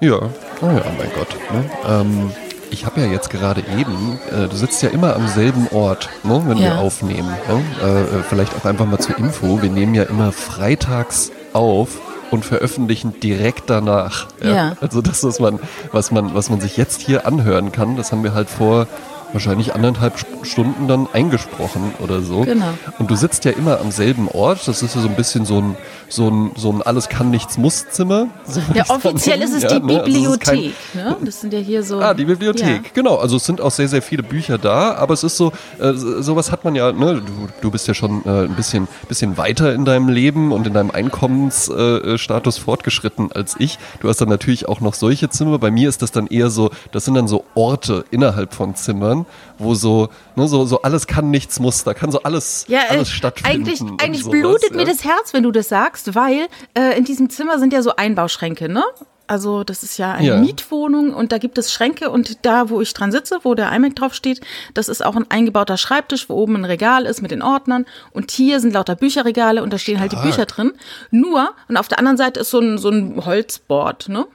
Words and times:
Ja, 0.00 0.16
oh 0.16 0.66
ja, 0.66 0.82
mein 0.96 1.10
Gott. 1.14 1.28
Ne? 1.52 1.64
Ähm, 1.88 2.30
ich 2.70 2.86
habe 2.86 3.00
ja 3.00 3.06
jetzt 3.08 3.30
gerade 3.30 3.62
eben, 3.78 4.18
äh, 4.30 4.46
du 4.48 4.56
sitzt 4.56 4.82
ja 4.82 4.90
immer 4.90 5.16
am 5.16 5.26
selben 5.28 5.68
Ort, 5.72 6.08
ne, 6.22 6.42
wenn 6.46 6.58
Ja. 6.58 6.74
wir 6.74 6.78
aufnehmen. 6.78 7.28
Ne? 7.48 7.62
Äh, 7.82 8.18
äh, 8.18 8.22
vielleicht 8.28 8.54
auch 8.56 8.64
einfach 8.64 8.86
mal 8.86 8.98
zur 8.98 9.18
Info. 9.18 9.60
Wir 9.62 9.70
nehmen 9.70 9.94
ja 9.94 10.04
immer 10.04 10.32
freitags 10.32 11.32
auf 11.52 11.98
und 12.30 12.44
veröffentlichen 12.44 13.18
direkt 13.20 13.70
danach. 13.70 14.26
Ja. 14.42 14.76
Also 14.80 15.00
das, 15.00 15.24
was 15.24 15.40
man, 15.40 15.58
was 15.92 16.10
man, 16.10 16.34
was 16.34 16.50
man 16.50 16.60
sich 16.60 16.76
jetzt 16.76 17.00
hier 17.00 17.26
anhören 17.26 17.72
kann, 17.72 17.96
das 17.96 18.12
haben 18.12 18.22
wir 18.22 18.34
halt 18.34 18.50
vor 18.50 18.86
wahrscheinlich 19.32 19.74
anderthalb 19.74 20.16
St- 20.16 20.26
Stunden 20.44 20.88
dann 20.88 21.08
eingesprochen 21.12 21.92
oder 21.98 22.22
so. 22.22 22.40
Genau. 22.42 22.68
Und 22.98 23.10
du 23.10 23.16
sitzt 23.16 23.44
ja 23.44 23.50
immer 23.52 23.80
am 23.80 23.90
selben 23.90 24.28
Ort. 24.28 24.66
Das 24.66 24.82
ist 24.82 24.94
ja 24.94 25.00
so 25.02 25.08
ein 25.08 25.16
bisschen 25.16 25.44
so 25.44 25.60
ein, 25.60 25.76
so 26.08 26.28
ein, 26.30 26.52
so 26.56 26.70
ein 26.72 26.80
alles 26.82 27.08
kann 27.08 27.30
nichts 27.30 27.58
muss 27.58 27.88
Zimmer. 27.90 28.28
So 28.46 28.60
Ja, 28.72 28.84
offiziell 28.88 29.42
ist 29.42 29.52
es 29.52 29.66
die 29.66 29.74
Ja, 29.74 29.78
ne? 29.80 29.84
Also 29.84 29.98
es 29.98 30.04
Bibliothek. 30.04 30.72
ne? 30.94 31.16
Das 31.24 31.40
sind 31.40 31.52
ja 31.52 31.58
hier 31.58 31.82
so. 31.82 32.00
Ah, 32.00 32.14
die 32.14 32.24
Bibliothek, 32.24 32.94
genau. 32.94 33.16
Also 33.16 33.36
es 33.36 33.44
sind 33.44 33.60
auch 33.60 33.70
sehr, 33.72 33.88
sehr 33.88 34.00
viele 34.00 34.22
Bücher 34.22 34.58
da, 34.58 34.94
aber 34.94 35.12
es 35.14 35.24
ist 35.24 35.36
so, 35.36 35.52
äh, 35.80 35.92
sowas 35.94 36.50
hat 36.52 36.64
man 36.64 36.74
ja, 36.74 36.92
ne, 36.92 37.16
du, 37.24 37.48
du 37.60 37.70
bist 37.70 37.86
ja 37.88 37.94
schon 37.94 38.22
äh, 38.24 38.44
ein 38.44 38.54
bisschen, 38.54 38.88
bisschen 39.08 39.36
weiter 39.36 39.74
in 39.74 39.84
deinem 39.84 40.08
Leben 40.08 40.52
und 40.52 40.66
in 40.66 40.72
deinem 40.74 40.90
Einkommensstatus 40.90 42.58
äh, 42.58 42.60
fortgeschritten 42.60 43.32
als 43.32 43.56
ich. 43.58 43.78
Du 44.00 44.08
hast 44.08 44.20
dann 44.20 44.28
natürlich 44.28 44.68
auch 44.68 44.80
noch 44.80 44.94
solche 44.94 45.28
Zimmer. 45.30 45.58
Bei 45.58 45.70
mir 45.70 45.88
ist 45.88 46.02
das 46.02 46.12
dann 46.12 46.26
eher 46.28 46.50
so, 46.50 46.70
das 46.92 47.04
sind 47.04 47.14
dann 47.14 47.28
so 47.28 47.44
Orte 47.54 48.04
innerhalb 48.10 48.54
von 48.54 48.74
Zimmern, 48.74 49.17
wo 49.58 49.74
so, 49.74 50.08
ne, 50.36 50.46
so, 50.48 50.64
so 50.66 50.82
alles 50.82 51.06
kann, 51.06 51.30
nichts 51.30 51.60
muss, 51.60 51.84
da 51.84 51.94
kann 51.94 52.10
so 52.12 52.22
alles, 52.22 52.64
Ja, 52.68 52.80
äh, 52.88 52.96
alles 52.96 53.10
stattfinden. 53.10 53.50
eigentlich, 53.68 53.80
eigentlich 54.02 54.24
sowas, 54.24 54.38
blutet 54.40 54.70
ja. 54.70 54.76
mir 54.76 54.84
das 54.84 55.04
Herz, 55.04 55.32
wenn 55.32 55.42
du 55.42 55.50
das 55.52 55.68
sagst, 55.68 56.14
weil 56.14 56.46
äh, 56.74 56.96
in 56.98 57.04
diesem 57.04 57.30
Zimmer 57.30 57.58
sind 57.58 57.72
ja 57.72 57.82
so 57.82 57.96
Einbauschränke, 57.96 58.68
ne? 58.68 58.84
Also 59.30 59.62
das 59.62 59.82
ist 59.82 59.98
ja 59.98 60.12
eine 60.12 60.26
Ja. 60.26 60.36
Mietwohnung 60.38 61.12
und 61.12 61.32
da 61.32 61.38
gibt 61.38 61.58
es 61.58 61.70
Schränke 61.70 62.08
und 62.08 62.46
da, 62.46 62.70
wo 62.70 62.80
ich 62.80 62.94
dran 62.94 63.12
sitze, 63.12 63.40
wo 63.42 63.54
der 63.54 63.70
iMac 63.72 63.94
drauf 63.94 64.14
steht, 64.14 64.40
das 64.72 64.88
ist 64.88 65.04
auch 65.04 65.16
ein 65.16 65.26
eingebauter 65.30 65.76
Schreibtisch, 65.76 66.30
wo 66.30 66.34
oben 66.34 66.56
ein 66.56 66.64
Regal 66.64 67.04
ist 67.04 67.20
mit 67.20 67.30
den 67.30 67.42
Ordnern 67.42 67.84
und 68.12 68.30
hier 68.30 68.58
sind 68.60 68.72
lauter 68.72 68.96
Bücherregale 68.96 69.62
und 69.62 69.70
da 69.70 69.76
stehen 69.76 70.00
halt 70.00 70.12
die. 70.12 70.16
Bücher 70.16 70.46
drin. 70.46 70.72
Nur, 71.10 71.50
und 71.68 71.76
auf 71.76 71.88
der 71.88 71.98
anderen 71.98 72.16
Seite 72.16 72.40
ist 72.40 72.48
so 72.48 72.58
ein, 72.58 72.78
so 72.78 72.88
ein 72.88 73.22
Holzboard, 73.22 74.08
ne? 74.08 74.26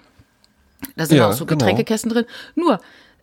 Da 0.96 1.08
sind 1.08 1.18
Ja, 1.18 1.30
auch 1.30 1.34
so 1.34 1.48
genau. 1.48 1.58
Getränkekästen 1.58 2.12
drin. 2.12 2.26
Nur, 2.54 2.80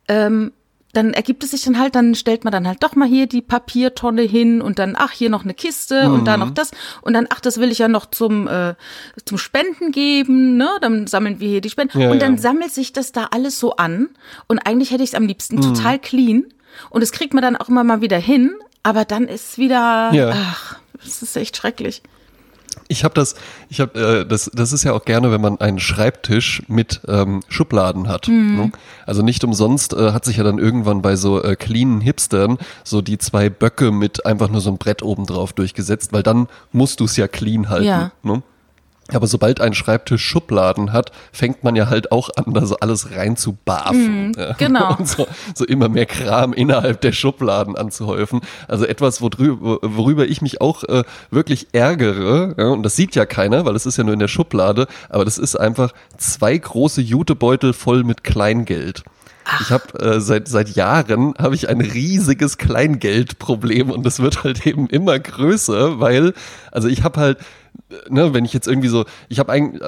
ähm, 0.09 0.51
dann 0.93 1.13
ergibt 1.13 1.43
es 1.43 1.51
sich 1.51 1.63
dann 1.63 1.79
halt, 1.79 1.95
dann 1.95 2.15
stellt 2.15 2.43
man 2.43 2.51
dann 2.51 2.67
halt 2.67 2.83
doch 2.83 2.95
mal 2.95 3.07
hier 3.07 3.27
die 3.27 3.41
Papiertonne 3.41 4.23
hin 4.23 4.61
und 4.61 4.79
dann, 4.79 4.95
ach, 4.97 5.11
hier 5.11 5.29
noch 5.29 5.43
eine 5.43 5.53
Kiste 5.53 6.09
und 6.11 6.25
da 6.25 6.37
noch 6.37 6.51
das 6.51 6.71
und 7.01 7.13
dann, 7.13 7.27
ach, 7.29 7.39
das 7.39 7.59
will 7.59 7.71
ich 7.71 7.79
ja 7.79 7.87
noch 7.87 8.05
zum, 8.07 8.47
äh, 8.47 8.75
zum 9.25 9.37
Spenden 9.37 9.91
geben, 9.91 10.57
ne? 10.57 10.69
Dann 10.81 11.07
sammeln 11.07 11.39
wir 11.39 11.49
hier 11.49 11.61
die 11.61 11.69
Spenden. 11.69 11.99
Ja, 11.99 12.11
und 12.11 12.21
dann 12.21 12.35
ja. 12.35 12.41
sammelt 12.41 12.73
sich 12.73 12.93
das 12.93 13.11
da 13.11 13.29
alles 13.31 13.59
so 13.59 13.75
an 13.75 14.09
und 14.47 14.59
eigentlich 14.59 14.91
hätte 14.91 15.03
ich 15.03 15.11
es 15.11 15.15
am 15.15 15.25
liebsten 15.25 15.61
total 15.61 15.99
clean 15.99 16.45
und 16.89 17.01
das 17.01 17.11
kriegt 17.11 17.33
man 17.33 17.41
dann 17.41 17.55
auch 17.55 17.69
immer 17.69 17.83
mal 17.83 18.01
wieder 18.01 18.17
hin, 18.17 18.51
aber 18.83 19.05
dann 19.05 19.27
ist 19.27 19.57
wieder, 19.57 20.11
Ja. 20.13 20.31
ach, 20.33 20.77
das 21.03 21.21
ist 21.21 21.35
echt 21.35 21.57
schrecklich. 21.57 22.01
Ich 22.91 23.03
habe 23.03 23.13
das, 23.13 23.35
ich 23.69 23.79
habe 23.79 23.99
äh, 23.99 24.25
das, 24.25 24.51
das 24.53 24.73
ist 24.73 24.83
ja 24.83 24.93
auch 24.93 25.05
gerne, 25.05 25.31
wenn 25.31 25.41
man 25.41 25.59
einen 25.61 25.79
Schreibtisch 25.79 26.61
mit 26.67 27.01
ähm, 27.07 27.41
Schubladen 27.47 28.07
hat. 28.09 28.27
Ne? 28.27 28.71
Also 29.05 29.21
nicht 29.21 29.43
umsonst 29.43 29.93
äh, 29.93 30.11
hat 30.11 30.25
sich 30.25 30.37
ja 30.37 30.43
dann 30.43 30.59
irgendwann 30.59 31.01
bei 31.01 31.15
so 31.15 31.41
äh, 31.41 31.55
cleanen 31.55 32.01
Hipstern 32.01 32.57
so 32.83 33.01
die 33.01 33.17
zwei 33.17 33.49
Böcke 33.49 33.91
mit 33.91 34.25
einfach 34.25 34.49
nur 34.49 34.61
so 34.61 34.69
ein 34.69 34.77
Brett 34.77 35.03
oben 35.03 35.25
drauf 35.25 35.53
durchgesetzt, 35.53 36.11
weil 36.11 36.23
dann 36.23 36.47
musst 36.71 36.99
du 36.99 37.05
es 37.05 37.15
ja 37.15 37.27
clean 37.27 37.69
halten. 37.69 37.85
Ja. 37.85 38.11
Ne? 38.23 38.43
Aber 39.13 39.27
sobald 39.27 39.61
ein 39.61 39.73
Schreibtisch 39.73 40.23
Schubladen 40.23 40.93
hat, 40.93 41.11
fängt 41.31 41.63
man 41.63 41.75
ja 41.75 41.89
halt 41.89 42.11
auch 42.11 42.29
an, 42.35 42.53
da 42.53 42.65
so 42.65 42.77
alles 42.77 43.15
rein 43.15 43.35
zu 43.35 43.57
barfen. 43.65 44.33
Ja. 44.37 44.53
genau. 44.57 44.95
Und 44.97 45.07
so, 45.07 45.27
so 45.53 45.65
immer 45.65 45.89
mehr 45.89 46.05
Kram 46.05 46.53
innerhalb 46.53 47.01
der 47.01 47.11
Schubladen 47.11 47.75
anzuhäufen. 47.75 48.41
Also 48.67 48.85
etwas, 48.85 49.21
worüber, 49.21 49.79
worüber 49.81 50.25
ich 50.25 50.41
mich 50.41 50.61
auch 50.61 50.83
äh, 50.83 51.03
wirklich 51.29 51.67
ärgere, 51.73 52.55
ja, 52.57 52.67
und 52.67 52.83
das 52.83 52.95
sieht 52.95 53.15
ja 53.15 53.25
keiner, 53.25 53.65
weil 53.65 53.75
es 53.75 53.85
ist 53.85 53.97
ja 53.97 54.03
nur 54.03 54.13
in 54.13 54.19
der 54.19 54.27
Schublade, 54.27 54.87
aber 55.09 55.25
das 55.25 55.37
ist 55.37 55.55
einfach 55.55 55.93
zwei 56.17 56.57
große 56.57 57.01
Jutebeutel 57.01 57.73
voll 57.73 58.03
mit 58.03 58.23
Kleingeld. 58.23 59.03
Ich 59.59 59.71
habe 59.71 59.99
äh, 59.99 60.21
seit 60.21 60.47
seit 60.47 60.69
Jahren 60.75 61.33
habe 61.37 61.55
ich 61.55 61.67
ein 61.67 61.81
riesiges 61.81 62.57
Kleingeldproblem 62.57 63.89
und 63.89 64.05
das 64.05 64.19
wird 64.19 64.43
halt 64.43 64.65
eben 64.65 64.87
immer 64.87 65.17
größer, 65.19 65.99
weil 65.99 66.33
also 66.71 66.87
ich 66.87 67.03
habe 67.03 67.19
halt 67.19 67.37
ne, 68.09 68.33
wenn 68.33 68.45
ich 68.45 68.53
jetzt 68.53 68.67
irgendwie 68.67 68.87
so, 68.87 69.05
ich 69.29 69.39
habe 69.39 69.51
eigentlich, 69.51 69.81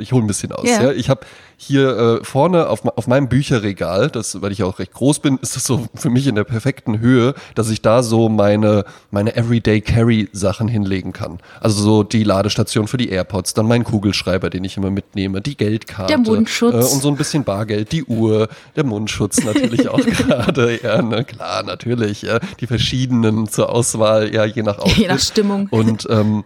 ich 0.00 0.12
hole 0.12 0.24
ein 0.24 0.26
bisschen 0.26 0.52
aus, 0.52 0.68
Ja. 0.68 0.84
ja. 0.84 0.92
Ich 0.92 1.08
habe 1.08 1.20
hier 1.56 2.20
äh, 2.20 2.24
vorne 2.24 2.68
auf, 2.68 2.84
auf 2.84 3.06
meinem 3.06 3.28
Bücherregal, 3.28 4.08
das, 4.10 4.40
weil 4.42 4.52
ich 4.52 4.58
ja 4.58 4.66
auch 4.66 4.78
recht 4.78 4.92
groß 4.92 5.20
bin, 5.20 5.38
ist 5.42 5.56
das 5.56 5.64
so 5.64 5.86
für 5.94 6.10
mich 6.10 6.26
in 6.26 6.34
der 6.34 6.44
perfekten 6.44 7.00
Höhe, 7.00 7.34
dass 7.54 7.70
ich 7.70 7.82
da 7.82 8.02
so 8.02 8.28
meine, 8.28 8.84
meine 9.10 9.36
Everyday 9.36 9.80
Carry 9.80 10.28
Sachen 10.32 10.68
hinlegen 10.68 11.12
kann. 11.12 11.38
Also 11.60 11.82
so 11.82 12.02
die 12.02 12.24
Ladestation 12.24 12.88
für 12.88 12.96
die 12.96 13.10
AirPods, 13.10 13.54
dann 13.54 13.66
meinen 13.66 13.84
Kugelschreiber, 13.84 14.50
den 14.50 14.64
ich 14.64 14.76
immer 14.76 14.90
mitnehme, 14.90 15.40
die 15.40 15.56
Geldkarte. 15.56 16.08
Der 16.14 16.18
Mundschutz. 16.18 16.74
Äh, 16.74 16.94
und 16.94 17.02
so 17.02 17.08
ein 17.08 17.16
bisschen 17.16 17.44
Bargeld, 17.44 17.92
die 17.92 18.04
Uhr, 18.04 18.48
der 18.76 18.84
Mundschutz 18.84 19.42
natürlich 19.44 19.88
auch 19.88 20.00
gerade, 20.04 20.78
ja, 20.82 21.02
ne, 21.02 21.24
klar, 21.24 21.62
natürlich, 21.62 22.22
ja, 22.22 22.38
die 22.60 22.66
verschiedenen 22.66 23.48
zur 23.48 23.70
Auswahl, 23.70 24.32
ja, 24.34 24.44
je 24.44 24.62
nach 24.62 24.78
Outfit. 24.78 24.96
Je 24.98 25.08
nach 25.08 25.18
Stimmung. 25.20 25.68
Und 25.70 26.06
ähm, 26.10 26.44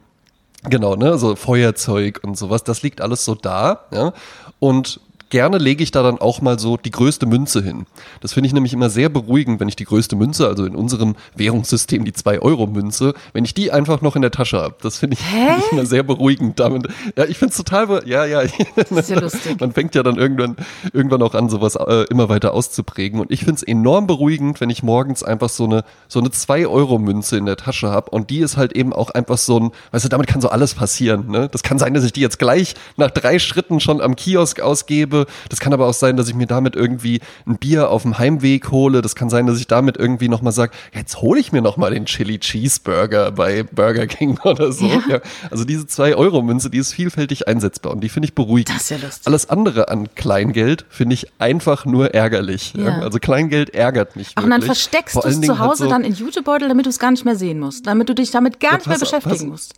genau, 0.69 0.97
ne, 0.97 1.19
so 1.19 1.37
Feuerzeug 1.37 2.21
und 2.23 2.37
sowas, 2.37 2.65
das 2.65 2.83
liegt 2.83 3.01
alles 3.01 3.25
so 3.25 3.35
da, 3.35 3.85
ja. 3.93 4.13
Und 4.59 5.01
gerne 5.35 5.59
lege 5.59 5.83
ich 5.83 5.91
da 5.91 6.05
dann 6.05 6.19
auch 6.19 6.41
mal 6.43 6.61
so 6.61 6.77
die 6.77 6.93
größte 6.93 7.27
Münze 7.27 7.61
hin. 7.61 7.87
Das 8.21 8.33
finde 8.33 8.47
ich 8.47 8.53
nämlich 8.53 8.73
immer 8.73 8.89
sehr 8.89 9.09
beruhigend, 9.09 9.59
wenn 9.59 9.67
ich 9.67 9.75
die 9.75 9.85
größte 9.85 10.15
Münze, 10.15 10.47
also 10.47 10.65
in 10.65 10.77
unserem 10.77 11.17
Währungssystem 11.35 12.05
die 12.05 12.13
2-Euro-Münze, 12.13 13.15
wenn 13.33 13.45
ich 13.45 13.53
die 13.53 13.73
einfach 13.73 14.01
noch 14.01 14.15
in 14.15 14.23
der 14.23 14.31
Tasche 14.31 14.59
habe. 14.59 14.77
Das 14.81 14.99
finde 14.99 15.17
ich, 15.19 15.25
find 15.25 15.59
ich 15.59 15.73
immer 15.73 15.87
sehr 15.87 16.05
beruhigend 16.05 16.61
damit. 16.61 16.87
Ja, 17.17 17.25
ich 17.25 17.37
finde 17.39 17.51
es 17.51 17.57
total, 17.57 18.03
ja, 18.07 18.25
ja. 18.25 18.43
Das 18.77 18.93
ist 18.93 19.11
ja 19.11 19.19
lustig. 19.19 19.57
Man 19.61 19.73
fängt 19.73 19.97
ja 19.97 20.05
dann 20.05 20.19
irgendwann, 20.19 20.55
irgendwann 20.93 21.21
auch 21.21 21.35
an, 21.35 21.49
sowas 21.49 21.75
äh, 21.75 22.05
immer 22.11 22.29
weiter 22.29 22.55
auszuprägen. 22.55 23.19
Und 23.19 23.33
ich 23.33 23.41
finde 23.41 23.55
es 23.55 23.65
enorm 23.65 24.07
beruhigend, 24.07 24.61
wenn 24.61 24.71
ich 24.71 24.85
morgens 24.85 25.25
einfach 25.25 25.49
so 25.49 25.65
eine, 25.65 25.83
so 26.07 26.21
eine 26.21 26.29
2-Euro-Münze 26.29 27.39
in 27.39 27.47
der 27.47 27.57
Tasche 27.57 27.91
habe. 27.91 28.09
Und 28.11 28.31
die 28.31 28.39
ist 28.39 28.57
halt 28.57 28.73
eben 28.75 28.93
auch 28.93 29.11
einfach 29.11 29.39
so 29.39 29.59
ein, 29.59 29.71
weißt 29.91 30.05
du, 30.05 30.09
damit 30.11 30.29
kann 30.29 30.41
so 30.41 30.51
alles 30.51 30.75
passieren. 30.75 31.29
Ne? 31.29 31.49
Das 31.51 31.65
kann 31.65 31.81
sein, 31.81 31.93
dass 31.93 32.05
ich 32.05 32.13
die 32.13 32.21
jetzt 32.21 32.39
gleich 32.39 32.77
nach 32.97 33.11
drei 33.11 33.41
Schritten 33.41 33.81
schon 33.81 34.01
am 34.01 34.15
Kiosk 34.15 34.61
ausgebe. 34.61 35.24
Das 35.49 35.61
kann 35.61 35.73
aber 35.73 35.87
auch 35.87 35.95
sein, 35.95 36.17
dass 36.17 36.29
ich 36.29 36.35
mir 36.35 36.47
damit 36.47 36.77
irgendwie 36.77 37.21
ein 37.47 37.57
Bier 37.57 37.91
auf 37.91 38.03
dem 38.03 38.19
Heimweg 38.19 38.71
hole. 38.71 39.03
Das 39.03 39.15
kann 39.15 39.31
sein, 39.31 39.47
dass 39.47 39.59
ich 39.59 39.67
damit 39.67 39.97
irgendwie 39.97 40.29
nochmal 40.29 40.53
sage, 40.53 40.73
jetzt 40.95 41.21
hole 41.21 41.41
ich 41.41 41.53
mir 41.53 41.63
nochmal 41.63 41.93
den 41.93 42.07
Chili 42.07 42.39
Cheeseburger 42.39 43.33
bei 43.33 43.63
Burger 43.63 44.07
King 44.07 44.39
oder 44.45 44.73
so. 44.73 44.87
Ja. 44.87 45.03
Ja. 45.09 45.21
Also 45.51 45.65
diese 45.65 45.85
2-Euro-Münze, 45.85 46.71
die 46.71 46.79
ist 46.79 46.93
vielfältig 46.93 47.47
einsetzbar 47.49 47.93
und 47.93 48.01
die 48.01 48.09
finde 48.09 48.27
ich 48.29 48.35
beruhigend. 48.35 48.75
Das 48.75 48.83
ist 48.85 48.91
ja 48.91 48.97
lustig. 48.99 49.27
Alles 49.27 49.49
andere 49.51 49.89
an 49.89 50.15
Kleingeld 50.15 50.85
finde 50.89 51.15
ich 51.15 51.27
einfach 51.39 51.85
nur 51.85 52.15
ärgerlich. 52.15 52.73
Ja. 52.77 53.01
Also 53.01 53.19
Kleingeld 53.19 53.71
ärgert 53.75 54.17
mich 54.17 54.33
Ach, 54.37 54.45
und 54.45 54.51
dann 54.51 54.63
versteckst 54.63 55.17
du 55.17 55.21
es 55.21 55.41
zu 55.41 55.59
Hause 55.59 55.85
so- 55.85 55.91
dann 55.91 56.05
in 56.05 56.15
Jutebeutel, 56.15 56.69
damit 56.69 56.87
du 56.87 56.91
es 56.91 56.99
gar 56.99 57.11
nicht 57.11 57.25
mehr 57.25 57.37
sehen 57.37 57.59
musst. 57.61 57.87
Damit 57.87 58.09
du 58.09 58.15
dich 58.15 58.31
damit 58.31 58.61
gar 58.61 58.77
nicht 58.77 58.87
mehr 58.87 58.97
auf, 58.97 59.01
beschäftigen 59.01 59.35
pass- 59.37 59.45
musst. 59.47 59.75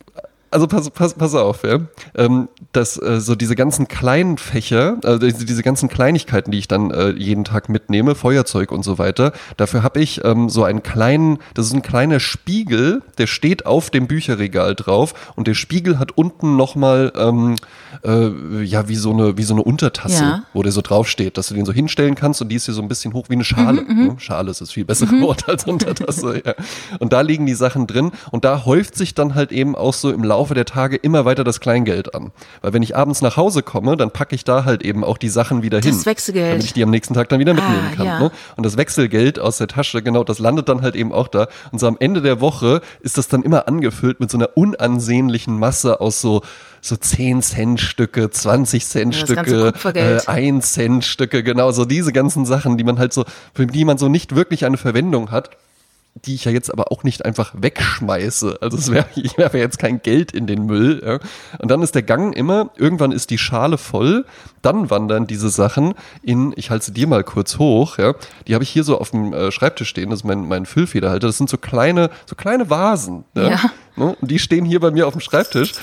Also 0.49 0.65
pass, 0.67 0.89
pass, 0.89 1.13
pass 1.13 1.35
auf, 1.35 1.63
ja. 1.63 1.79
Ähm, 2.15 2.47
dass 2.71 2.95
äh, 3.01 3.19
so 3.19 3.35
diese 3.35 3.55
ganzen 3.55 3.87
kleinen 3.89 4.37
Fächer, 4.37 4.97
also 5.03 5.19
diese, 5.19 5.43
diese 5.45 5.61
ganzen 5.61 5.89
Kleinigkeiten, 5.89 6.51
die 6.51 6.59
ich 6.59 6.69
dann 6.69 6.89
äh, 6.91 7.09
jeden 7.11 7.43
Tag 7.43 7.67
mitnehme, 7.67 8.15
Feuerzeug 8.15 8.71
und 8.71 8.83
so 8.83 8.97
weiter, 8.97 9.33
dafür 9.57 9.83
habe 9.83 9.99
ich 9.99 10.23
ähm, 10.23 10.47
so 10.49 10.63
einen 10.63 10.83
kleinen, 10.83 11.39
das 11.53 11.65
ist 11.67 11.73
ein 11.73 11.81
kleiner 11.81 12.21
Spiegel, 12.21 13.01
der 13.17 13.27
steht 13.27 13.65
auf 13.65 13.89
dem 13.89 14.07
Bücherregal 14.07 14.73
drauf 14.75 15.33
und 15.35 15.47
der 15.47 15.53
Spiegel 15.53 15.99
hat 15.99 16.11
unten 16.17 16.55
nochmal 16.55 17.11
ähm, 17.17 17.55
äh, 18.05 18.61
ja 18.63 18.87
wie 18.87 18.95
so 18.95 19.11
eine 19.11 19.37
wie 19.37 19.43
so 19.43 19.53
eine 19.53 19.63
Untertasse, 19.63 20.23
Ja. 20.23 20.43
wo 20.53 20.63
der 20.63 20.71
so 20.71 20.81
draufsteht, 20.81 21.37
dass 21.37 21.47
du 21.47 21.55
den 21.55 21.65
so 21.65 21.73
hinstellen 21.73 22.15
kannst 22.15 22.41
und 22.41 22.47
die 22.49 22.55
ist 22.55 22.65
hier 22.65 22.73
so 22.73 22.81
ein 22.81 22.87
bisschen 22.87 23.11
hoch 23.13 23.25
wie 23.27 23.33
eine 23.33 23.43
Schale. 23.43 23.81
Mhm, 23.81 24.07
ne? 24.07 24.15
Schale 24.19 24.49
ist 24.51 24.61
das 24.61 24.71
viel 24.71 24.85
bessere 24.85 25.19
Wort 25.21 25.49
als 25.49 25.65
Untertasse. 25.65 26.41
Ja. 26.45 26.53
Und 26.99 27.11
da 27.11 27.19
liegen 27.19 27.45
die 27.45 27.53
Sachen 27.55 27.85
drin 27.85 28.11
und 28.31 28.45
da 28.45 28.63
häuft 28.65 28.95
sich 28.95 29.13
dann 29.13 29.35
halt 29.35 29.51
eben 29.51 29.75
auch 29.75 29.93
so 29.93 30.09
im 30.11 30.23
Laufe 30.23 30.36
der 30.53 30.65
Tage 30.65 30.95
immer 30.95 31.25
weiter 31.25 31.43
das 31.43 31.59
Kleingeld 31.59 32.15
an. 32.15 32.31
Weil 32.61 32.73
wenn 32.73 32.83
ich 32.83 32.95
abends 32.95 33.21
nach 33.21 33.37
Hause 33.37 33.63
komme, 33.63 33.97
dann 33.97 34.11
packe 34.11 34.35
ich 34.35 34.43
da 34.43 34.65
halt 34.65 34.83
eben 34.83 35.03
auch 35.03 35.17
die 35.17 35.29
Sachen 35.29 35.63
wieder 35.63 35.79
hin. 35.79 35.91
Das 35.91 36.05
Wechselgeld. 36.05 36.51
Damit 36.53 36.63
ich 36.65 36.73
die 36.73 36.83
am 36.83 36.89
nächsten 36.89 37.13
Tag 37.13 37.29
dann 37.29 37.39
wieder 37.39 37.53
mitnehmen 37.53 37.87
Ah, 37.91 37.95
kann. 37.95 38.05
ja. 38.05 38.19
Ne? 38.19 38.31
Und 38.55 38.65
das 38.65 38.77
Wechselgeld 38.77 39.39
aus 39.39 39.57
der 39.57 39.67
Tasche, 39.67 40.01
genau, 40.01 40.23
das 40.23 40.39
landet 40.39 40.69
dann 40.69 40.81
halt 40.81 40.95
eben 40.95 41.11
auch 41.11 41.27
da. 41.27 41.47
Und 41.71 41.79
so 41.79 41.87
am 41.87 41.97
Ende 41.99 42.21
der 42.21 42.41
Woche 42.41 42.81
ist 43.01 43.17
das 43.17 43.27
dann 43.27 43.43
immer 43.43 43.67
angefüllt 43.67 44.19
mit 44.19 44.31
so 44.31 44.37
einer 44.37 44.49
unansehnlichen 44.55 45.57
Masse 45.59 45.99
aus 46.01 46.21
so 46.21 46.41
so 46.79 46.95
10 46.95 47.41
Cent 47.41 47.81
Stücke, 47.81 48.29
20 48.29 48.85
Cent 48.85 49.13
das 49.13 49.21
Stücke, 49.21 49.73
äh, 49.95 50.19
1 50.25 50.73
Cent 50.73 51.03
Stücke, 51.03 51.43
genau, 51.43 51.71
so 51.71 51.85
diese 51.85 52.13
ganzen 52.13 52.45
Sachen, 52.45 52.77
die 52.77 52.83
man 52.83 52.99
halt 52.99 53.13
so, 53.13 53.25
für 53.53 53.65
die 53.65 53.83
man 53.83 53.97
so 53.97 54.07
nicht 54.09 54.35
wirklich 54.35 54.63
eine 54.65 54.77
Verwendung 54.77 55.31
hat. 55.31 55.49
Die 56.25 56.35
ich 56.35 56.45
ja 56.45 56.51
jetzt 56.51 56.71
aber 56.71 56.91
auch 56.91 57.03
nicht 57.03 57.25
einfach 57.25 57.53
wegschmeiße. 57.57 58.59
Also 58.61 58.77
es 58.77 58.91
wäre, 58.91 59.05
ich 59.15 59.37
werfe 59.37 59.57
jetzt 59.57 59.79
kein 59.79 60.01
Geld 60.01 60.31
in 60.31 60.47
den 60.47 60.65
Müll. 60.65 61.01
Ja. 61.05 61.19
Und 61.59 61.69
dann 61.69 61.81
ist 61.81 61.95
der 61.95 62.03
Gang 62.03 62.35
immer, 62.35 62.71
irgendwann 62.75 63.11
ist 63.11 63.29
die 63.29 63.37
Schale 63.37 63.77
voll, 63.77 64.25
dann 64.61 64.89
wandern 64.89 65.27
diese 65.27 65.49
Sachen 65.49 65.93
in, 66.21 66.53
ich 66.55 66.69
halte 66.69 66.85
sie 66.85 66.93
dir 66.93 67.07
mal 67.07 67.23
kurz 67.23 67.57
hoch, 67.59 67.97
ja. 67.97 68.15
Die 68.47 68.53
habe 68.53 68.63
ich 68.63 68.69
hier 68.69 68.83
so 68.83 68.99
auf 68.99 69.11
dem 69.11 69.33
äh, 69.33 69.51
Schreibtisch 69.51 69.89
stehen, 69.89 70.09
das 70.09 70.19
ist 70.19 70.25
mein, 70.25 70.47
mein 70.47 70.65
Füllfederhalter. 70.65 71.27
Das 71.27 71.37
sind 71.37 71.49
so 71.49 71.57
kleine, 71.57 72.09
so 72.25 72.35
kleine 72.35 72.69
Vasen. 72.69 73.23
Ja. 73.35 73.49
ja. 73.49 73.59
Ne? 73.95 74.15
Und 74.19 74.31
die 74.31 74.39
stehen 74.39 74.65
hier 74.65 74.79
bei 74.79 74.91
mir 74.91 75.07
auf 75.07 75.13
dem 75.13 75.21
Schreibtisch 75.21 75.73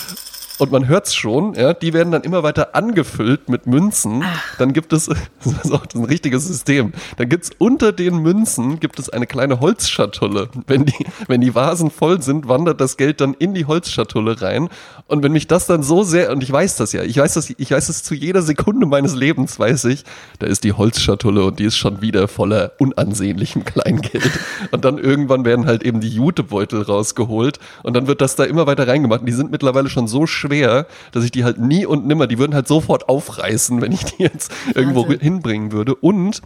und 0.59 0.71
man 0.71 0.87
hört's 0.87 1.15
schon, 1.15 1.55
ja, 1.55 1.75
die 1.75 1.93
werden 1.93 2.13
dann 2.13 2.23
immer 2.23 2.43
weiter 2.43 2.75
angefüllt 2.75 3.49
mit 3.49 3.67
Münzen. 3.67 4.23
Ach. 4.25 4.57
Dann 4.59 4.73
gibt 4.73 4.93
es, 4.93 5.07
das 5.45 5.65
ist 5.65 5.73
auch 5.73 5.87
ein 5.95 6.05
richtiges 6.05 6.47
System, 6.47 6.93
dann 7.17 7.29
gibt's 7.29 7.51
unter 7.59 7.93
den 7.93 8.19
Münzen 8.19 8.79
gibt 8.81 8.99
es 8.99 9.11
eine 9.11 9.27
kleine 9.27 9.61
Holzschatulle. 9.61 10.49
Wenn 10.67 10.85
die, 10.85 11.07
wenn 11.27 11.41
die 11.41 11.55
Vasen 11.55 11.91
voll 11.91 12.23
sind, 12.23 12.49
wandert 12.49 12.81
das 12.81 12.97
Geld 12.97 13.21
dann 13.21 13.35
in 13.35 13.55
die 13.55 13.67
Holzschatulle 13.67 14.41
rein. 14.43 14.69
Und 15.07 15.23
wenn 15.23 15.33
mich 15.33 15.47
das 15.47 15.67
dann 15.67 15.83
so 15.83 16.03
sehr, 16.03 16.31
und 16.31 16.43
ich 16.43 16.53
weiß 16.53 16.77
das 16.77 16.93
ja, 16.93 17.03
ich 17.03 17.17
weiß 17.17 17.35
das, 17.35 17.51
ich 17.51 17.71
weiß 17.71 17.89
es 17.89 18.03
zu 18.03 18.15
jeder 18.15 18.43
Sekunde 18.43 18.87
meines 18.87 19.15
Lebens, 19.15 19.59
weiß 19.59 19.87
ich, 19.87 20.05
da 20.39 20.47
ist 20.47 20.65
die 20.65 20.73
Holzschatulle 20.73 21.45
und 21.45 21.59
die 21.59 21.65
ist 21.65 21.77
schon 21.77 22.01
wieder 22.01 22.29
voller 22.29 22.73
unansehnlichem 22.79 23.65
Kleingeld. 23.65 24.31
Und 24.71 24.85
dann 24.85 24.99
irgendwann 24.99 25.45
werden 25.45 25.67
halt 25.67 25.83
eben 25.83 26.01
die 26.01 26.09
Jutebeutel 26.09 26.83
rausgeholt 26.83 27.59
und 27.83 27.95
dann 27.95 28.07
wird 28.07 28.21
das 28.21 28.37
da 28.37 28.45
immer 28.45 28.67
weiter 28.67 28.87
reingemacht. 28.87 29.21
Und 29.21 29.27
die 29.27 29.33
sind 29.33 29.51
mittlerweile 29.51 29.89
schon 29.89 30.07
so 30.07 30.27
schwer, 30.45 30.87
dass 31.13 31.25
ich 31.25 31.31
die 31.31 31.45
halt 31.45 31.59
nie 31.59 31.87
und 31.87 32.07
nimmer, 32.07 32.27
die 32.27 32.39
würden 32.39 32.55
halt 32.55 32.69
sofort 32.69 33.09
aufreißen, 33.09 33.81
wenn 33.81 33.93
ich 33.93 34.05
die 34.05 34.23
jetzt 34.23 34.53
irgendwo 34.75 35.03
Wahnsinn. 35.03 35.21
hinbringen 35.21 35.73
würde. 35.73 35.95
Und 35.95 36.43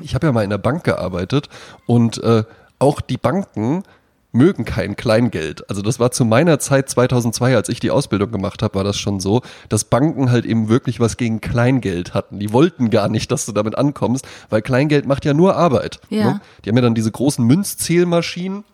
ich 0.00 0.14
habe 0.14 0.26
ja 0.26 0.32
mal 0.32 0.44
in 0.44 0.50
der 0.50 0.58
Bank 0.58 0.84
gearbeitet 0.84 1.48
und 1.86 2.22
äh, 2.22 2.44
auch 2.78 3.00
die 3.00 3.16
Banken 3.16 3.84
mögen 4.32 4.64
kein 4.64 4.96
Kleingeld. 4.96 5.68
Also 5.70 5.80
das 5.80 6.00
war 6.00 6.10
zu 6.10 6.24
meiner 6.24 6.58
Zeit 6.58 6.90
2002, 6.90 7.54
als 7.54 7.68
ich 7.68 7.78
die 7.78 7.92
Ausbildung 7.92 8.32
gemacht 8.32 8.62
habe, 8.62 8.74
war 8.74 8.84
das 8.84 8.98
schon 8.98 9.20
so, 9.20 9.42
dass 9.68 9.84
Banken 9.84 10.30
halt 10.32 10.44
eben 10.44 10.68
wirklich 10.68 10.98
was 10.98 11.16
gegen 11.16 11.40
Kleingeld 11.40 12.14
hatten. 12.14 12.40
Die 12.40 12.52
wollten 12.52 12.90
gar 12.90 13.08
nicht, 13.08 13.30
dass 13.30 13.46
du 13.46 13.52
damit 13.52 13.78
ankommst, 13.78 14.26
weil 14.50 14.60
Kleingeld 14.60 15.06
macht 15.06 15.24
ja 15.24 15.34
nur 15.34 15.54
Arbeit. 15.54 16.00
Ja. 16.10 16.24
Ne? 16.24 16.40
Die 16.64 16.68
haben 16.68 16.76
ja 16.76 16.82
dann 16.82 16.96
diese 16.96 17.12
großen 17.12 17.44
Münzzählmaschinen 17.44 18.64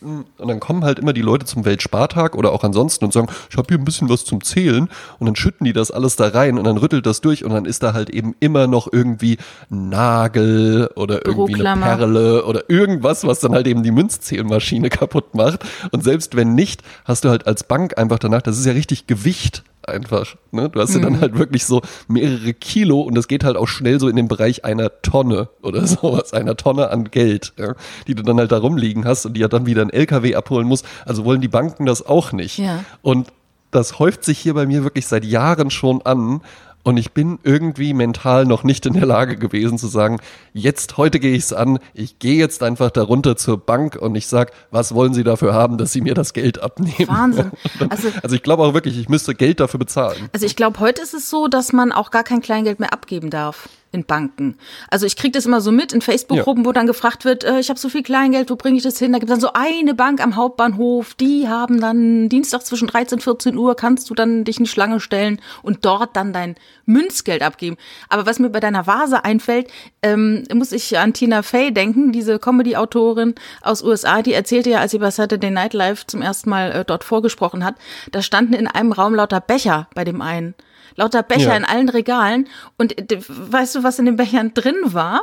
und 0.00 0.26
dann 0.38 0.60
kommen 0.60 0.84
halt 0.84 0.98
immer 0.98 1.12
die 1.12 1.22
Leute 1.22 1.46
zum 1.46 1.64
Weltspartag 1.64 2.34
oder 2.34 2.52
auch 2.52 2.64
ansonsten 2.64 3.04
und 3.04 3.12
sagen, 3.12 3.28
ich 3.50 3.56
habe 3.56 3.66
hier 3.68 3.78
ein 3.78 3.84
bisschen 3.84 4.08
was 4.08 4.24
zum 4.24 4.42
Zählen 4.42 4.88
und 5.18 5.26
dann 5.26 5.36
schütten 5.36 5.64
die 5.64 5.72
das 5.72 5.90
alles 5.90 6.16
da 6.16 6.28
rein 6.28 6.58
und 6.58 6.64
dann 6.64 6.76
rüttelt 6.76 7.06
das 7.06 7.20
durch 7.20 7.44
und 7.44 7.52
dann 7.52 7.64
ist 7.64 7.82
da 7.82 7.92
halt 7.92 8.10
eben 8.10 8.34
immer 8.40 8.66
noch 8.66 8.92
irgendwie 8.92 9.38
Nagel 9.68 10.90
oder 10.96 11.26
irgendwie 11.26 11.64
eine 11.64 11.80
Perle 11.80 12.44
oder 12.44 12.68
irgendwas, 12.68 13.24
was 13.26 13.40
dann 13.40 13.52
halt 13.52 13.66
eben 13.66 13.82
die 13.82 13.90
Münzzählmaschine 13.90 14.90
kaputt 14.90 15.34
macht. 15.34 15.60
Und 15.90 16.04
selbst 16.04 16.36
wenn 16.36 16.54
nicht, 16.54 16.82
hast 17.04 17.24
du 17.24 17.28
halt 17.28 17.46
als 17.46 17.64
Bank 17.64 17.98
einfach 17.98 18.18
danach, 18.18 18.42
das 18.42 18.58
ist 18.58 18.66
ja 18.66 18.72
richtig 18.72 19.06
Gewicht 19.06 19.64
einfach. 19.90 20.36
Ne? 20.52 20.68
Du 20.68 20.80
hast 20.80 20.94
ja 20.94 21.00
dann 21.00 21.14
mhm. 21.14 21.20
halt 21.20 21.38
wirklich 21.38 21.64
so 21.64 21.82
mehrere 22.08 22.54
Kilo 22.54 23.00
und 23.00 23.14
das 23.14 23.28
geht 23.28 23.44
halt 23.44 23.56
auch 23.56 23.68
schnell 23.68 24.00
so 24.00 24.08
in 24.08 24.16
den 24.16 24.28
Bereich 24.28 24.64
einer 24.64 25.02
Tonne 25.02 25.48
oder 25.62 25.86
sowas, 25.86 26.32
einer 26.32 26.56
Tonne 26.56 26.90
an 26.90 27.04
Geld, 27.04 27.52
ja? 27.58 27.74
die 28.06 28.14
du 28.14 28.22
dann 28.22 28.38
halt 28.38 28.52
da 28.52 28.58
rumliegen 28.58 29.04
hast 29.04 29.26
und 29.26 29.34
die 29.34 29.40
ja 29.40 29.48
dann 29.48 29.66
wieder 29.66 29.82
ein 29.82 29.90
LKW 29.90 30.34
abholen 30.34 30.66
muss. 30.66 30.82
Also 31.04 31.24
wollen 31.24 31.40
die 31.40 31.48
Banken 31.48 31.86
das 31.86 32.06
auch 32.06 32.32
nicht. 32.32 32.58
Ja. 32.58 32.84
Und 33.02 33.28
das 33.70 33.98
häuft 33.98 34.24
sich 34.24 34.38
hier 34.38 34.54
bei 34.54 34.66
mir 34.66 34.82
wirklich 34.84 35.06
seit 35.06 35.24
Jahren 35.24 35.70
schon 35.70 36.02
an. 36.02 36.40
Und 36.82 36.96
ich 36.96 37.12
bin 37.12 37.38
irgendwie 37.42 37.92
mental 37.92 38.46
noch 38.46 38.64
nicht 38.64 38.86
in 38.86 38.94
der 38.94 39.04
Lage 39.04 39.36
gewesen 39.36 39.78
zu 39.78 39.86
sagen, 39.86 40.18
jetzt, 40.54 40.96
heute 40.96 41.20
gehe 41.20 41.34
ich 41.34 41.44
es 41.44 41.52
an, 41.52 41.78
ich 41.92 42.18
gehe 42.18 42.36
jetzt 42.36 42.62
einfach 42.62 42.90
darunter 42.90 43.36
zur 43.36 43.58
Bank 43.58 43.96
und 43.96 44.14
ich 44.14 44.26
sage, 44.26 44.52
was 44.70 44.94
wollen 44.94 45.12
Sie 45.12 45.22
dafür 45.22 45.52
haben, 45.52 45.76
dass 45.76 45.92
Sie 45.92 46.00
mir 46.00 46.14
das 46.14 46.32
Geld 46.32 46.62
abnehmen? 46.62 47.08
Wahnsinn. 47.08 47.50
Also, 47.88 48.08
also 48.22 48.36
ich 48.36 48.42
glaube 48.42 48.62
auch 48.62 48.74
wirklich, 48.74 48.98
ich 48.98 49.08
müsste 49.08 49.34
Geld 49.34 49.58
dafür 49.58 49.78
bezahlen. 49.78 50.28
Also 50.32 50.46
ich 50.46 50.54
glaube, 50.54 50.78
heute 50.80 51.02
ist 51.02 51.14
es 51.14 51.28
so, 51.28 51.48
dass 51.48 51.72
man 51.72 51.92
auch 51.92 52.10
gar 52.10 52.24
kein 52.24 52.40
Kleingeld 52.40 52.78
mehr 52.78 52.92
abgeben 52.92 53.30
darf 53.30 53.68
in 53.92 54.04
Banken. 54.04 54.56
Also 54.88 55.06
ich 55.06 55.16
kriege 55.16 55.32
das 55.32 55.46
immer 55.46 55.60
so 55.60 55.72
mit 55.72 55.92
in 55.92 56.00
Facebook-Gruppen, 56.00 56.62
ja. 56.62 56.68
wo 56.68 56.72
dann 56.72 56.86
gefragt 56.86 57.24
wird, 57.24 57.42
äh, 57.42 57.58
ich 57.58 57.70
habe 57.70 57.80
so 57.80 57.88
viel 57.88 58.02
Kleingeld, 58.02 58.48
wo 58.48 58.56
bringe 58.56 58.76
ich 58.76 58.84
das 58.84 58.98
hin? 58.98 59.12
Da 59.12 59.18
gibt 59.18 59.30
es 59.30 59.34
dann 59.34 59.40
so 59.40 59.52
eine 59.52 59.94
Bank 59.94 60.22
am 60.22 60.36
Hauptbahnhof, 60.36 61.14
die 61.14 61.48
haben 61.48 61.80
dann 61.80 62.28
Dienstag 62.28 62.64
zwischen 62.64 62.86
13 62.86 63.16
und 63.16 63.22
14 63.22 63.56
Uhr, 63.56 63.74
kannst 63.74 64.08
du 64.08 64.14
dann 64.14 64.44
dich 64.44 64.60
in 64.60 64.66
Schlange 64.66 65.00
stellen 65.00 65.40
und 65.62 65.84
dort 65.84 66.14
dann 66.14 66.32
dein 66.32 66.54
Münzgeld 66.86 67.42
abgeben. 67.42 67.76
Aber 68.08 68.26
was 68.26 68.38
mir 68.38 68.50
bei 68.50 68.60
deiner 68.60 68.86
Vase 68.86 69.24
einfällt, 69.24 69.68
ähm, 70.02 70.44
muss 70.54 70.70
ich 70.70 70.96
an 70.98 71.12
Tina 71.12 71.42
Fey 71.42 71.72
denken, 71.72 72.12
diese 72.12 72.38
Comedy-Autorin 72.38 73.34
aus 73.62 73.82
USA, 73.82 74.22
die 74.22 74.34
erzählte 74.34 74.70
ja, 74.70 74.78
als 74.78 74.92
sie 74.92 74.98
bei 74.98 75.10
Saturday 75.10 75.50
Night 75.50 75.74
Live 75.74 76.06
zum 76.06 76.22
ersten 76.22 76.50
Mal 76.50 76.72
äh, 76.72 76.84
dort 76.84 77.02
vorgesprochen 77.02 77.64
hat, 77.64 77.74
da 78.12 78.22
standen 78.22 78.54
in 78.54 78.68
einem 78.68 78.92
Raum 78.92 79.14
lauter 79.14 79.40
Becher 79.40 79.88
bei 79.94 80.04
dem 80.04 80.20
einen 80.22 80.54
lauter 80.96 81.22
Becher 81.22 81.50
ja. 81.50 81.56
in 81.56 81.64
allen 81.64 81.88
Regalen. 81.88 82.48
Und 82.78 82.94
weißt 83.28 83.76
du, 83.76 83.82
was 83.82 83.98
in 83.98 84.06
den 84.06 84.16
Bechern 84.16 84.54
drin 84.54 84.76
war? 84.84 85.22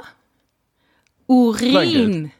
Urin. 1.28 2.32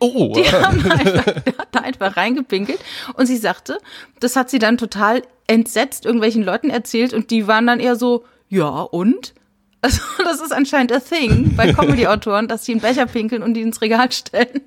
Oh, 0.00 0.32
die 0.34 0.50
haben 0.50 0.90
einfach, 0.90 1.26
hat 1.58 1.68
da 1.70 1.80
einfach 1.80 2.16
reingepinkelt 2.16 2.80
und 3.14 3.26
sie 3.26 3.36
sagte, 3.36 3.78
das 4.20 4.36
hat 4.36 4.50
sie 4.50 4.58
dann 4.58 4.76
total 4.76 5.22
entsetzt 5.46 6.04
irgendwelchen 6.04 6.42
Leuten 6.42 6.70
erzählt 6.70 7.14
und 7.14 7.30
die 7.30 7.46
waren 7.46 7.66
dann 7.66 7.80
eher 7.80 7.96
so, 7.96 8.24
ja 8.48 8.68
und? 8.68 9.34
Also 9.84 10.00
das 10.24 10.40
ist 10.40 10.50
anscheinend 10.50 10.92
a 10.92 10.98
thing 10.98 11.54
bei 11.56 11.70
Comedy-Autoren, 11.74 12.48
dass 12.48 12.64
sie 12.64 12.72
einen 12.72 12.80
Becher 12.80 13.04
pinkeln 13.04 13.42
und 13.42 13.52
die 13.52 13.60
ins 13.60 13.82
Regal 13.82 14.10
stellen. 14.12 14.62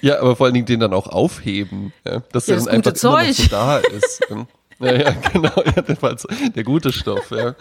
Ja, 0.00 0.20
aber 0.20 0.36
vor 0.36 0.46
allen 0.46 0.54
Dingen 0.54 0.66
den 0.66 0.78
dann 0.78 0.94
auch 0.94 1.08
aufheben, 1.08 1.92
ja, 2.04 2.20
dass 2.30 2.46
ja, 2.46 2.54
der 2.54 2.64
dann 2.66 2.74
einfach 2.74 2.92
Zeug. 2.92 3.12
immer 3.12 3.26
noch 3.26 3.34
so 3.34 3.48
da 3.48 3.78
ist. 3.78 4.20
Ja, 4.78 4.92
ja, 4.92 5.10
genau, 5.32 5.62
ja, 5.64 5.82
der 5.82 6.64
gute 6.64 6.92
Stoff, 6.92 7.30
ja. 7.30 7.54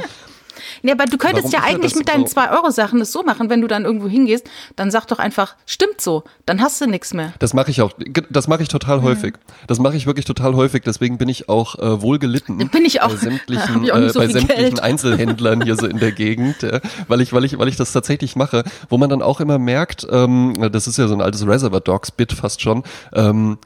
Ja, 0.82 0.94
aber 0.94 1.06
du 1.06 1.18
könntest 1.18 1.52
Warum 1.52 1.66
ja 1.66 1.70
eigentlich 1.70 1.96
mit 1.96 2.08
deinen 2.08 2.26
2-Euro-Sachen 2.26 3.00
das 3.00 3.12
so 3.12 3.24
machen, 3.24 3.50
wenn 3.50 3.62
du 3.62 3.68
dann 3.68 3.86
irgendwo 3.86 4.08
hingehst, 4.08 4.48
dann 4.76 4.92
sag 4.92 5.06
doch 5.08 5.20
einfach, 5.20 5.56
stimmt 5.66 6.02
so, 6.02 6.24
dann 6.46 6.62
hast 6.62 6.80
du 6.82 6.88
nichts 6.88 7.14
mehr. 7.14 7.34
Das 7.40 7.54
mache 7.54 7.72
ich 7.72 7.82
auch, 7.82 7.92
das 8.30 8.48
mache 8.48 8.64
ich 8.64 8.70
total 8.70 9.00
mhm. 9.00 9.04
häufig. 9.04 9.34
Das 9.68 9.80
mache 9.80 9.98
ich 9.98 10.06
wirklich 10.06 10.26
total 10.26 10.56
häufig, 10.56 10.84
deswegen 10.84 11.18
bin 11.18 11.30
ich 11.30 11.50
auch 11.50 11.78
äh, 11.80 12.02
wohlgelitten. 12.02 12.58
Bin 12.70 12.86
ich 12.86 13.02
auch. 13.02 13.10
Bei 13.10 13.16
sämtlichen, 13.16 13.92
auch 13.92 14.10
so 14.10 14.20
äh, 14.22 14.28
bei 14.28 14.34
sämtlichen 14.34 14.80
Einzelhändlern 14.80 15.62
hier 15.62 15.76
so 15.76 15.88
in 15.88 16.00
der 16.00 16.12
Gegend, 16.12 16.62
ja, 16.62 16.80
weil, 17.08 17.22
ich, 17.22 17.34
weil, 17.34 17.44
ich, 17.44 17.58
weil 17.58 17.68
ich 17.68 17.76
das 17.76 17.92
tatsächlich 17.92 18.36
mache, 18.36 18.64
wo 18.90 18.98
man 18.98 19.10
dann 19.10 19.22
auch 19.22 19.40
immer 19.40 19.60
merkt, 19.60 20.08
ähm, 20.10 20.54
das 20.72 20.88
ist 20.88 20.98
ja 20.98 21.08
so 21.08 21.14
ein 21.14 21.22
altes 21.22 21.46
Reservoir 21.46 21.82
Dogs-Bit 21.82 22.34
fast 22.34 22.62
schon, 22.62 22.84
ähm, 23.14 23.58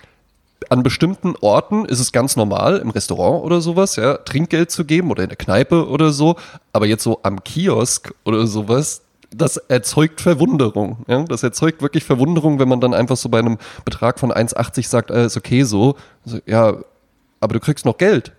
an 0.70 0.84
bestimmten 0.84 1.36
Orten 1.42 1.86
ist 1.86 2.00
es 2.00 2.12
ganz 2.12 2.36
normal, 2.36 2.78
im 2.78 2.90
Restaurant 2.90 3.44
oder 3.44 3.62
sowas, 3.62 3.96
ja, 3.96 4.18
Trinkgeld 4.18 4.72
zu 4.72 4.86
geben 4.86 5.10
oder 5.12 5.24
in 5.24 5.30
der 5.30 5.38
Kneipe 5.38 5.88
oder 5.88 6.12
so. 6.12 6.36
Aber 6.74 6.86
jetzt 6.86 7.04
so 7.04 7.20
am 7.24 7.44
Kiosk 7.44 8.14
oder 8.26 8.46
sowas, 8.46 9.02
das 9.32 9.58
erzeugt 9.58 10.22
Verwunderung. 10.22 11.06
Ja? 11.08 11.24
Das 11.24 11.44
erzeugt 11.44 11.82
wirklich 11.82 12.04
Verwunderung, 12.04 12.60
wenn 12.60 12.68
man 12.68 12.82
dann 12.82 12.94
einfach 12.94 13.18
so 13.18 13.30
bei 13.30 13.40
einem 13.40 13.58
Betrag 13.86 14.20
von 14.20 14.32
1,80 14.32 14.88
sagt, 14.88 15.12
äh, 15.12 15.26
ist 15.26 15.38
okay 15.38 15.64
so. 15.64 15.96
Also, 16.26 16.40
ja, 16.46 16.78
aber 17.40 17.54
du 17.54 17.60
kriegst 17.60 17.86
noch 17.86 17.98
Geld. 17.98 18.34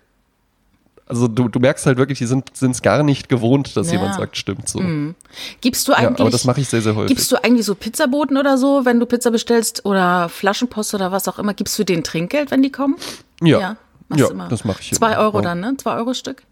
Also 1.11 1.27
du, 1.27 1.49
du 1.49 1.59
merkst 1.59 1.85
halt 1.85 1.97
wirklich, 1.97 2.19
die 2.19 2.25
sind 2.25 2.53
es 2.53 2.81
gar 2.81 3.03
nicht 3.03 3.27
gewohnt, 3.27 3.75
dass 3.75 3.87
ja. 3.87 3.97
jemand 3.97 4.15
sagt, 4.15 4.37
stimmt 4.37 4.69
so. 4.69 4.79
Mhm. 4.79 5.15
Gibst 5.59 5.85
du 5.89 5.91
eigentlich, 5.91 6.19
ja, 6.19 6.23
aber 6.23 6.29
das 6.29 6.45
mache 6.45 6.61
ich 6.61 6.69
sehr, 6.69 6.81
sehr 6.81 6.95
häufig. 6.95 7.09
Gibst 7.09 7.29
du 7.33 7.43
eigentlich 7.43 7.65
so 7.65 7.75
Pizzaboten 7.75 8.37
oder 8.37 8.57
so, 8.57 8.85
wenn 8.85 8.97
du 8.97 9.05
Pizza 9.05 9.29
bestellst 9.29 9.85
oder 9.85 10.29
Flaschenpost 10.29 10.93
oder 10.93 11.11
was 11.11 11.27
auch 11.27 11.37
immer, 11.37 11.53
gibst 11.53 11.77
du 11.77 11.83
denen 11.83 12.05
Trinkgeld, 12.05 12.49
wenn 12.49 12.63
die 12.63 12.71
kommen? 12.71 12.95
Ja, 13.41 13.59
ja, 13.59 13.77
ja 14.15 14.47
das 14.47 14.63
mache 14.63 14.79
ich. 14.79 14.93
Zwei 14.93 15.11
immer. 15.11 15.21
Euro 15.21 15.41
dann, 15.41 15.59
ne? 15.59 15.75
Zwei 15.75 15.97
Euro 15.97 16.13
Stück? 16.13 16.43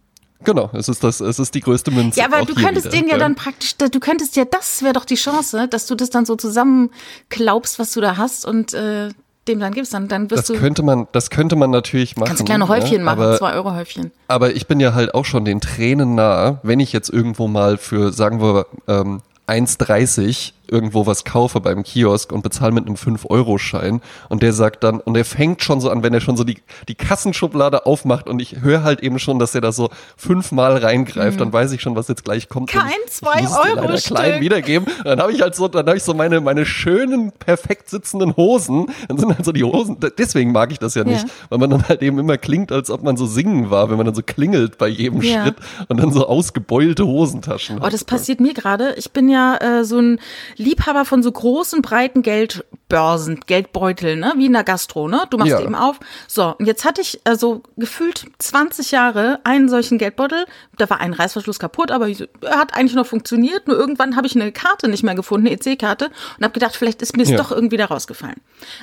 Genau, 0.43 0.69
es 0.73 0.89
ist 0.89 1.05
das, 1.05 1.21
es 1.21 1.39
ist 1.39 1.55
die 1.55 1.61
größte 1.61 1.91
Münze. 1.91 2.19
Ja, 2.19 2.25
aber 2.25 2.43
du 2.43 2.53
könntest 2.53 2.91
den 2.91 3.07
ja 3.07 3.17
dann 3.17 3.35
praktisch, 3.35 3.77
du 3.77 3.99
könntest 4.01 4.35
ja, 4.35 4.43
das 4.43 4.81
wäre 4.81 4.91
doch 4.91 5.05
die 5.05 5.15
Chance, 5.15 5.69
dass 5.69 5.85
du 5.85 5.95
das 5.95 6.09
dann 6.09 6.25
so 6.25 6.35
zusammenklaubst, 6.35 7.79
was 7.79 7.93
du 7.93 8.01
da 8.01 8.17
hast 8.17 8.45
und 8.45 8.73
äh, 8.73 9.11
dem 9.49 9.59
dann 9.59 9.73
gibst, 9.73 9.93
dann, 9.93 10.07
dann 10.07 10.31
wirst 10.31 10.49
das 10.49 10.55
du. 10.55 10.61
Könnte 10.61 10.83
man, 10.83 11.07
das 11.11 11.29
könnte 11.29 11.55
man 11.55 11.71
natürlich 11.71 12.15
machen. 12.15 12.27
Kannst 12.27 12.41
du 12.41 12.45
kleine 12.45 12.67
Häufchen 12.67 12.99
ja, 12.99 13.03
machen, 13.03 13.21
aber, 13.21 13.37
zwei 13.37 13.53
Euro 13.53 13.73
Häufchen. 13.73 14.11
Aber 14.27 14.55
ich 14.55 14.67
bin 14.67 14.79
ja 14.79 14.93
halt 14.93 15.13
auch 15.13 15.25
schon 15.25 15.43
den 15.43 15.59
Tränen 15.59 16.15
nah, 16.15 16.59
wenn 16.63 16.79
ich 16.79 16.93
jetzt 16.93 17.09
irgendwo 17.09 17.47
mal 17.47 17.77
für, 17.77 18.13
sagen 18.13 18.41
wir, 18.41 18.67
ähm, 18.87 19.21
1,30 19.47 20.53
irgendwo 20.71 21.05
was 21.05 21.23
kaufe 21.23 21.59
beim 21.59 21.83
Kiosk 21.83 22.31
und 22.31 22.41
bezahle 22.41 22.71
mit 22.71 22.85
einem 22.85 22.95
5-Euro-Schein 22.95 24.01
und 24.29 24.43
der 24.43 24.53
sagt 24.53 24.83
dann, 24.83 24.99
und 24.99 25.15
er 25.15 25.25
fängt 25.25 25.63
schon 25.63 25.81
so 25.81 25.89
an, 25.89 26.03
wenn 26.03 26.13
er 26.13 26.21
schon 26.21 26.37
so 26.37 26.43
die, 26.43 26.57
die 26.87 26.95
Kassenschublade 26.95 27.85
aufmacht 27.85 28.27
und 28.27 28.41
ich 28.41 28.61
höre 28.61 28.83
halt 28.83 29.01
eben 29.01 29.19
schon, 29.19 29.39
dass 29.39 29.55
er 29.55 29.61
da 29.61 29.71
so 29.71 29.89
fünfmal 30.17 30.77
reingreift, 30.77 31.35
mhm. 31.35 31.39
dann 31.39 31.53
weiß 31.53 31.71
ich 31.71 31.81
schon, 31.81 31.95
was 31.95 32.07
jetzt 32.07 32.23
gleich 32.23 32.49
kommt. 32.49 32.69
Kein 32.69 32.91
2-Euro-Stück. 33.09 34.15
klein 34.15 34.41
wiedergeben. 34.41 34.87
Und 34.87 35.05
dann 35.05 35.19
habe 35.19 35.31
ich 35.31 35.41
halt 35.41 35.55
so, 35.55 35.67
dann 35.67 35.87
habe 35.87 35.97
ich 35.97 36.03
so 36.03 36.13
meine, 36.13 36.41
meine 36.41 36.65
schönen, 36.65 37.31
perfekt 37.31 37.89
sitzenden 37.89 38.35
Hosen. 38.35 38.87
Dann 39.07 39.17
sind 39.17 39.29
halt 39.35 39.45
so 39.45 39.51
die 39.51 39.63
Hosen, 39.63 39.97
deswegen 40.17 40.51
mag 40.51 40.71
ich 40.71 40.79
das 40.79 40.95
ja 40.95 41.03
nicht, 41.03 41.27
ja. 41.27 41.33
weil 41.49 41.59
man 41.59 41.69
dann 41.69 41.87
halt 41.87 42.01
eben 42.01 42.19
immer 42.19 42.37
klingt, 42.37 42.71
als 42.71 42.89
ob 42.89 43.03
man 43.03 43.17
so 43.17 43.25
singen 43.25 43.69
war, 43.69 43.89
wenn 43.89 43.97
man 43.97 44.05
dann 44.05 44.15
so 44.15 44.21
klingelt 44.23 44.77
bei 44.77 44.87
jedem 44.87 45.21
ja. 45.21 45.43
Schritt 45.43 45.55
und 45.87 45.99
dann 45.99 46.11
so 46.11 46.27
ausgebeulte 46.27 47.05
Hosentaschen 47.05 47.79
Oh, 47.81 47.89
das 47.89 48.03
passiert 48.03 48.39
mir 48.39 48.53
gerade. 48.53 48.93
Ich 48.97 49.11
bin 49.11 49.29
ja 49.29 49.57
äh, 49.57 49.83
so 49.83 49.99
ein 49.99 50.19
Liebhaber 50.59 51.05
von 51.05 51.23
so 51.23 51.31
großen, 51.31 51.81
breiten 51.81 52.21
Geldbörsen, 52.21 53.39
Geldbeuteln, 53.47 54.19
ne? 54.19 54.33
wie 54.35 54.47
in 54.47 54.53
der 54.53 54.65
Gastro, 54.65 55.07
ne? 55.07 55.21
Du 55.29 55.37
machst 55.37 55.51
Ja. 55.51 55.61
eben 55.61 55.73
auf. 55.73 55.99
So, 56.27 56.53
und 56.59 56.65
jetzt 56.65 56.83
hatte 56.83 56.99
ich 56.99 57.21
also 57.23 57.63
gefühlt 57.77 58.25
20 58.39 58.91
Jahre 58.91 59.39
einen 59.45 59.69
solchen 59.69 59.97
Geldbeutel. 59.97 60.45
Da 60.77 60.89
war 60.89 60.99
ein 60.99 61.13
Reißverschluss 61.13 61.59
kaputt, 61.59 61.91
aber 61.91 62.09
er 62.09 62.57
hat 62.57 62.75
eigentlich 62.75 62.93
noch 62.95 63.05
funktioniert. 63.07 63.67
Nur 63.69 63.77
irgendwann 63.77 64.17
habe 64.17 64.27
ich 64.27 64.35
eine 64.35 64.51
Karte 64.51 64.89
nicht 64.89 65.01
mehr 65.03 65.15
gefunden, 65.15 65.47
eine 65.47 65.55
EC-Karte, 65.55 66.09
und 66.37 66.43
habe 66.43 66.53
gedacht, 66.53 66.75
vielleicht 66.75 67.01
ist 67.01 67.15
mir 67.15 67.23
es 67.23 67.29
Ja. 67.29 67.37
doch 67.37 67.51
irgendwie 67.51 67.77
da 67.77 67.85
rausgefallen. 67.85 68.41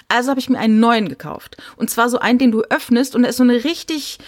Also 0.08 0.30
habe 0.30 0.40
ich 0.40 0.48
mir 0.48 0.58
einen 0.58 0.80
neuen 0.80 1.10
gekauft. 1.10 1.58
Und 1.76 1.90
zwar 1.90 2.08
so 2.08 2.18
einen, 2.18 2.38
den 2.38 2.52
du 2.52 2.62
öffnest 2.62 3.14
und 3.14 3.22
da 3.24 3.28
ist 3.28 3.36
so 3.36 3.42
eine 3.42 3.64
richtig, 3.64 4.18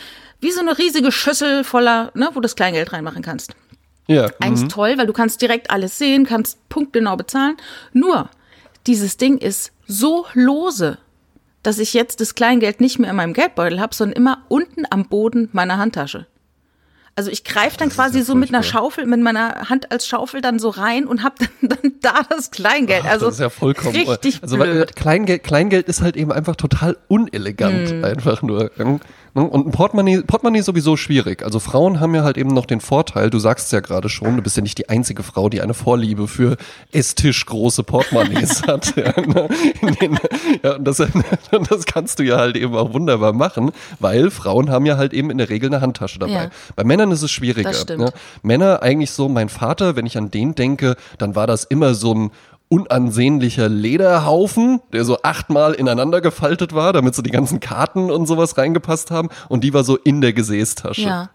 wie 0.40 0.50
so 0.50 0.60
eine 0.60 0.76
riesige 0.76 1.10
Schüssel 1.12 1.64
voller, 1.64 2.10
ne, 2.14 2.26
wo 2.32 2.34
du 2.34 2.40
das 2.42 2.56
Kleingeld 2.56 2.92
reinmachen 2.92 3.22
kannst. 3.22 3.54
Ja. 4.08 4.28
Eigentlich 4.40 4.68
toll, 4.68 4.94
weil 4.98 5.06
du 5.06 5.12
kannst 5.12 5.40
direkt 5.42 5.70
alles 5.70 5.98
sehen, 5.98 6.24
kannst 6.26 6.68
punktgenau 6.68 7.16
bezahlen. 7.16 7.56
Nur, 7.92 8.28
dieses 8.86 9.16
Ding 9.18 9.38
ist 9.38 9.72
so 9.86 10.26
lose, 10.34 10.98
dass 11.62 11.78
ich 11.78 11.92
jetzt 11.94 12.20
das 12.20 12.34
Kleingeld 12.34 12.80
nicht 12.80 12.98
mehr 12.98 13.10
in 13.10 13.16
meinem 13.16 13.34
Geldbeutel 13.34 13.80
habe, 13.80 13.94
sondern 13.94 14.16
immer 14.16 14.44
unten 14.48 14.84
am 14.90 15.08
Boden 15.08 15.48
meiner 15.52 15.76
Handtasche. 15.78 16.26
Also 17.16 17.32
ich 17.32 17.42
greife 17.42 17.76
dann 17.76 17.88
ist 17.88 17.96
quasi 17.96 18.18
ja 18.18 18.24
so 18.24 18.36
mit 18.36 18.50
einer. 18.50 18.62
Schaufel, 18.62 19.04
mit 19.04 19.20
meiner 19.20 19.68
Hand 19.68 19.90
als 19.90 20.06
Schaufel 20.06 20.40
dann 20.40 20.60
so 20.60 20.68
rein 20.68 21.04
und 21.04 21.24
hab 21.24 21.36
dann, 21.40 21.48
dann 21.62 21.92
da 22.00 22.20
das 22.30 22.52
Kleingeld. 22.52 23.02
Ach, 23.04 23.10
Also 23.10 23.26
das 23.26 23.34
ist 23.34 23.40
ja 23.40 23.50
vollkommen. 23.50 23.96
richtig 23.96 24.38
also 24.40 24.58
weil, 24.60 24.68
äh, 24.68 24.72
blöd. 24.74 24.96
Kleingeld, 24.96 25.42
Kleingeld 25.42 25.88
ist 25.88 26.00
halt 26.00 26.16
eben 26.16 26.30
einfach 26.30 26.54
total 26.54 26.96
unelegant, 27.08 27.90
Hm. 27.90 28.04
einfach 28.04 28.42
nur. 28.42 28.70
Ne? 29.38 29.48
Und 29.48 29.66
ein 29.66 29.70
Portemonnaie, 29.70 30.22
Portemonnaie 30.22 30.60
ist 30.60 30.66
sowieso 30.66 30.96
schwierig. 30.96 31.42
Also 31.42 31.58
Frauen 31.58 32.00
haben 32.00 32.14
ja 32.14 32.24
halt 32.24 32.36
eben 32.38 32.50
noch 32.50 32.66
den 32.66 32.80
Vorteil, 32.80 33.30
du 33.30 33.38
sagst 33.38 33.66
es 33.66 33.72
ja 33.72 33.80
gerade 33.80 34.08
schon, 34.08 34.36
du 34.36 34.42
bist 34.42 34.56
ja 34.56 34.62
nicht 34.62 34.78
die 34.78 34.88
einzige 34.88 35.22
Frau, 35.22 35.48
die 35.48 35.60
eine 35.60 35.74
Vorliebe 35.74 36.28
für 36.28 36.56
Esstisch 36.92 37.46
große 37.46 37.82
Portemonnaies 37.82 38.62
hat. 38.66 38.96
Ja, 38.96 39.20
ne? 39.20 39.48
Den, 40.00 40.18
ja, 40.62 40.76
und 40.76 40.84
das, 40.84 41.00
und 41.00 41.12
das 41.70 41.86
kannst 41.86 42.18
du 42.18 42.22
ja 42.22 42.36
halt 42.38 42.56
eben 42.56 42.74
auch 42.74 42.92
wunderbar 42.92 43.32
machen, 43.32 43.70
weil 43.98 44.30
Frauen 44.30 44.70
haben 44.70 44.86
ja 44.86 44.96
halt 44.96 45.12
eben 45.12 45.30
in 45.30 45.38
der 45.38 45.48
Regel 45.48 45.68
eine 45.68 45.80
Handtasche 45.80 46.18
dabei. 46.18 46.32
Ja. 46.32 46.50
Bei 46.76 46.84
Männern 46.84 47.10
ist 47.10 47.22
es 47.22 47.30
schwieriger. 47.30 47.72
Ne? 47.96 48.12
Männer 48.42 48.82
eigentlich 48.82 49.10
so, 49.10 49.28
mein 49.28 49.48
Vater, 49.48 49.96
wenn 49.96 50.06
ich 50.06 50.18
an 50.18 50.30
den 50.30 50.54
denke, 50.54 50.96
dann 51.18 51.34
war 51.34 51.46
das 51.46 51.64
immer 51.64 51.94
so 51.94 52.14
ein 52.14 52.30
unansehnlicher 52.68 53.68
Lederhaufen, 53.68 54.80
der 54.92 55.04
so 55.04 55.22
achtmal 55.22 55.72
ineinander 55.72 56.20
gefaltet 56.20 56.74
war, 56.74 56.92
damit 56.92 57.14
so 57.14 57.22
die 57.22 57.30
ganzen 57.30 57.60
Karten 57.60 58.10
und 58.10 58.26
sowas 58.26 58.58
reingepasst 58.58 59.10
haben. 59.10 59.30
Und 59.48 59.64
die 59.64 59.72
war 59.72 59.84
so 59.84 59.96
in 59.96 60.20
der 60.20 60.32
Gesäßtasche. 60.34 61.02
Ja. 61.02 61.30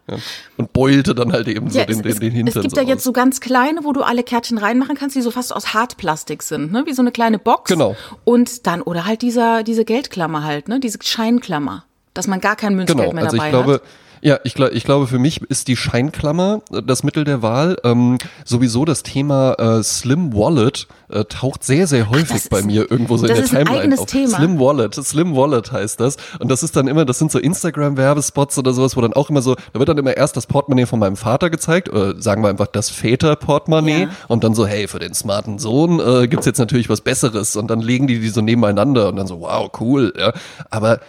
Und 0.56 0.72
beulte 0.72 1.14
dann 1.14 1.32
halt 1.32 1.48
eben 1.48 1.70
so 1.70 1.78
Ja, 1.78 1.86
den, 1.86 1.96
es, 1.96 2.02
den, 2.02 2.12
es, 2.12 2.20
den 2.20 2.32
Hintern 2.32 2.58
es 2.58 2.62
gibt 2.62 2.76
so 2.76 2.80
ja 2.80 2.86
jetzt 2.86 3.04
so 3.04 3.12
ganz 3.12 3.40
kleine, 3.40 3.80
wo 3.82 3.92
du 3.92 4.02
alle 4.02 4.22
Kärtchen 4.22 4.58
reinmachen 4.58 4.96
kannst, 4.96 5.16
die 5.16 5.22
so 5.22 5.32
fast 5.32 5.54
aus 5.54 5.74
Hartplastik 5.74 6.42
sind, 6.42 6.70
ne? 6.72 6.84
Wie 6.86 6.92
so 6.92 7.02
eine 7.02 7.10
kleine 7.10 7.38
Box. 7.38 7.70
Genau. 7.70 7.96
Und 8.22 8.66
dann, 8.66 8.80
oder 8.82 9.04
halt 9.04 9.22
dieser, 9.22 9.64
diese 9.64 9.84
Geldklammer 9.84 10.44
halt, 10.44 10.68
ne? 10.68 10.78
Diese 10.78 10.98
Scheinklammer. 11.02 11.84
Dass 12.14 12.28
man 12.28 12.40
gar 12.40 12.54
kein 12.54 12.76
Münzgeld 12.76 13.00
Genau, 13.00 13.12
mehr 13.12 13.24
also 13.24 13.36
dabei 13.36 13.48
ich 13.48 13.52
glaube, 13.52 13.72
hat. 13.74 13.82
Ja, 14.26 14.38
ich, 14.42 14.54
glaub, 14.54 14.72
ich 14.72 14.84
glaube, 14.84 15.06
für 15.06 15.18
mich 15.18 15.42
ist 15.42 15.68
die 15.68 15.76
Scheinklammer 15.76 16.62
äh, 16.72 16.82
das 16.82 17.02
Mittel 17.02 17.24
der 17.24 17.42
Wahl. 17.42 17.76
Ähm, 17.84 18.16
sowieso 18.46 18.84
das 18.86 19.02
Thema 19.02 19.52
äh, 19.58 19.82
Slim 19.82 20.32
Wallet 20.32 20.86
äh, 21.10 21.24
taucht 21.26 21.62
sehr, 21.62 21.86
sehr 21.86 22.08
häufig 22.08 22.28
das 22.30 22.48
bei 22.48 22.60
ist- 22.60 22.64
mir 22.64 22.90
irgendwo 22.90 23.18
so 23.18 23.26
in 23.26 23.34
der 23.34 23.44
Timeline 23.44 23.80
eigenes 23.80 24.00
auf. 24.00 24.06
Thema. 24.06 24.36
Slim 24.36 24.58
Wallet, 24.58 24.94
Slim 24.94 25.36
Wallet 25.36 25.70
heißt 25.72 26.00
das. 26.00 26.16
Und 26.40 26.50
das 26.50 26.62
ist 26.62 26.74
dann 26.74 26.88
immer, 26.88 27.04
das 27.04 27.18
sind 27.18 27.30
so 27.30 27.38
Instagram-Werbespots 27.38 28.56
oder 28.58 28.72
sowas, 28.72 28.96
wo 28.96 29.02
dann 29.02 29.12
auch 29.12 29.28
immer 29.28 29.42
so, 29.42 29.56
da 29.72 29.78
wird 29.78 29.88
dann 29.90 29.98
immer 29.98 30.16
erst 30.16 30.36
das 30.38 30.46
Portemonnaie 30.46 30.86
von 30.86 30.98
meinem 30.98 31.16
Vater 31.16 31.50
gezeigt, 31.50 31.90
oder 31.90 32.20
sagen 32.20 32.42
wir 32.42 32.48
einfach 32.48 32.68
das 32.68 32.88
Väter-Portemonnaie 32.90 34.02
Ja. 34.04 34.08
und 34.28 34.42
dann 34.42 34.54
so, 34.54 34.66
hey, 34.66 34.88
für 34.88 34.98
den 35.00 35.12
smarten 35.12 35.58
Sohn 35.58 36.00
äh, 36.00 36.28
gibt's 36.28 36.46
jetzt 36.46 36.58
natürlich 36.58 36.88
was 36.88 37.02
Besseres 37.02 37.56
und 37.56 37.68
dann 37.68 37.80
legen 37.80 38.06
die 38.06 38.20
die 38.20 38.28
so 38.30 38.40
nebeneinander 38.40 39.08
und 39.08 39.16
dann 39.16 39.26
so, 39.26 39.40
wow, 39.40 39.70
cool, 39.80 40.12
ja. 40.18 40.32
Aber 40.70 41.00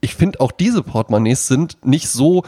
ich 0.00 0.14
finde 0.16 0.40
auch 0.40 0.52
diese 0.52 0.82
Portemonnaies 0.82 1.46
sind 1.46 1.78
nicht 1.84 2.08
so, 2.10 2.42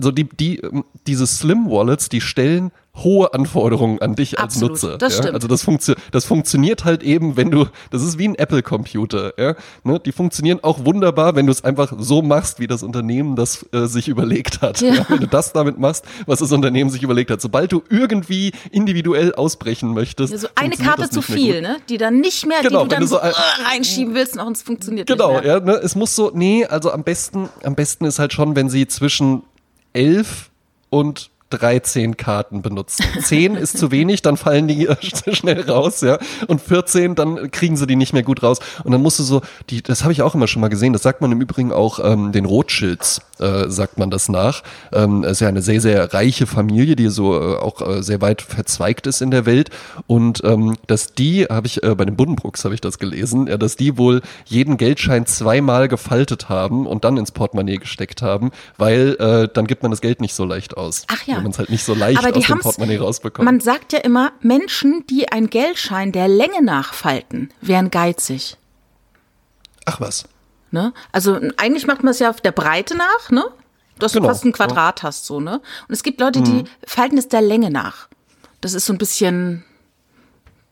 also 0.00 0.10
die, 0.12 0.24
die, 0.24 0.60
ähm, 0.60 0.84
diese 1.06 1.26
Slim 1.26 1.68
Wallets, 1.70 2.08
die 2.08 2.22
stellen 2.22 2.72
hohe 2.96 3.32
Anforderungen 3.34 4.00
an 4.00 4.14
dich 4.16 4.38
als 4.38 4.54
Absolut, 4.54 4.70
Nutzer. 4.72 4.98
das 4.98 5.14
ja? 5.14 5.22
stimmt. 5.22 5.34
Also 5.34 5.46
das, 5.46 5.62
funktio 5.62 5.94
das 6.10 6.24
funktioniert 6.24 6.84
halt 6.84 7.02
eben, 7.02 7.36
wenn 7.36 7.50
du, 7.50 7.66
das 7.90 8.02
ist 8.02 8.18
wie 8.18 8.26
ein 8.26 8.34
Apple-Computer. 8.34 9.34
Ja? 9.38 9.54
Ne? 9.84 10.00
Die 10.00 10.10
funktionieren 10.12 10.58
auch 10.62 10.84
wunderbar, 10.84 11.36
wenn 11.36 11.46
du 11.46 11.52
es 11.52 11.62
einfach 11.62 11.92
so 11.98 12.22
machst, 12.22 12.58
wie 12.60 12.66
das 12.66 12.82
Unternehmen 12.82 13.36
das 13.36 13.64
äh, 13.72 13.86
sich 13.86 14.08
überlegt 14.08 14.60
hat. 14.62 14.80
Ja. 14.80 14.94
Ja? 14.94 15.06
Wenn 15.08 15.20
du 15.20 15.28
das 15.28 15.52
damit 15.52 15.78
machst, 15.78 16.04
was 16.26 16.40
das 16.40 16.50
Unternehmen 16.50 16.90
sich 16.90 17.02
überlegt 17.02 17.30
hat. 17.30 17.40
Sobald 17.42 17.70
du 17.72 17.82
irgendwie 17.90 18.52
individuell 18.72 19.34
ausbrechen 19.34 19.92
möchtest. 19.92 20.32
Ja, 20.32 20.38
so 20.38 20.48
eine 20.54 20.76
Karte 20.76 21.10
zu 21.10 21.22
viel, 21.22 21.60
ne? 21.60 21.76
Die 21.90 21.98
dann 21.98 22.20
nicht 22.20 22.46
mehr, 22.46 22.62
Genau, 22.62 22.84
die 22.84 22.88
du 22.88 22.94
dann 22.94 23.00
du 23.02 23.06
so 23.06 23.18
ein- 23.18 23.30
äh, 23.30 23.68
reinschieben 23.70 24.14
willst 24.14 24.36
und 24.38 24.56
es 24.56 24.62
funktioniert 24.62 25.06
Genau, 25.06 25.34
nicht 25.34 25.44
mehr. 25.44 25.52
ja, 25.58 25.60
ne? 25.60 25.72
es 25.74 25.94
muss 25.94 26.16
so, 26.16 26.32
nee, 26.34 26.64
also 26.64 26.90
am 26.90 27.04
besten, 27.04 27.48
am 27.62 27.74
besten 27.74 28.04
ist 28.06 28.18
halt 28.18 28.32
schon, 28.32 28.56
wenn 28.56 28.68
sie 28.68 28.88
zwischen 28.88 29.42
elf 29.92 30.50
und 30.90 31.30
13 31.50 32.16
Karten 32.16 32.62
benutzen. 32.62 33.04
10 33.22 33.56
ist 33.56 33.76
zu 33.76 33.90
wenig, 33.90 34.22
dann 34.22 34.36
fallen 34.36 34.68
die 34.68 34.88
schnell 35.32 35.68
raus, 35.68 36.00
ja. 36.00 36.18
Und 36.46 36.60
14, 36.60 37.14
dann 37.14 37.50
kriegen 37.50 37.76
sie 37.76 37.86
die 37.86 37.96
nicht 37.96 38.12
mehr 38.12 38.22
gut 38.22 38.42
raus. 38.42 38.60
Und 38.84 38.92
dann 38.92 39.02
musst 39.02 39.18
du 39.18 39.22
so, 39.22 39.42
die, 39.68 39.82
das 39.82 40.02
habe 40.02 40.12
ich 40.12 40.22
auch 40.22 40.34
immer 40.34 40.46
schon 40.46 40.60
mal 40.60 40.68
gesehen, 40.68 40.92
das 40.92 41.02
sagt 41.02 41.20
man 41.20 41.32
im 41.32 41.40
Übrigen 41.40 41.72
auch 41.72 41.98
ähm, 42.02 42.32
den 42.32 42.44
Rothschilds, 42.44 43.20
äh, 43.38 43.68
sagt 43.68 43.98
man 43.98 44.10
das 44.10 44.28
nach. 44.28 44.62
Ähm, 44.92 45.24
ist 45.24 45.40
ja 45.40 45.48
eine 45.48 45.62
sehr, 45.62 45.80
sehr 45.80 46.14
reiche 46.14 46.46
Familie, 46.46 46.96
die 46.96 47.08
so 47.08 47.34
äh, 47.34 47.56
auch 47.56 47.80
äh, 47.80 48.02
sehr 48.02 48.20
weit 48.20 48.42
verzweigt 48.42 49.06
ist 49.06 49.20
in 49.20 49.30
der 49.30 49.44
Welt. 49.44 49.70
Und 50.06 50.42
ähm, 50.44 50.76
dass 50.86 51.14
die, 51.14 51.46
habe 51.46 51.66
ich 51.66 51.82
äh, 51.82 51.94
bei 51.94 52.04
den 52.04 52.16
Buddenbrooks 52.16 52.64
habe 52.64 52.74
ich 52.74 52.80
das 52.80 52.98
gelesen, 52.98 53.48
ja, 53.48 53.56
dass 53.56 53.76
die 53.76 53.98
wohl 53.98 54.22
jeden 54.44 54.76
Geldschein 54.76 55.26
zweimal 55.26 55.88
gefaltet 55.88 56.48
haben 56.48 56.86
und 56.86 57.04
dann 57.04 57.16
ins 57.16 57.32
Portemonnaie 57.32 57.78
gesteckt 57.78 58.22
haben, 58.22 58.52
weil 58.78 59.16
äh, 59.18 59.48
dann 59.52 59.66
gibt 59.66 59.82
man 59.82 59.90
das 59.90 60.00
Geld 60.00 60.20
nicht 60.20 60.34
so 60.34 60.44
leicht 60.44 60.76
aus. 60.76 61.04
Ach 61.08 61.26
ja. 61.26 61.39
Wenn 61.40 61.44
man 61.44 61.52
es 61.52 61.58
halt 61.58 61.70
nicht 61.70 61.84
so 61.84 61.94
leicht 61.94 62.18
aus 62.24 62.46
dem 62.46 62.58
Portemonnaie 62.60 62.98
rausbekommt. 62.98 63.44
Man 63.44 63.60
sagt 63.60 63.92
ja 63.92 64.00
immer, 64.00 64.32
Menschen, 64.40 65.04
die 65.08 65.30
einen 65.30 65.50
Geldschein 65.50 66.12
der 66.12 66.28
Länge 66.28 66.62
nach 66.62 66.94
falten, 66.94 67.50
wären 67.60 67.90
geizig. 67.90 68.56
Ach 69.86 70.00
was. 70.00 70.24
Ne? 70.70 70.92
Also 71.12 71.40
eigentlich 71.56 71.86
macht 71.86 72.04
man 72.04 72.12
es 72.12 72.18
ja 72.20 72.30
auf 72.30 72.40
der 72.40 72.52
Breite 72.52 72.96
nach, 72.96 73.30
ne? 73.30 73.44
Dass 73.98 74.12
Genau, 74.12 74.28
du 74.28 74.32
fast 74.32 74.44
ein 74.44 74.52
Quadrat 74.52 75.02
hast, 75.02 75.26
so, 75.26 75.40
ne? 75.40 75.54
Und 75.88 75.92
es 75.92 76.02
gibt 76.02 76.20
Leute, 76.20 76.42
die 76.42 76.64
falten 76.86 77.18
es 77.18 77.28
der 77.28 77.42
Länge 77.42 77.70
nach. 77.70 78.08
Das 78.60 78.72
ist 78.74 78.86
so 78.86 78.92
ein 78.92 78.98
bisschen, 78.98 79.64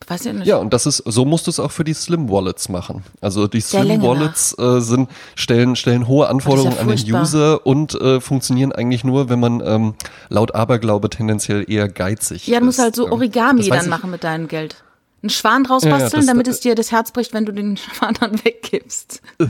weiß 0.06 0.26
ich 0.26 0.32
nicht. 0.32 0.46
Ja, 0.46 0.56
und 0.56 0.72
das 0.72 0.86
ist, 0.86 1.02
so 1.04 1.24
musst 1.24 1.46
du 1.46 1.50
es 1.50 1.60
auch 1.60 1.70
für 1.70 1.84
die 1.84 1.92
Slim 1.92 2.30
Wallets 2.30 2.68
machen. 2.68 3.02
Also 3.20 3.46
die 3.46 3.60
Slim 3.60 4.00
Wallets 4.02 4.56
äh, 4.58 4.80
sind, 4.80 5.10
stellen, 5.34 5.76
stellen 5.76 6.06
hohe 6.08 6.28
Anforderungen 6.28 6.76
ja 6.76 6.80
an 6.82 6.88
den. 6.88 7.14
User 7.14 7.66
und 7.66 7.94
äh, 8.00 8.20
funktionieren 8.20 8.72
eigentlich 8.72 9.04
nur, 9.04 9.28
wenn 9.28 9.40
man 9.40 9.60
ähm, 9.64 9.94
laut 10.28 10.54
Aberglaube 10.54 11.10
tendenziell 11.10 11.64
eher 11.70 11.88
geizig 11.88 12.46
Ja, 12.46 12.60
du 12.60 12.66
musst 12.66 12.78
ist. 12.78 12.84
halt 12.84 12.96
so 12.96 13.06
Ähm, 13.06 13.12
Origami 13.12 13.68
weiß 13.68 13.80
dann 13.80 13.88
machen 13.90 14.10
mit 14.10 14.24
deinem 14.24 14.48
Geld. 14.48 14.82
Einen 15.20 15.30
Schwan 15.30 15.64
draus 15.64 15.82
Ja, 15.82 15.90
ja, 15.90 15.98
basteln, 15.98 16.20
das- 16.20 16.26
damit 16.26 16.46
es 16.46 16.60
dir 16.60 16.76
das 16.76 16.92
Herz 16.92 17.10
bricht, 17.10 17.34
wenn 17.34 17.44
du 17.44 17.52
den 17.52 17.76
Schwan 17.96 18.14
dann 18.20 18.32
weggibst. 18.44 19.20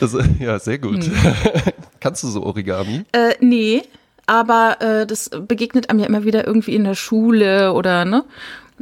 Das, 0.00 0.14
ja, 0.38 0.58
sehr 0.58 0.78
gut. 0.78 1.02
Hm. 1.02 1.12
Kannst 2.00 2.22
du 2.22 2.28
so 2.28 2.42
Origami? 2.42 3.04
Äh, 3.12 3.34
nee, 3.40 3.82
aber 4.26 4.76
äh, 4.82 5.06
das 5.06 5.30
begegnet 5.48 5.88
einem 5.88 5.98
ja 6.00 6.06
immer 6.06 6.24
wieder 6.24 6.46
irgendwie 6.46 6.74
in 6.74 6.84
der 6.84 6.94
Schule 6.94 7.72
oder 7.72 8.04
ne, 8.04 8.22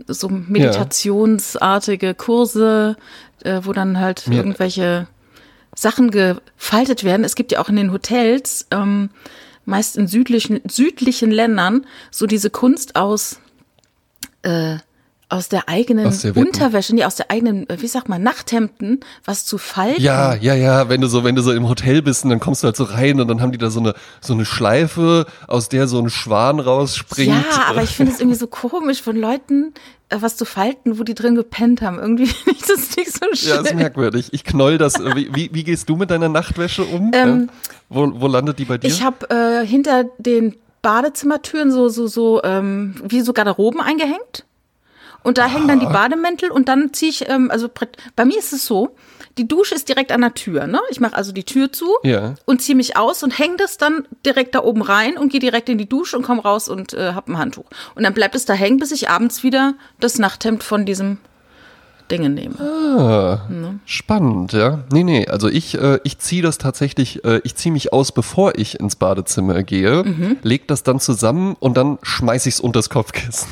so 0.06 0.28
meditationsartige 0.28 2.14
Kurse, 2.14 2.96
äh, 3.44 3.60
wo 3.64 3.72
dann 3.72 3.98
halt 4.00 4.26
Mir- 4.26 4.36
irgendwelche 4.38 5.06
Sachen 5.74 6.10
gefaltet 6.10 7.04
werden. 7.04 7.24
Es 7.24 7.34
gibt 7.34 7.52
ja 7.52 7.60
auch 7.60 7.68
in 7.68 7.76
den 7.76 7.92
Hotels, 7.92 8.66
ähm, 8.70 9.10
meist 9.64 9.96
in 9.96 10.08
südlichen, 10.08 10.60
südlichen 10.68 11.30
Ländern, 11.30 11.86
so 12.10 12.26
diese 12.26 12.50
Kunst 12.50 12.96
aus 12.96 13.38
äh, 14.42 14.78
aus 15.30 15.48
der 15.48 15.68
eigenen 15.68 16.06
Aus 16.06 16.22
der. 16.22 16.36
Unterwäsche, 16.36 16.94
nee, 16.94 17.04
aus 17.04 17.14
der 17.14 17.30
eigenen, 17.30 17.68
äh, 17.70 17.80
wie 17.80 17.86
sagt 17.86 18.08
man, 18.08 18.22
Nachthemden, 18.22 19.00
was 19.24 19.46
zu 19.46 19.58
falten. 19.58 20.02
Ja, 20.02 20.34
ja, 20.34 20.54
ja, 20.54 20.88
wenn 20.88 21.00
du 21.00 21.06
so, 21.06 21.24
wenn 21.24 21.36
du 21.36 21.42
so 21.42 21.52
im 21.52 21.68
Hotel 21.68 22.02
bist 22.02 22.24
und 22.24 22.30
dann 22.30 22.40
kommst 22.40 22.62
du 22.62 22.66
halt 22.66 22.76
so 22.76 22.84
rein 22.84 23.20
und 23.20 23.28
dann 23.28 23.40
haben 23.40 23.52
die 23.52 23.58
da 23.58 23.70
so 23.70 23.80
eine, 23.80 23.94
so 24.20 24.34
eine 24.34 24.44
Schleife, 24.44 25.26
aus 25.46 25.68
der 25.68 25.86
so 25.88 26.00
ein 26.00 26.10
Schwan 26.10 26.60
rausspringt. 26.60 27.28
Ja, 27.28 27.64
aber 27.68 27.82
ich 27.82 27.90
finde 27.90 28.12
es 28.12 28.20
irgendwie 28.20 28.36
so 28.38 28.48
komisch 28.48 29.02
von 29.02 29.16
Leuten, 29.16 29.72
äh, 30.08 30.16
was 30.20 30.36
zu 30.36 30.44
falten, 30.44 30.98
wo 30.98 31.04
die 31.04 31.14
drin 31.14 31.36
gepennt 31.36 31.80
haben. 31.80 31.98
Irgendwie 31.98 32.26
finde 32.26 32.58
ich 32.60 32.66
das 32.66 32.96
nicht 32.96 33.12
so 33.12 33.26
schön. 33.32 33.48
Ja, 33.56 33.60
ist 33.60 33.74
merkwürdig. 33.74 34.28
Ich 34.32 34.44
knoll 34.44 34.78
das. 34.78 34.96
äh, 34.96 35.14
Wie, 35.14 35.34
wie, 35.34 35.50
wie 35.52 35.64
gehst 35.64 35.88
du 35.88 35.96
mit 35.96 36.10
deiner 36.10 36.28
Nachtwäsche 36.28 36.82
um? 36.84 37.12
Ähm, 37.14 37.48
ja? 37.48 37.54
wo, 37.88 38.20
wo 38.20 38.26
landet 38.26 38.58
die 38.58 38.64
bei 38.64 38.78
dir? 38.78 38.88
Ich 38.88 39.02
habe 39.02 39.30
äh, 39.30 39.64
hinter 39.64 40.04
den 40.18 40.56
Badezimmertüren 40.82 41.70
so 41.70 41.88
so 41.88 42.06
so 42.06 42.42
ähm, 42.42 42.94
wie 43.06 43.20
so 43.20 43.32
Garderoben 43.32 43.80
eingehängt 43.80 44.44
und 45.22 45.38
da 45.38 45.46
hängen 45.46 45.68
dann 45.68 45.80
die 45.80 45.86
Bademäntel 45.86 46.50
und 46.50 46.68
dann 46.68 46.92
ziehe 46.92 47.10
ich 47.10 47.28
ähm, 47.28 47.50
also 47.50 47.68
bei 48.16 48.24
mir 48.24 48.38
ist 48.38 48.52
es 48.52 48.66
so, 48.66 48.96
die 49.38 49.46
Dusche 49.46 49.74
ist 49.74 49.88
direkt 49.88 50.12
an 50.12 50.20
der 50.22 50.34
Tür, 50.34 50.66
ne? 50.66 50.80
Ich 50.90 51.00
mache 51.00 51.14
also 51.16 51.32
die 51.32 51.44
Tür 51.44 51.72
zu 51.72 51.86
Ja. 52.02 52.34
und 52.46 52.60
ziehe 52.62 52.76
mich 52.76 52.96
aus 52.96 53.22
und 53.22 53.38
hänge 53.38 53.56
das 53.56 53.78
dann 53.78 54.06
direkt 54.26 54.54
da 54.54 54.62
oben 54.62 54.82
rein 54.82 55.16
und 55.16 55.30
gehe 55.30 55.40
direkt 55.40 55.68
in 55.68 55.78
die 55.78 55.88
Dusche 55.88 56.16
und 56.16 56.22
komme 56.24 56.42
raus 56.42 56.68
und 56.68 56.94
äh, 56.94 57.12
hab 57.14 57.28
ein 57.28 57.38
Handtuch 57.38 57.66
und 57.94 58.02
dann 58.02 58.14
bleibt 58.14 58.34
es 58.34 58.44
da 58.44 58.54
hängen, 58.54 58.78
bis 58.78 58.90
ich 58.92 59.08
abends 59.08 59.42
wieder 59.42 59.74
das 60.00 60.18
Nachthemd 60.18 60.62
von 60.62 60.84
diesem 60.86 61.18
Dinge 62.10 62.30
nehme. 62.30 62.56
Ah, 62.60 63.38
spannend, 63.84 64.52
ja. 64.52 64.80
Nee, 64.92 65.04
nee, 65.04 65.26
also 65.26 65.48
ich, 65.48 65.78
äh, 65.78 66.00
ich 66.04 66.18
ziehe 66.18 66.42
das 66.42 66.58
tatsächlich, 66.58 67.24
äh, 67.24 67.40
ich 67.44 67.54
ziehe 67.54 67.72
mich 67.72 67.92
aus, 67.92 68.12
bevor 68.12 68.58
ich 68.58 68.80
ins 68.80 68.96
Badezimmer 68.96 69.62
gehe, 69.62 70.04
leg 70.42 70.66
das 70.68 70.82
dann 70.82 71.00
zusammen 71.00 71.56
und 71.58 71.76
dann 71.76 71.98
schmeiß 72.02 72.46
ich's 72.46 72.60
unters 72.60 72.90
Kopfkissen. 72.90 73.48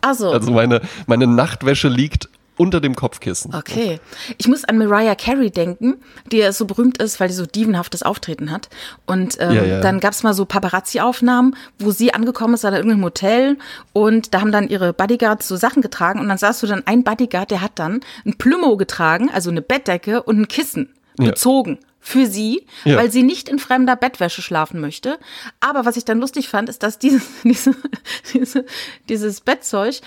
Also, 0.00 0.30
Also 0.38 0.52
meine, 0.52 0.80
meine 1.06 1.26
Nachtwäsche 1.26 1.88
liegt 1.88 2.28
unter 2.58 2.80
dem 2.80 2.94
Kopfkissen. 2.94 3.54
okay. 3.54 4.00
Ich 4.36 4.46
muss 4.48 4.64
an 4.64 4.76
Mariah 4.78 5.14
Carey 5.14 5.50
denken, 5.50 5.96
die 6.30 6.38
ja 6.38 6.52
so 6.52 6.66
berühmt 6.66 6.98
ist, 7.00 7.18
weil 7.20 7.28
die 7.28 7.34
so 7.34 7.46
dievenhaftes 7.46 8.02
Auftreten 8.02 8.50
hat. 8.50 8.68
Und 9.06 9.36
ähm, 9.40 9.52
Ja, 9.52 9.64
ja. 9.64 9.80
dann 9.80 10.00
gab's 10.00 10.22
mal 10.22 10.34
so 10.34 10.44
Paparazzi-Aufnahmen, 10.44 11.56
wo 11.78 11.90
sie 11.90 12.12
angekommen 12.14 12.54
ist 12.54 12.64
an 12.64 12.74
irgendeinem 12.74 13.04
Hotel 13.04 13.56
und 13.92 14.34
da 14.34 14.40
haben 14.40 14.52
dann 14.52 14.68
ihre 14.68 14.92
Bodyguards 14.92 15.48
so 15.48 15.56
Sachen 15.56 15.82
getragen 15.82 16.20
und 16.20 16.28
dann 16.28 16.38
sahst 16.38 16.62
du 16.62 16.66
dann 16.66 16.82
ein 16.86 17.04
Bodyguard, 17.04 17.50
der 17.50 17.60
hat 17.62 17.72
dann 17.78 18.00
ein 18.26 18.36
Plümo 18.38 18.76
getragen, 18.76 19.30
also 19.32 19.50
eine 19.50 19.62
Bettdecke 19.62 20.22
und 20.22 20.38
ein 20.40 20.48
Kissen 20.48 20.94
Ja. 21.18 21.26
bezogen. 21.30 21.78
Für 22.00 22.26
sie, 22.26 22.64
Ja. 22.84 22.96
weil 22.96 23.10
sie 23.10 23.22
nicht 23.22 23.48
in 23.50 23.58
fremder 23.58 23.94
Bettwäsche 23.96 24.40
schlafen 24.40 24.80
möchte. 24.80 25.18
Aber 25.60 25.84
was 25.84 25.96
ich 25.96 26.04
dann 26.06 26.20
lustig 26.20 26.48
fand, 26.48 26.68
ist, 26.70 26.82
dass 26.82 26.98
dieses, 26.98 27.22
diese, 27.44 27.74
diese, 28.32 28.64
dieses 29.08 29.40
Bettzeug 29.40 30.00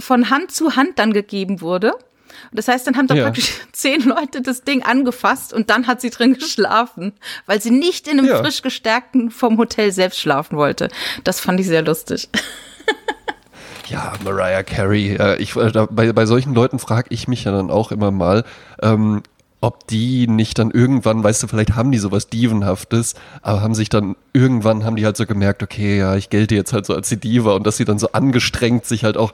von 0.00 0.30
Hand 0.30 0.50
zu 0.52 0.76
Hand 0.76 0.98
dann 0.98 1.12
gegeben 1.12 1.60
wurde. 1.60 1.92
Das 2.52 2.68
heißt, 2.68 2.86
dann 2.86 2.96
haben 2.96 3.06
da 3.06 3.14
Ja. 3.14 3.24
praktisch 3.24 3.50
zehn 3.72 4.02
Leute 4.02 4.42
das 4.42 4.62
Ding 4.62 4.82
angefasst 4.82 5.52
und 5.54 5.70
dann 5.70 5.86
hat 5.86 6.00
sie 6.00 6.10
drin 6.10 6.34
geschlafen, 6.34 7.12
weil 7.46 7.60
sie 7.62 7.70
nicht 7.70 8.06
in 8.08 8.18
einem 8.18 8.28
Ja. 8.28 8.38
frisch 8.38 8.62
gestärkten 8.62 9.30
vom 9.30 9.56
Hotel 9.58 9.90
selbst 9.92 10.20
schlafen 10.20 10.56
wollte. 10.56 10.88
Das 11.24 11.40
fand 11.40 11.60
ich 11.60 11.66
sehr 11.66 11.82
lustig. 11.82 12.28
Ja, 13.88 14.14
Mariah 14.24 14.64
Carey. 14.64 15.14
Äh, 15.14 15.36
ich, 15.40 15.54
äh, 15.54 15.70
bei, 15.90 16.12
bei 16.12 16.26
solchen 16.26 16.54
Leuten 16.54 16.80
frage 16.80 17.06
ich 17.10 17.28
mich 17.28 17.44
ja 17.44 17.52
dann 17.52 17.70
auch 17.70 17.92
immer 17.92 18.10
mal, 18.10 18.44
ähm, 18.82 19.22
ob 19.60 19.86
die 19.86 20.26
nicht 20.26 20.58
dann 20.58 20.72
irgendwann, 20.72 21.22
weißt 21.22 21.44
du, 21.44 21.46
vielleicht 21.46 21.76
haben 21.76 21.92
die 21.92 21.98
sowas 21.98 22.28
Dievenhaftes, 22.28 23.14
aber 23.42 23.60
haben 23.62 23.76
sich 23.76 23.88
dann 23.88 24.16
irgendwann, 24.32 24.84
haben 24.84 24.96
die 24.96 25.04
halt 25.04 25.16
so 25.16 25.24
gemerkt, 25.24 25.62
okay, 25.62 25.98
ja, 25.98 26.16
ich 26.16 26.30
gelte 26.30 26.56
jetzt 26.56 26.72
halt 26.72 26.84
so 26.84 26.94
als 26.94 27.08
die 27.10 27.16
Diva 27.16 27.52
und 27.54 27.64
dass 27.64 27.76
sie 27.76 27.84
dann 27.84 28.00
so 28.00 28.10
angestrengt 28.10 28.86
sich 28.86 29.04
halt 29.04 29.16
auch, 29.16 29.30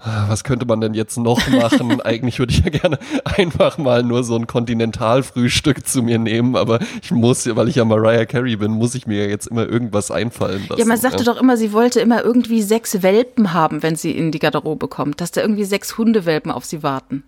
was 0.00 0.44
könnte 0.44 0.66
man 0.66 0.80
denn 0.80 0.94
jetzt 0.94 1.16
noch 1.18 1.46
machen? 1.48 2.00
Eigentlich 2.04 2.38
würde 2.38 2.52
ich 2.52 2.60
ja 2.64 2.70
gerne 2.70 2.98
einfach 3.24 3.78
mal 3.78 4.02
nur 4.02 4.22
so 4.24 4.36
ein 4.36 4.46
Kontinentalfrühstück 4.46 5.86
zu 5.86 6.02
mir 6.02 6.18
nehmen, 6.18 6.56
aber 6.56 6.78
ich 7.02 7.10
muss, 7.10 7.46
weil 7.56 7.68
ich 7.68 7.76
ja 7.76 7.84
Mariah 7.84 8.26
Carey 8.26 8.56
bin, 8.56 8.72
muss 8.72 8.94
ich 8.94 9.06
mir 9.06 9.28
jetzt 9.28 9.46
immer 9.46 9.66
irgendwas 9.66 10.10
einfallen 10.10 10.66
lassen. 10.68 10.80
Ja, 10.80 10.86
man 10.86 10.98
sagte 10.98 11.24
doch 11.24 11.40
immer, 11.40 11.56
sie 11.56 11.72
wollte 11.72 12.00
immer 12.00 12.22
irgendwie 12.24 12.62
sechs 12.62 13.02
Welpen 13.02 13.52
haben, 13.52 13.82
wenn 13.82 13.96
sie 13.96 14.10
in 14.12 14.30
die 14.32 14.38
Garderobe 14.38 14.88
kommt, 14.88 15.20
dass 15.20 15.30
da 15.30 15.40
irgendwie 15.40 15.64
sechs 15.64 15.96
Hundewelpen 15.98 16.50
auf 16.50 16.64
sie 16.64 16.82
warten. 16.82 17.24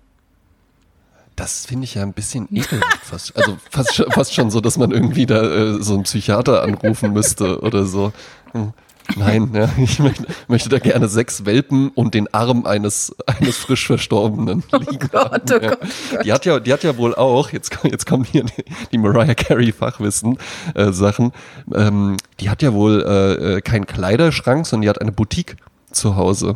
Das 1.34 1.66
finde 1.66 1.84
ich 1.84 1.94
ja 1.94 2.02
ein 2.02 2.14
bisschen 2.14 2.48
ekelhaft 2.52 3.04
fast. 3.04 3.36
Also 3.36 3.58
fast, 3.70 3.94
schon- 3.94 4.10
fast 4.10 4.34
schon 4.34 4.50
so, 4.50 4.60
dass 4.60 4.78
man 4.78 4.90
irgendwie 4.90 5.26
da 5.26 5.42
äh, 5.42 5.82
so 5.82 5.94
einen 5.94 6.04
Psychiater 6.04 6.62
anrufen 6.62 7.12
müsste 7.12 7.60
oder 7.60 7.84
so. 7.84 8.12
Hm. 8.52 8.72
Nein, 9.14 9.50
ja, 9.54 9.68
ich 9.78 9.98
möchte, 10.00 10.24
möchte 10.48 10.68
da 10.68 10.78
gerne 10.78 11.08
sechs 11.08 11.44
Welpen 11.46 11.90
und 11.90 12.14
den 12.14 12.32
Arm 12.34 12.66
eines, 12.66 13.14
eines 13.26 13.56
frisch 13.56 13.86
Verstorbenen 13.86 14.64
liegen 14.72 15.08
Gott, 15.12 15.14
haben, 15.14 15.42
oh 15.50 15.52
ja. 15.62 15.68
Gott, 15.70 16.24
Die 16.24 16.32
hat 16.32 16.44
ja, 16.44 16.58
die 16.60 16.72
hat 16.72 16.82
ja 16.82 16.96
wohl 16.96 17.14
auch, 17.14 17.50
jetzt, 17.50 17.70
kommen- 17.70 17.92
jetzt 17.92 18.06
kommen 18.06 18.24
hier 18.24 18.44
die, 18.44 18.64
die 18.92 18.98
Mariah 18.98 19.34
Carey 19.34 19.72
Fachwissen 19.72 20.38
äh, 20.74 20.92
Sachen, 20.92 21.32
ähm, 21.74 22.16
die 22.40 22.50
hat 22.50 22.62
ja 22.62 22.72
wohl 22.72 23.04
äh, 23.06 23.56
äh, 23.56 23.60
keinen 23.60 23.86
Kleiderschrank, 23.86 24.66
sondern 24.66 24.82
die 24.82 24.88
hat 24.88 25.00
eine 25.00 25.12
Boutique 25.12 25.56
zu 25.92 26.16
Hause. 26.16 26.54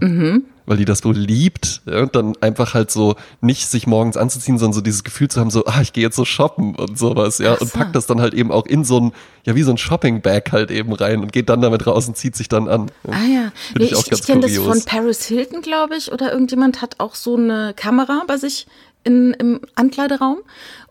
Weil 0.71 0.77
die 0.77 0.85
das 0.85 1.05
wohl 1.05 1.17
liebt, 1.17 1.83
ja, 1.85 2.03
und 2.03 2.15
dann 2.15 2.37
einfach 2.41 2.75
halt 2.75 2.93
so 2.93 3.17
nicht 3.41 3.67
sich 3.67 3.89
morgens 3.89 4.17
anzuziehen, 4.17 4.57
sondern 4.57 4.73
so 4.73 4.81
dieses 4.81 5.03
Gefühl 5.03 5.27
zu 5.27 5.41
haben, 5.41 5.51
so, 5.51 5.65
ah, 5.67 5.81
ich 5.83 5.93
gehe 5.93 6.05
jetzt 6.05 6.15
so 6.15 6.25
shoppen 6.25 6.77
und 6.77 6.97
sowas, 6.97 7.39
ja, 7.39 7.55
Ach 7.57 7.61
und 7.61 7.73
so. 7.73 7.77
packt 7.79 7.97
das 7.97 8.07
dann 8.07 8.21
halt 8.21 8.35
eben 8.35 8.53
auch 8.53 8.67
in 8.67 8.85
so 8.85 9.01
ein, 9.01 9.13
ja, 9.45 9.57
wie 9.57 9.65
so 9.65 9.73
ein 9.73 9.79
Shopping-Bag 9.79 10.53
halt 10.53 10.71
eben 10.71 10.93
rein 10.93 11.23
und 11.23 11.33
geht 11.33 11.49
dann 11.49 11.61
damit 11.61 11.89
raus 11.89 12.07
und 12.07 12.17
zieht 12.17 12.37
sich 12.37 12.49
dann 12.49 12.69
an. 12.69 12.87
Ja. 13.03 13.13
Ah 13.13 13.25
ja, 13.27 13.53
Finde 13.73 13.79
nee, 13.79 13.85
ich 13.87 13.97
auch 13.97 14.07
ich, 14.07 14.13
ich 14.13 14.23
kenne 14.23 14.43
das 14.43 14.57
von 14.57 14.81
Paris 14.85 15.25
Hilton, 15.27 15.61
glaube 15.61 15.97
ich, 15.97 16.13
oder 16.13 16.33
irgendjemand 16.33 16.81
hat 16.83 16.95
auch 17.01 17.17
so 17.17 17.37
eine 17.37 17.75
Kamera 17.75 18.23
bei 18.29 18.37
sich 18.37 18.69
in, 19.03 19.33
im 19.41 19.61
Ankleideraum 19.75 20.39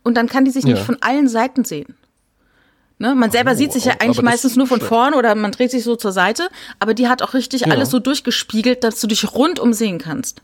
und 0.03 0.15
dann 0.17 0.27
kann 0.27 0.43
die 0.43 0.51
sich 0.51 0.65
Ja. 0.65 0.73
nicht 0.73 0.83
von 0.83 0.97
allen 0.99 1.29
Seiten 1.29 1.63
sehen. 1.63 1.95
Ne? 3.01 3.15
Man 3.15 3.31
selber 3.31 3.51
Oh, 3.51 3.55
sieht 3.55 3.71
sich 3.71 3.85
ja 3.85 3.93
eigentlich 3.99 4.21
meistens 4.21 4.51
ist 4.51 4.57
nur 4.57 4.67
von 4.67 4.79
schlecht. 4.79 4.89
vorn 4.89 5.13
oder 5.13 5.33
man 5.33 5.51
dreht 5.53 5.71
sich 5.71 5.83
so 5.83 5.95
zur 5.95 6.11
Seite, 6.11 6.49
aber 6.79 6.93
die 6.93 7.07
hat 7.07 7.21
auch 7.21 7.33
richtig 7.33 7.61
Ja. 7.61 7.67
alles 7.67 7.89
so 7.89 7.99
durchgespiegelt, 7.99 8.83
dass 8.83 8.99
du 8.99 9.07
dich 9.07 9.33
rundum 9.33 9.71
sehen 9.73 9.99
kannst. 9.99 10.41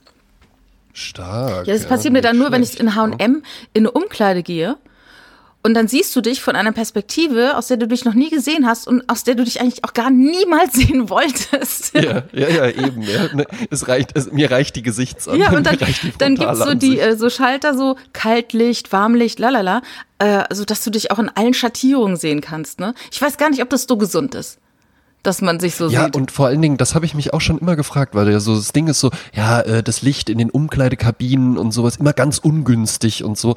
Stark. 0.94 1.68
Ja, 1.68 1.74
das 1.74 1.86
passiert 1.86 2.14
mir 2.14 2.22
dann 2.22 2.38
nur, 2.38 2.52
wenn 2.52 2.64
ich 2.64 2.70
schlecht, 2.70 2.82
in 2.82 2.96
H&M 2.96 3.44
in 3.74 3.82
eine 3.82 3.92
Umkleide 3.92 4.42
gehe 4.44 4.78
und 5.66 5.74
dann 5.74 5.88
siehst 5.88 6.16
du 6.16 6.22
dich 6.22 6.42
von 6.42 6.56
einer 6.56 6.72
Perspektive, 6.72 7.58
aus 7.58 7.66
der 7.68 7.78
du 7.78 7.88
dich 7.88 8.06
noch 8.06 8.14
nie 8.14 8.30
gesehen 8.30 8.68
hast 8.68 8.88
und 8.88 9.10
aus 9.10 9.24
der 9.24 9.34
du 9.34 9.44
dich 9.44 9.60
eigentlich 9.62 9.84
auch 9.84 9.94
gar 9.94 10.12
niemals 10.12 10.74
sehen 10.80 11.10
wolltest. 11.10 11.96
Ja, 11.96 12.22
ja, 12.34 12.50
ja, 12.50 12.68
eben. 12.70 13.02
Ja. 13.02 13.34
Ne, 13.34 13.48
Es 13.72 13.88
reicht, 13.88 14.12
es, 14.16 14.32
mir 14.32 14.52
reicht 14.52 14.76
die 14.76 14.84
Gesichtsansicht. 14.84 15.44
Ja, 15.44 15.58
und 15.58 15.66
dann, 15.66 15.78
dann 16.20 16.36
gibt's 16.36 16.60
so 16.60 16.76
die 16.76 17.00
äh, 17.00 17.18
so 17.18 17.32
Schalter, 17.32 17.76
so 17.76 17.96
Kaltlicht, 18.14 18.92
Warmlicht, 18.92 19.40
lalala, 19.40 19.82
äh, 20.20 20.44
also 20.50 20.66
dass 20.66 20.84
du 20.84 20.92
dich 20.92 21.10
auch 21.10 21.18
in 21.18 21.30
allen 21.30 21.56
Schattierungen 21.56 22.16
sehen 22.16 22.42
kannst. 22.42 22.80
Ne? 22.80 22.94
Ich 23.12 23.20
weiß 23.20 23.38
gar 23.38 23.50
nicht, 23.50 23.64
ob 23.64 23.70
das 23.72 23.88
so 23.90 23.98
gesund 23.98 24.36
ist, 24.36 24.60
dass 25.24 25.42
man 25.42 25.60
sich 25.60 25.74
so 25.76 25.88
Ja, 25.90 26.06
sieht. 26.06 26.16
und 26.16 26.32
vor 26.32 26.46
allen 26.46 26.62
Dingen, 26.62 26.78
das 26.78 26.94
habe 26.94 27.08
ich 27.08 27.16
mich 27.16 27.34
auch 27.34 27.42
schon 27.42 27.58
immer 27.58 27.76
gefragt, 27.76 28.14
weil 28.14 28.30
ja 28.32 28.40
so 28.40 28.56
das 28.56 28.72
Ding 28.72 28.86
ist 28.88 29.00
so, 29.00 29.10
ja, 29.34 29.62
äh, 29.62 29.82
das 29.82 30.04
Licht 30.04 30.30
in 30.30 30.38
den 30.38 30.52
Umkleidekabinen 30.52 31.58
und 31.58 31.72
sowas 31.72 31.96
immer 31.98 32.14
ganz 32.14 32.38
ungünstig 32.38 33.24
und 33.24 33.36
so. 33.36 33.56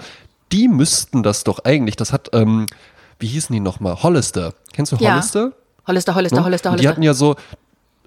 Die 0.53 0.69
müssten 0.69 1.23
das 1.23 1.45
doch 1.45 1.61
eigentlich, 1.65 1.97
das 1.97 2.13
hat, 2.13 2.31
ähm, 2.33 2.67
wie 3.19 3.27
hießen 3.27 3.53
die 3.53 3.61
nochmal? 3.61 4.03
Hollister. 4.03 4.55
Kennst 4.73 4.93
du 4.93 4.97
Ja. 4.97 5.13
Hollister? 5.15 5.53
Hollister, 5.87 6.15
Hollister, 6.15 6.37
Ne? 6.39 6.45
Hollister, 6.45 6.69
Die 6.71 6.73
Hollister. 6.73 6.91
hatten 6.91 7.03
ja 7.03 7.15
so, 7.15 7.37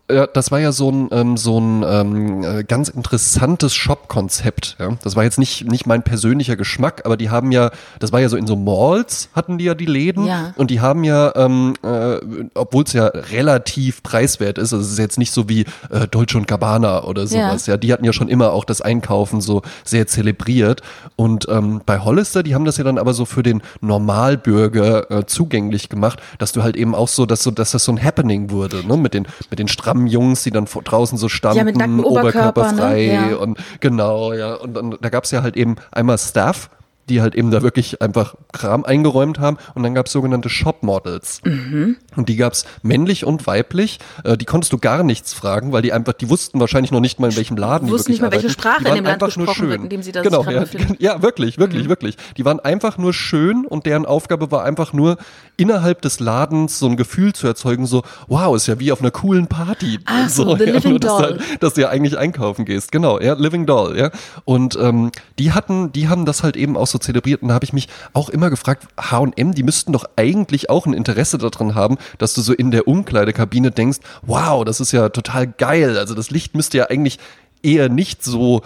ja, 0.10 0.28
das 0.28 0.52
war 0.52 0.60
ja 0.60 0.72
so 0.72 0.92
ein, 0.92 1.10
ähm, 1.12 1.38
so 1.38 1.60
ein 1.60 1.84
ähm, 1.88 2.44
äh, 2.44 2.64
ganz 2.64 2.90
interessantes 2.90 3.74
Shop-Konzept. 3.74 4.78
Ja? 4.80 4.98
Das 5.04 5.16
war 5.16 5.24
jetzt 5.24 5.40
nicht, 5.40 5.70
nicht 5.70 5.86
mein 5.86 6.04
persönlicher 6.04 6.56
Geschmack, 6.56 7.02
aber 7.06 7.18
die 7.18 7.30
haben 7.30 7.52
ja, 7.52 7.72
das 8.00 8.12
war 8.12 8.20
ja 8.20 8.30
so 8.30 8.38
in 8.38 8.48
so 8.48 8.56
Malls, 8.56 9.30
hatten 9.34 9.58
die 9.58 9.66
ja 9.66 9.74
die 9.74 9.86
Läden. 9.86 10.26
Ja. 10.26 10.54
Und 10.58 10.72
die 10.72 10.82
haben 10.82 11.04
ja, 11.04 11.34
ähm, 11.36 11.76
äh, 11.84 12.18
obwohl 12.54 12.84
es 12.84 12.94
ja 12.94 13.08
relativ 13.08 14.04
preiswert 14.04 14.58
ist, 14.58 14.74
also 14.74 14.86
es 14.86 14.92
ist 14.92 15.00
jetzt 15.00 15.18
nicht 15.18 15.32
so 15.32 15.50
wie 15.50 15.66
äh, 15.90 16.08
Dolce 16.10 16.38
und 16.38 16.48
Gabbana 16.48 17.04
oder 17.04 17.28
sowas, 17.28 17.68
ja. 17.68 17.78
die 17.78 17.92
hatten 17.94 18.06
ja 18.06 18.14
schon 18.14 18.28
immer 18.28 18.52
auch 18.52 18.66
das 18.66 18.82
Einkaufen 18.82 19.42
so 19.42 19.62
sehr 19.84 20.08
zelebriert. 20.08 20.82
Und 21.16 21.48
ähm, 21.50 21.82
bei 21.86 22.00
Hollister, 22.00 22.44
die 22.44 22.56
haben 22.56 22.66
das 22.66 22.78
ja 22.78 22.84
dann 22.84 22.98
aber 22.98 23.14
so 23.14 23.26
für 23.26 23.44
den 23.44 23.62
Normalbürger 23.82 25.12
äh, 25.12 25.26
zugänglich 25.26 25.90
gemacht, 25.90 26.22
dass 26.38 26.52
du 26.52 26.64
halt 26.64 26.76
eben 26.76 26.96
auch 26.96 27.08
so, 27.08 27.26
dass 27.26 27.44
so, 27.44 27.52
dass 27.52 27.72
das 27.72 27.86
so 27.86 27.92
ein 27.92 28.04
Happening 28.04 28.50
wurde, 28.52 28.86
ne? 28.86 28.98
Mit 28.98 29.14
den, 29.14 29.28
mit 29.50 29.60
den 29.60 29.68
strammen 29.92 30.08
Jungs, 30.08 30.44
die 30.44 30.52
dann 30.52 30.68
vor, 30.68 30.82
draußen 30.84 31.18
so 31.18 31.30
standen, 31.30 31.58
Ja, 31.60 31.64
mit 31.64 31.76
nacktem 31.78 32.00
Oberkörper, 32.04 32.72
ne? 32.74 32.82
oberkörperfrei 32.82 33.30
Ja. 33.32 33.36
und 33.38 33.58
genau, 33.80 34.34
ja. 34.34 34.54
Und 34.56 34.74
dann, 34.76 34.98
da 35.02 35.10
gab's 35.10 35.32
ja 35.32 35.44
halt 35.44 35.56
eben 35.58 35.76
einmal 35.92 36.18
Staff, 36.18 36.70
die 37.10 37.22
halt 37.22 37.36
eben 37.36 37.52
da 37.52 37.62
wirklich 37.62 38.02
einfach 38.02 38.36
Kram 38.54 38.84
eingeräumt 38.86 39.40
haben 39.40 39.58
und 39.76 39.84
dann 39.84 39.94
gab's 39.94 40.12
sogenannte 40.12 40.50
Shop-Models. 40.50 41.42
Mhm. 41.44 41.98
Und 42.16 42.30
die 42.30 42.36
gab's 42.36 42.66
männlich 42.84 43.26
und 43.26 43.48
weiblich. 43.48 44.00
Äh, 44.24 44.38
die 44.38 44.46
konntest 44.46 44.72
du 44.74 44.78
gar 44.78 45.04
nichts 45.04 45.34
fragen, 45.34 45.72
weil 45.72 45.82
die 45.82 45.94
einfach, 45.94 46.14
die 46.14 46.30
wussten 46.30 46.60
wahrscheinlich 46.60 46.92
noch 46.92 47.00
nicht 47.00 47.20
mal, 47.20 47.30
in 47.32 47.38
welchem 47.38 47.58
Laden 47.58 47.88
die 47.88 47.94
Wussten 47.94 48.10
wirklich 48.14 48.22
nicht 48.22 48.22
mal, 48.22 48.32
welche. 48.32 48.50
Sprache 48.50 48.84
die 48.84 48.90
in 48.90 48.96
dem 48.96 49.06
Land 49.06 49.24
einfach 49.24 49.38
nur 49.38 49.48
gesprochen 49.48 49.70
wird, 49.70 49.80
schön. 49.80 49.84
in 49.84 49.90
dem 49.90 50.04
sie 50.04 50.12
da 50.12 50.22
genau, 50.22 50.44
ja, 50.50 50.66
ja, 51.00 51.22
wirklich, 51.22 51.58
wirklich, 51.58 51.86
Mhm. 51.86 51.90
wirklich. 51.90 52.18
Die 52.38 52.46
waren 52.46 52.60
einfach 52.60 52.98
nur 52.98 53.14
schön 53.14 53.66
und 53.66 53.86
deren 53.86 54.06
Aufgabe 54.06 54.52
war 54.52 54.64
einfach 54.64 54.94
nur, 54.94 55.18
innerhalb 55.58 56.02
des 56.02 56.20
Ladens 56.20 56.80
so 56.80 56.88
ein 56.88 56.98
Gefühl 56.98 57.34
zu 57.34 57.46
erzeugen, 57.48 57.86
so, 57.86 58.04
wow, 58.28 58.56
ist 58.56 58.68
ja 58.68 58.80
wie 58.80 58.92
auf 58.92 59.00
einer 59.02 59.12
coolen 59.12 59.48
Party. 59.48 60.00
Ah, 60.06 60.28
so, 60.30 60.56
The 60.58 60.66
ja, 60.66 60.74
Living 60.74 60.92
nur, 60.92 61.00
dass, 61.00 61.12
Doll. 61.12 61.24
halt, 61.40 61.64
dass 61.64 61.74
du 61.76 61.82
ja 61.82 61.90
eigentlich 61.90 62.18
einkaufen 62.18 62.66
gehst. 62.66 62.92
Genau, 62.92 63.20
ja, 63.20 63.34
Living 63.34 63.66
Doll, 63.66 63.98
ja. 63.98 64.12
Und 64.46 64.78
ähm, 64.82 65.12
die 65.40 65.52
hatten, 65.52 65.92
die 65.92 66.08
haben 66.08 66.26
das 66.26 66.44
halt 66.44 66.58
eben 66.58 66.76
auch 66.78 66.88
so 66.92 66.98
zelebriert 66.98 67.42
und 67.42 67.48
da 67.50 67.54
habe 67.54 67.66
ich 67.66 67.74
mich 67.74 67.88
auch 68.14 68.30
immer 68.30 68.50
gefragt, 68.50 68.88
H&M, 69.00 69.54
die 69.54 69.64
müssten 69.64 69.92
doch 69.94 70.06
eigentlich 70.16 70.70
auch 70.70 70.86
ein 70.86 70.94
Interesse 70.94 71.38
daran 71.38 71.76
haben, 71.76 71.98
dass 72.18 72.34
du 72.34 72.42
so 72.42 72.54
in 72.54 72.72
der 72.72 72.88
Umkleidekabine 72.88 73.72
denkst, 73.72 74.00
wow, 74.22 74.64
das 74.66 74.80
ist 74.80 74.92
ja 74.92 75.10
total 75.10 75.48
geil. 75.48 75.98
Also 75.98 76.14
das 76.16 76.30
Licht 76.30 76.56
müsste 76.56 76.78
ja 76.78 76.86
eigentlich 76.90 77.20
eher 77.64 77.90
nicht 77.90 78.24
so 78.24 78.62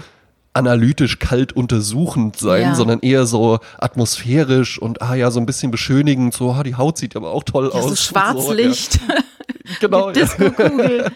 analytisch 0.53 1.19
kalt 1.19 1.53
untersuchend 1.53 2.37
sein, 2.37 2.61
Ja. 2.61 2.75
sondern 2.75 3.01
eher 3.01 3.25
so 3.25 3.59
atmosphärisch 3.77 4.79
und 4.79 5.01
ah 5.01 5.13
ja, 5.15 5.29
so 5.29 5.39
ein 5.39 5.45
bisschen 5.45 5.69
beschönigend, 5.69 6.33
so, 6.33 6.51
ah, 6.51 6.63
die 6.63 6.75
Haut 6.75 6.97
sieht 6.97 7.15
aber 7.17 7.31
auch 7.31 7.43
toll 7.43 7.69
ja, 7.73 7.79
aus. 7.79 7.89
so 7.89 7.95
Schwarzlicht. 7.95 8.93
So, 8.93 8.99
ja. 9.07 9.19
Genau, 9.81 10.07
ja. 10.07 10.13
Disco-Kugel. 10.13 11.11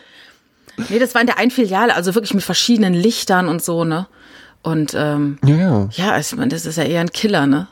Nee, 0.89 1.00
das 1.00 1.13
war 1.13 1.22
in 1.22 1.28
der 1.28 1.38
einen 1.38 1.52
Filiale, 1.52 1.93
also 1.93 2.15
wirklich 2.15 2.34
mit 2.34 2.43
verschiedenen 2.43 2.93
Lichtern 2.93 3.48
und 3.48 3.63
so, 3.63 3.84
ne? 3.84 4.08
Und 4.62 4.93
ähm, 4.95 5.38
ja, 5.45 5.56
ja. 5.56 5.89
ja, 5.91 6.19
ich 6.19 6.36
meine, 6.36 6.50
das 6.50 6.65
ist 6.65 6.78
ja 6.78 6.84
eher 6.84 7.02
ein 7.02 7.12
Killer, 7.12 7.48
ne? 7.48 7.67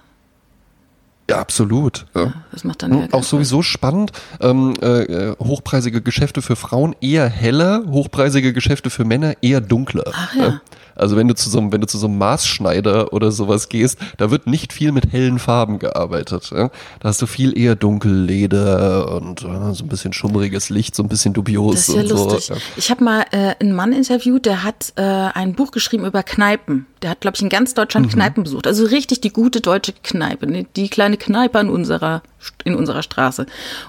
Ja, 1.29 1.39
absolut. 1.39 2.05
Ja. 2.15 2.33
Das 2.51 2.63
macht 2.63 2.83
dann 2.83 2.97
ja 2.97 3.07
Auch 3.11 3.23
sowieso 3.23 3.61
spannend. 3.61 4.13
Ähm, 4.39 4.75
äh, 4.81 5.35
hochpreisige 5.39 6.01
Geschäfte 6.01 6.41
für 6.41 6.55
Frauen 6.55 6.95
eher 7.01 7.27
heller, 7.27 7.83
hochpreisige 7.89 8.53
Geschäfte 8.53 8.89
für 8.89 9.03
Männer 9.03 9.33
eher 9.41 9.59
dunkler. 9.59 10.11
Ach 10.13 10.33
ja. 10.35 10.61
Also 10.97 11.15
wenn 11.15 11.27
du 11.27 11.35
zu 11.35 11.49
so 11.49 11.59
einem, 11.59 11.71
wenn 11.71 11.81
du 11.81 11.87
zu 11.87 11.97
so 11.97 12.07
einem 12.07 12.17
Maßschneider 12.17 13.13
oder 13.13 13.31
sowas 13.31 13.69
gehst, 13.69 13.97
da 14.17 14.31
wird 14.31 14.47
nicht 14.47 14.73
viel 14.73 14.91
mit 14.91 15.11
hellen 15.11 15.39
Farben 15.39 15.79
gearbeitet. 15.79 16.51
Ja? 16.51 16.69
Da 16.99 17.09
hast 17.09 17.21
du 17.21 17.25
viel 17.27 17.57
eher 17.57 17.75
Dunkelleder 17.75 19.11
und 19.11 19.41
äh, 19.43 19.73
so 19.73 19.83
ein 19.83 19.87
bisschen 19.87 20.13
schummriges 20.13 20.69
Licht, 20.69 20.95
so 20.95 21.03
ein 21.03 21.09
bisschen 21.09 21.33
dubios 21.33 21.75
Das 21.75 21.89
ist 21.89 21.95
ja 21.95 22.01
und 22.01 22.09
lustig. 22.09 22.45
so. 22.45 22.53
Ja. 22.53 22.59
Ich 22.77 22.89
habe 22.89 23.03
mal 23.03 23.25
äh, 23.31 23.55
einen 23.59 23.73
Mann 23.75 23.93
interviewt, 23.93 24.45
der 24.45 24.63
hat 24.63 24.93
äh, 24.95 25.01
ein 25.01 25.53
Buch 25.53 25.71
geschrieben 25.71 26.05
über 26.05 26.23
Kneipen. 26.23 26.85
Der 27.01 27.11
hat, 27.11 27.21
glaube 27.21 27.35
ich, 27.35 27.41
in 27.41 27.49
ganz 27.49 27.71
Mhm. 27.71 27.75
Deutschland 27.75 28.11
Kneipen 28.11 28.43
besucht. 28.43 28.65
Also 28.67 28.85
richtig 28.85 29.21
die 29.21 29.31
gute 29.31 29.61
deutsche 29.61 29.93
Kneipe, 30.03 30.47
ne? 30.47 30.65
die 30.75 30.89
kleine 30.89 31.17
Kneipe 31.17 31.59
an 31.59 31.69
unserer, 31.69 32.23
in 32.63 32.75
unserer 32.75 33.03
Straße. 33.03 33.45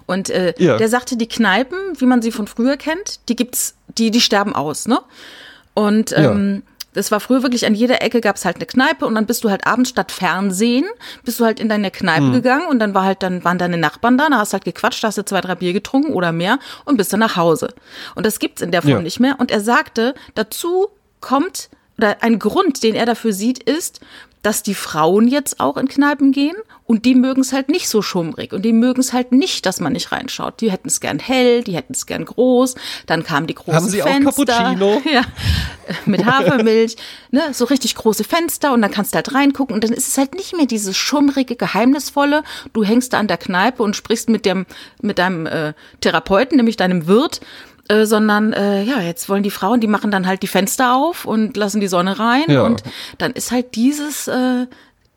Und 0.06 0.30
äh, 0.30 0.54
Ja. 0.58 0.76
der 0.76 0.88
sagte, 0.88 1.16
die 1.16 1.26
Kneipen, 1.28 1.78
wie 1.98 2.06
man 2.06 2.22
sie 2.22 2.32
von 2.32 2.46
früher 2.46 2.76
kennt, 2.76 3.20
die 3.28 3.36
gibt's, 3.36 3.74
die, 3.96 4.10
die 4.10 4.20
sterben 4.20 4.54
aus, 4.54 4.86
ne? 4.86 4.98
Und 5.74 6.10
Ja. 6.10 6.32
Das 6.98 7.10
war 7.10 7.20
früher 7.20 7.42
wirklich 7.42 7.64
an 7.66 7.74
jeder 7.74 8.02
Ecke 8.02 8.20
gab's 8.20 8.44
halt 8.44 8.56
eine 8.56 8.66
Kneipe 8.66 9.06
und 9.06 9.14
dann 9.14 9.24
bist 9.26 9.44
du 9.44 9.50
halt 9.50 9.66
abends 9.66 9.90
statt 9.90 10.12
Fernsehen, 10.12 10.84
bist 11.24 11.40
du 11.40 11.44
halt 11.44 11.60
in 11.60 11.68
deine 11.68 11.90
Kneipe 11.90 12.26
Mhm. 12.26 12.32
gegangen 12.32 12.66
und 12.66 12.78
dann 12.78 12.92
war 12.94 13.04
halt, 13.04 13.22
dann 13.22 13.44
waren 13.44 13.58
deine 13.58 13.78
Nachbarn 13.78 14.18
da, 14.18 14.28
da 14.28 14.38
hast 14.38 14.52
halt 14.52 14.64
gequatscht, 14.64 15.02
hast 15.04 15.16
du 15.18 15.24
zwei, 15.24 15.40
drei 15.40 15.54
Bier 15.54 15.72
getrunken 15.72 16.12
oder 16.12 16.32
mehr 16.32 16.58
und 16.84 16.96
bist 16.96 17.12
dann 17.12 17.20
nach 17.20 17.36
Hause. 17.36 17.72
Und 18.14 18.26
das 18.26 18.38
gibt's 18.38 18.60
in 18.62 18.70
der 18.72 18.82
Form 18.82 18.92
Ja. 18.92 19.00
nicht 19.02 19.20
mehr. 19.20 19.36
Und 19.38 19.50
er 19.50 19.60
sagte, 19.60 20.14
dazu 20.34 20.88
kommt, 21.20 21.70
oder 21.96 22.16
ein 22.22 22.38
Grund, 22.38 22.82
den 22.82 22.94
er 22.94 23.06
dafür 23.06 23.32
sieht, 23.32 23.62
ist, 23.62 24.00
dass 24.42 24.62
die 24.62 24.74
Frauen 24.74 25.26
jetzt 25.28 25.58
auch 25.60 25.76
in 25.76 25.88
Kneipen 25.88 26.30
gehen 26.32 26.54
und 26.88 27.04
die 27.04 27.14
mögen 27.14 27.42
es 27.42 27.52
halt 27.52 27.68
nicht 27.68 27.86
so 27.88 28.00
schummrig 28.02 28.52
und 28.54 28.62
die 28.62 28.72
mögen 28.72 29.00
es 29.00 29.12
halt 29.12 29.30
nicht, 29.30 29.66
dass 29.66 29.78
man 29.78 29.92
nicht 29.92 30.10
reinschaut. 30.10 30.60
Die 30.62 30.72
hätten 30.72 30.88
es 30.88 31.00
gern 31.00 31.18
hell, 31.18 31.62
die 31.62 31.76
hätten 31.76 31.92
es 31.92 32.06
gern 32.06 32.24
groß. 32.24 32.74
Dann 33.06 33.22
kamen 33.22 33.46
die 33.46 33.54
großen 33.54 33.74
Haben 33.74 33.88
Sie 33.88 34.02
auch 34.02 34.08
Fenster. 34.08 34.44
Cappuccino? 34.46 35.02
Ja, 35.12 35.22
mit 36.06 36.24
Hafermilch, 36.24 36.96
ne, 37.30 37.42
so 37.52 37.66
richtig 37.66 37.94
große 37.94 38.24
Fenster 38.24 38.72
und 38.72 38.82
dann 38.82 38.90
kannst 38.90 39.12
du 39.12 39.16
halt 39.16 39.34
reingucken 39.34 39.74
und 39.74 39.84
dann 39.84 39.92
ist 39.92 40.08
es 40.08 40.18
halt 40.18 40.34
nicht 40.34 40.56
mehr 40.56 40.66
dieses 40.66 40.96
schummrige, 40.96 41.56
geheimnisvolle. 41.56 42.42
Du 42.72 42.84
hängst 42.84 43.12
da 43.12 43.18
an 43.18 43.28
der 43.28 43.36
Kneipe 43.38 43.82
und 43.82 43.94
sprichst 43.94 44.28
mit 44.30 44.46
dem, 44.46 44.64
mit 45.02 45.18
deinem 45.18 45.46
äh, 45.46 45.74
Therapeuten, 46.00 46.56
nämlich 46.56 46.76
deinem 46.76 47.06
Wirt, 47.06 47.40
äh, 47.88 48.04
sondern 48.06 48.52
äh, 48.54 48.82
ja, 48.82 49.00
jetzt 49.00 49.28
wollen 49.28 49.42
die 49.42 49.50
Frauen, 49.50 49.80
die 49.80 49.86
machen 49.86 50.10
dann 50.10 50.26
halt 50.26 50.42
die 50.42 50.46
Fenster 50.46 50.94
auf 50.94 51.24
und 51.26 51.56
lassen 51.56 51.80
die 51.80 51.88
Sonne 51.88 52.18
rein 52.18 52.44
Ja. 52.48 52.62
und 52.62 52.82
dann 53.18 53.32
ist 53.32 53.50
halt 53.50 53.74
dieses, 53.74 54.26
äh, 54.28 54.66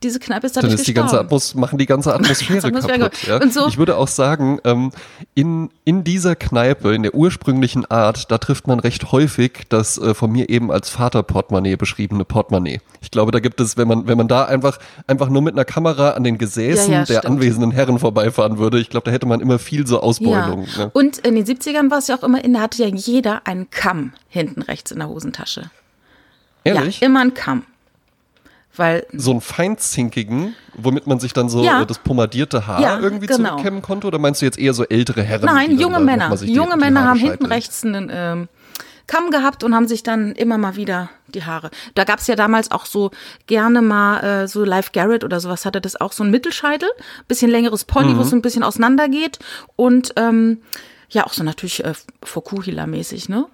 diese 0.04 0.20
Kneipe 0.20 0.48
ist 0.48 0.56
Dann 0.58 0.64
dadurch 0.64 0.80
ist 0.82 0.88
die 0.88 0.94
ganze. 0.94 1.20
Atmos 1.20 1.54
machen 1.56 1.78
die 1.78 1.86
ganze 1.86 2.14
Atmosphäre 2.16 2.72
kaputt. 2.72 3.24
Ja? 3.28 3.38
Und 3.42 3.54
so- 3.54 3.68
Ich 3.68 3.78
würde 3.78 3.98
auch 3.98 4.08
sagen, 4.08 4.60
ähm, 4.64 4.92
in, 5.36 5.70
in 5.86 6.04
dieser 6.04 6.36
Kneipe, 6.36 6.94
in 6.96 7.04
der 7.04 7.14
ursprünglichen 7.14 7.86
Art, 7.90 8.32
da 8.32 8.38
trifft 8.38 8.68
man 8.68 8.80
recht 8.80 9.12
häufig 9.12 9.64
das 9.70 9.98
äh, 9.98 10.14
von 10.14 10.32
mir 10.32 10.50
eben 10.50 10.72
als 10.72 10.90
Vaterportemonnaie 10.90 11.76
beschriebene 11.76 12.26
Portemonnaie. 12.26 12.80
Ich 13.02 13.12
glaube, 13.12 13.32
da 13.32 13.40
gibt 13.40 13.60
es, 13.62 13.78
wenn 13.78 13.88
man, 13.88 14.08
wenn 14.08 14.18
man 14.18 14.28
da 14.28 14.46
einfach, 14.46 14.80
einfach 15.08 15.30
nur 15.30 15.42
mit 15.42 15.54
einer 15.54 15.66
Kamera 15.66 16.12
an 16.12 16.24
den 16.24 16.38
Gesäßen 16.38 16.92
Ja, 16.92 17.00
ja, 17.00 17.06
der 17.06 17.20
stimmt. 17.20 17.26
anwesenden 17.38 17.72
Herren 17.72 18.00
vorbeifahren 18.00 18.58
würde, 18.58 18.80
ich 18.80 18.90
glaube, 18.90 19.06
da 19.06 19.12
hätte 19.12 19.26
man 19.28 19.40
immer 19.42 19.60
viel 19.60 19.86
so 19.88 20.00
Ausbeulung. 20.02 20.68
Ne? 20.78 20.90
Und 20.94 21.20
in 21.20 21.36
den 21.36 21.46
70ern 21.46 21.92
war 21.92 22.00
es 22.00 22.08
ja 22.08 22.18
auch 22.18 22.24
immer, 22.24 22.44
in, 22.44 22.54
da 22.54 22.62
hatte 22.62 22.82
ja 22.84 22.90
jeder 22.90 23.46
einen 23.46 23.70
Kamm 23.70 24.14
hinten 24.30 24.62
rechts 24.64 24.92
in 24.92 25.00
der 25.00 25.10
Hosentasche. 25.10 25.70
Ehrlich? 26.64 27.00
Ja, 27.00 27.08
immer 27.08 27.22
ein 27.22 27.34
Kamm. 27.34 27.64
Weil, 28.76 29.06
so 29.14 29.32
einen 29.32 29.42
feinzinkigen, 29.42 30.56
womit 30.76 31.06
man 31.06 31.20
sich 31.20 31.34
dann 31.34 31.50
so 31.50 31.64
Ja. 31.64 31.84
das 31.86 32.00
pomadierte 32.00 32.68
Haar 32.68 32.82
Ja, 32.82 33.00
irgendwie 33.00 33.28
genau. 33.28 33.50
zurückkämmen 33.50 33.82
konnte? 33.82 34.08
Oder 34.08 34.18
meinst 34.18 34.42
du 34.42 34.46
jetzt 34.46 34.58
eher 34.58 34.74
so 34.74 34.86
ältere 34.86 35.24
Herren? 35.24 35.46
nein, 35.46 35.78
junge 35.78 36.00
Männer. 36.00 36.34
die- 36.38 36.54
Junge 36.54 36.76
die 36.76 36.80
Männer 36.80 37.02
Haare 37.02 37.10
haben 37.12 37.20
hinten 37.20 37.46
rechts 37.48 37.84
einen 37.84 38.10
ähm, 38.14 38.48
Kamm 39.08 39.30
gehabt 39.30 39.66
und 39.66 39.76
haben 39.76 39.90
sich 39.90 40.04
dann 40.04 40.32
immer 40.34 40.58
mal 40.58 40.78
wieder 40.78 41.10
die 41.28 41.44
Haare. 41.44 41.70
Da 41.96 42.06
gab's 42.06 42.28
ja 42.28 42.36
damals 42.38 42.72
auch 42.72 42.86
so 42.86 43.12
gerne 43.46 43.82
mal 43.82 44.20
äh, 44.44 44.48
so 44.48 44.64
Live 44.64 44.94
Garrett 44.94 45.26
oder 45.26 45.42
sowas 45.42 45.66
hatte 45.66 45.82
das 45.82 46.00
auch 46.00 46.14
so 46.14 46.24
ein 46.24 46.32
Mittelscheitel, 46.32 46.88
bisschen 47.28 47.52
längeres 47.52 47.84
Pony, 47.84 48.14
Mhm. 48.14 48.18
wo 48.18 48.22
es 48.22 48.30
so 48.30 48.38
ein 48.38 48.42
bisschen 48.42 48.64
auseinander 48.64 49.10
geht 49.10 49.40
und 49.76 50.14
ähm, 50.16 50.62
ja 51.10 51.26
auch 51.26 51.34
so 51.34 51.44
natürlich 51.44 51.84
äh, 51.84 51.92
Fokuhila-mäßig, 52.24 53.28
ne? 53.28 53.48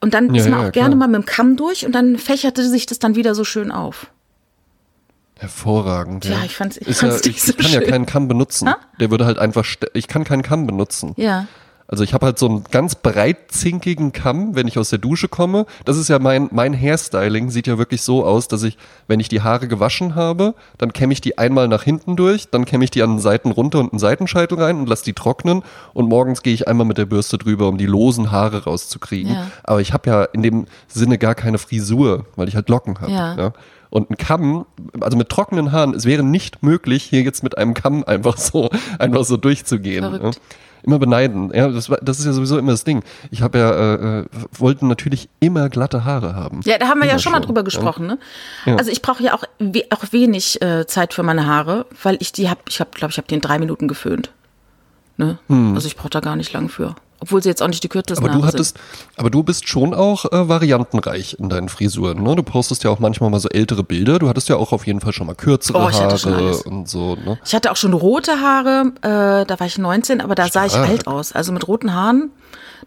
Und 0.00 0.14
dann 0.14 0.32
Ja, 0.34 0.42
ist 0.42 0.48
man 0.50 0.60
ja, 0.62 0.68
auch 0.68 0.72
gerne 0.72 0.94
klar. 0.96 1.08
mal 1.08 1.18
mit 1.18 1.22
dem 1.22 1.26
Kamm 1.26 1.56
durch 1.56 1.84
und 1.86 1.92
dann 1.92 2.16
fächerte 2.16 2.68
sich 2.68 2.86
das 2.86 3.00
dann 3.00 3.16
wieder 3.16 3.34
so 3.34 3.42
schön 3.42 3.72
auf. 3.72 4.06
Hervorragend. 5.40 6.26
Ja, 6.26 6.36
ich 6.44 6.54
fand's- 6.56 6.76
ich 6.76 6.86
ist 6.88 7.00
fand's 7.00 7.24
ja, 7.24 7.30
ich, 7.30 7.42
so 7.42 7.50
ich 7.52 7.56
kann 7.58 7.72
ja 7.72 7.80
schön. 7.80 7.90
keinen 7.90 8.06
Kamm 8.06 8.28
benutzen. 8.28 8.68
Ha? 8.68 8.76
Der 9.00 9.10
würde 9.10 9.24
halt 9.26 9.38
einfach, 9.38 9.64
ich 9.94 10.06
kann 10.06 10.24
keinen 10.24 10.42
Kamm 10.42 10.66
benutzen. 10.66 11.14
Ja. 11.16 11.46
Also 11.88 12.04
ich 12.04 12.14
habe 12.14 12.26
halt 12.26 12.38
so 12.38 12.46
einen 12.46 12.62
ganz 12.70 12.94
breitzinkigen 12.94 14.12
Kamm, 14.12 14.54
wenn 14.54 14.68
ich 14.68 14.78
aus 14.78 14.90
der 14.90 15.00
Dusche 15.00 15.26
komme. 15.26 15.66
Das 15.84 15.96
ist 15.96 16.08
ja 16.08 16.20
mein, 16.20 16.48
mein 16.52 16.72
Hairstyling, 16.72 17.50
sieht 17.50 17.66
ja 17.66 17.78
wirklich 17.78 18.02
so 18.02 18.24
aus, 18.24 18.46
dass 18.46 18.62
ich, 18.62 18.78
wenn 19.08 19.18
ich 19.18 19.28
die 19.28 19.42
Haare 19.42 19.66
gewaschen 19.66 20.14
habe, 20.14 20.54
dann 20.78 20.92
kämme 20.92 21.12
ich 21.12 21.20
die 21.20 21.38
einmal 21.38 21.66
nach 21.66 21.82
hinten 21.82 22.14
durch, 22.14 22.48
dann 22.48 22.64
kämme 22.64 22.84
ich 22.84 22.90
die 22.92 23.02
an 23.02 23.14
den 23.14 23.18
Seiten 23.18 23.50
runter 23.50 23.80
und 23.80 23.92
einen 23.92 23.98
Seitenscheitel 23.98 24.60
rein 24.62 24.76
und 24.78 24.88
lasse 24.88 25.04
die 25.04 25.14
trocknen 25.14 25.62
und 25.92 26.08
morgens 26.08 26.42
gehe 26.42 26.54
ich 26.54 26.68
einmal 26.68 26.86
mit 26.86 26.96
der 26.98 27.06
Bürste 27.06 27.38
drüber, 27.38 27.66
um 27.68 27.76
die 27.76 27.86
losen 27.86 28.30
Haare 28.30 28.64
rauszukriegen. 28.64 29.32
Ja. 29.32 29.50
Aber 29.64 29.80
ich 29.80 29.92
habe 29.92 30.08
ja 30.10 30.24
in 30.24 30.42
dem 30.42 30.66
Sinne 30.86 31.18
gar 31.18 31.34
keine 31.34 31.58
Frisur, 31.58 32.26
weil 32.36 32.46
ich 32.46 32.54
halt 32.54 32.68
Locken 32.68 33.00
habe. 33.00 33.10
Ja. 33.10 33.52
Und 33.90 34.10
ein 34.10 34.16
Kamm, 34.16 34.66
also 35.00 35.16
mit 35.16 35.28
trockenen 35.28 35.72
Haaren, 35.72 35.94
es 35.94 36.04
wäre 36.04 36.22
nicht 36.22 36.62
möglich, 36.62 37.02
hier 37.02 37.22
jetzt 37.22 37.42
mit 37.42 37.58
einem 37.58 37.74
Kamm 37.74 38.04
einfach 38.04 38.36
so, 38.36 38.70
einfach 38.98 39.24
so 39.24 39.36
durchzugehen. 39.36 40.04
Ja. 40.04 40.30
Immer 40.82 40.98
beneiden. 40.98 41.52
Ja, 41.54 41.68
das, 41.68 41.90
das 42.00 42.20
ist 42.20 42.24
ja 42.24 42.32
sowieso 42.32 42.56
immer 42.56 42.70
das 42.70 42.84
Ding. 42.84 43.02
Ich 43.30 43.42
habe 43.42 43.58
ja, 43.58 43.70
äh, 43.70 44.20
äh, 44.20 44.24
wollten 44.52 44.88
natürlich 44.88 45.28
immer 45.38 45.68
glatte 45.68 46.06
Haare 46.06 46.34
haben. 46.34 46.62
Ja, 46.64 46.78
da 46.78 46.88
haben 46.88 47.00
wir 47.00 47.06
ja 47.06 47.12
Immer 47.12 47.18
schon 47.20 47.32
mal 47.32 47.40
drüber 47.40 47.64
gesprochen. 47.64 48.06
Ne? 48.06 48.18
Ja. 48.64 48.76
Also 48.76 48.90
ich 48.90 49.02
brauche 49.02 49.22
ja 49.22 49.34
auch, 49.34 49.44
we 49.58 49.84
auch 49.90 50.04
wenig 50.12 50.62
äh, 50.62 50.86
Zeit 50.86 51.12
für 51.12 51.22
meine 51.22 51.46
Haare, 51.46 51.84
weil 52.02 52.16
ich 52.20 52.32
die 52.32 52.48
habe, 52.48 52.60
ich 52.66 52.80
habe, 52.80 52.90
glaube 52.94 53.10
ich, 53.10 53.18
habe 53.18 53.28
die 53.28 53.34
in 53.34 53.42
drei 53.42 53.58
Minuten 53.58 53.88
geföhnt. 53.88 54.30
Ne? 55.18 55.38
Also 55.48 55.86
ich 55.86 55.96
brauche 55.96 56.08
da 56.08 56.20
gar 56.20 56.36
nicht 56.36 56.52
lang 56.54 56.70
für. 56.70 56.94
Obwohl 57.20 57.42
sie 57.42 57.50
jetzt 57.50 57.62
auch 57.62 57.68
nicht 57.68 57.84
die 57.84 57.88
kürzesten. 57.88 58.26
Aber 58.26 58.34
du 58.36 58.46
hattest, 58.46 58.78
sind. 58.78 59.18
aber 59.18 59.28
du 59.28 59.42
bist 59.42 59.68
schon 59.68 59.92
auch 59.92 60.24
äh, 60.32 60.48
variantenreich 60.48 61.36
in 61.38 61.50
deinen 61.50 61.68
Frisuren. 61.68 62.22
Ne? 62.22 62.34
Du 62.34 62.42
postest 62.42 62.82
ja 62.82 62.90
auch 62.90 62.98
manchmal 62.98 63.28
mal 63.28 63.40
so 63.40 63.48
ältere 63.50 63.84
Bilder. 63.84 64.18
Du 64.18 64.28
hattest 64.28 64.48
ja 64.48 64.56
auch 64.56 64.72
auf 64.72 64.86
jeden 64.86 65.00
Fall 65.00 65.12
schon 65.12 65.26
mal 65.26 65.34
kürzere 65.34 65.78
Oh, 65.78 65.88
ich 65.90 66.00
hatte 66.00 66.16
schon 66.16 66.34
Haare 66.34 66.56
und 66.62 66.88
so. 66.88 67.16
Ne? 67.16 67.38
Ich 67.44 67.54
hatte 67.54 67.70
auch 67.70 67.76
schon 67.76 67.92
rote 67.92 68.40
Haare, 68.40 68.92
äh, 69.02 69.44
da 69.46 69.60
war 69.60 69.66
ich 69.66 69.76
19, 69.76 70.22
aber 70.22 70.34
da 70.34 70.48
sah 70.48 70.64
ich 70.64 70.72
Stark. 70.72 70.88
alt 70.88 71.06
aus. 71.06 71.32
Also 71.32 71.52
mit 71.52 71.68
roten 71.68 71.92
Haaren, 71.92 72.30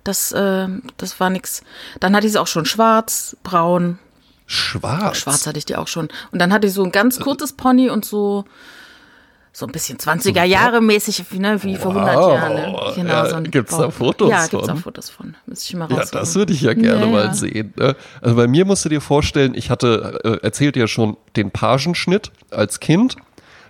das, 0.04 0.32
äh, 0.32 0.67
das 0.98 1.19
war 1.19 1.30
nix. 1.30 1.62
Dann 2.00 2.15
hatte 2.15 2.26
ich 2.26 2.34
sie 2.34 2.41
auch 2.41 2.48
schon 2.48 2.65
schwarz, 2.65 3.38
braun. 3.43 4.00
Schwarz. 4.48 5.17
Schwarz 5.17 5.46
hatte 5.46 5.60
ich 5.60 5.65
die 5.65 5.76
auch 5.76 5.88
schon. 5.88 6.10
Und 6.32 6.39
dann 6.39 6.52
hatte 6.52 6.67
ich 6.67 6.74
so 6.74 6.84
ein 6.84 6.91
ganz 6.91 7.19
kurzes 7.19 7.54
Pony 7.54 7.89
und 7.89 8.04
so, 8.04 8.46
so 9.55 9.67
ein 9.67 9.71
bisschen 9.71 9.99
20er 9.99 10.43
Jahre 10.43 10.81
mäßig, 10.81 11.23
ne, 11.37 11.61
wie 11.63 11.75
vor 11.75 11.91
100 11.95 12.15
Wow. 12.17 12.33
Jahren. 12.33 12.55
Ne? 12.55 12.75
Genau, 12.95 13.09
Ja, 13.13 13.29
so 13.29 13.35
ein 13.35 13.43
gibt's 13.51 13.77
da 13.77 13.83
Bauch. 13.85 13.93
Fotos 13.93 14.29
Ja, 14.31 14.47
gibt's 14.47 14.65
von? 14.65 14.75
da 14.75 14.81
Fotos 14.81 15.09
von. 15.11 15.35
Müsste 15.45 15.65
ich 15.69 15.75
mal 15.75 15.89
Ja, 15.91 15.97
raussuchen. 15.97 16.19
das 16.19 16.35
würde 16.35 16.53
ich 16.53 16.61
ja 16.61 16.73
gerne 16.73 17.01
Ja, 17.05 17.11
mal 17.11 17.25
ja. 17.25 17.33
sehen. 17.35 17.71
Ne? 17.77 17.95
Also 18.21 18.35
bei 18.35 18.47
mir 18.47 18.65
musst 18.65 18.83
du 18.83 18.89
dir 18.89 18.99
vorstellen, 18.99 19.53
ich 19.55 19.69
hatte, 19.69 20.19
äh, 20.23 20.43
erzählt 20.43 20.75
ja 20.75 20.87
schon, 20.87 21.17
den 21.35 21.51
Pagenschnitt 21.51 22.31
als 22.49 22.79
Kind. 22.79 23.15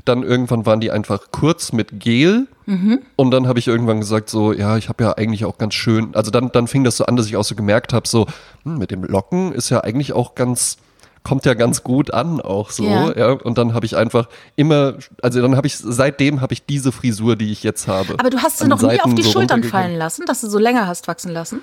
Dann 0.06 0.24
irgendwann 0.24 0.66
waren 0.66 0.80
die 0.80 0.90
einfach 0.92 1.20
kurz 1.32 1.74
mit 1.74 2.00
Gel. 2.00 2.48
Mhm. 2.66 3.00
Und 3.18 3.32
dann 3.32 3.48
habe 3.48 3.60
ich 3.60 3.68
irgendwann 3.68 4.00
gesagt, 4.00 4.30
so, 4.30 4.54
ja, 4.54 4.78
ich 4.78 4.88
habe 4.88 5.04
ja 5.04 5.14
eigentlich 5.18 5.44
auch 5.44 5.58
ganz 5.58 5.74
schön. 5.74 6.16
Also 6.16 6.32
dann, 6.32 6.50
dann 6.54 6.68
fing 6.68 6.86
das 6.86 6.96
so 6.96 7.06
an, 7.06 7.18
dass 7.18 7.26
ich 7.26 7.36
auch 7.36 7.44
so 7.44 7.56
gemerkt 7.56 7.92
habe, 7.92 8.08
so, 8.08 8.26
hm, 8.64 8.78
mit 8.78 8.90
dem 8.92 9.04
Locken 9.04 9.52
ist 9.54 9.70
ja 9.70 9.82
eigentlich 9.82 10.14
auch 10.14 10.34
ganz, 10.36 10.78
kommt 11.24 11.46
ja 11.46 11.54
ganz 11.54 11.84
gut 11.84 12.14
an 12.14 12.42
auch 12.42 12.70
so. 12.70 12.84
Ja. 12.84 13.18
Ja. 13.18 13.32
Und 13.32 13.58
dann 13.58 13.74
habe 13.74 13.86
ich 13.86 13.96
einfach 13.96 14.28
immer, 14.56 14.96
also 15.22 15.42
dann 15.42 15.56
habe 15.56 15.68
ich, 15.68 15.78
seitdem 15.78 16.42
habe 16.42 16.54
ich 16.54 16.66
diese 16.66 16.92
Frisur, 16.92 17.36
die 17.36 17.52
ich 17.52 17.64
jetzt 17.64 17.88
habe. 17.88 18.16
Aber 18.20 18.30
du 18.30 18.40
hast 18.40 18.60
sie 18.60 18.68
noch 18.68 18.82
nie 18.82 19.00
auf 19.02 19.14
die 19.14 19.24
so 19.24 19.32
Schultern 19.32 19.64
fallen 19.64 19.98
lassen, 19.98 20.26
dass 20.26 20.42
du 20.42 20.50
so 20.50 20.60
länger 20.60 20.88
hast 20.88 21.08
wachsen 21.08 21.32
lassen? 21.32 21.62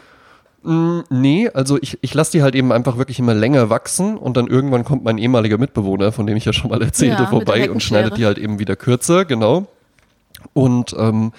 Nee, 0.62 1.48
also 1.54 1.78
ich, 1.80 1.98
ich 2.02 2.12
lasse 2.12 2.32
die 2.32 2.42
halt 2.42 2.54
eben 2.54 2.70
einfach 2.70 2.98
wirklich 2.98 3.18
immer 3.18 3.32
länger 3.32 3.70
wachsen 3.70 4.18
und 4.18 4.36
dann 4.36 4.46
irgendwann 4.46 4.84
kommt 4.84 5.04
mein 5.04 5.16
ehemaliger 5.16 5.56
Mitbewohner, 5.56 6.12
von 6.12 6.26
dem 6.26 6.36
ich 6.36 6.44
ja 6.44 6.52
schon 6.52 6.70
mal 6.70 6.82
erzählte, 6.82 7.22
Ja, 7.22 7.28
vorbei 7.28 7.70
und 7.70 7.82
schneidet 7.82 8.18
die 8.18 8.26
halt 8.26 8.36
eben 8.36 8.58
wieder 8.58 8.76
kürzer, 8.76 9.24
genau. 9.24 9.66
Und 10.52 10.94
ähm, 10.98 11.32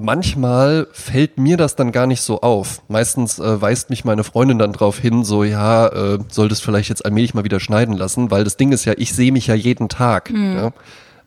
manchmal 0.00 0.88
fällt 0.92 1.38
mir 1.38 1.56
das 1.56 1.76
dann 1.76 1.92
gar 1.92 2.06
nicht 2.06 2.22
so 2.22 2.40
auf. 2.40 2.82
Meistens 2.88 3.38
äh, 3.38 3.60
weist 3.60 3.90
mich 3.90 4.04
meine 4.04 4.24
Freundin 4.24 4.58
dann 4.58 4.72
drauf 4.72 4.98
hin, 4.98 5.24
so 5.24 5.44
ja, 5.44 5.86
äh, 5.88 6.18
solltest 6.28 6.62
vielleicht 6.62 6.88
jetzt 6.88 7.04
allmählich 7.04 7.34
mal 7.34 7.44
wieder 7.44 7.60
schneiden 7.60 7.96
lassen, 7.96 8.30
weil 8.30 8.44
das 8.44 8.56
Ding 8.56 8.72
ist 8.72 8.84
ja, 8.84 8.94
ich 8.96 9.14
sehe 9.14 9.32
mich 9.32 9.46
ja 9.46 9.54
jeden 9.54 9.88
Tag. 9.88 10.30
Ja? 10.56 10.72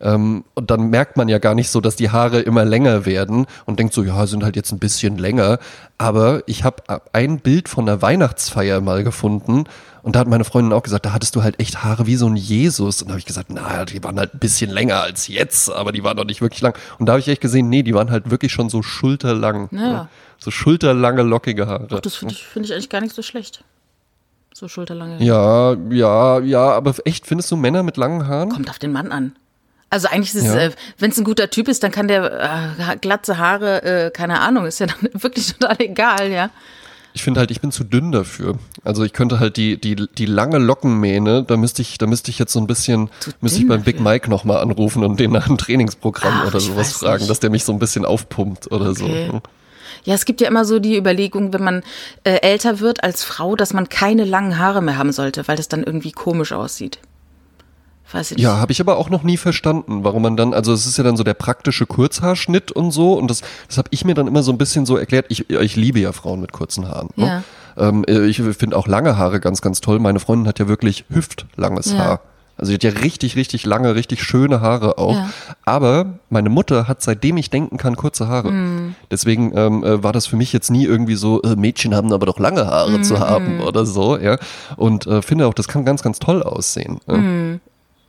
Ähm, 0.04 0.44
und 0.54 0.70
dann 0.70 0.90
merkt 0.90 1.16
man 1.16 1.28
ja 1.28 1.38
gar 1.38 1.54
nicht 1.54 1.70
so, 1.70 1.80
dass 1.80 1.96
die 1.96 2.10
Haare 2.10 2.40
immer 2.40 2.64
länger 2.64 3.06
werden 3.06 3.46
und 3.64 3.78
denkt 3.78 3.94
so, 3.94 4.04
ja, 4.04 4.26
sind 4.26 4.44
halt 4.44 4.54
jetzt 4.54 4.70
ein 4.70 4.78
bisschen 4.78 5.16
länger. 5.18 5.58
Aber 5.98 6.42
ich 6.46 6.62
habe 6.62 6.82
ein 7.12 7.40
Bild 7.40 7.68
von 7.68 7.86
der 7.86 8.02
Weihnachtsfeier 8.02 8.82
mal 8.82 9.02
gefunden 9.02 9.64
und 10.02 10.14
da 10.14 10.20
hat 10.20 10.28
meine 10.28 10.44
Freundin 10.44 10.74
auch 10.74 10.82
gesagt, 10.82 11.06
da 11.06 11.14
hattest 11.14 11.34
du 11.34 11.42
halt 11.42 11.58
echt 11.58 11.82
Haare 11.82 12.06
wie 12.06 12.16
so 12.16 12.26
ein 12.26 12.36
Jesus. 12.36 13.00
Und 13.00 13.08
da 13.08 13.12
habe 13.12 13.20
ich 13.20 13.24
gesagt, 13.24 13.48
naja, 13.48 13.86
die 13.86 14.04
waren 14.04 14.18
halt 14.18 14.34
ein 14.34 14.38
bisschen 14.38 14.70
länger 14.70 15.00
als 15.00 15.28
jetzt, 15.28 15.72
aber 15.72 15.92
die 15.92 16.04
waren 16.04 16.18
doch 16.18 16.26
nicht 16.26 16.42
wirklich 16.42 16.60
lang. 16.60 16.76
Und 16.98 17.06
da 17.06 17.14
habe 17.14 17.20
ich 17.20 17.28
echt 17.28 17.40
gesehen, 17.40 17.70
nee, 17.70 17.82
die 17.82 17.94
waren 17.94 18.10
halt 18.10 18.30
wirklich 18.30 18.52
schon 18.52 18.68
so 18.68 18.82
schulterlang. 18.82 19.70
Ja. 19.72 19.78
Ne? 19.78 20.08
So 20.36 20.50
schulterlange, 20.50 21.22
lockige 21.22 21.66
Haare. 21.66 21.88
Ach, 21.90 22.00
das 22.00 22.16
finde 22.16 22.34
ich, 22.34 22.44
find 22.44 22.66
ich 22.66 22.74
eigentlich 22.74 22.90
gar 22.90 23.00
nicht 23.00 23.14
so 23.14 23.22
schlecht. 23.22 23.64
So 24.52 24.68
schulterlange. 24.68 25.24
Ja, 25.24 25.74
ja, 25.88 26.40
ja, 26.40 26.72
aber 26.72 26.94
echt, 27.06 27.26
findest 27.26 27.50
du 27.50 27.56
Männer 27.56 27.82
mit 27.82 27.96
langen 27.96 28.28
Haaren? 28.28 28.50
Kommt 28.50 28.68
auf 28.68 28.78
den 28.78 28.92
Mann 28.92 29.10
an. 29.10 29.34
Also 29.94 30.08
eigentlich 30.08 30.34
ist 30.34 30.42
es, 30.42 30.52
Ja. 30.52 30.56
äh, 30.58 30.70
wenn 30.98 31.12
es 31.12 31.18
ein 31.18 31.24
guter 31.24 31.50
Typ 31.50 31.68
ist, 31.68 31.84
dann 31.84 31.92
kann 31.92 32.08
der 32.08 32.74
äh, 32.90 32.96
glatze 33.00 33.38
Haare, 33.38 33.82
äh, 33.84 34.10
keine 34.10 34.40
Ahnung, 34.40 34.66
ist 34.66 34.80
ja 34.80 34.86
dann 34.86 34.96
wirklich 35.22 35.54
total 35.54 35.76
egal, 35.78 36.32
ja. 36.32 36.50
Ich 37.12 37.22
finde 37.22 37.38
halt, 37.38 37.52
ich 37.52 37.60
bin 37.60 37.70
zu 37.70 37.84
dünn 37.84 38.10
dafür. 38.10 38.58
Also 38.82 39.04
ich 39.04 39.12
könnte 39.12 39.38
halt 39.38 39.56
die, 39.56 39.80
die, 39.80 39.94
die 39.94 40.26
lange 40.26 40.58
Lockenmähne, 40.58 41.44
da 41.44 41.56
müsste 41.56 41.80
ich, 41.80 41.96
da 41.96 42.06
müsste 42.08 42.32
ich 42.32 42.40
jetzt 42.40 42.52
so 42.52 42.58
ein 42.58 42.66
bisschen, 42.66 43.08
Zu 43.20 43.30
müsste 43.40 43.60
ich 43.60 43.68
beim 43.68 43.84
Big 43.84 43.98
dafür. 43.98 44.10
Mike 44.10 44.28
nochmal 44.30 44.56
anrufen 44.62 45.04
und 45.04 45.20
den 45.20 45.30
nach 45.30 45.46
einem 45.46 45.58
Trainingsprogramm 45.58 46.40
Ach, 46.42 46.46
oder 46.48 46.58
sowas 46.58 46.92
fragen, 46.94 47.18
nicht. 47.20 47.30
dass 47.30 47.38
der 47.38 47.50
mich 47.50 47.62
so 47.62 47.72
ein 47.72 47.78
bisschen 47.78 48.04
aufpumpt 48.04 48.72
oder 48.72 48.90
Okay. 48.90 49.28
so. 49.30 49.40
Ja, 50.02 50.14
es 50.14 50.24
gibt 50.24 50.40
ja 50.40 50.48
immer 50.48 50.64
so 50.64 50.80
die 50.80 50.96
Überlegung, 50.96 51.52
wenn 51.52 51.62
man 51.62 51.82
äh, 52.24 52.38
älter 52.42 52.80
wird 52.80 53.04
als 53.04 53.22
Frau, 53.22 53.54
dass 53.54 53.72
man 53.72 53.88
keine 53.88 54.24
langen 54.24 54.58
Haare 54.58 54.82
mehr 54.82 54.98
haben 54.98 55.12
sollte, 55.12 55.46
weil 55.46 55.56
das 55.56 55.68
dann 55.68 55.84
irgendwie 55.84 56.10
komisch 56.10 56.50
aussieht. 56.52 56.98
Weiß 58.14 58.30
ich 58.30 58.36
nicht. 58.36 58.44
Ja, 58.44 58.58
habe 58.58 58.70
ich 58.72 58.80
aber 58.80 58.96
auch 58.96 59.10
noch 59.10 59.24
nie 59.24 59.36
verstanden, 59.36 60.04
warum 60.04 60.22
man 60.22 60.36
dann, 60.36 60.54
also 60.54 60.72
es 60.72 60.86
ist 60.86 60.96
ja 60.96 61.04
dann 61.04 61.16
so 61.16 61.24
der 61.24 61.34
praktische 61.34 61.84
Kurzhaarschnitt 61.84 62.70
und 62.72 62.92
so 62.92 63.14
und 63.14 63.28
das, 63.28 63.42
das 63.68 63.76
habe 63.76 63.88
ich 63.90 64.04
mir 64.04 64.14
dann 64.14 64.28
immer 64.28 64.42
so 64.42 64.52
ein 64.52 64.58
bisschen 64.58 64.86
so 64.86 64.96
erklärt. 64.96 65.26
Ich, 65.30 65.50
ich 65.50 65.76
liebe 65.76 65.98
ja 65.98 66.12
Frauen 66.12 66.40
mit 66.40 66.52
kurzen 66.52 66.88
Haaren. 66.88 67.08
Ne? 67.16 67.42
Ähm, 67.76 68.04
ich 68.08 68.40
finde 68.40 68.76
auch 68.76 68.86
lange 68.86 69.18
Haare 69.18 69.40
ganz, 69.40 69.60
ganz 69.62 69.80
toll. 69.80 69.98
Meine 69.98 70.20
Freundin 70.20 70.46
hat 70.46 70.58
ja 70.60 70.68
wirklich 70.68 71.04
hüftlanges 71.10 71.92
Ja. 71.92 71.98
Haar. 71.98 72.20
Also 72.56 72.68
sie 72.70 72.74
hat 72.74 72.84
ja 72.84 72.90
richtig, 72.90 73.34
richtig 73.34 73.66
lange, 73.66 73.96
richtig 73.96 74.22
schöne 74.22 74.60
Haare 74.60 74.96
auch. 74.96 75.16
Ja. 75.16 75.30
Aber 75.64 76.20
meine 76.30 76.50
Mutter 76.50 76.86
hat 76.86 77.02
seitdem 77.02 77.36
ich 77.36 77.50
denken 77.50 77.78
kann 77.78 77.96
kurze 77.96 78.28
Haare. 78.28 78.52
Mhm. 78.52 78.94
Deswegen 79.10 79.50
ähm, 79.56 79.82
äh, 79.82 80.04
war 80.04 80.12
das 80.12 80.26
für 80.26 80.36
mich 80.36 80.52
jetzt 80.52 80.70
nie 80.70 80.84
irgendwie 80.84 81.16
so, 81.16 81.42
äh, 81.42 81.56
Mädchen 81.56 81.96
haben 81.96 82.12
aber 82.12 82.26
doch 82.26 82.38
lange 82.38 82.64
Haare 82.64 82.92
Mhm. 82.98 83.02
zu 83.02 83.18
haben 83.18 83.60
oder 83.60 83.84
so, 83.84 84.16
ja. 84.18 84.38
Und 84.76 85.04
äh, 85.08 85.20
finde 85.20 85.48
auch, 85.48 85.54
das 85.54 85.66
kann 85.66 85.84
ganz, 85.84 86.04
ganz 86.04 86.20
toll 86.20 86.44
aussehen. 86.44 87.00
Ja? 87.08 87.58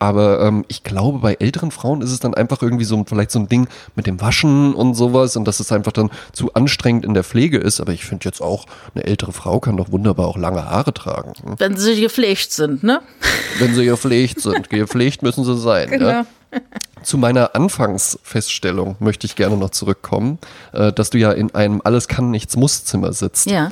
Aber 0.05 0.39
ähm, 0.41 0.65
ich 0.67 0.83
glaube, 0.83 1.17
bei 1.17 1.33
älteren 1.39 1.71
Frauen 1.71 2.03
ist 2.03 2.11
es 2.11 2.19
dann 2.19 2.35
einfach 2.35 2.61
irgendwie 2.61 2.85
so 2.85 3.03
vielleicht 3.07 3.31
so 3.31 3.39
ein 3.39 3.49
Ding 3.49 3.67
mit 3.95 4.05
dem 4.05 4.21
Waschen 4.21 4.75
und 4.75 4.93
sowas 4.93 5.35
und 5.35 5.45
dass 5.45 5.59
es 5.59 5.71
einfach 5.71 5.93
dann 5.93 6.11
zu 6.31 6.53
anstrengend 6.53 7.05
in 7.05 7.15
der 7.15 7.23
Pflege 7.23 7.57
ist. 7.57 7.79
Aber 7.79 7.91
ich 7.91 8.05
finde 8.05 8.25
jetzt 8.25 8.39
auch, 8.39 8.67
eine 8.93 9.03
ältere 9.03 9.31
Frau 9.31 9.59
kann 9.59 9.77
doch 9.77 9.91
wunderbar 9.91 10.27
auch 10.27 10.37
lange 10.37 10.63
Haare 10.63 10.93
tragen. 10.93 11.33
hm? 11.43 11.55
Wenn 11.57 11.75
sie 11.75 11.99
gepflegt 11.99 12.51
sind, 12.51 12.83
ne? 12.83 13.01
Wenn 13.57 13.73
sie 13.73 13.83
gepflegt 13.85 14.41
sind. 14.41 14.69
Gepflegt 14.69 15.23
müssen 15.23 15.43
sie 15.43 15.57
sein. 15.57 15.89
Genau. 15.89 16.07
Ja? 16.07 16.25
Zu 17.01 17.17
meiner 17.17 17.55
Anfangsfeststellung 17.55 18.97
möchte 18.99 19.25
ich 19.25 19.35
gerne 19.35 19.57
noch 19.57 19.71
zurückkommen, 19.71 20.37
äh, 20.71 20.93
dass 20.93 21.09
du 21.09 21.17
ja 21.17 21.31
in 21.31 21.53
einem 21.55 21.81
Alles 21.83 22.07
kann, 22.07 22.29
nichts 22.29 22.55
muss 22.55 22.85
Zimmer 22.85 23.11
sitzt. 23.11 23.49
Ja. 23.49 23.71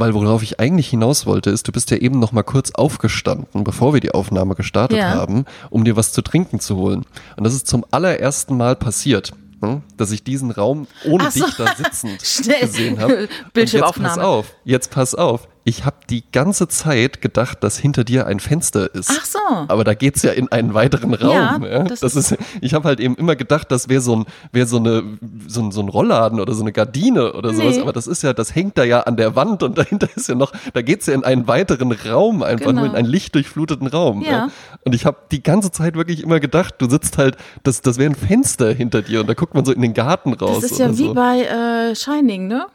Weil 0.00 0.14
worauf 0.14 0.42
ich 0.42 0.58
eigentlich 0.58 0.88
hinaus 0.88 1.26
wollte, 1.26 1.50
ist, 1.50 1.68
du 1.68 1.72
bist 1.72 1.90
ja 1.90 1.98
eben 1.98 2.18
noch 2.18 2.32
mal 2.32 2.42
kurz 2.42 2.70
aufgestanden, 2.70 3.64
bevor 3.64 3.92
wir 3.92 4.00
die 4.00 4.12
Aufnahme 4.12 4.54
gestartet 4.54 4.96
Ja. 4.98 5.10
haben, 5.10 5.44
um 5.68 5.84
dir 5.84 5.94
was 5.94 6.12
zu 6.12 6.22
trinken 6.22 6.58
zu 6.58 6.76
holen. 6.76 7.04
Und 7.36 7.44
das 7.44 7.52
ist 7.54 7.66
zum 7.66 7.84
allerersten 7.90 8.56
Mal 8.56 8.76
passiert, 8.76 9.32
ne, 9.60 9.82
dass 9.98 10.10
ich 10.10 10.24
diesen 10.24 10.50
Raum 10.52 10.86
ohne 11.04 11.30
so. 11.30 11.44
dich 11.44 11.54
da 11.56 11.74
sitzend 11.76 12.18
gesehen 12.60 12.98
habe. 12.98 13.28
Bildschirmaufnahme. 13.52 14.08
Jetzt 14.08 14.16
pass 14.16 14.24
auf, 14.24 14.46
jetzt 14.64 14.90
pass 14.90 15.14
auf. 15.14 15.48
Ich 15.64 15.84
habe 15.84 15.96
die 16.08 16.24
ganze 16.32 16.68
Zeit 16.68 17.20
gedacht, 17.20 17.62
dass 17.62 17.76
hinter 17.78 18.02
dir 18.02 18.26
ein 18.26 18.40
Fenster 18.40 18.94
ist. 18.94 19.10
Ach 19.10 19.24
so. 19.26 19.38
Aber 19.68 19.84
da 19.84 19.92
geht's 19.94 20.22
ja 20.22 20.32
in 20.32 20.50
einen 20.50 20.72
weiteren 20.72 21.12
Raum. 21.12 21.32
Ja, 21.34 21.58
Ja, 21.68 21.82
das 21.84 22.00
das, 22.00 22.16
ist, 22.16 22.36
ich 22.62 22.72
habe 22.72 22.88
halt 22.88 22.98
eben 22.98 23.14
immer 23.16 23.36
gedacht, 23.36 23.70
das 23.70 23.88
wäre 23.90 24.00
so 24.00 24.16
ein, 24.16 24.24
wäre 24.52 24.66
so 24.66 24.78
eine, 24.78 25.02
so 25.46 25.60
ein, 25.60 25.70
so 25.70 25.82
ein 25.82 25.88
Rollladen 25.88 26.40
oder 26.40 26.54
so 26.54 26.62
eine 26.62 26.72
Gardine 26.72 27.34
oder 27.34 27.52
sowas. 27.52 27.76
Nee. 27.76 27.82
Aber 27.82 27.92
das 27.92 28.06
ist 28.06 28.22
ja, 28.22 28.32
das 28.32 28.54
hängt 28.54 28.78
da 28.78 28.84
ja 28.84 29.00
an 29.00 29.16
der 29.16 29.36
Wand 29.36 29.62
und 29.62 29.76
dahinter 29.78 30.08
ist 30.14 30.28
ja 30.28 30.34
noch, 30.34 30.52
da 30.72 30.80
geht's 30.82 31.06
ja 31.06 31.14
in 31.14 31.24
einen 31.24 31.46
weiteren 31.46 31.92
Raum, 31.92 32.42
einfach 32.42 32.66
Genau. 32.68 32.80
nur 32.80 32.90
in 32.90 32.96
einen 32.96 33.08
lichtdurchfluteten 33.08 33.86
Raum. 33.86 34.22
Ja. 34.22 34.48
Und 34.84 34.94
ich 34.94 35.04
habe 35.04 35.18
die 35.30 35.42
ganze 35.42 35.70
Zeit 35.70 35.94
wirklich 35.94 36.22
immer 36.22 36.40
gedacht, 36.40 36.76
du 36.78 36.88
sitzt 36.88 37.18
halt, 37.18 37.36
das, 37.64 37.82
das 37.82 37.98
wäre 37.98 38.10
ein 38.10 38.14
Fenster 38.16 38.72
hinter 38.72 39.02
dir 39.02 39.20
und 39.20 39.26
da 39.28 39.34
guckt 39.34 39.54
man 39.54 39.64
so 39.64 39.72
in 39.72 39.82
den 39.82 39.92
Garten 39.94 40.32
raus. 40.32 40.60
Das 40.62 40.70
ist 40.72 40.78
ja 40.78 40.90
wie 40.96 41.06
so. 41.08 41.14
bei 41.14 41.42
äh, 41.42 41.94
Shining, 41.94 42.46
ne? 42.48 42.66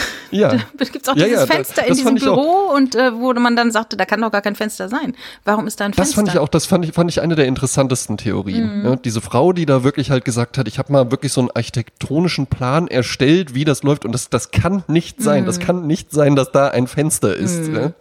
ja. 0.30 0.56
Da 0.76 0.84
gibt's 0.84 1.08
auch 1.08 1.16
Ja, 1.16 1.24
dieses 1.26 1.40
ja, 1.40 1.46
da- 1.46 1.54
Fenster 1.54 1.82
in 1.82 1.88
das 1.88 1.96
diesem 1.98 2.16
ich 2.16 2.26
auch. 2.28 2.34
Büro 2.36 2.74
und 2.76 2.94
äh, 2.94 3.14
wo 3.14 3.32
man 3.34 3.56
dann 3.56 3.70
sagte, 3.70 3.96
da 3.96 4.04
kann 4.04 4.20
doch 4.20 4.30
gar 4.32 4.42
kein 4.42 4.54
Fenster 4.56 4.88
sein. 4.88 5.14
Warum 5.44 5.66
ist 5.66 5.80
da 5.80 5.84
ein 5.86 5.92
Das 5.92 5.96
Fenster? 5.96 6.14
fand 6.16 6.28
ich 6.28 6.38
auch, 6.38 6.48
das 6.48 6.66
fand 6.66 6.84
ich, 6.84 6.92
fand 6.92 7.10
ich 7.10 7.20
eine 7.20 7.34
der 7.34 7.46
interessantesten 7.46 8.16
Theorien. 8.16 8.80
Mhm. 8.80 8.84
Ja, 8.84 8.96
diese 8.96 9.20
Frau, 9.20 9.52
die 9.52 9.66
da 9.66 9.84
wirklich 9.84 10.10
halt 10.10 10.24
gesagt 10.24 10.58
hat, 10.58 10.68
ich 10.68 10.78
habe 10.78 10.92
mal 10.92 11.10
wirklich 11.10 11.32
so 11.32 11.40
einen 11.40 11.50
architektonischen 11.50 12.46
Plan 12.46 12.88
erstellt, 12.88 13.54
wie 13.54 13.64
das 13.64 13.82
läuft 13.82 14.04
und 14.04 14.12
das, 14.12 14.30
das 14.30 14.50
kann 14.50 14.84
nicht 14.88 15.22
sein. 15.22 15.42
Mhm. 15.42 15.46
Das 15.46 15.58
kann 15.60 15.86
nicht 15.86 16.12
sein, 16.12 16.36
dass 16.36 16.52
da 16.52 16.68
ein 16.68 16.86
Fenster 16.86 17.34
ist. 17.36 17.68
Ja? 17.68 17.92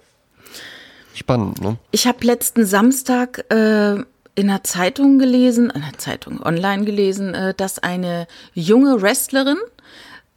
Spannend, 1.14 1.62
ne? 1.62 1.78
Ich 1.92 2.08
habe 2.08 2.26
letzten 2.26 2.66
Samstag 2.66 3.46
äh, 3.52 3.96
in 3.96 4.50
einer 4.50 4.64
Zeitung 4.64 5.20
gelesen, 5.20 5.66
in 5.70 5.82
einer 5.84 5.98
Zeitung 5.98 6.42
online 6.42 6.86
gelesen, 6.86 7.34
äh, 7.34 7.54
dass 7.54 7.80
eine 7.80 8.28
junge 8.54 9.02
Wrestlerin 9.02 9.58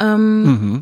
ähm, 0.01 0.81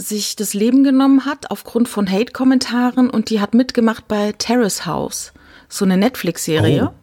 sich 0.00 0.36
das 0.36 0.54
Leben 0.54 0.82
genommen 0.84 1.24
hat 1.24 1.50
aufgrund 1.50 1.88
von 1.88 2.10
Hate-Kommentaren 2.10 3.10
und 3.10 3.30
die 3.30 3.40
hat 3.40 3.54
mitgemacht 3.54 4.08
bei 4.08 4.32
Terrace 4.32 4.86
House, 4.86 5.32
so 5.68 5.84
eine 5.84 5.96
Netflix-Serie. 5.96 6.90
Oh. 6.92 7.00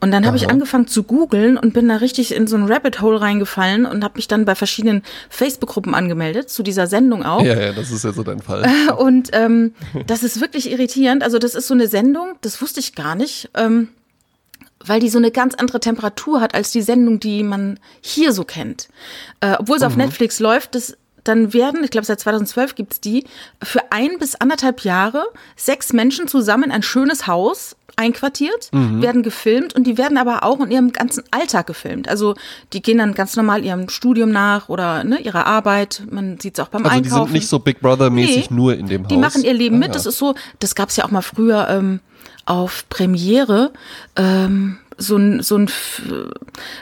Und 0.00 0.10
dann 0.10 0.26
habe 0.26 0.36
ich 0.36 0.50
angefangen 0.50 0.86
zu 0.86 1.02
googeln 1.04 1.56
und 1.56 1.72
bin 1.72 1.88
da 1.88 1.96
richtig 1.96 2.34
in 2.34 2.46
so 2.46 2.56
ein 2.56 2.70
Rabbit 2.70 3.00
Hole 3.00 3.22
reingefallen 3.22 3.86
und 3.86 4.04
habe 4.04 4.16
mich 4.16 4.28
dann 4.28 4.44
bei 4.44 4.54
verschiedenen 4.54 5.02
Facebook-Gruppen 5.30 5.94
angemeldet, 5.94 6.50
zu 6.50 6.62
dieser 6.62 6.86
Sendung 6.86 7.24
auch. 7.24 7.42
Ja, 7.42 7.58
ja, 7.58 7.72
das 7.72 7.90
ist 7.90 8.04
ja 8.04 8.12
so 8.12 8.22
dein 8.22 8.40
Fall. 8.40 8.68
Und 8.98 9.30
ähm, 9.32 9.72
das 10.06 10.22
ist 10.22 10.42
wirklich 10.42 10.70
irritierend. 10.70 11.22
Also 11.22 11.38
das 11.38 11.54
ist 11.54 11.68
so 11.68 11.72
eine 11.72 11.88
Sendung, 11.88 12.34
das 12.42 12.60
wusste 12.60 12.80
ich 12.80 12.94
gar 12.94 13.14
nicht, 13.14 13.48
ähm, 13.54 13.88
weil 14.84 15.00
die 15.00 15.08
so 15.08 15.16
eine 15.16 15.30
ganz 15.30 15.54
andere 15.54 15.80
Temperatur 15.80 16.42
hat 16.42 16.54
als 16.54 16.70
die 16.70 16.82
Sendung, 16.82 17.18
die 17.18 17.42
man 17.42 17.80
hier 18.02 18.32
so 18.32 18.44
kennt. 18.44 18.88
Äh, 19.40 19.54
obwohl 19.58 19.78
sie 19.78 19.86
auf 19.86 19.96
Netflix 19.96 20.38
läuft, 20.38 20.74
das, 20.74 20.98
dann 21.24 21.52
werden, 21.52 21.82
ich 21.82 21.90
glaube 21.90 22.06
seit 22.06 22.20
2012 22.20 22.74
gibt's 22.74 23.00
die, 23.00 23.24
für 23.62 23.80
ein 23.90 24.18
bis 24.18 24.34
anderthalb 24.36 24.80
Jahre 24.82 25.24
sechs 25.56 25.92
Menschen 25.92 26.28
zusammen 26.28 26.64
in 26.64 26.70
ein 26.72 26.82
schönes 26.82 27.26
Haus 27.26 27.76
einquartiert, 27.96 28.70
werden 28.72 29.22
gefilmt 29.22 29.74
und 29.76 29.84
die 29.86 29.96
werden 29.96 30.18
aber 30.18 30.42
auch 30.42 30.58
in 30.58 30.70
ihrem 30.72 30.92
ganzen 30.92 31.22
Alltag 31.30 31.68
gefilmt. 31.68 32.08
Also 32.08 32.34
die 32.72 32.82
gehen 32.82 32.98
dann 32.98 33.14
ganz 33.14 33.36
normal 33.36 33.64
ihrem 33.64 33.88
Studium 33.88 34.32
nach 34.32 34.68
oder 34.68 35.04
ne, 35.04 35.20
ihrer 35.20 35.46
Arbeit. 35.46 36.02
Man 36.10 36.40
sieht's 36.40 36.58
auch 36.58 36.68
beim 36.68 36.84
Also 36.84 36.90
die 37.00 37.04
Einkaufen. 37.04 37.26
sind 37.26 37.32
nicht 37.34 37.48
so 37.48 37.60
Big 37.60 37.80
Brother-mäßig 37.80 38.50
Nee, 38.50 38.56
nur 38.56 38.74
in 38.76 38.86
dem 38.88 39.02
Haus. 39.04 39.08
Die 39.10 39.16
machen 39.16 39.44
ihr 39.44 39.54
Leben 39.54 39.76
Ah, 39.76 39.78
mit. 39.78 39.88
ja. 39.88 39.94
Das 39.94 40.06
ist 40.06 40.18
so, 40.18 40.34
das 40.58 40.74
gab's 40.74 40.96
ja 40.96 41.04
auch 41.04 41.12
mal 41.12 41.22
früher 41.22 41.68
ähm, 41.70 42.00
auf 42.46 42.84
Premiere. 42.88 43.72
Ähm, 44.16 44.78
so 44.98 45.16
ein, 45.16 45.40
so 45.44 45.56
ein 45.56 45.70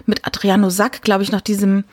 mit 0.07 0.27
Adriano 0.27 0.71
Sack, 0.71 1.03
glaube 1.03 1.23
ich, 1.25 1.31
nach 1.33 1.41
diesem 1.43 1.85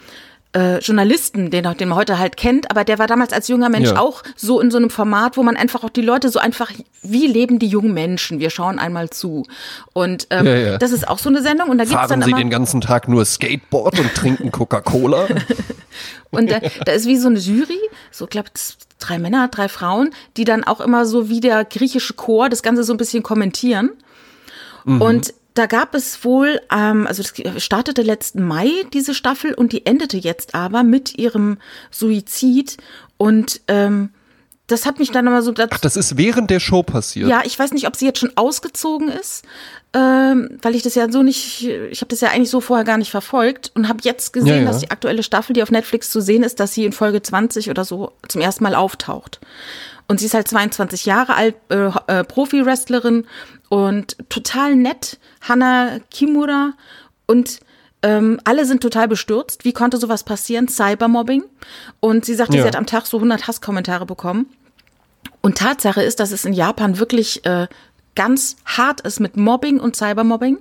äh, 0.53 0.79
Journalisten, 0.79 1.51
den, 1.51 1.63
den 1.77 1.89
man 1.89 1.97
heute 1.97 2.17
halt 2.17 2.35
kennt, 2.35 2.71
aber 2.71 2.83
der 2.83 2.97
war 2.97 3.05
damals 3.05 3.33
als 3.33 3.47
junger 3.49 3.69
Mensch 3.69 3.89
Ja. 3.89 3.99
auch 3.99 4.23
so 4.35 4.59
in 4.59 4.71
so 4.71 4.77
einem 4.77 4.89
Format, 4.89 5.37
wo 5.37 5.43
man 5.43 5.55
einfach 5.55 5.83
auch 5.83 5.91
die 5.91 6.01
Leute 6.01 6.29
so 6.29 6.39
einfach, 6.39 6.71
wie 7.03 7.27
leben 7.27 7.59
die 7.59 7.67
jungen 7.67 7.93
Menschen? 7.93 8.39
Wir 8.39 8.49
schauen 8.49 8.79
einmal 8.79 9.11
zu. 9.11 9.45
Und 9.93 10.25
ähm, 10.31 10.45
Ja, 10.47 10.55
ja. 10.55 10.77
das 10.79 10.91
ist 10.91 11.07
auch 11.07 11.19
so 11.19 11.29
eine 11.29 11.43
Sendung 11.43 11.69
und 11.69 11.77
da 11.77 11.83
gibt's 11.83 11.95
Fahren 11.95 12.09
dann 12.09 12.21
Sie 12.23 12.29
immer 12.31 12.39
den 12.39 12.49
ganzen 12.49 12.81
Tag 12.81 13.07
nur 13.07 13.23
Skateboard 13.25 13.99
und 13.99 14.15
trinken 14.15 14.51
Coca-Cola? 14.51 15.27
Und 16.31 16.51
da, 16.51 16.59
da 16.85 16.91
ist 16.91 17.07
wie 17.07 17.17
so 17.17 17.27
eine 17.27 17.39
Jury, 17.39 17.79
so 18.11 18.27
glaube 18.27 18.49
drei 18.99 19.17
Männer, 19.17 19.47
drei 19.47 19.67
Frauen, 19.67 20.11
die 20.37 20.43
dann 20.43 20.63
auch 20.63 20.79
immer 20.79 21.05
so 21.07 21.27
wie 21.27 21.39
der 21.39 21.65
griechische 21.65 22.13
Chor 22.13 22.49
das 22.49 22.61
Ganze 22.61 22.83
so 22.83 22.93
ein 22.93 22.97
bisschen 22.97 23.23
kommentieren. 23.23 23.89
Und 24.85 25.33
da 25.59 25.65
gab 25.65 25.93
es 25.93 26.23
wohl, 26.23 26.61
ähm, 26.73 27.05
also 27.05 27.21
das 27.21 27.63
startete 27.63 28.01
letzten 28.01 28.43
Mai 28.47 28.71
diese 28.93 29.13
Staffel 29.13 29.53
und 29.53 29.73
die 29.73 29.85
endete 29.85 30.17
jetzt 30.17 30.55
aber 30.55 30.83
mit 30.83 31.17
ihrem 31.17 31.57
Suizid. 31.91 32.77
Und 33.17 33.61
ähm, 33.67 34.09
das 34.67 34.85
hat 34.85 34.99
mich 34.99 35.11
dann 35.11 35.27
immer 35.27 35.41
so 35.41 35.51
dazu 35.51 35.71
Ach, 35.75 35.79
das 35.79 35.97
ist 35.97 36.15
während 36.17 36.49
der 36.49 36.59
Show 36.59 36.81
passiert. 36.83 37.27
ja, 37.27 37.41
ich 37.43 37.59
weiß 37.59 37.71
nicht, 37.73 37.87
ob 37.87 37.95
sie 37.95 38.05
jetzt 38.05 38.19
schon 38.19 38.31
ausgezogen 38.35 39.09
ist, 39.09 39.43
ähm, 39.93 40.59
weil 40.61 40.75
ich 40.75 40.83
das 40.83 40.95
ja 40.95 41.11
so 41.11 41.23
nicht, 41.23 41.63
ich 41.67 42.01
habe 42.01 42.09
das 42.09 42.21
ja 42.21 42.29
eigentlich 42.29 42.51
so 42.51 42.61
vorher 42.61 42.85
gar 42.85 42.97
nicht 42.97 43.11
verfolgt 43.11 43.71
und 43.75 43.89
habe 43.89 43.99
jetzt 44.03 44.31
gesehen, 44.31 44.49
Ja, 44.49 44.55
ja. 44.61 44.65
dass 44.65 44.79
die 44.79 44.91
aktuelle 44.91 45.23
Staffel, 45.23 45.53
die 45.53 45.63
auf 45.63 45.71
Netflix 45.71 46.11
zu 46.11 46.21
sehen 46.21 46.43
ist, 46.43 46.59
dass 46.59 46.73
sie 46.73 46.85
in 46.85 46.93
Folge 46.93 47.21
20 47.21 47.69
oder 47.69 47.83
so 47.83 48.13
zum 48.27 48.41
ersten 48.41 48.63
Mal 48.63 48.75
auftaucht. 48.75 49.39
Und 50.09 50.19
sie 50.19 50.25
ist 50.25 50.33
halt 50.33 50.47
22 50.49 51.05
Jahre 51.05 51.35
alt, 51.35 51.55
äh, 51.69 51.89
äh, 52.07 52.23
Profi-Wrestlerin 52.25 53.25
und 53.69 54.17
total 54.27 54.75
nett. 54.75 55.19
Hannah 55.47 55.99
Kimura 56.11 56.73
Und 57.27 57.59
ähm, 58.01 58.39
alle 58.43 58.65
sind 58.65 58.81
total 58.81 59.07
bestürzt. 59.07 59.65
Wie 59.65 59.73
konnte 59.73 59.97
sowas 59.97 60.23
passieren? 60.23 60.67
Cybermobbing. 60.67 61.43
Und 61.99 62.25
sie 62.25 62.33
sagte, 62.33 62.57
Ja. 62.57 62.63
sie 62.63 62.67
hat 62.67 62.75
am 62.75 62.85
Tag 62.87 63.05
so 63.05 63.17
100 63.17 63.47
Hasskommentare 63.47 64.05
bekommen. 64.05 64.47
Und 65.41 65.57
Tatsache 65.59 66.01
ist, 66.01 66.19
dass 66.19 66.31
es 66.31 66.43
in 66.43 66.53
Japan 66.53 66.97
wirklich 66.97 67.45
äh, 67.45 67.67
ganz 68.15 68.55
hart 68.65 69.01
ist 69.01 69.19
mit 69.19 69.37
Mobbing 69.37 69.79
und 69.79 69.95
Cybermobbing. 69.95 70.57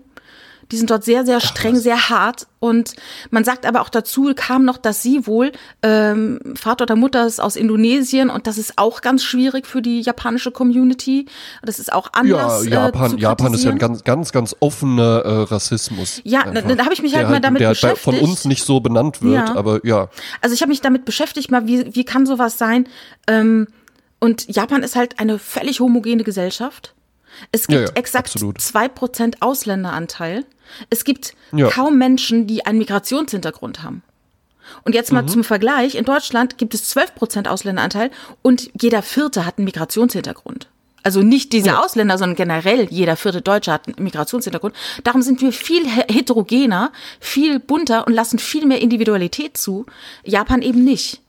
Die 0.70 0.76
sind 0.76 0.90
dort 0.90 1.02
sehr, 1.04 1.24
sehr 1.24 1.40
streng, 1.40 1.76
sehr 1.76 2.10
hart. 2.10 2.46
Und 2.60 2.94
man 3.30 3.42
sagt 3.44 3.64
aber 3.64 3.80
auch 3.80 3.88
dazu, 3.88 4.32
kam 4.36 4.64
noch, 4.64 4.76
dass 4.76 5.02
sie 5.02 5.26
wohl, 5.26 5.52
ähm, 5.82 6.40
Vater 6.56 6.82
oder 6.82 6.96
Mutter 6.96 7.26
ist 7.26 7.40
aus 7.40 7.56
Indonesien 7.56 8.28
und 8.30 8.46
das 8.46 8.58
ist 8.58 8.74
auch 8.76 9.00
ganz 9.00 9.22
schwierig 9.24 9.66
für 9.66 9.80
die 9.80 10.00
japanische 10.02 10.50
Community. 10.50 11.26
Das 11.62 11.78
ist 11.78 11.92
auch 11.92 12.06
Ja, 12.14 12.20
anders. 12.20 12.66
äh, 12.66 12.70
Japan, 12.70 13.10
zu 13.12 13.16
Japan 13.16 13.54
ist 13.54 13.64
ja 13.64 13.70
ein 13.70 13.78
ganz, 13.78 14.04
ganz, 14.04 14.32
ganz 14.32 14.54
offener 14.60 15.20
äh, 15.24 15.42
Rassismus. 15.44 16.20
Ja, 16.24 16.40
einfach. 16.42 16.68
da- 16.68 16.74
da 16.74 16.84
hab 16.84 16.92
ich 16.92 17.00
mich 17.02 17.14
halt 17.14 17.24
der 17.24 17.30
mal 17.30 17.40
damit 17.40 17.60
der 17.60 17.68
halt 17.68 17.80
bei- 17.80 17.94
von 17.94 18.12
beschäftigt. 18.14 18.30
uns 18.30 18.44
nicht 18.44 18.64
so 18.64 18.80
benannt 18.80 19.22
wird, 19.22 19.48
Ja. 19.48 19.56
aber 19.56 19.84
ja. 19.86 20.08
Also 20.42 20.54
ich 20.54 20.60
habe 20.60 20.70
mich 20.70 20.80
damit 20.80 21.04
beschäftigt, 21.04 21.50
mal 21.50 21.66
wie, 21.66 21.94
wie 21.94 22.04
kann 22.04 22.26
sowas 22.26 22.58
sein? 22.58 22.88
Ähm, 23.26 23.68
und 24.20 24.54
Japan 24.54 24.82
ist 24.82 24.96
halt 24.96 25.18
eine 25.20 25.38
völlig 25.38 25.80
homogene 25.80 26.24
Gesellschaft. 26.24 26.94
Es 27.52 27.66
gibt 27.66 27.80
Ja, 27.80 27.86
ja, 27.86 27.92
exakt 27.94 28.26
absolut. 28.34 28.58
2% 28.58 29.36
Ausländeranteil. 29.40 30.44
Es 30.90 31.04
gibt 31.04 31.34
Ja. 31.52 31.68
kaum 31.70 31.98
Menschen, 31.98 32.46
die 32.46 32.66
einen 32.66 32.78
Migrationshintergrund 32.78 33.82
haben. 33.82 34.02
Und 34.84 34.94
jetzt 34.94 35.10
Mhm. 35.10 35.16
mal 35.18 35.26
zum 35.26 35.44
Vergleich, 35.44 35.94
in 35.94 36.04
Deutschland 36.04 36.58
gibt 36.58 36.74
es 36.74 36.84
12% 36.88 37.48
Ausländeranteil 37.48 38.10
und 38.42 38.70
jeder 38.80 39.02
Vierte 39.02 39.46
hat 39.46 39.58
einen 39.58 39.64
Migrationshintergrund. 39.64 40.68
Also 41.04 41.22
nicht 41.22 41.52
diese 41.52 41.78
Ausländer, 41.82 42.18
sondern 42.18 42.36
generell 42.36 42.86
jeder 42.90 43.16
vierte 43.16 43.40
Deutsche 43.40 43.72
hat 43.72 43.86
einen 43.86 44.02
Migrationshintergrund. 44.02 44.74
Darum 45.04 45.22
sind 45.22 45.40
wir 45.40 45.52
viel 45.52 45.86
he- 45.88 46.12
heterogener, 46.12 46.92
viel 47.20 47.60
bunter 47.60 48.06
und 48.06 48.12
lassen 48.12 48.38
viel 48.38 48.66
mehr 48.66 48.80
Individualität 48.82 49.56
zu. 49.56 49.86
Japan 50.24 50.60
eben 50.60 50.84
nicht. 50.84 51.22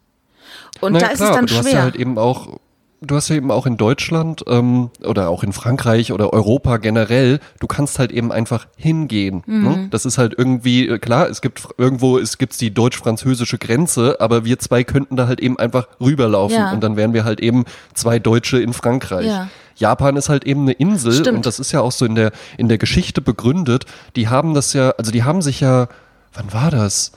Und 0.82 0.94
Naja, 0.94 1.06
da 1.06 1.12
ist 1.14 1.18
klar, 1.20 1.30
es 1.30 1.36
dann 1.38 1.46
du 1.46 1.56
hast 1.56 1.66
ja 1.66 1.72
schwer. 1.72 1.82
halt 1.84 1.96
eben 1.96 2.18
auch, 2.18 2.60
du 3.02 3.16
hast 3.16 3.30
ja 3.30 3.36
eben 3.36 3.52
auch 3.52 3.66
in 3.66 3.78
Deutschland 3.78 4.44
ähm, 4.48 4.90
oder 5.04 5.30
auch 5.30 5.44
in 5.44 5.54
Frankreich 5.54 6.12
oder 6.12 6.34
Europa 6.34 6.78
generell, 6.78 7.40
du 7.60 7.68
kannst 7.68 8.00
halt 8.00 8.12
eben 8.12 8.32
einfach 8.32 8.68
hingehen. 8.76 9.44
Mhm. 9.46 9.64
Ne? 9.64 9.88
Das 9.92 10.06
ist 10.06 10.18
halt 10.18 10.36
irgendwie, 10.38 10.88
äh, 10.88 11.00
klar, 11.00 11.30
es 11.30 11.42
gibt 11.42 11.68
irgendwo, 11.78 12.18
es 12.18 12.38
gibt 12.38 12.60
die 12.60 12.74
deutsch-französische 12.74 13.58
Grenze, 13.58 14.18
aber 14.20 14.46
wir 14.46 14.60
zwei 14.60 14.84
könnten 14.84 15.16
da 15.16 15.28
halt 15.28 15.40
eben 15.40 15.58
einfach 15.58 15.88
rüberlaufen 16.02 16.58
Ja. 16.58 16.72
und 16.72 16.82
dann 16.84 16.98
wären 16.98 17.14
wir 17.14 17.24
halt 17.24 17.40
eben 17.40 17.66
zwei 17.94 18.20
Deutsche 18.20 18.60
in 18.62 18.74
Frankreich. 18.74 19.28
Ja. 19.28 19.48
Japan 19.76 20.18
ist 20.18 20.28
halt 20.28 20.44
eben 20.44 20.64
eine 20.64 20.74
Insel 20.74 21.14
Stimmt. 21.14 21.38
und 21.38 21.46
das 21.46 21.60
ist 21.60 21.72
ja 21.72 21.80
auch 21.80 21.94
so 21.94 22.06
in 22.06 22.16
der, 22.16 22.32
in 22.58 22.68
der 22.68 22.78
Geschichte 22.78 23.22
begründet. 23.22 23.86
Die 24.18 24.28
haben 24.28 24.54
das 24.54 24.74
ja, 24.74 24.90
also 24.98 25.12
die 25.12 25.24
haben 25.24 25.42
sich 25.42 25.62
ja, 25.62 25.88
wann 26.34 26.52
war 26.52 26.70
das? 26.70 27.14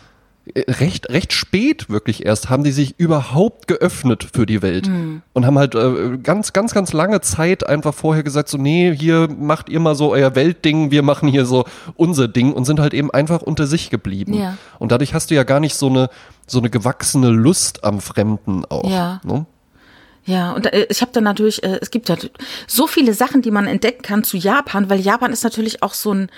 Recht, 0.57 1.09
recht 1.09 1.33
spät 1.33 1.89
wirklich 1.89 2.27
erst 2.27 2.51
haben 2.51 2.65
die 2.65 2.73
sich 2.73 2.99
überhaupt 2.99 3.69
geöffnet 3.69 4.27
für 4.35 4.45
die 4.45 4.61
Welt 4.61 4.91
und 5.33 5.47
haben 5.47 5.57
halt 5.57 5.77
äh, 5.77 6.19
ganz, 6.21 6.53
ganz, 6.53 6.75
ganz 6.75 6.93
lange 6.93 7.21
Zeit 7.21 7.65
einfach 7.65 7.95
vorher 7.95 8.25
gesagt, 8.25 8.49
so, 8.49 8.59
nee, 8.59 8.93
hier 8.93 9.29
macht 9.29 9.69
ihr 9.69 9.79
mal 9.79 9.95
so 9.95 10.11
euer 10.11 10.35
Weltding, 10.35 10.91
wir 10.91 11.03
machen 11.03 11.29
hier 11.29 11.47
so 11.47 11.65
unser 11.95 12.27
Ding 12.27 12.53
und 12.53 12.65
sind 12.65 12.81
halt 12.81 12.93
eben 12.93 13.13
einfach 13.13 13.41
unter 13.41 13.69
sich 13.69 13.89
geblieben. 13.89 14.35
Ja. 14.35 14.59
Und 14.81 14.91
dadurch 14.91 15.15
hast 15.15 15.31
du 15.31 15.37
ja 15.37 15.45
gar 15.45 15.61
nicht 15.61 15.77
so 15.77 15.87
eine, 15.87 16.11
so 16.49 16.59
eine 16.59 16.71
gewachsene 16.71 17.31
Lust 17.31 17.85
am 17.85 18.01
Fremden 18.01 18.65
auch. 18.65 18.91
Ja. 18.91 19.21
Ne? 19.23 19.47
Ja, 20.25 20.53
und 20.53 20.73
äh, 20.73 20.87
ich 20.89 21.03
habe 21.03 21.13
dann 21.13 21.25
natürlich, 21.25 21.63
äh, 21.63 21.79
es 21.81 21.91
gibt 21.91 22.09
ja 22.09 22.17
so 22.67 22.87
viele 22.87 23.15
Sachen, 23.15 23.43
die 23.43 23.51
man 23.51 23.67
entdecken 23.67 24.03
kann 24.03 24.25
zu 24.25 24.37
Japan, 24.37 24.89
weil 24.89 25.01
Japan 25.01 25.33
ist 25.33 25.45
natürlich 25.45 25.83
auch 25.83 25.95
so 25.95 26.15
ein 26.15 26.31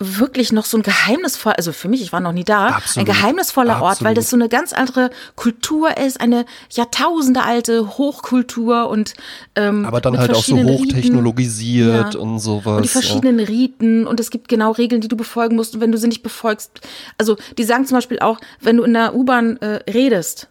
wirklich 0.00 0.50
noch 0.52 0.64
so 0.64 0.76
ein 0.76 0.82
geheimnisvoll, 0.82 1.52
also 1.52 1.72
für 1.72 1.88
mich, 1.88 2.02
ich 2.02 2.12
war 2.12 2.18
noch 2.20 2.32
nie 2.32 2.42
da, 2.44 2.68
Absolut. 2.68 3.08
ein 3.08 3.14
geheimnisvoller 3.14 3.74
Ort, 3.80 4.02
weil 4.02 4.08
Absolut. 4.12 4.16
das 4.18 4.30
so 4.30 4.36
eine 4.36 4.48
ganz 4.48 4.72
andere 4.72 5.10
Kultur 5.36 5.96
ist, 5.96 6.20
eine 6.20 6.44
jahrtausendealte 6.70 7.96
Hochkultur 7.96 8.88
und 8.88 9.14
ähm, 9.54 9.86
Aber 9.86 10.00
dann 10.00 10.18
halt 10.18 10.32
auch 10.34 10.42
so 10.44 10.56
hochtechnologisiert 10.56 12.14
Ja. 12.14 12.20
und 12.20 12.38
sowas. 12.40 12.76
Und 12.76 12.82
die 12.84 12.88
verschiedenen 12.88 13.38
Riten 13.40 14.06
und 14.06 14.20
es 14.20 14.30
gibt 14.30 14.48
genau 14.48 14.72
Regeln, 14.72 15.00
die 15.00 15.08
du 15.08 15.16
befolgen 15.16 15.56
musst 15.56 15.74
und 15.74 15.80
wenn 15.80 15.92
du 15.92 15.98
sie 15.98 16.08
nicht 16.08 16.22
befolgst, 16.22 16.80
also 17.16 17.36
die 17.56 17.64
sagen 17.64 17.86
zum 17.86 17.96
Beispiel 17.96 18.18
auch, 18.18 18.38
wenn 18.60 18.76
du 18.76 18.82
in 18.82 18.94
der 18.94 19.14
U-Bahn 19.14 19.58
äh, 19.58 19.80
redest, 19.90 20.48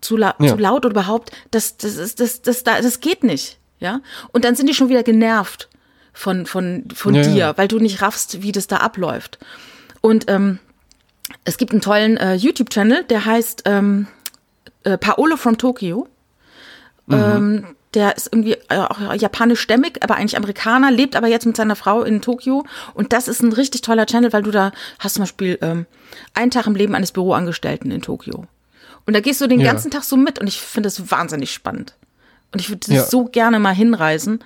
zu, 0.00 0.16
la 0.16 0.34
Ja. 0.38 0.48
zu 0.48 0.56
laut 0.56 0.86
oder 0.86 0.92
überhaupt, 0.92 1.30
das, 1.50 1.76
das, 1.76 1.96
ist, 1.96 2.20
das, 2.20 2.40
das, 2.42 2.62
das, 2.64 2.82
das 2.82 3.00
geht 3.00 3.22
nicht, 3.22 3.58
ja. 3.80 4.00
Und 4.32 4.44
dann 4.44 4.54
sind 4.54 4.66
die 4.68 4.74
schon 4.74 4.88
wieder 4.88 5.02
genervt 5.02 5.68
von, 6.18 6.46
von, 6.46 6.84
von 6.94 7.14
Ja, 7.14 7.22
dir, 7.22 7.34
ja. 7.34 7.56
weil 7.58 7.68
du 7.68 7.78
nicht 7.78 8.02
raffst, 8.02 8.42
wie 8.42 8.50
das 8.50 8.66
da 8.66 8.78
abläuft. 8.78 9.38
Und 10.00 10.28
ähm, 10.28 10.58
es 11.44 11.58
gibt 11.58 11.70
einen 11.72 11.80
tollen 11.80 12.16
äh, 12.16 12.34
YouTube-Channel, 12.34 13.04
der 13.04 13.24
heißt 13.24 13.62
ähm, 13.66 14.08
äh, 14.82 14.98
Paolo 14.98 15.36
from 15.36 15.58
Tokyo. 15.58 16.08
Ähm, 17.10 17.66
der 17.94 18.16
ist 18.16 18.28
irgendwie 18.32 18.52
äh, 18.68 18.76
auch 18.76 19.14
japanischstämmig, 19.14 20.02
aber 20.02 20.16
eigentlich 20.16 20.36
Amerikaner, 20.36 20.90
lebt 20.90 21.14
aber 21.16 21.28
jetzt 21.28 21.46
mit 21.46 21.56
seiner 21.56 21.76
Frau 21.76 22.02
in 22.02 22.20
Tokio. 22.20 22.66
Und 22.94 23.12
das 23.12 23.28
ist 23.28 23.40
ein 23.42 23.52
richtig 23.52 23.80
toller 23.82 24.04
Channel, 24.04 24.32
weil 24.32 24.42
du 24.42 24.50
da 24.50 24.72
hast 24.98 25.14
zum 25.14 25.22
Beispiel 25.22 25.56
ähm, 25.62 25.86
einen 26.34 26.50
Tag 26.50 26.66
im 26.66 26.74
Leben 26.74 26.94
eines 26.94 27.12
Büroangestellten 27.12 27.90
in 27.92 28.02
Tokio. 28.02 28.44
Und 29.06 29.14
da 29.14 29.20
gehst 29.20 29.40
du 29.40 29.46
den 29.46 29.60
Ja. 29.60 29.70
ganzen 29.72 29.90
Tag 29.90 30.02
so 30.02 30.16
mit 30.16 30.38
und 30.38 30.48
ich 30.48 30.60
finde 30.60 30.88
es 30.88 31.10
wahnsinnig 31.10 31.52
spannend. 31.52 31.94
Und 32.52 32.60
ich 32.60 32.68
würde 32.68 32.92
Ja. 32.92 33.04
so 33.04 33.24
gerne 33.24 33.58
mal 33.58 33.74
hinreisen. 33.74 34.40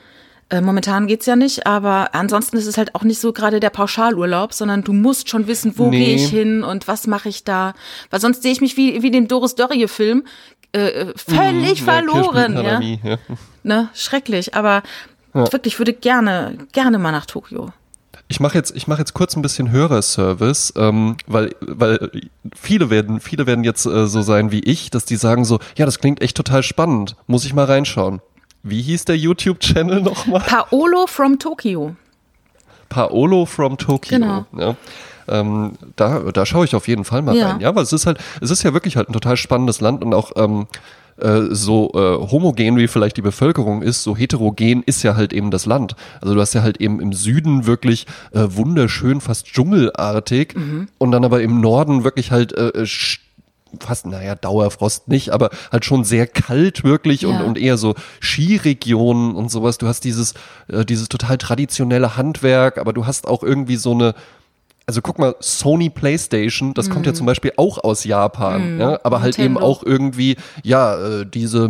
Äh, 0.53 0.61
momentan 0.61 1.07
geht's 1.07 1.25
ja 1.25 1.35
nicht, 1.35 1.67
aber 1.67 2.15
ansonsten 2.15 2.59
ist 2.59 2.67
es 2.67 2.77
halt 2.77 2.95
auch 2.95 3.05
nicht 3.05 3.19
so 3.19 3.33
gerade 3.33 3.59
der 3.59 3.71
Pauschalurlaub, 3.71 4.53
sondern 4.53 4.85
du 4.85 4.93
musst 4.93 5.31
schon 5.31 5.47
wissen, 5.47 5.73
wo 5.79 5.88
Nee. 5.88 6.05
gehe 6.05 6.15
ich 6.17 6.29
hin 6.29 6.62
und 6.62 6.87
was 6.88 7.07
mache 7.07 7.31
ich 7.31 7.43
da. 7.45 7.73
Weil 8.11 8.21
sonst 8.21 8.43
sehe 8.43 8.53
ich 8.53 8.61
mich 8.61 8.77
wie, 8.77 9.03
wie 9.03 9.11
den 9.11 9.29
Doris 9.29 9.55
Dörrie-Film 9.55 10.25
äh, 10.75 10.88
äh, 10.88 11.12
völlig 11.17 11.81
Ja, 11.81 11.85
verloren. 11.93 12.55
Ja, 12.62 12.81
ja. 12.81 13.19
Ne? 13.62 13.88
Schrecklich, 13.95 14.55
aber 14.55 14.83
wirklich, 15.33 15.75
ich 15.75 15.79
würde 15.79 15.95
gerne, 15.95 16.59
gerne 16.73 16.99
mal 16.99 17.12
nach 17.12 17.25
Tokio. 17.25 17.73
Ich 18.29 18.38
mache 18.41 18.57
jetzt, 18.59 18.77
ich 18.77 18.87
mache 18.87 18.99
jetzt 19.01 19.15
kurz 19.15 19.35
ein 19.37 19.43
bisschen 19.43 19.71
Hörerservice, 19.71 20.75
ähm, 20.77 21.17
weil, 21.27 21.55
weil 21.61 22.11
viele 22.55 22.91
werden, 22.91 23.21
viele 23.21 23.47
werden 23.47 23.65
jetzt 23.65 23.87
äh, 23.87 24.07
so 24.07 24.21
sein 24.23 24.53
wie 24.53 24.61
ich, 24.61 24.91
dass 24.91 25.07
die 25.07 25.17
sagen 25.17 25.45
so, 25.47 25.59
ja, 25.77 25.87
das 25.87 25.99
klingt 25.99 26.21
echt 26.21 26.37
total 26.37 26.62
spannend, 26.62 27.17
muss 27.27 27.45
ich 27.47 27.55
mal 27.55 27.65
reinschauen. 27.65 28.21
Wie 28.62 28.81
hieß 28.83 29.05
der 29.07 29.16
YouTube-Channel 29.16 30.03
nochmal? 30.03 30.40
Paolo 30.40 31.07
from 31.07 31.38
Tokyo. 31.38 31.96
Paolo 32.88 33.46
from 33.46 33.77
Tokyo. 33.79 34.18
Genau. 34.18 34.46
Ja. 34.57 34.77
Ähm, 35.29 35.72
da, 35.96 36.18
da 36.33 36.44
schaue 36.46 36.64
ich 36.64 36.75
auf 36.75 36.88
jeden 36.88 37.05
Fall 37.05 37.22
mal 37.22 37.35
Ja. 37.37 37.51
rein. 37.53 37.61
Ja, 37.61 37.75
weil 37.75 37.83
es 37.85 37.92
ist 37.92 38.07
halt, 38.07 38.18
es 38.40 38.51
ist 38.51 38.62
ja 38.62 38.72
wirklich 38.75 38.96
halt 38.96 39.09
ein 39.09 39.12
total 39.12 39.37
spannendes 39.37 39.81
Land 39.81 40.05
und 40.05 40.12
auch 40.14 40.33
ähm, 40.37 40.66
äh, 41.16 41.42
so 41.51 41.90
äh, 41.94 42.31
homogen 42.31 42.77
wie 42.77 42.88
vielleicht 42.88 43.16
die 43.16 43.22
Bevölkerung 43.22 43.83
ist, 43.83 44.03
so 44.03 44.16
heterogen 44.16 44.83
ist 44.85 45.03
ja 45.05 45.14
halt 45.16 45.33
eben 45.33 45.51
das 45.51 45.64
Land. 45.66 45.94
Also 46.20 46.35
du 46.35 46.40
hast 46.40 46.55
ja 46.55 46.62
halt 46.62 46.79
eben 46.79 47.01
im 47.01 47.12
Süden 47.12 47.66
wirklich 47.66 48.07
äh, 48.33 48.46
wunderschön, 48.48 49.20
fast 49.20 49.46
dschungelartig 49.46 50.55
Mhm. 50.57 50.88
und 50.98 51.12
dann 51.12 51.25
aber 51.25 51.40
im 51.42 51.61
Norden 51.61 52.05
wirklich 52.05 52.31
halt 52.31 52.53
äh, 52.53 52.68
äh, 52.68 52.87
fast, 53.81 54.07
naja, 54.07 54.35
Dauerfrost 54.35 55.09
nicht, 55.09 55.31
aber 55.31 55.51
halt 55.71 55.85
schon 55.85 56.05
sehr 56.05 56.27
kalt 56.27 56.85
wirklich 56.85 57.27
und, 57.27 57.35
Ja. 57.35 57.43
und 57.43 57.59
eher 57.59 57.77
so 57.77 57.95
Skiregionen 58.21 59.35
und 59.35 59.51
sowas. 59.51 59.79
Du 59.79 59.87
hast 59.89 60.05
dieses, 60.05 60.35
äh, 60.69 60.85
dieses 60.85 61.09
total 61.09 61.39
traditionelle 61.39 62.17
Handwerk, 62.17 62.79
aber 62.79 62.93
du 62.93 63.07
hast 63.07 63.27
auch 63.27 63.43
irgendwie 63.43 63.77
so 63.77 63.93
eine, 63.93 64.15
also 64.87 65.01
guck 65.01 65.18
mal, 65.18 65.35
Sony 65.40 65.90
PlayStation, 65.90 66.75
das 66.75 66.90
kommt 66.90 67.07
ja 67.07 67.14
zum 67.14 67.27
Beispiel 67.27 67.53
auch 67.57 67.79
aus 67.83 68.05
Japan, 68.05 68.79
ja, 68.81 68.99
aber 69.05 69.23
halt 69.23 69.38
eben 69.38 69.55
Mhm. 69.55 69.61
Nintendo. 69.61 69.66
auch 69.73 69.83
irgendwie, 69.85 70.37
ja, 70.64 70.97
äh, 71.21 71.27
diese 71.27 71.68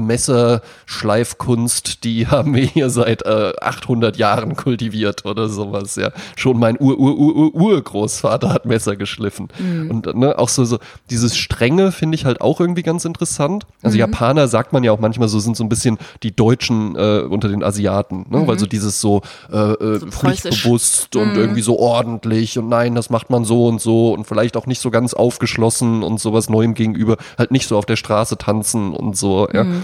Messerschleifkunst, 0.86 2.04
die 2.04 2.26
haben 2.28 2.54
wir 2.54 2.64
hier 2.64 2.90
seit 2.90 3.22
äh, 3.24 3.52
800 3.60 4.16
Jahren 4.16 4.56
kultiviert 4.56 5.24
oder 5.24 5.48
sowas, 5.48 5.96
ja. 5.96 6.10
Schon 6.36 6.58
mein 6.58 6.76
Ur 6.80 6.98
Ur 6.98 7.18
Ur 7.18 7.36
Ur 7.36 7.54
Urgroßvater 7.54 8.50
hat 8.52 8.66
Messer 8.66 8.96
geschliffen 8.96 9.48
Mhm. 9.58 9.90
und 9.90 10.14
ne, 10.16 10.38
auch 10.38 10.48
so 10.48 10.64
so 10.64 10.78
dieses 11.10 11.36
strenge 11.36 11.92
finde 11.92 12.14
ich 12.16 12.24
halt 12.24 12.40
auch 12.40 12.60
irgendwie 12.60 12.82
ganz 12.82 13.04
interessant. 13.04 13.64
Mhm. 13.66 13.86
Also 13.86 13.98
Japaner 13.98 14.48
sagt 14.48 14.72
man 14.72 14.84
ja 14.84 14.92
auch 14.92 15.00
manchmal 15.00 15.28
so 15.28 15.38
sind 15.40 15.56
so 15.56 15.64
ein 15.64 15.68
bisschen 15.68 15.98
die 16.22 16.34
Deutschen 16.34 16.96
äh, 16.96 17.20
unter 17.28 17.48
den 17.48 17.62
Asiaten, 17.62 18.26
ne, 18.30 18.46
weil 18.46 18.58
so 18.58 18.66
dieses 18.66 19.00
so, 19.00 19.22
äh, 19.52 19.56
äh, 19.56 19.72
Mhm. 19.92 19.98
So. 20.00 20.06
Mhm. 20.06 20.12
pflichtbewusst 20.12 21.16
und 21.16 21.36
irgendwie 21.36 21.62
so 21.62 21.78
ordentlich 21.78 22.58
und 22.58 22.68
nein, 22.68 22.94
das 23.02 23.10
macht 23.10 23.30
man 23.30 23.44
so 23.44 23.66
und 23.66 23.80
so 23.80 24.12
und 24.12 24.26
vielleicht 24.26 24.56
auch 24.56 24.66
nicht 24.66 24.80
so 24.80 24.90
ganz 24.90 25.12
aufgeschlossen 25.12 26.02
und 26.02 26.20
sowas 26.20 26.48
Neuem 26.48 26.74
gegenüber, 26.74 27.16
halt 27.36 27.50
nicht 27.50 27.66
so 27.66 27.76
auf 27.76 27.84
der 27.84 27.96
Straße 27.96 28.38
tanzen 28.38 28.94
und 28.94 29.16
so, 29.16 29.48
ja. 29.52 29.64
Mhm. 29.64 29.82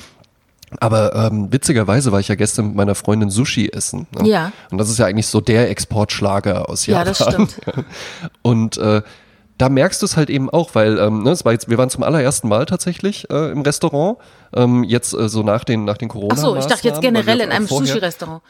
Aber 0.81 1.15
ähm, 1.15 1.51
witzigerweise 1.51 2.13
war 2.13 2.21
ich 2.21 2.29
ja 2.29 2.35
gestern 2.35 2.67
mit 2.69 2.77
meiner 2.77 2.95
Freundin 2.95 3.31
Sushi 3.31 3.71
essen. 3.73 4.07
Ne? 4.15 4.29
Ja. 4.29 4.53
Und 4.71 4.79
das 4.79 4.91
ist 4.91 4.99
ja 4.99 5.07
eigentlich 5.07 5.27
so 5.27 5.41
der 5.41 5.71
Exportschlager 5.71 6.69
aus 6.69 6.85
Ja, 6.87 7.03
Japan. 7.03 7.07
das 7.07 7.23
stimmt. 7.23 7.61
Und 8.43 8.77
äh, 8.77 9.01
da 9.57 9.69
merkst 9.69 10.01
du 10.03 10.07
es 10.07 10.17
halt 10.17 10.31
eben 10.31 10.51
auch, 10.51 10.75
weil 10.75 10.99
ähm, 10.99 11.23
ne, 11.23 11.31
es 11.31 11.45
war 11.45 11.53
jetzt, 11.53 11.69
wir 11.69 11.79
waren 11.79 11.91
zum 11.91 12.03
allerersten 12.03 12.49
Mal 12.49 12.66
tatsächlich 12.66 13.29
äh, 13.31 13.51
im 13.51 13.62
Restaurant. 13.62 14.19
Ähm, 14.55 14.85
jetzt 14.85 15.14
äh, 15.14 15.29
so 15.29 15.43
nach 15.43 15.64
den 15.64 15.85
nach 15.85 15.97
den 15.97 16.09
corona 16.09 16.35
Ach 16.35 16.39
so, 16.39 16.57
ich 16.57 16.66
dachte 16.66 16.87
jetzt 16.87 17.01
generell 17.01 17.41
in 17.41 17.51
einem 17.51 17.66
Sushi 17.66 17.87
Sushi-Restaurant. 17.87 18.43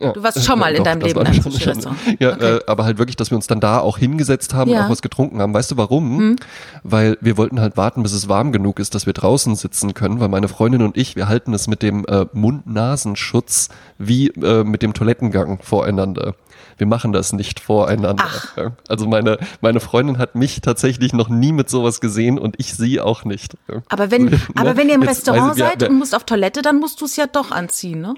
Ja. 0.00 0.12
Du 0.12 0.22
warst 0.22 0.44
schon 0.44 0.58
mal 0.58 0.70
in 0.70 0.78
Doch, 0.78 0.84
deinem 0.84 1.00
Leben 1.00 1.20
in 1.20 1.26
schon- 1.34 1.42
schon- 1.42 1.52
Sushi-Restaurant. 1.52 1.98
Ja, 2.20 2.32
Okay. 2.34 2.56
äh, 2.56 2.60
aber 2.66 2.84
halt 2.84 2.98
wirklich, 2.98 3.16
dass 3.16 3.30
wir 3.30 3.36
uns 3.36 3.46
dann 3.46 3.60
da 3.60 3.80
auch 3.80 3.98
hingesetzt 3.98 4.54
haben 4.54 4.70
Ja. 4.70 4.80
und 4.80 4.86
auch 4.86 4.90
was 4.90 5.02
getrunken 5.02 5.40
haben. 5.40 5.52
Weißt 5.54 5.70
du 5.70 5.76
warum? 5.76 6.18
Hm. 6.18 6.36
Weil 6.82 7.18
wir 7.20 7.36
wollten 7.36 7.60
halt 7.60 7.76
warten, 7.76 8.02
bis 8.02 8.12
es 8.12 8.28
warm 8.28 8.52
genug 8.52 8.78
ist, 8.78 8.94
dass 8.94 9.06
wir 9.06 9.12
draußen 9.12 9.56
sitzen 9.56 9.94
können, 9.94 10.20
weil 10.20 10.28
meine 10.28 10.48
Freundin 10.48 10.82
und 10.82 10.96
ich, 10.96 11.16
wir 11.16 11.28
halten 11.28 11.52
es 11.54 11.66
mit 11.66 11.82
dem 11.82 12.04
äh, 12.06 12.26
Mund-Nasenschutz 12.32 13.68
wie 13.98 14.28
äh, 14.28 14.64
mit 14.64 14.82
dem 14.82 14.94
Toilettengang 14.94 15.58
voreinander. 15.62 16.34
Wir 16.76 16.86
machen 16.86 17.12
das 17.12 17.32
nicht 17.32 17.58
voreinander. 17.58 18.24
Ach. 18.26 18.56
Ja. 18.56 18.72
Also 18.88 19.08
meine, 19.08 19.38
meine 19.60 19.80
Freundin 19.80 20.18
hat 20.18 20.36
mich 20.36 20.60
tatsächlich 20.60 21.12
noch 21.12 21.28
nie 21.28 21.50
mit 21.52 21.68
sowas 21.68 22.00
gesehen 22.00 22.38
und 22.38 22.54
ich 22.58 22.74
sie 22.74 23.00
auch 23.00 23.24
nicht. 23.24 23.56
Ja. 23.68 23.82
Aber 23.88 24.10
wenn, 24.12 24.24
Ne? 24.26 24.40
aber 24.54 24.76
wenn 24.76 24.88
ihr 24.88 24.94
im 24.94 25.02
Jetzt 25.02 25.10
Restaurant 25.26 25.54
ich, 25.54 25.58
ja, 25.58 25.70
seid 25.70 25.88
und 25.88 25.98
musst 25.98 26.14
auf 26.14 26.24
Toilette, 26.24 26.62
dann 26.62 26.78
musst 26.78 27.00
du 27.00 27.04
es 27.06 27.16
ja 27.16 27.26
doch 27.26 27.50
anziehen, 27.50 28.00
ne? 28.00 28.14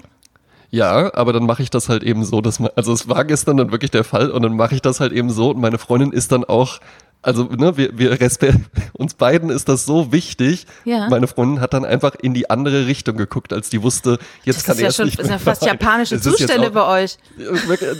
Ja, 0.73 1.13
aber 1.15 1.33
dann 1.33 1.45
mache 1.45 1.61
ich 1.63 1.69
das 1.69 1.89
halt 1.89 2.01
eben 2.01 2.23
so, 2.23 2.39
dass 2.39 2.59
man, 2.59 2.71
also 2.75 2.93
es 2.93 3.09
war 3.09 3.25
gestern 3.25 3.57
dann 3.57 3.71
wirklich 3.71 3.91
der 3.91 4.05
Fall 4.05 4.31
und 4.31 4.41
dann 4.41 4.55
mache 4.55 4.73
ich 4.73 4.81
das 4.81 5.01
halt 5.01 5.11
eben 5.11 5.29
so 5.29 5.49
und 5.49 5.59
meine 5.59 5.77
Freundin 5.77 6.13
ist 6.13 6.31
dann 6.31 6.45
auch, 6.45 6.79
also 7.21 7.43
ne, 7.43 7.77
wir, 7.77 7.97
wir 7.97 8.17
uns 8.93 9.13
beiden 9.13 9.49
ist 9.49 9.69
das 9.69 9.85
so 9.85 10.11
wichtig. 10.11 10.65
Ja. 10.85 11.07
Meine 11.09 11.27
Freundin 11.27 11.61
hat 11.61 11.73
dann 11.73 11.85
einfach 11.85 12.15
in 12.21 12.33
die 12.33 12.49
andere 12.49 12.87
Richtung 12.87 13.17
geguckt, 13.17 13.53
als 13.53 13.69
die 13.69 13.81
wusste, 13.81 14.17
jetzt 14.43 14.57
Das 14.57 14.63
kann 14.65 14.77
er 14.77 14.83
ja 14.83 14.87
es 14.89 14.95
schon 14.95 15.05
nicht 15.05 15.19
ist 15.19 15.29
ja 15.29 15.37
fast 15.37 15.65
japanische 15.65 16.15
Es 16.15 16.25
jetzt 16.25 16.37
Zustände 16.37 16.67
auch- 16.67 16.71
bei 16.71 17.03
euch. 17.03 17.17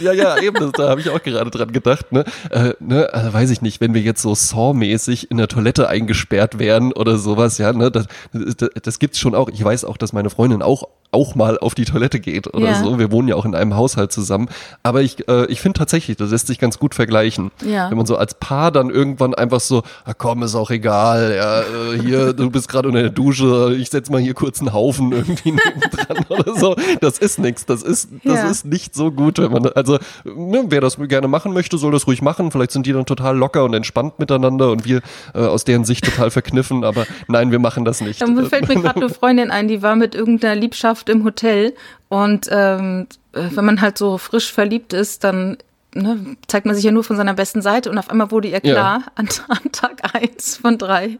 ja, 0.00 0.12
ja, 0.12 0.38
eben, 0.38 0.58
das, 0.58 0.72
da 0.72 0.88
habe 0.88 1.00
ich 1.00 1.10
auch 1.10 1.22
gerade 1.22 1.50
dran 1.50 1.72
gedacht, 1.72 2.12
ne? 2.12 2.24
Äh, 2.50 2.74
ne 2.80 3.08
also 3.12 3.32
weiß 3.32 3.50
ich 3.50 3.62
nicht, 3.62 3.80
wenn 3.80 3.94
wir 3.94 4.00
jetzt 4.00 4.22
so 4.22 4.34
Saw-mäßig 4.34 5.30
in 5.30 5.36
der 5.36 5.48
Toilette 5.48 5.88
eingesperrt 5.88 6.58
wären 6.58 6.92
oder 6.92 7.18
sowas, 7.18 7.58
ja, 7.58 7.72
ne, 7.72 7.90
das, 7.90 8.06
das, 8.32 8.70
das 8.82 8.98
gibt's 8.98 9.18
schon 9.18 9.34
auch. 9.34 9.48
Ich 9.48 9.62
weiß 9.62 9.84
auch, 9.84 9.96
dass 9.96 10.12
meine 10.12 10.30
Freundin 10.30 10.62
auch 10.62 10.88
auch 11.14 11.34
mal 11.34 11.58
auf 11.58 11.74
die 11.74 11.84
Toilette 11.84 12.20
geht 12.20 12.52
oder 12.54 12.64
Ja. 12.70 12.82
so. 12.82 12.98
Wir 12.98 13.12
wohnen 13.12 13.28
ja 13.28 13.36
auch 13.36 13.44
in 13.44 13.54
einem 13.54 13.76
Haushalt 13.76 14.12
zusammen. 14.12 14.48
Aber 14.82 15.02
ich, 15.02 15.28
äh, 15.28 15.44
ich 15.46 15.60
finde 15.60 15.78
tatsächlich, 15.78 16.16
das 16.16 16.30
lässt 16.30 16.46
sich 16.46 16.58
ganz 16.58 16.78
gut 16.78 16.94
vergleichen. 16.94 17.50
Ja. 17.62 17.90
Wenn 17.90 17.98
man 17.98 18.06
so 18.06 18.16
als 18.16 18.32
Paar 18.32 18.72
dann 18.72 18.88
irgendwann 19.12 19.34
einfach 19.34 19.60
so, 19.60 19.82
ah, 20.04 20.14
komm, 20.16 20.42
ist 20.42 20.54
auch 20.54 20.70
egal, 20.70 21.34
ja, 21.36 21.60
äh, 21.60 21.98
hier, 22.00 22.32
du 22.32 22.50
bist 22.50 22.68
gerade 22.68 22.88
unter 22.88 23.00
der 23.02 23.10
Dusche, 23.10 23.74
ich 23.78 23.90
setz 23.90 24.10
mal 24.10 24.20
hier 24.20 24.34
kurz 24.34 24.60
einen 24.60 24.72
Haufen 24.72 25.12
irgendwie 25.12 25.52
nebendran 25.52 26.24
oder 26.28 26.54
so. 26.56 26.76
Das 27.00 27.18
ist 27.18 27.38
nix. 27.38 27.66
Das 27.66 27.82
ist, 27.82 28.08
das 28.24 28.38
Ja. 28.38 28.50
ist 28.50 28.64
nicht 28.64 28.94
so 28.94 29.10
gut, 29.10 29.38
wenn 29.38 29.52
man, 29.52 29.66
also, 29.66 29.98
ne, 30.24 30.64
wer 30.68 30.80
das 30.80 30.96
gerne 30.96 31.28
machen 31.28 31.52
möchte, 31.52 31.76
soll 31.78 31.92
das 31.92 32.06
ruhig 32.06 32.22
machen. 32.22 32.50
Vielleicht 32.50 32.70
sind 32.72 32.86
die 32.86 32.92
dann 32.92 33.06
total 33.06 33.36
locker 33.36 33.64
und 33.64 33.74
entspannt 33.74 34.18
miteinander 34.18 34.70
und 34.70 34.84
wir 34.84 35.00
äh, 35.34 35.38
aus 35.38 35.64
deren 35.64 35.84
Sicht 35.84 36.04
total 36.04 36.30
verkniffen, 36.30 36.84
aber 36.84 37.06
nein, 37.28 37.50
wir 37.50 37.58
machen 37.58 37.84
das 37.84 38.00
nicht. 38.00 38.22
Da 38.22 38.26
fällt 38.44 38.68
mir 38.68 38.76
gerade 38.80 39.00
eine 39.00 39.08
Freundin 39.14 39.50
ein, 39.50 39.68
die 39.68 39.82
war 39.82 39.96
mit 39.96 40.14
irgendeiner 40.14 40.54
Liebschaft 40.54 41.08
im 41.08 41.24
Hotel 41.24 41.74
und 42.08 42.48
ähm, 42.50 43.06
äh, 43.32 43.42
wenn 43.50 43.64
man 43.64 43.80
halt 43.80 43.98
so 43.98 44.18
frisch 44.18 44.52
verliebt 44.52 44.92
ist, 44.92 45.24
dann 45.24 45.56
ne, 45.94 46.36
zeigt 46.46 46.66
man 46.66 46.74
sich 46.74 46.84
ja 46.84 46.90
nur 46.92 47.04
von 47.04 47.16
seiner 47.16 47.34
besten 47.34 47.62
Seite 47.62 47.90
und 47.90 47.98
auf 47.98 48.10
einmal 48.10 48.30
wurde 48.30 48.48
ihr 48.48 48.60
Ja. 48.62 48.72
klar, 48.74 49.02
an, 49.14 49.28
an 49.48 49.72
Tag 49.72 50.14
eins 50.14 50.56
von 50.56 50.78
drei, 50.78 51.18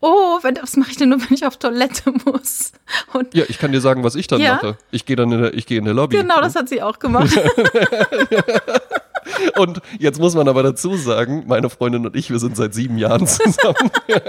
oh, 0.00 0.38
wenn, 0.42 0.56
was 0.62 0.76
mache 0.76 0.90
ich 0.90 0.96
denn 0.96 1.08
nur, 1.10 1.20
wenn 1.20 1.32
ich 1.34 1.46
auf 1.46 1.56
Toilette 1.56 2.12
muss? 2.24 2.72
Und 3.12 3.34
Ja, 3.34 3.44
ich 3.48 3.58
kann 3.58 3.72
dir 3.72 3.80
sagen, 3.80 4.04
was 4.04 4.14
ich 4.14 4.26
dann 4.26 4.40
Ja. 4.40 4.54
mache. 4.56 4.78
Ich 4.90 5.06
gehe 5.06 5.16
dann 5.16 5.32
in 5.32 5.42
der, 5.42 5.54
ich 5.54 5.66
gehe 5.66 5.78
in 5.78 5.84
der 5.84 5.94
Lobby. 5.94 6.16
genau, 6.18 6.40
das 6.40 6.54
hat 6.56 6.68
sie 6.68 6.82
auch 6.82 6.98
gemacht. 6.98 7.36
Und 9.56 9.80
jetzt 9.98 10.20
muss 10.20 10.34
man 10.34 10.48
aber 10.48 10.62
dazu 10.62 10.96
sagen, 10.96 11.44
meine 11.46 11.70
Freundin 11.70 12.04
und 12.06 12.14
ich, 12.14 12.30
wir 12.30 12.38
sind 12.38 12.56
seit 12.58 12.74
sieben 12.74 12.98
Jahren 12.98 13.26
zusammen. 13.26 13.90
Ja 14.08 14.20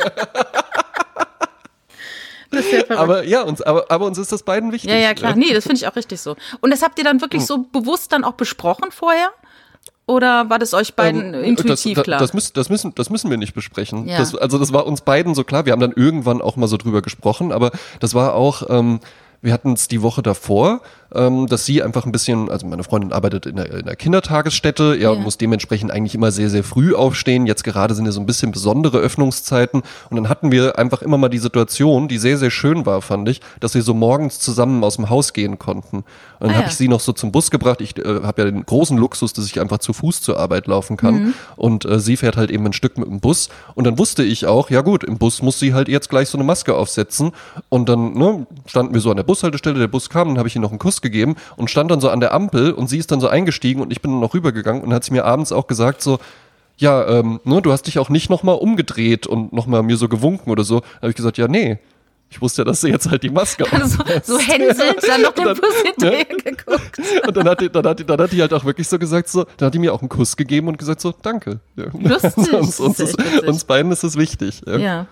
aber 2.97 3.23
ja, 3.25 3.41
uns, 3.41 3.61
aber, 3.61 3.85
aber 3.91 4.05
uns 4.05 4.17
ist 4.17 4.31
das 4.31 4.43
beiden 4.43 4.71
wichtig. 4.71 4.89
Ja, 4.89 4.97
ja, 4.97 5.13
klar. 5.13 5.35
Nee, 5.35 5.53
das 5.53 5.63
finde 5.63 5.77
ich 5.77 5.87
auch 5.87 5.95
richtig 5.95 6.21
so. 6.21 6.35
Und 6.61 6.69
das 6.71 6.81
habt 6.83 6.97
ihr 6.97 7.03
dann 7.03 7.19
wirklich 7.21 7.41
Hm. 7.41 7.47
so 7.47 7.57
bewusst 7.71 8.11
dann 8.13 8.23
auch 8.23 8.33
besprochen 8.33 8.91
vorher? 8.91 9.29
Oder 10.07 10.49
war 10.49 10.59
das 10.59 10.73
euch 10.73 10.93
beiden 10.93 11.33
Ähm, 11.33 11.43
intuitiv 11.43 11.95
das, 11.95 12.03
klar? 12.03 12.19
Das, 12.19 12.33
müssen, 12.33 12.53
das, 12.53 12.69
müssen, 12.69 12.93
das 12.93 13.09
müssen 13.09 13.29
wir 13.29 13.37
nicht 13.37 13.53
besprechen. 13.53 14.07
Ja. 14.07 14.19
Das, 14.19 14.35
also 14.35 14.59
das 14.59 14.71
war 14.71 14.85
uns 14.85 15.01
beiden 15.01 15.33
so 15.33 15.43
klar. 15.43 15.65
Wir 15.65 15.73
haben 15.73 15.79
dann 15.79 15.93
irgendwann 15.93 16.41
auch 16.41 16.55
mal 16.57 16.67
so 16.67 16.77
drüber 16.77 17.01
gesprochen, 17.01 17.51
aber 17.51 17.71
das 17.99 18.13
war 18.13 18.35
auch, 18.35 18.63
ähm, 18.69 18.99
wir 19.41 19.51
hatten 19.51 19.73
es 19.73 19.87
die 19.87 20.01
Woche 20.01 20.21
davor, 20.21 20.81
ähm, 21.13 21.47
dass 21.47 21.65
sie 21.65 21.83
einfach 21.83 22.05
ein 22.05 22.11
bisschen, 22.11 22.49
also 22.49 22.65
meine 22.65 22.83
Freundin 22.83 23.11
arbeitet 23.13 23.45
in 23.45 23.55
der, 23.57 23.71
in 23.71 23.85
der 23.85 23.95
Kindertagesstätte, 23.95 24.95
ja, 24.99 25.09
und 25.09 25.17
Ja. 25.19 25.23
muss 25.23 25.37
dementsprechend 25.37 25.91
eigentlich 25.91 26.15
immer 26.15 26.31
sehr, 26.31 26.49
sehr 26.49 26.63
früh 26.63 26.93
aufstehen. 26.95 27.45
Jetzt 27.45 27.63
gerade 27.63 27.93
sind 27.95 28.05
ja 28.05 28.11
so 28.11 28.19
ein 28.19 28.25
bisschen 28.25 28.51
besondere 28.51 28.97
Öffnungszeiten. 28.97 29.83
Und 30.09 30.15
dann 30.17 30.29
hatten 30.29 30.51
wir 30.51 30.77
einfach 30.79 31.01
immer 31.01 31.17
mal 31.17 31.29
die 31.29 31.37
Situation, 31.37 32.07
die 32.07 32.17
sehr, 32.17 32.37
sehr 32.37 32.51
schön 32.51 32.85
war, 32.85 33.01
fand 33.01 33.29
ich, 33.29 33.41
dass 33.59 33.75
wir 33.75 33.81
so 33.81 33.93
morgens 33.93 34.39
zusammen 34.39 34.83
aus 34.83 34.95
dem 34.95 35.09
Haus 35.09 35.33
gehen 35.33 35.59
konnten. 35.59 35.97
Und 35.97 36.05
dann 36.39 36.49
Ah, 36.51 36.53
habe 36.55 36.63
ja. 36.63 36.69
ich 36.69 36.75
sie 36.75 36.87
noch 36.87 36.99
so 36.99 37.13
zum 37.13 37.31
Bus 37.31 37.51
gebracht. 37.51 37.81
Ich 37.81 37.97
äh, 37.97 38.21
habe 38.23 38.41
ja 38.43 38.51
den 38.51 38.65
großen 38.65 38.97
Luxus, 38.97 39.33
dass 39.33 39.45
ich 39.45 39.59
einfach 39.59 39.77
zu 39.79 39.93
Fuß 39.93 40.21
zur 40.21 40.39
Arbeit 40.39 40.67
laufen 40.67 40.97
kann. 40.97 41.15
Mhm. 41.15 41.33
Und 41.55 41.85
äh, 41.85 41.99
sie 41.99 42.17
fährt 42.17 42.37
halt 42.37 42.51
eben 42.51 42.65
ein 42.65 42.73
Stück 42.73 42.97
mit 42.97 43.07
dem 43.07 43.19
Bus. 43.19 43.49
Und 43.75 43.85
dann 43.85 43.97
wusste 43.97 44.23
ich 44.23 44.45
auch, 44.47 44.69
ja 44.69 44.81
gut, 44.81 45.03
im 45.03 45.17
Bus 45.17 45.41
muss 45.41 45.59
sie 45.59 45.73
halt 45.73 45.87
jetzt 45.87 46.09
gleich 46.09 46.29
so 46.29 46.37
eine 46.37 46.45
Maske 46.45 46.73
aufsetzen. 46.75 47.31
Und 47.69 47.89
dann 47.89 48.13
ne, 48.13 48.47
standen 48.65 48.93
wir 48.93 49.01
so 49.01 49.09
an 49.11 49.17
der 49.17 49.23
Bushaltestelle, 49.23 49.79
der 49.79 49.87
Bus 49.87 50.09
kam, 50.09 50.29
dann 50.29 50.37
habe 50.37 50.47
ich 50.47 50.55
ihr 50.55 50.61
noch 50.61 50.69
einen 50.71 50.79
Kuss 50.79 51.01
gegeben 51.05 51.35
und 51.55 51.69
stand 51.69 51.91
dann 51.91 52.01
so 52.01 52.09
an 52.09 52.19
der 52.19 52.33
Ampel 52.33 52.71
und 52.71 52.87
sie 52.87 52.97
ist 52.97 53.11
dann 53.11 53.21
so 53.21 53.27
eingestiegen 53.27 53.81
und 53.81 53.91
ich 53.91 54.01
bin 54.01 54.11
dann 54.11 54.19
noch 54.19 54.33
rübergegangen 54.33 54.81
und 54.81 54.93
hat 54.93 55.03
sie 55.03 55.13
mir 55.13 55.23
abends 55.23 55.51
auch 55.51 55.67
gesagt 55.67 56.01
so, 56.01 56.19
ja, 56.77 57.07
ähm, 57.07 57.39
ne, 57.43 57.61
du 57.61 57.71
hast 57.71 57.83
dich 57.83 57.99
auch 57.99 58.09
nicht 58.09 58.29
nochmal 58.29 58.55
umgedreht 58.55 59.27
und 59.27 59.53
nochmal 59.53 59.83
mir 59.83 59.97
so 59.97 60.09
gewunken 60.09 60.51
oder 60.51 60.63
so. 60.63 60.81
Da 60.81 61.03
habe 61.03 61.09
ich 61.09 61.15
gesagt, 61.15 61.37
ja, 61.37 61.47
nee. 61.47 61.79
Ich 62.29 62.41
wusste 62.41 62.63
ja, 62.63 62.65
dass 62.65 62.81
sie 62.81 62.89
jetzt 62.89 63.09
halt 63.09 63.23
die 63.23 63.29
Maske 63.29 63.65
so, 63.85 64.03
so 64.23 64.39
hänselnd 64.39 64.97
dann 65.07 65.21
noch 65.21 65.33
den 65.33 65.45
Bus 65.45 65.75
hinterher 65.85 66.25
ne? 66.29 66.43
geguckt. 66.43 66.99
Und 67.25 67.37
dann 67.37 67.47
hat, 67.47 67.61
die, 67.61 67.69
dann, 67.69 67.85
hat 67.85 67.99
die, 67.99 68.05
dann 68.05 68.19
hat 68.19 68.31
die 68.31 68.41
halt 68.41 68.51
auch 68.51 68.65
wirklich 68.65 68.87
so 68.89 68.99
gesagt, 68.99 69.29
so, 69.29 69.45
dann 69.57 69.67
hat 69.67 69.73
die 69.73 69.79
mir 69.79 69.93
auch 69.93 70.01
einen 70.01 70.09
Kuss 70.09 70.35
gegeben 70.35 70.67
und 70.67 70.77
gesagt 70.77 70.99
so, 70.99 71.13
danke. 71.21 71.59
Ja. 71.77 71.85
Lustig, 71.93 72.51
uns, 72.53 72.79
uns, 72.79 72.99
ist, 72.99 73.17
uns 73.47 73.63
beiden 73.63 73.91
ist 73.91 74.03
es 74.03 74.17
wichtig. 74.17 74.63
Ja. 74.65 74.77
Ja. 74.77 75.07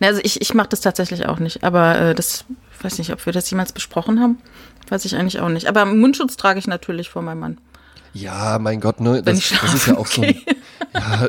Also 0.00 0.20
ich, 0.22 0.40
ich 0.40 0.54
mache 0.54 0.68
das 0.68 0.80
tatsächlich 0.80 1.26
auch 1.26 1.38
nicht, 1.38 1.62
aber 1.62 1.98
äh, 1.98 2.14
das 2.14 2.44
ich 2.80 2.84
weiß 2.84 2.98
nicht, 2.98 3.12
ob 3.12 3.26
wir 3.26 3.32
das 3.34 3.50
jemals 3.50 3.72
besprochen 3.72 4.20
haben. 4.20 4.38
Weiß 4.90 5.04
ich 5.06 5.16
eigentlich 5.16 5.40
auch 5.40 5.48
nicht. 5.48 5.66
Aber 5.68 5.84
Mundschutz 5.86 6.36
trage 6.36 6.58
ich 6.58 6.66
natürlich 6.66 7.08
vor 7.08 7.22
meinem 7.22 7.40
Mann. 7.40 7.58
Ja, 8.12 8.58
mein 8.60 8.80
Gott, 8.80 9.00
ne? 9.00 9.22
Das, 9.22 9.38
ich 9.38 9.56
das 9.60 9.72
ist 9.72 9.86
ja 9.86 9.96
auch 9.96 10.06
so. 10.06 10.22
ein- 10.22 10.40
Ja, 10.92 11.28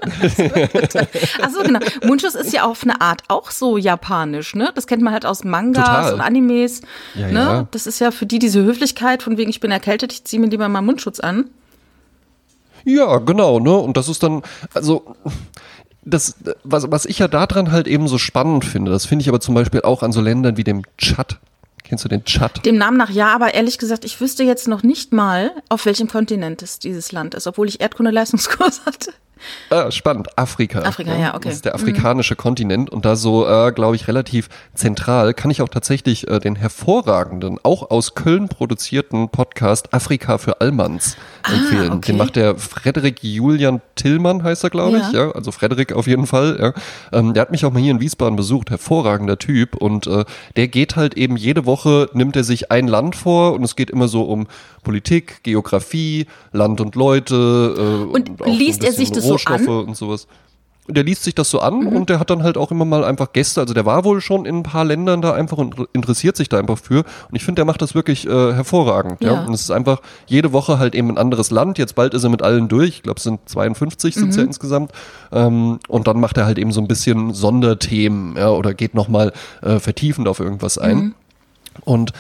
Ach 1.44 1.50
so, 1.52 1.62
genau. 1.62 1.80
Mundschutz 2.04 2.34
ist 2.34 2.52
ja 2.52 2.64
auf 2.64 2.82
eine 2.82 3.00
Art 3.00 3.22
auch 3.28 3.52
so 3.52 3.78
japanisch, 3.78 4.56
ne? 4.56 4.72
Das 4.74 4.88
kennt 4.88 5.04
man 5.04 5.14
halt 5.14 5.24
aus 5.26 5.44
Mangas 5.44 5.86
Total. 5.86 6.14
und 6.16 6.22
Animes. 6.22 6.82
Ja, 7.14 7.28
ne? 7.28 7.34
ja. 7.40 7.68
Das 7.70 7.86
ist 7.86 8.00
ja 8.00 8.10
für 8.10 8.26
die 8.26 8.40
diese 8.40 8.64
Höflichkeit, 8.64 9.22
von 9.22 9.38
wegen 9.38 9.52
ich 9.52 9.60
bin 9.60 9.70
erkältet, 9.70 10.12
ich 10.14 10.24
ziehe 10.24 10.40
mir 10.42 10.48
lieber 10.50 10.68
mal 10.70 10.82
Mundschutz 10.82 11.20
an. 11.20 11.52
ja, 12.84 13.18
genau, 13.20 13.60
ne? 13.60 13.76
Und 13.78 13.98
das 13.98 14.10
ist 14.10 14.24
dann, 14.24 14.42
also. 14.74 15.16
Das, 16.04 16.36
was, 16.64 16.90
was 16.90 17.06
ich 17.06 17.20
ja 17.20 17.28
daran 17.28 17.72
halt 17.72 17.88
eben 17.88 18.08
so 18.08 18.18
spannend 18.18 18.66
finde, 18.66 18.90
das 18.90 19.06
finde 19.06 19.22
ich 19.22 19.30
aber 19.30 19.40
zum 19.40 19.54
Beispiel 19.54 19.82
auch 19.84 20.02
an 20.02 20.12
so 20.12 20.20
Ländern 20.20 20.58
wie 20.58 20.64
dem 20.64 20.82
Tschad. 20.98 21.40
Kennst 21.92 22.06
du 22.06 22.08
den 22.08 22.24
Tschad? 22.24 22.66
Dem 22.66 22.78
Namen 22.78 22.96
nach 22.96 23.10
ja, 23.10 23.36
aber 23.36 23.54
ehrlich 23.54 23.78
gesagt, 23.78 24.06
ich 24.06 24.22
wüsste 24.22 24.44
jetzt 24.44 24.66
noch 24.66 24.82
nicht 24.82 25.12
mal, 25.12 25.52
auf 25.68 25.86
welchem 25.86 26.08
Kontinent 26.08 26.62
es 26.62 26.80
dieses 26.80 27.12
Land 27.12 27.36
ist, 27.36 27.48
obwohl 27.48 27.68
ich 27.68 27.82
Erdkunde-Leistungskurs 27.82 28.82
hatte. 28.86 29.12
Ah, 29.70 29.92
spannend. 29.92 30.38
Afrika. 30.38 30.82
Afrika, 30.82 31.16
ja, 31.16 31.36
okay. 31.36 31.50
Das 31.50 31.56
ist 31.56 31.66
der 31.66 31.76
afrikanische 31.76 32.36
Kontinent 32.36 32.90
und 32.90 33.06
da 33.06 33.16
so, 33.16 33.48
äh, 33.48 33.72
glaube 33.72 33.96
ich, 33.96 34.08
relativ 34.08 34.50
zentral 34.74 35.34
kann 35.34 35.52
ich 35.52 35.62
auch 35.62 35.70
tatsächlich 35.70 36.28
äh, 36.28 36.40
den 36.40 36.56
hervorragenden, 36.56 37.58
auch 37.64 37.90
aus 37.90 38.16
Köln 38.16 38.50
produzierten 38.50 39.30
Podcast 39.30 39.94
Afrika 39.94 40.38
für 40.38 40.62
Allmanns 40.62 41.16
empfehlen. 41.44 41.92
Ah, 41.92 41.96
okay. 41.96 42.12
Den 42.12 42.18
macht 42.18 42.36
der 42.36 42.56
Frederik 42.58 43.24
Julian 43.24 43.82
Tillmann, 43.96 44.44
heißt 44.44 44.64
er, 44.64 44.70
glaube 44.70 44.98
ich. 44.98 45.12
Ja. 45.12 45.22
Ja, 45.28 45.32
also 45.32 45.52
Frederik 45.52 45.94
auf 45.94 46.08
jeden 46.08 46.26
Fall. 46.28 46.58
Ja. 46.60 47.18
Ähm, 47.18 47.34
der 47.34 47.42
hat 47.42 47.52
mich 47.52 47.66
auch 47.66 47.72
mal 47.72 47.82
hier 47.82 47.92
in 47.92 48.00
Wiesbaden 48.00 48.36
besucht. 48.36 48.70
Hervorragender 48.70 49.38
Typ 49.38 49.76
und 49.76 50.08
äh, 50.08 50.26
der 50.56 50.68
geht 50.68 50.96
halt 50.96 51.16
eben 51.16 51.38
jede 51.38 51.66
Woche, 51.66 52.10
nimmt 52.14 52.36
er 52.36 52.44
sich 52.44 52.72
ein 52.72 52.88
Land 52.88 53.16
vor 53.16 53.54
und 53.54 53.64
es 53.64 53.76
geht 53.76 53.90
immer 53.90 54.08
so 54.08 54.24
um 54.24 54.48
Politik, 54.84 55.44
Geografie, 55.44 56.26
Land 56.52 56.82
und 56.82 56.96
Leute. 56.96 57.76
Äh, 57.78 58.12
Und 58.14 58.32
so 58.40 58.44
ein 58.46 58.54
liest 58.54 58.84
er 58.84 58.90
bisschen 58.92 59.06
sich 59.06 59.12
das 59.12 59.24
so 59.26 59.32
Rohstoffe 59.34 59.62
an? 59.62 59.68
und 59.88 59.98
sowas. 59.98 60.28
Und 60.88 60.98
der 60.98 61.04
liest 61.04 61.24
sich 61.24 61.36
das 61.36 61.50
so 61.52 61.60
an 61.60 61.82
Mhm. 61.82 61.88
und 61.96 62.10
der 62.10 62.20
hat 62.20 62.32
dann 62.32 62.42
halt 62.42 62.58
auch 62.58 62.72
immer 62.72 62.86
mal 62.86 63.04
einfach 63.06 63.32
Gäste. 63.34 63.62
Also 63.62 63.76
der 63.76 63.86
war 63.86 64.04
wohl 64.04 64.20
schon 64.20 64.46
in 64.46 64.58
ein 64.58 64.64
paar 64.64 64.84
Ländern 64.84 65.22
da 65.22 65.32
einfach 65.34 65.58
und 65.60 65.76
interessiert 65.94 66.36
sich 66.36 66.50
da 66.50 66.58
einfach 66.58 66.80
für. 66.80 66.98
Und 67.30 67.36
ich 67.36 67.44
finde, 67.46 67.58
der 67.60 67.66
macht 67.66 67.84
das 67.84 67.94
wirklich 67.94 68.26
äh, 68.28 68.30
hervorragend. 68.54 69.24
Ja. 69.24 69.34
Ja. 69.34 69.46
Und 69.46 69.54
es 69.54 69.62
ist 69.62 69.72
einfach 69.72 70.02
jede 70.26 70.54
Woche 70.54 70.80
halt 70.80 70.96
eben 70.96 71.10
ein 71.12 71.18
anderes 71.20 71.52
Land. 71.52 71.78
Jetzt 71.78 71.94
bald 71.94 72.16
ist 72.16 72.24
er 72.24 72.32
mit 72.32 72.42
allen 72.42 72.68
durch. 72.68 72.90
Ich 72.90 73.04
glaube, 73.04 73.18
es 73.20 73.24
sind 73.24 73.40
52 73.48 74.16
sind 74.16 74.32
Mhm. 74.34 74.38
ja 74.40 74.44
insgesamt. 74.44 74.92
Ähm, 75.32 75.80
und 75.88 76.08
dann 76.08 76.20
macht 76.20 76.38
er 76.38 76.46
halt 76.48 76.58
eben 76.58 76.72
so 76.72 76.82
ein 76.82 76.88
bisschen 76.88 77.32
Sonderthemen 77.36 78.36
ja, 78.36 78.50
oder 78.50 78.74
geht 78.74 78.96
nochmal 78.96 79.34
äh, 79.62 79.78
vertiefend 79.80 80.28
auf 80.28 80.40
irgendwas 80.40 80.80
ein. 80.80 80.98
Mhm. 80.98 81.14
Und 81.86 82.12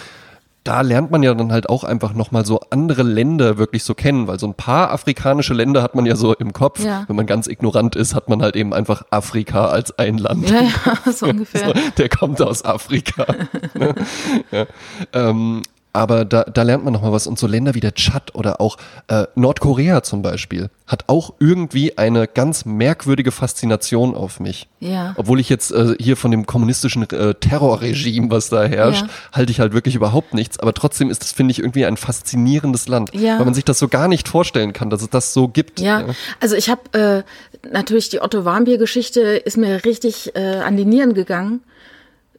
da 0.64 0.82
lernt 0.82 1.10
man 1.10 1.24
ja 1.24 1.34
dann 1.34 1.52
halt 1.52 1.70
auch 1.70 1.84
einfach 1.84 2.14
nochmal 2.14 2.46
so 2.46 2.60
andere 2.70 3.02
Länder 3.04 3.58
wirklich 3.58 3.84
so 3.84 3.96
kennen, 3.96 4.28
weil 4.28 4.40
so 4.40 4.46
ein 4.48 4.54
paar 4.54 4.92
afrikanische 4.92 5.54
Länder 5.54 5.82
hat 5.82 5.96
man 5.96 6.06
ja 6.06 6.16
so 6.16 6.34
im 6.36 6.54
Kopf. 6.54 6.84
Ja. 6.84 7.06
Wenn 7.08 7.16
man 7.16 7.26
ganz 7.26 7.48
ignorant 7.48 7.96
ist, 7.96 8.14
hat 8.14 8.30
man 8.30 8.42
halt 8.44 8.56
eben 8.56 8.74
einfach 8.74 9.04
Afrika 9.10 9.70
als 9.70 9.98
ein 9.98 10.20
Land. 10.20 10.50
Ja, 10.50 10.62
ja, 10.62 11.12
so 11.12 11.28
ungefähr. 11.28 11.62
So, 11.62 11.74
der 11.98 12.10
kommt 12.10 12.42
aus 12.42 12.66
Afrika. 12.66 13.26
ja. 14.52 14.66
ähm, 15.14 15.62
aber 15.94 16.24
da, 16.26 16.44
da 16.44 16.64
lernt 16.64 16.84
man 16.84 16.94
nochmal 16.94 17.12
was. 17.12 17.28
Und 17.28 17.38
so 17.38 17.48
Länder 17.48 17.74
wie 17.76 17.80
der 17.80 17.94
Tschad 17.94 18.34
oder 18.36 18.62
auch 18.62 18.78
äh, 19.08 19.26
Nordkorea 19.36 20.04
zum 20.04 20.22
Beispiel 20.22 20.70
hat 20.88 21.06
auch 21.08 21.34
irgendwie 21.40 21.98
eine 21.98 22.28
ganz 22.28 22.66
merkwürdige 22.66 23.32
Faszination 23.32 24.14
auf 24.16 24.40
mich. 24.42 24.68
Ja. 24.80 25.14
Obwohl 25.18 25.40
ich 25.40 25.48
jetzt 25.48 25.72
äh, 25.72 25.96
hier 26.00 26.18
von 26.18 26.32
dem 26.32 26.46
kommunistischen 26.46 27.10
äh, 27.10 27.34
Terrorregime, 27.36 28.30
was 28.30 28.50
da 28.50 28.64
herrscht, 28.64 29.04
Ja. 29.04 29.10
halte 29.32 29.52
ich 29.52 29.60
halt 29.60 29.74
wirklich 29.74 29.96
überhaupt 29.96 30.34
nichts. 30.34 30.60
Aber 30.60 30.74
trotzdem 30.74 31.10
ist 31.10 31.22
das, 31.22 31.32
finde 31.32 31.52
ich, 31.52 31.60
irgendwie 31.60 31.86
ein 31.86 31.96
faszinierendes 31.98 32.88
Land. 32.88 33.14
Ja. 33.14 33.38
Weil 33.38 33.46
man 33.46 33.54
sich 33.54 33.64
das 33.66 33.80
so 33.80 33.88
gar 33.88 34.08
nicht 34.08 34.28
vorstellen 34.28 34.74
kann, 34.74 34.90
dass 34.90 35.02
es 35.02 35.10
das 35.10 35.34
so 35.34 35.48
gibt. 35.48 35.80
Ja, 35.80 36.06
also 36.42 36.56
ich 36.56 36.70
habe 36.70 37.26
äh, 37.64 37.70
natürlich 37.72 38.10
die 38.10 38.22
Otto 38.22 38.44
Warmbier-Geschichte 38.44 39.22
ist 39.22 39.58
mir 39.58 39.86
richtig 39.86 40.36
äh, 40.36 40.58
an 40.60 40.76
die 40.78 40.86
Nieren 40.86 41.14
gegangen. 41.14 41.62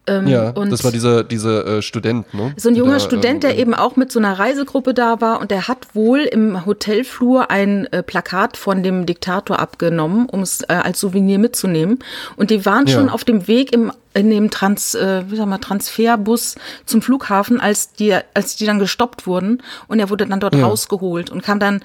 Ähm, 0.06 0.26
Ja, 0.26 0.50
und 0.50 0.70
das 0.70 0.82
war 0.82 0.90
dieser, 0.90 1.22
dieser 1.22 1.64
äh, 1.78 1.82
Student, 1.82 2.34
ne? 2.34 2.52
so 2.56 2.68
ein 2.68 2.74
junger 2.74 2.94
Der, 2.94 3.00
Student, 3.00 3.42
der 3.44 3.54
ähm, 3.54 3.60
eben 3.60 3.74
auch 3.74 3.94
mit 3.94 4.10
so 4.10 4.18
einer 4.18 4.36
Reisegruppe 4.36 4.94
da 4.94 5.20
war 5.20 5.40
und 5.40 5.50
der 5.52 5.68
hat 5.68 5.94
wohl 5.94 6.20
im 6.20 6.66
Hotelflur 6.66 7.50
ein 7.52 7.86
äh, 7.92 8.02
Plakat 8.02 8.56
von 8.56 8.82
dem 8.82 9.06
Diktator 9.06 9.60
abgenommen, 9.60 10.26
um 10.26 10.40
es 10.40 10.62
äh, 10.62 10.72
als 10.74 10.98
Souvenir 10.98 11.38
mitzunehmen. 11.38 12.00
Und 12.36 12.50
die 12.50 12.66
waren 12.66 12.86
Ja. 12.86 12.94
schon 12.94 13.08
auf 13.08 13.22
dem 13.24 13.46
Weg 13.46 13.72
im 13.72 13.92
in 14.14 14.28
dem 14.28 14.50
Trans, 14.50 14.94
äh, 14.94 15.22
wie 15.28 15.36
sag 15.36 15.46
mal, 15.46 15.56
Transferbus 15.56 16.56
zum 16.84 17.00
Flughafen, 17.00 17.60
als 17.60 17.94
die, 17.94 18.14
als 18.34 18.56
die 18.56 18.66
dann 18.66 18.78
gestoppt 18.78 19.26
wurden 19.26 19.62
und 19.88 20.00
er 20.00 20.10
wurde 20.10 20.26
dann 20.26 20.38
dort 20.38 20.54
Ja. 20.54 20.66
rausgeholt 20.66 21.30
und 21.30 21.42
kam 21.42 21.58
dann 21.58 21.80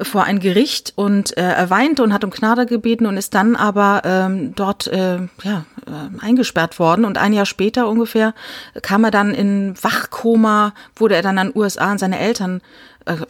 vor 0.00 0.24
ein 0.24 0.38
Gericht 0.38 0.92
und 0.96 1.36
äh, 1.36 1.42
er 1.42 1.70
weinte 1.70 2.02
und 2.02 2.12
hat 2.12 2.24
um 2.24 2.30
Gnade 2.30 2.66
gebeten 2.66 3.06
und 3.06 3.16
ist 3.16 3.34
dann 3.34 3.56
aber 3.56 4.02
ähm, 4.04 4.54
dort 4.54 4.86
äh, 4.86 5.18
ja, 5.42 5.64
äh, 5.86 6.24
eingesperrt 6.24 6.78
worden. 6.78 7.04
Und 7.04 7.18
ein 7.18 7.32
Jahr 7.32 7.46
später 7.46 7.88
ungefähr 7.88 8.34
kam 8.82 9.04
er 9.04 9.10
dann 9.10 9.34
in 9.34 9.74
Wachkoma, 9.82 10.72
wurde 10.94 11.16
er 11.16 11.22
dann 11.22 11.38
an 11.38 11.52
USA 11.54 11.90
an 11.90 11.98
seine 11.98 12.18
Eltern 12.18 12.60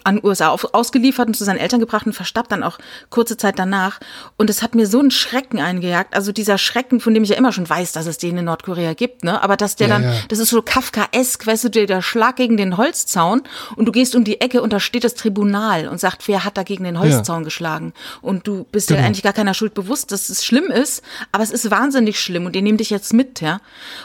an 0.05 0.21
USA 0.23 0.49
auf, 0.49 0.75
ausgeliefert 0.75 1.29
und 1.29 1.35
zu 1.35 1.45
seinen 1.45 1.59
Eltern 1.59 1.81
gebracht 1.81 2.07
und 2.07 2.13
verstarb 2.13 2.49
dann 2.49 2.63
auch 2.63 2.79
kurze 3.11 3.37
Zeit 3.37 3.59
danach. 3.59 4.01
Und 4.37 4.51
es 4.51 4.63
hat 4.63 4.75
mir 4.75 4.87
so 4.87 4.99
einen 4.99 5.11
Schrecken 5.11 5.61
eingejagt. 5.61 6.15
Also 6.15 6.33
dieser 6.33 6.59
Schrecken, 6.59 7.01
von 7.01 7.15
dem 7.15 7.23
ich 7.23 7.31
ja 7.31 7.37
immer 7.37 7.53
schon 7.53 7.69
weiß, 7.69 7.93
dass 7.93 8.07
es 8.07 8.19
den 8.19 8.37
in 8.39 8.45
Nordkorea 8.45 8.95
gibt, 8.95 9.25
ne? 9.25 9.43
Aber 9.43 9.57
dass 9.57 9.77
der 9.77 9.89
Ja, 9.89 9.95
dann, 9.95 10.03
ja. 10.05 10.13
das 10.29 10.39
ist 10.39 10.51
so 10.51 10.63
Kafkaesk, 10.63 11.47
weißt 11.47 11.65
du, 11.65 11.69
der, 11.71 11.87
der 11.87 12.03
Schlag 12.03 12.37
gegen 12.37 12.57
den 12.57 12.77
Holzzaun 12.77 13.43
und 13.77 13.87
du 13.87 13.93
gehst 13.93 14.15
um 14.15 14.25
die 14.25 14.41
Ecke 14.41 14.63
und 14.63 14.73
da 14.73 14.81
steht 14.81 15.05
das 15.05 15.15
Tribunal 15.15 15.89
und 15.89 15.99
sagt, 16.01 16.27
wer 16.29 16.45
hat 16.45 16.57
da 16.57 16.63
gegen 16.63 16.85
den 16.85 16.99
Holzzaun 16.99 17.45
geschlagen? 17.45 17.93
Und 18.23 18.47
du 18.47 18.65
bist 18.73 18.91
dir 18.91 18.95
Genau. 18.97 19.07
eigentlich 19.07 19.23
gar 19.23 19.33
keiner 19.33 19.55
Schuld 19.55 19.75
bewusst, 19.75 20.11
dass 20.13 20.29
es 20.29 20.45
schlimm 20.45 20.65
ist, 20.71 21.03
aber 21.33 21.45
es 21.45 21.51
ist 21.51 21.71
wahnsinnig 21.71 22.19
schlimm 22.21 22.47
und 22.47 22.55
die 22.57 22.63
nehmen 22.63 22.79
dich 22.79 22.91
jetzt 22.91 23.13
mit, 23.13 23.41
ja? 23.41 23.61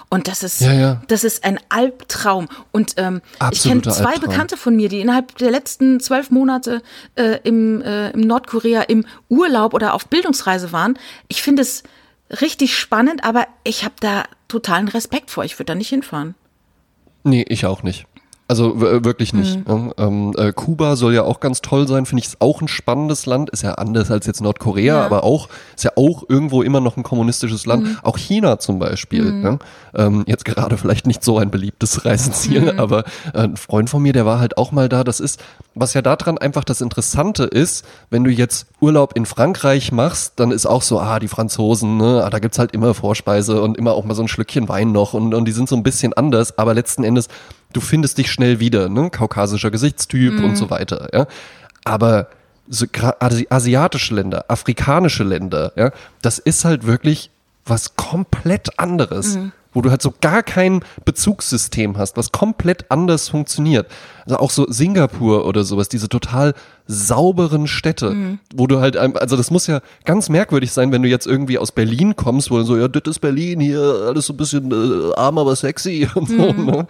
Und 0.09 0.28
das 0.28 0.43
ist, 0.43 0.61
Ja, 0.61 0.74
ja. 0.74 1.01
das 1.07 1.24
ist 1.24 1.43
ein 1.43 1.59
Albtraum. 1.69 2.47
Und 2.71 2.93
ähm, 2.97 3.21
ich 3.51 3.63
kenne 3.63 3.82
zwei 3.82 4.05
Albtraum. 4.11 4.30
Bekannte 4.30 4.57
von 4.57 4.76
mir, 4.76 4.89
die 4.89 5.01
innerhalb 5.01 5.36
der 5.38 5.49
letzten 5.51 5.62
zwölf 5.68 6.32
Monate 6.32 6.82
äh, 7.16 7.39
im, 7.43 7.82
äh, 7.82 8.11
im 8.11 8.22
Nordkorea 8.22 8.82
im 8.82 9.05
Urlaub 9.30 9.74
oder 9.74 9.93
auf 9.93 10.07
Bildungsreise 10.07 10.72
waren. 10.72 10.97
Ich 11.28 11.41
finde 11.41 11.61
es 11.61 11.84
richtig 12.41 12.78
spannend, 12.78 13.24
aber 13.24 13.47
ich 13.64 13.84
habe 13.84 13.95
da 13.99 14.24
totalen 14.47 14.88
Respekt 14.88 15.32
vor. 15.32 15.43
Ich 15.43 15.57
würde 15.59 15.66
da 15.66 15.76
nicht 15.76 15.89
hinfahren. 15.89 16.36
Nee, 17.24 17.45
ich 17.47 17.66
auch 17.66 17.84
nicht. 17.84 18.05
Also 18.54 18.80
w- 18.80 19.04
wirklich 19.04 19.34
nicht. 19.34 19.68
Mhm. 19.68 19.93
Ähm, 19.97 20.34
äh, 20.38 20.54
Kuba 20.54 20.95
soll 20.95 21.16
ja 21.16 21.24
auch 21.24 21.39
ganz 21.39 21.62
toll 21.62 21.88
sein, 21.88 22.06
finde 22.06 22.20
ich, 22.22 22.28
ist 22.28 22.38
auch 22.39 22.62
ein 22.62 22.68
spannendes 22.68 23.26
Land, 23.26 23.49
ist 23.49 23.64
ja 23.64 23.74
anders 23.74 24.12
als 24.12 24.28
jetzt 24.28 24.41
Nordkorea, 24.41 24.99
Ja. 24.99 25.06
aber 25.08 25.24
auch, 25.24 25.49
ist 25.76 25.84
ja 25.84 25.89
auch 25.95 26.22
irgendwo 26.30 26.62
immer 26.62 26.80
noch 26.80 26.95
ein 26.95 27.01
kommunistisches 27.01 27.66
Land. 27.66 27.84
Mhm. 27.86 27.97
Auch 28.04 28.20
China 28.20 28.60
zum 28.60 28.78
Beispiel. 28.78 29.41
Ja? 29.43 29.58
Ähm, 29.95 30.24
jetzt 30.28 30.45
gerade 30.45 30.78
vielleicht 30.78 31.08
nicht 31.08 31.24
so 31.24 31.39
ein 31.39 31.49
beliebtes 31.49 32.06
Reiseziel, 32.06 32.74
Mhm. 32.74 32.80
aber 32.80 33.06
äh, 33.34 33.39
ein 33.39 33.58
Freund 33.58 33.89
von 33.89 34.04
mir, 34.04 34.14
der 34.14 34.28
war 34.28 34.39
halt 34.39 34.58
auch 34.60 34.72
mal 34.72 34.88
da. 34.88 35.04
Das 35.04 35.20
ist, 35.20 35.39
was 35.74 35.95
ja 35.95 36.04
daran 36.04 36.38
einfach 36.38 36.64
das 36.64 36.80
Interessante 36.82 37.45
ist, 37.45 37.84
wenn 38.12 38.24
du 38.24 38.30
jetzt 38.30 38.68
Urlaub 38.82 39.14
in 39.16 39.26
Frankreich 39.26 39.91
machst, 39.91 40.34
dann 40.36 40.51
ist 40.51 40.68
auch 40.68 40.84
so, 40.84 40.99
ah, 40.99 41.18
die 41.18 41.28
Franzosen, 41.28 41.97
ne, 41.97 42.22
ah, 42.24 42.30
da 42.30 42.38
gibt's 42.38 42.60
halt 42.60 42.72
immer 42.72 42.93
Vorspeise 42.93 43.64
und 43.64 43.78
immer 43.80 43.93
auch 43.93 44.06
mal 44.06 44.14
so 44.14 44.22
ein 44.22 44.28
Schlückchen 44.28 44.70
Wein 44.70 44.91
noch 44.91 45.16
und, 45.16 45.34
und 45.34 45.45
die 45.45 45.51
sind 45.54 45.68
so 45.68 45.76
ein 45.76 45.82
bisschen 45.82 46.14
anders, 46.14 46.56
aber 46.60 46.76
letzten 46.76 47.04
Endes, 47.04 47.30
du 47.74 47.82
findest 47.82 48.17
dich 48.17 48.32
schnell 48.32 48.59
wieder, 48.59 48.89
ne, 48.89 49.09
kaukasischer 49.09 49.71
Gesichtstyp 49.71 50.39
und 50.43 50.55
so 50.55 50.69
weiter, 50.69 51.09
ja. 51.13 51.28
Aber 51.84 52.28
so, 52.69 52.86
asiatische 53.49 54.15
Länder, 54.15 54.45
afrikanische 54.47 55.24
Länder, 55.24 55.74
ja, 55.76 55.91
das 56.21 56.39
ist 56.39 56.63
halt 56.65 56.86
wirklich 56.86 57.30
was 57.65 57.95
komplett 57.95 58.80
anderes, 58.80 59.38
wo 59.74 59.82
du 59.82 59.89
halt 59.89 60.01
so 60.01 60.13
gar 60.21 60.43
kein 60.43 60.82
Bezugssystem 61.03 61.97
hast, 61.97 62.15
was 62.15 62.32
komplett 62.32 62.91
anders 62.91 63.30
funktioniert. 63.30 63.88
Also 64.26 64.38
auch 64.38 64.51
so 64.51 64.65
Singapur 64.69 65.45
oder 65.45 65.63
sowas, 65.63 65.89
diese 65.89 66.09
total 66.09 66.53
sauberen 66.88 67.67
Städte, 67.67 68.38
wo 68.53 68.67
du 68.67 68.80
halt, 68.80 68.97
also 68.97 69.36
das 69.36 69.49
muss 69.49 69.67
ja 69.67 69.82
ganz 70.05 70.30
merkwürdig 70.30 70.71
sein, 70.71 70.91
wenn 70.91 71.01
du 71.01 71.09
jetzt 71.09 71.26
irgendwie 71.26 71.57
aus 71.57 71.71
Berlin 71.71 72.15
kommst, 72.15 72.51
wo 72.51 72.57
du 72.57 72.63
so, 72.63 72.78
ja, 72.78 72.88
das 72.88 73.03
ist 73.07 73.19
Berlin, 73.19 73.59
hier 73.59 73.82
alles 74.07 74.28
so 74.28 74.34
ein 74.34 74.38
bisschen 74.38 74.71
äh, 74.71 75.15
arm, 75.15 75.38
aber 75.38 75.55
sexy 75.55 76.07
und 76.13 76.30
so, 76.30 76.53
ne? 76.53 76.86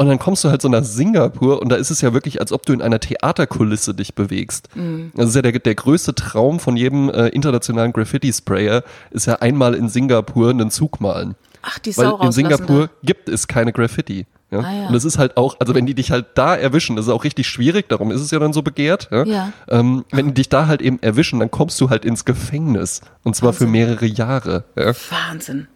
Und 0.00 0.06
dann 0.06 0.20
kommst 0.20 0.44
du 0.44 0.50
halt 0.50 0.62
so 0.62 0.68
nach 0.68 0.84
Singapur 0.84 1.60
und 1.60 1.70
da 1.70 1.76
ist 1.76 1.90
es 1.90 2.00
ja 2.02 2.14
wirklich, 2.14 2.40
als 2.40 2.52
ob 2.52 2.64
du 2.64 2.72
in 2.72 2.80
einer 2.80 3.00
Theaterkulisse 3.00 3.94
dich 3.94 4.14
bewegst. 4.14 4.68
Das 5.14 5.30
ist 5.30 5.34
ja 5.34 5.42
der, 5.42 5.58
der 5.58 5.74
größte 5.74 6.14
Traum 6.14 6.60
von 6.60 6.76
jedem 6.76 7.10
äh, 7.10 7.26
internationalen 7.28 7.92
Graffiti-Sprayer, 7.92 8.84
ist 9.10 9.26
ja 9.26 9.34
einmal 9.36 9.74
in 9.74 9.88
Singapur 9.88 10.50
einen 10.50 10.70
Zug 10.70 11.00
malen. 11.00 11.34
Ach, 11.62 11.80
die 11.80 11.96
Weil 11.96 12.04
Sau 12.04 12.10
in 12.10 12.10
rauslassen 12.12 12.32
Singapur 12.32 12.86
da. 12.86 12.92
gibt 13.02 13.28
es 13.28 13.48
keine 13.48 13.72
Graffiti. 13.72 14.26
Ja? 14.52 14.60
Ah, 14.60 14.72
ja. 14.72 14.86
Und 14.86 14.92
das 14.92 15.04
ist 15.04 15.18
halt 15.18 15.36
auch, 15.36 15.56
also 15.58 15.74
wenn 15.74 15.84
die 15.84 15.94
dich 15.94 16.12
halt 16.12 16.26
da 16.36 16.54
erwischen, 16.54 16.94
das 16.94 17.06
ist 17.06 17.12
auch 17.12 17.24
richtig 17.24 17.48
schwierig, 17.48 17.88
darum 17.88 18.12
ist 18.12 18.20
es 18.20 18.30
ja 18.30 18.38
dann 18.38 18.52
so 18.52 18.62
begehrt. 18.62 19.08
Ja? 19.10 19.24
Ja. 19.24 19.52
Ähm, 19.68 20.04
wenn 20.12 20.28
die 20.28 20.34
dich 20.34 20.48
da 20.48 20.68
halt 20.68 20.80
eben 20.80 21.02
erwischen, 21.02 21.40
dann 21.40 21.50
kommst 21.50 21.80
du 21.80 21.90
halt 21.90 22.04
ins 22.04 22.24
Gefängnis. 22.24 23.00
Und 23.24 23.34
zwar 23.34 23.52
für 23.52 23.64
Wahnsinn. 23.64 23.72
mehrere 23.72 24.06
Jahre. 24.06 24.64
Ja? 24.76 24.92
Wahnsinn. 25.10 25.66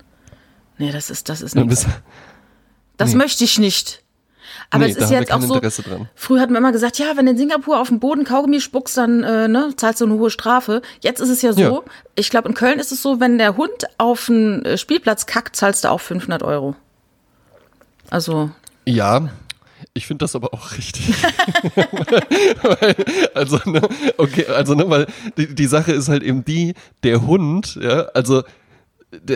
Nee, 0.78 0.92
das 0.92 1.10
ist, 1.10 1.28
das 1.28 1.42
ist 1.42 1.54
bist, 1.66 1.88
Das 2.96 3.14
möchte 3.14 3.44
ich 3.44 3.58
nicht. 3.58 4.02
Aber 4.72 4.86
Nee, 4.86 4.92
es 4.92 4.96
ist 4.96 5.10
jetzt 5.10 5.30
auch 5.30 5.40
so. 5.42 5.60
Dran. 5.60 6.08
Früher 6.14 6.40
hat 6.40 6.48
man 6.48 6.56
immer 6.62 6.72
gesagt, 6.72 6.98
ja, 6.98 7.12
wenn 7.16 7.26
in 7.26 7.36
Singapur 7.36 7.78
auf 7.78 7.88
dem 7.88 8.00
Boden 8.00 8.24
Kaugummi 8.24 8.58
spuckst, 8.60 8.96
dann 8.96 9.22
äh, 9.22 9.46
ne, 9.46 9.74
zahlst 9.76 10.00
du 10.00 10.06
eine 10.06 10.14
hohe 10.14 10.30
Strafe. 10.30 10.80
Jetzt 11.00 11.20
ist 11.20 11.28
es 11.28 11.42
ja 11.42 11.52
so, 11.52 11.60
Ja. 11.60 11.80
ich 12.14 12.30
glaube, 12.30 12.48
in 12.48 12.54
Köln 12.54 12.78
ist 12.78 12.90
es 12.90 13.02
so, 13.02 13.20
wenn 13.20 13.36
der 13.36 13.58
Hund 13.58 13.84
auf 13.98 14.30
einen 14.30 14.64
äh, 14.64 14.78
Spielplatz 14.78 15.26
kackt, 15.26 15.56
zahlst 15.56 15.84
du 15.84 15.90
auch 15.90 16.00
500 16.00 16.42
Euro. 16.42 16.74
Also, 18.08 18.50
Ja, 18.86 19.28
ich 19.92 20.06
finde 20.06 20.24
das 20.24 20.34
aber 20.34 20.54
auch 20.54 20.72
richtig. 20.72 21.14
weil, 22.62 22.94
also, 23.34 23.58
ne, 23.66 23.82
okay, 24.16 24.46
also, 24.46 24.74
ne, 24.74 24.88
weil 24.88 25.06
die, 25.36 25.54
die 25.54 25.66
Sache 25.66 25.92
ist 25.92 26.08
halt 26.08 26.22
eben 26.22 26.44
die, 26.46 26.74
der 27.02 27.26
Hund, 27.26 27.78
ja, 27.80 28.06
also, 28.14 28.42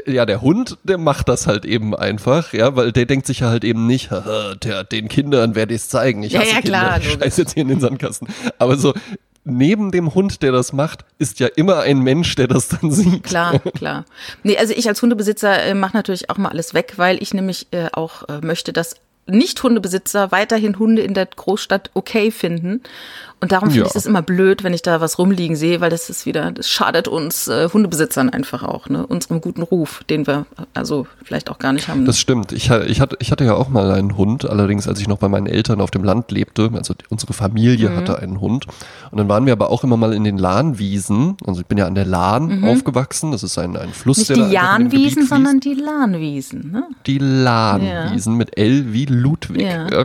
ja, 0.07 0.27
der 0.27 0.41
Hund, 0.41 0.79
der 0.85 0.99
macht 0.99 1.29
das 1.29 1.47
halt 1.47 1.65
eben 1.65 1.95
einfach, 1.95 2.53
ja, 2.53 2.77
weil 2.77 2.93
der 2.93 3.07
denkt 3.07 3.27
sich 3.27 3.41
ja 3.41 3.49
halt 3.49 3.65
eben 3.65 3.87
nicht, 3.87 4.11
haha, 4.11 4.55
der, 4.55 4.85
den 4.85 5.09
Kindern 5.09 5.55
werde 5.55 5.75
ich 5.75 5.83
es 5.83 5.89
zeigen. 5.89 6.23
Ich 6.23 6.33
Ja, 6.33 6.41
hasse 6.41 6.55
ja, 6.55 6.61
klar, 6.61 7.01
Kinder. 7.01 7.15
Ich 7.15 7.23
scheiß 7.23 7.37
jetzt 7.37 7.55
hier 7.55 7.63
in 7.63 7.69
den 7.69 7.81
Sandkasten. 7.81 8.29
Aber 8.59 8.77
so, 8.77 8.95
neben 9.45 9.93
dem 9.93 10.15
Hund, 10.15 10.43
der 10.43 10.53
das 10.53 10.73
macht, 10.73 11.05
ist 11.19 11.41
ja 11.41 11.47
immer 11.47 11.81
ein 11.81 11.99
Mensch, 12.01 12.35
der 12.35 12.49
das 12.49 12.69
dann 12.69 12.91
sieht. 12.91 13.23
klar, 13.23 13.59
klar. 13.75 14.05
Nee, 14.43 14.57
also 14.59 14.75
ich 14.77 14.89
als 14.89 15.01
Hundebesitzer 15.03 15.63
äh, 15.63 15.75
mache 15.75 15.97
natürlich 15.97 16.31
auch 16.31 16.39
mal 16.39 16.49
alles 16.49 16.75
weg, 16.75 16.95
weil 16.97 17.23
ich 17.23 17.33
nämlich 17.33 17.69
äh, 17.71 17.89
auch 17.93 18.29
äh, 18.29 18.41
möchte, 18.45 18.73
dass 18.73 18.97
Nicht-Hundebesitzer 19.27 20.31
weiterhin 20.33 20.79
Hunde 20.79 21.03
in 21.03 21.15
der 21.15 21.27
Großstadt 21.27 21.91
okay 21.95 22.31
finden. 22.31 22.81
Und 23.39 23.53
darum 23.53 23.69
finde 23.69 23.81
Ja. 23.83 23.87
ich 23.89 23.93
das 23.93 24.07
immer 24.07 24.23
blöd, 24.23 24.65
wenn 24.65 24.73
ich 24.73 24.81
da 24.81 25.03
was 25.03 25.19
rumliegen 25.19 25.57
sehe, 25.57 25.83
weil 25.83 25.91
das 25.91 26.09
ist 26.09 26.25
wieder, 26.25 26.51
das 26.53 26.71
schadet 26.71 27.07
uns 27.07 27.49
äh, 27.49 27.69
Hundebesitzern 27.71 28.31
einfach 28.31 28.63
auch, 28.63 28.89
ne? 28.89 29.07
Unserem 29.07 29.43
guten 29.43 29.61
Ruf, 29.61 30.03
den 30.09 30.27
wir 30.27 30.47
also 30.73 31.07
vielleicht 31.23 31.51
auch 31.51 31.59
gar 31.59 31.75
nicht 31.75 31.89
haben. 31.89 32.07
Das 32.07 32.19
stimmt. 32.19 32.53
Ich, 32.53 32.71
ich, 32.71 33.01
hatte, 33.03 33.17
ich 33.21 33.31
hatte 33.33 33.45
ja 33.45 33.53
auch 33.53 33.69
mal 33.69 33.91
einen 33.91 34.17
Hund, 34.17 34.49
allerdings 34.49 34.89
als 34.89 35.01
ich 35.01 35.07
noch 35.09 35.19
bei 35.19 35.29
meinen 35.29 35.47
Eltern 35.47 35.83
auf 35.83 35.91
dem 35.91 36.03
Land 36.03 36.31
lebte. 36.33 36.71
Also 36.73 36.95
unsere 37.11 37.35
Familie 37.35 37.91
Mhm. 37.91 37.97
hatte 37.97 38.19
einen 38.21 38.41
Hund. 38.41 38.67
Und 39.11 39.19
dann 39.19 39.29
waren 39.29 39.45
wir 39.45 39.53
aber 39.53 39.69
auch 39.69 39.85
immer 39.85 39.99
mal 39.99 40.15
in 40.15 40.25
den 40.25 40.39
Lahnwiesen. 40.39 41.37
Also 41.47 41.61
ich 41.61 41.67
bin 41.67 41.77
ja 41.77 41.87
an 41.87 41.95
der 41.95 42.07
Lahn 42.07 42.65
aufgewachsen. 42.65 43.33
Das 43.33 43.43
ist 43.43 43.59
ein, 43.59 43.77
ein 43.77 43.91
Fluss, 43.93 44.17
Mhm. 44.17 44.21
Nicht 44.21 44.31
der 44.41 44.47
die 44.49 44.55
Jahnwiesen, 44.55 45.27
sondern 45.27 45.61
die 45.61 45.75
Lahnwiesen, 45.75 46.71
ne? 46.73 46.85
die 47.07 47.19
Lahnwiesen 47.19 48.35
mit 48.35 48.57
L 48.57 48.95
wie 48.95 49.05
Ludwig. 49.17 49.63
Ja. 49.63 49.89
Ja. 49.91 50.05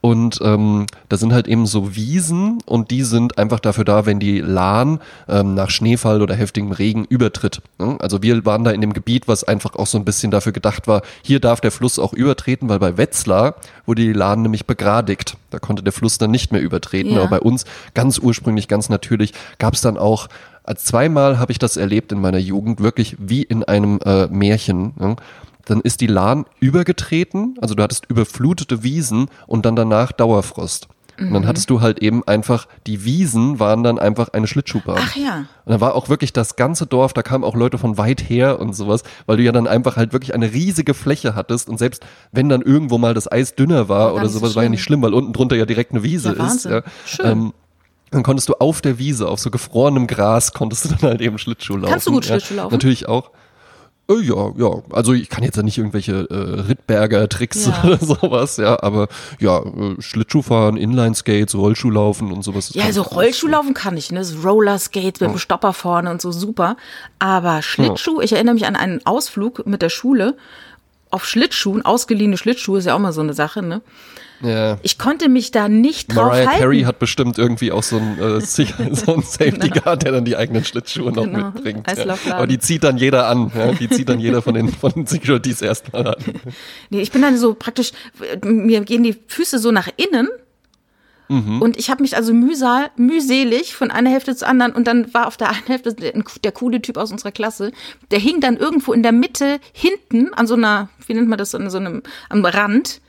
Und 0.00 0.40
ähm, 0.42 0.86
da 1.08 1.16
sind 1.16 1.32
halt 1.32 1.48
eben 1.48 1.66
so 1.66 1.94
Wiesen 1.94 2.58
und 2.66 2.90
die 2.90 3.02
sind 3.02 3.38
einfach 3.38 3.60
dafür 3.60 3.84
da, 3.84 4.06
wenn 4.06 4.20
die 4.20 4.40
Lahn 4.40 5.00
ähm, 5.28 5.54
nach 5.54 5.70
Schneefall 5.70 6.22
oder 6.22 6.34
heftigem 6.34 6.72
Regen 6.72 7.04
übertritt. 7.08 7.62
ne? 7.78 7.96
Also 8.00 8.22
wir 8.22 8.44
waren 8.44 8.64
da 8.64 8.70
in 8.70 8.80
dem 8.80 8.92
Gebiet, 8.92 9.28
was 9.28 9.44
einfach 9.44 9.76
auch 9.76 9.86
so 9.86 9.98
ein 9.98 10.04
bisschen 10.04 10.30
dafür 10.30 10.52
gedacht 10.52 10.86
war, 10.86 11.02
hier 11.22 11.40
darf 11.40 11.60
der 11.60 11.70
Fluss 11.70 11.98
auch 11.98 12.12
übertreten, 12.12 12.68
weil 12.68 12.78
bei 12.78 12.96
Wetzlar 12.96 13.56
wurde 13.86 14.02
die 14.02 14.12
Lahn 14.12 14.42
nämlich 14.42 14.66
begradigt. 14.66 15.36
Da 15.50 15.58
konnte 15.58 15.82
der 15.82 15.92
Fluss 15.92 16.18
dann 16.18 16.30
nicht 16.30 16.52
mehr 16.52 16.60
übertreten. 16.60 17.12
Ja. 17.12 17.20
Aber 17.20 17.28
bei 17.28 17.40
uns 17.40 17.64
ganz 17.94 18.18
ursprünglich, 18.18 18.68
ganz 18.68 18.88
natürlich, 18.88 19.32
gab 19.58 19.74
es 19.74 19.80
dann 19.80 19.96
auch 19.96 20.28
als 20.68 20.84
zweimal 20.84 21.38
habe 21.38 21.50
ich 21.50 21.58
das 21.58 21.78
erlebt 21.78 22.12
in 22.12 22.20
meiner 22.20 22.36
Jugend, 22.36 22.82
wirklich 22.82 23.16
wie 23.18 23.42
in 23.42 23.64
einem 23.64 24.00
äh, 24.04 24.26
Märchen. 24.26 24.92
Ne? 24.98 25.16
Dann 25.70 25.80
ist 25.80 26.00
die 26.00 26.06
Lahn 26.06 26.46
übergetreten, 26.60 27.56
also 27.60 27.74
du 27.74 27.82
hattest 27.82 28.06
überflutete 28.08 28.82
Wiesen 28.82 29.28
und 29.46 29.66
dann 29.66 29.76
danach 29.76 30.12
Dauerfrost. 30.12 30.88
Und 31.20 31.32
dann 31.32 31.46
hattest 31.48 31.68
du 31.68 31.80
halt 31.80 31.98
eben 31.98 32.22
einfach, 32.28 32.68
die 32.86 33.04
Wiesen 33.04 33.58
waren 33.58 33.82
dann 33.82 33.98
einfach 33.98 34.28
eine 34.28 34.46
Schlittschuhbahn. 34.46 34.98
Ach 35.00 35.16
ja. 35.16 35.46
Und 35.64 35.72
da 35.72 35.80
war 35.80 35.96
auch 35.96 36.08
wirklich 36.08 36.32
das 36.32 36.54
ganze 36.54 36.86
Dorf, 36.86 37.12
da 37.12 37.22
kamen 37.22 37.42
auch 37.42 37.56
Leute 37.56 37.76
von 37.76 37.98
weit 37.98 38.28
her 38.28 38.60
und 38.60 38.74
sowas, 38.74 39.02
weil 39.26 39.36
du 39.36 39.42
ja 39.42 39.50
dann 39.50 39.66
einfach 39.66 39.96
halt 39.96 40.12
wirklich 40.12 40.32
eine 40.32 40.52
riesige 40.52 40.94
Fläche 40.94 41.34
hattest 41.34 41.68
und 41.68 41.78
selbst 41.78 42.06
wenn 42.30 42.48
dann 42.48 42.62
irgendwo 42.62 42.98
mal 42.98 43.14
das 43.14 43.30
Eis 43.30 43.56
dünner 43.56 43.88
war 43.88 44.06
gar 44.06 44.14
oder 44.14 44.22
nicht 44.24 44.32
so 44.32 44.38
sowas, 44.38 44.54
war 44.54 44.62
ja 44.62 44.68
nicht 44.68 44.84
schlimm, 44.84 45.02
weil 45.02 45.12
unten 45.12 45.32
drunter 45.32 45.56
ja 45.56 45.66
direkt 45.66 45.90
eine 45.90 46.04
Wiese 46.04 46.36
Ja, 46.38 46.46
ist. 46.46 46.64
Ja. 46.66 46.82
Schön. 47.04 47.26
Ähm, 47.26 47.52
dann 48.10 48.22
konntest 48.22 48.48
du 48.48 48.54
auf 48.54 48.80
der 48.80 48.98
Wiese, 48.98 49.28
auf 49.28 49.40
so 49.40 49.50
gefrorenem 49.50 50.06
Gras, 50.06 50.52
konntest 50.52 50.84
du 50.84 50.88
dann 50.90 51.02
halt 51.02 51.20
eben 51.20 51.36
Schlittschuh 51.38 51.76
laufen. 51.76 51.90
Kannst 51.90 52.06
du 52.06 52.12
gut 52.12 52.24
ja. 52.26 52.36
Schlittschuh 52.36 52.54
laufen? 52.54 52.72
Natürlich 52.72 53.08
auch. 53.08 53.32
Äh, 54.10 54.20
Ja, 54.22 54.52
ja, 54.56 54.82
also 54.90 55.12
ich 55.12 55.28
kann 55.28 55.44
jetzt 55.44 55.56
ja 55.56 55.62
nicht 55.62 55.78
irgendwelche 55.78 56.26
äh, 56.30 56.60
Rittberger-Tricks 56.60 57.66
Ja. 57.66 57.84
oder 57.84 57.98
sowas, 58.00 58.56
ja, 58.56 58.82
aber 58.82 59.08
ja, 59.38 59.58
äh, 59.60 59.96
Schlittschuhfahren, 60.00 60.76
Inline-Skates, 60.76 61.54
Rollschuhlaufen 61.54 62.32
und 62.32 62.42
sowas. 62.42 62.70
Ja, 62.74 62.84
ganz 62.84 62.96
also. 62.98 63.10
Rollschuhlaufen 63.14 63.74
kann 63.74 63.96
ich, 63.96 64.10
ne? 64.10 64.24
So 64.24 64.40
Rollerskates 64.48 65.20
mit 65.20 65.30
dem 65.30 65.38
Stopper 65.38 65.72
vorne 65.72 66.10
und 66.10 66.20
so 66.22 66.32
super. 66.32 66.76
Aber 67.18 67.62
Schlittschuh, 67.62 68.20
ich 68.20 68.32
erinnere 68.32 68.54
mich 68.54 68.66
an 68.66 68.76
einen 68.76 69.04
Ausflug 69.06 69.66
mit 69.66 69.82
der 69.82 69.90
Schule 69.90 70.36
auf 71.10 71.26
Schlittschuhen, 71.26 71.84
ausgeliehene 71.84 72.36
Schlittschuhe 72.36 72.78
ist 72.78 72.84
ja 72.86 72.94
auch 72.94 72.98
mal 72.98 73.12
so 73.12 73.20
eine 73.20 73.34
Sache, 73.34 73.62
ne? 73.62 73.82
Ja. 74.40 74.78
Ich 74.82 74.98
konnte 74.98 75.28
mich 75.28 75.50
da 75.50 75.68
nicht 75.68 76.14
drauf 76.14 76.26
Mariah 76.26 76.46
halten. 76.46 76.60
Carey 76.60 76.82
hat 76.82 77.00
bestimmt 77.00 77.38
irgendwie 77.38 77.72
auch 77.72 77.82
so 77.82 77.96
einen, 77.96 78.18
äh, 78.20 78.40
so 78.94 79.12
einen 79.14 79.22
Safety 79.22 79.68
Guard, 79.70 80.04
der 80.04 80.12
dann 80.12 80.24
die 80.24 80.36
eigenen 80.36 80.64
Schlittschuhe 80.64 81.10
noch 81.12 81.24
Genau. 81.24 81.50
mitbringt. 81.50 81.86
Ja. 81.96 82.16
Aber 82.34 82.46
die 82.46 82.60
zieht 82.60 82.84
dann 82.84 82.98
jeder 82.98 83.26
an. 83.26 83.50
Ja. 83.56 83.72
Die 83.72 83.88
zieht 83.90 84.08
dann 84.08 84.20
jeder 84.20 84.40
von 84.40 84.54
den, 84.54 84.68
von 84.68 84.92
den 84.92 85.06
Securities 85.06 85.60
erstmal 85.62 86.06
an. 86.08 86.14
Nee, 86.90 87.00
ich 87.00 87.10
bin 87.10 87.20
dann 87.22 87.36
so 87.36 87.54
praktisch, 87.54 87.90
mir 88.44 88.80
gehen 88.82 89.02
die 89.02 89.16
Füße 89.26 89.58
so 89.58 89.72
nach 89.72 89.88
innen. 89.96 90.28
Mhm. 91.28 91.62
Und 91.62 91.76
ich 91.76 91.90
habe 91.90 92.02
mich 92.02 92.16
also 92.16 92.32
mühsal, 92.32 92.90
mühselig 92.96 93.74
von 93.74 93.90
einer 93.90 94.10
Hälfte 94.10 94.34
zur 94.34 94.48
anderen 94.48 94.72
und 94.72 94.86
dann 94.86 95.12
war 95.14 95.26
auf 95.26 95.36
der 95.36 95.50
einen 95.50 95.66
Hälfte 95.66 95.94
der, 95.94 96.12
der 96.42 96.52
coole 96.52 96.82
Typ 96.82 96.96
aus 96.96 97.12
unserer 97.12 97.32
Klasse, 97.32 97.72
der 98.10 98.18
hing 98.18 98.40
dann 98.40 98.56
irgendwo 98.56 98.92
in 98.92 99.02
der 99.02 99.12
Mitte 99.12 99.60
hinten 99.72 100.32
an 100.34 100.46
so 100.46 100.54
einer, 100.54 100.88
wie 101.06 101.14
nennt 101.14 101.28
man 101.28 101.38
das, 101.38 101.54
an 101.54 101.70
so 101.70 101.78
einem, 101.78 102.02
am 102.28 102.44
Rand 102.44 103.00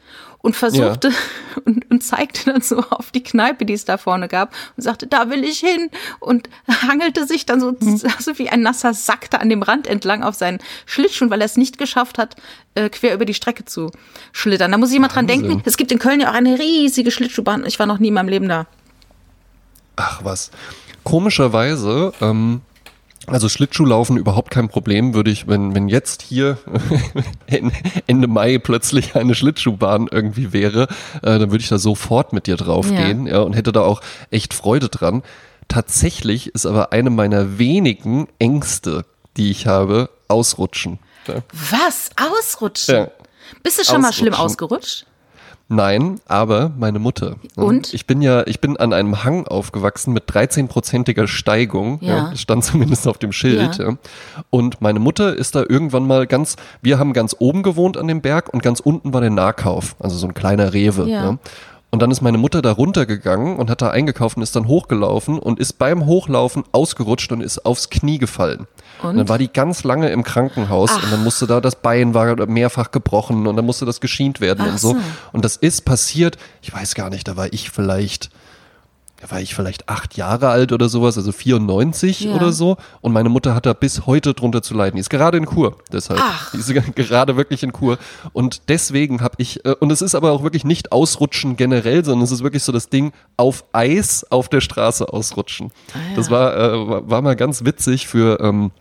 und 0.42 0.56
versuchte 0.56 1.12
und, 1.66 1.90
und 1.92 2.04
zeigte 2.04 2.52
dann 2.52 2.62
so 2.62 2.78
auf 2.90 3.12
die 3.12 3.24
Kneipe, 3.24 3.66
die 3.66 3.74
es 3.74 3.86
da 3.86 3.98
vorne 3.98 4.28
gab 4.28 4.54
und 4.78 4.84
sagte, 4.84 5.08
da 5.08 5.30
will 5.30 5.44
ich 5.44 5.60
hin 5.60 5.90
und 6.20 6.50
hangelte 6.88 7.28
sich 7.28 7.46
dann 7.46 7.60
so, 7.60 7.76
so 8.20 8.38
wie 8.38 8.50
ein 8.50 8.62
nasser 8.62 8.94
Sack 8.94 9.30
da 9.30 9.38
an 9.38 9.50
dem 9.50 9.62
Rand 9.62 9.88
entlang 9.88 10.24
auf 10.24 10.36
seinen 10.36 10.60
Schlittschuhen, 10.86 11.30
weil 11.30 11.42
er 11.42 11.46
es 11.46 11.58
nicht 11.58 11.78
geschafft 11.78 12.18
hat, 12.18 12.36
äh, 12.76 12.90
quer 12.90 13.14
über 13.14 13.26
die 13.26 13.34
Strecke 13.34 13.66
zu 13.66 13.92
schlittern. 14.32 14.72
Da 14.72 14.78
muss 14.78 14.92
ich 14.92 15.00
mal 15.00 15.08
dran 15.08 15.28
Wahnsinn. 15.28 15.50
denken. 15.50 15.64
Es 15.66 15.78
gibt 15.78 15.92
in 15.92 16.00
Köln 16.00 16.22
ja 16.22 16.30
auch 16.30 16.36
eine 16.36 16.58
riesige 16.58 17.12
Schlittschuhbahn. 17.12 17.66
Ich 17.66 17.80
war 17.80 17.86
noch 17.86 18.00
nie 18.00 18.08
in 18.08 18.14
meinem 18.14 18.30
Leben 18.30 18.48
da. 18.48 18.68
Ach 19.98 20.22
was. 20.24 20.52
Komischerweise, 21.04 22.14
ähm, 22.22 22.62
also 23.32 23.50
Schlittschuhlaufen 23.50 24.18
überhaupt 24.18 24.52
kein 24.52 24.70
Problem, 24.70 25.14
würde 25.14 25.32
ich, 25.32 25.48
wenn, 25.48 25.76
wenn 25.76 25.88
jetzt 25.88 26.22
hier 26.22 26.58
Ende 28.08 28.28
Mai 28.28 28.58
plötzlich 28.58 29.16
eine 29.16 29.36
Schlittschuhbahn 29.36 30.08
irgendwie 30.12 30.54
wäre, 30.54 30.84
äh, 31.22 31.40
dann 31.40 31.52
würde 31.52 31.64
ich 31.64 31.70
da 31.70 31.78
sofort 31.78 32.34
mit 32.34 32.48
dir 32.48 32.58
draufgehen 32.58 33.28
ja. 33.28 33.40
und 33.40 33.54
hätte 33.54 33.72
da 33.72 33.82
auch 33.82 34.02
echt 34.32 34.54
Freude 34.54 34.90
dran. 34.90 35.24
Tatsächlich 35.68 36.54
ist 36.56 36.66
aber 36.66 36.92
eine 36.92 37.10
meiner 37.10 37.60
wenigen 37.60 38.28
Ängste, 38.40 39.06
die 39.38 39.52
ich 39.52 39.68
habe, 39.68 40.10
ausrutschen. 40.28 41.00
Ja. 41.28 41.36
Was? 41.52 42.10
Ausrutschen? 42.16 42.96
Ja. 42.96 43.12
Bist 43.64 43.80
du 43.80 43.84
schon 43.84 44.02
mal 44.02 44.14
schlimm 44.14 44.34
ausgerutscht? 44.34 45.06
Nein, 45.72 46.20
aber 46.28 46.72
meine 46.78 46.98
Mutter. 46.98 47.36
Und? 47.56 47.94
Ich 47.94 48.08
bin 48.08 48.24
ja, 48.24 48.46
ich 48.48 48.60
bin 48.60 48.76
an 48.78 48.92
einem 48.92 49.24
Hang 49.24 49.48
aufgewachsen 49.48 50.14
mit 50.14 50.28
13-prozentiger 50.28 51.28
Steigung. 51.28 52.00
Ja. 52.02 52.10
Ja. 52.10 52.30
Das 52.32 52.42
stand 52.42 52.64
zumindest 52.66 53.08
auf 53.08 53.20
dem 53.20 53.32
Schild. 53.32 53.78
Ja. 53.78 53.92
Ja. 53.92 53.98
Und 54.50 54.82
meine 54.82 54.98
Mutter 54.98 55.36
ist 55.36 55.54
da 55.54 55.64
irgendwann 55.68 56.08
mal 56.08 56.26
ganz, 56.26 56.56
wir 56.82 56.98
haben 56.98 57.14
ganz 57.14 57.36
oben 57.38 57.62
gewohnt 57.62 57.98
an 57.98 58.08
dem 58.08 58.22
Berg 58.22 58.52
und 58.52 58.64
ganz 58.64 58.80
unten 58.80 59.14
war 59.14 59.22
der 59.22 59.30
Nahkauf, 59.30 59.96
also 60.00 60.18
so 60.18 60.28
ein 60.28 60.34
kleiner 60.34 60.74
Rewe. 60.74 61.08
Ja. 61.08 61.38
Und 61.92 62.02
dann 62.02 62.12
ist 62.12 62.22
meine 62.22 62.38
Mutter 62.38 62.62
da 62.62 62.72
runtergegangen 62.72 63.58
und 63.58 63.70
hat 63.70 63.82
da 63.82 63.90
eingekauft 63.90 64.38
und 64.38 64.44
ist 64.44 64.56
dann 64.56 64.68
hochgelaufen 64.68 65.40
und 65.40 65.60
ist 65.60 65.74
beim 65.80 66.06
Hochlaufen 66.06 66.64
ausgerutscht 66.72 67.32
und 67.32 67.42
ist 67.42 67.66
aufs 67.66 67.90
Knie 67.90 68.20
gefallen. 68.20 68.68
Und, 69.02 69.10
Und? 69.10 69.18
dann 69.18 69.30
war 69.30 69.38
die 69.40 69.52
ganz 69.52 69.84
lange 69.84 70.10
im 70.10 70.24
Krankenhaus 70.24 70.92
und 70.92 71.12
dann 71.12 71.24
musste 71.24 71.48
da 71.48 71.62
das 71.62 71.76
Bein 71.76 72.14
war 72.14 72.46
mehrfach 72.46 72.92
gebrochen 72.92 73.48
und 73.48 73.56
dann 73.56 73.66
musste 73.66 73.86
das 73.86 74.02
geschient 74.02 74.40
werden 74.40 74.66
Ach 74.68 74.72
und 74.74 74.80
so. 74.80 74.94
so. 74.94 75.00
Und 75.32 75.46
das 75.46 75.56
ist 75.56 75.84
passiert, 75.86 76.38
ich 76.62 76.72
weiß 76.72 76.94
gar 76.94 77.10
nicht, 77.10 77.28
da 77.28 77.36
war 77.38 77.52
ich 77.54 77.72
vielleicht, 77.72 78.30
da 79.22 79.30
war 79.32 79.42
ich 79.42 79.54
vielleicht 79.54 79.90
acht 79.90 80.16
Jahre 80.16 80.48
alt 80.50 80.72
oder 80.72 80.88
sowas, 80.88 81.18
also 81.18 81.32
94 81.32 82.22
Ja. 82.22 82.36
oder 82.36 82.54
so. 82.54 82.78
Und 83.02 83.12
meine 83.12 83.28
Mutter 83.30 83.54
hat 83.54 83.66
da 83.66 83.74
bis 83.74 84.06
heute 84.06 84.34
drunter 84.34 84.62
zu 84.62 84.74
leiden. 84.74 84.96
Die 84.96 85.02
ist 85.02 85.10
gerade 85.10 85.38
in 85.38 85.46
Kur, 85.46 85.76
deshalb. 85.92 86.22
Ach. 86.24 86.52
Die 86.52 86.58
ist 86.58 86.74
gerade 86.96 87.36
wirklich 87.36 87.62
in 87.64 87.74
Kur. 87.74 87.98
Und 88.32 88.70
deswegen 88.70 89.22
habe 89.22 89.36
ich, 89.38 89.66
äh, 89.66 89.76
und 89.80 89.92
es 89.92 90.02
ist 90.02 90.16
aber 90.16 90.32
auch 90.32 90.44
wirklich 90.44 90.64
nicht 90.64 90.92
ausrutschen 90.94 91.58
generell, 91.58 92.06
sondern 92.06 92.24
es 92.24 92.32
ist 92.32 92.44
wirklich 92.44 92.64
so 92.64 92.72
das 92.72 92.90
Ding 92.90 93.12
auf 93.36 93.66
Eis 93.74 94.26
auf 94.30 94.48
der 94.48 94.62
Straße 94.62 95.12
ausrutschen. 95.12 95.72
Ah, 95.94 95.98
ja. 96.12 96.16
Das 96.16 96.30
war, 96.30 96.56
äh, 96.56 96.88
war- 96.88 97.10
war 97.10 97.22
mal 97.22 97.36
ganz 97.36 97.66
witzig 97.66 98.08
für, 98.08 98.40
ähm, 98.40 98.72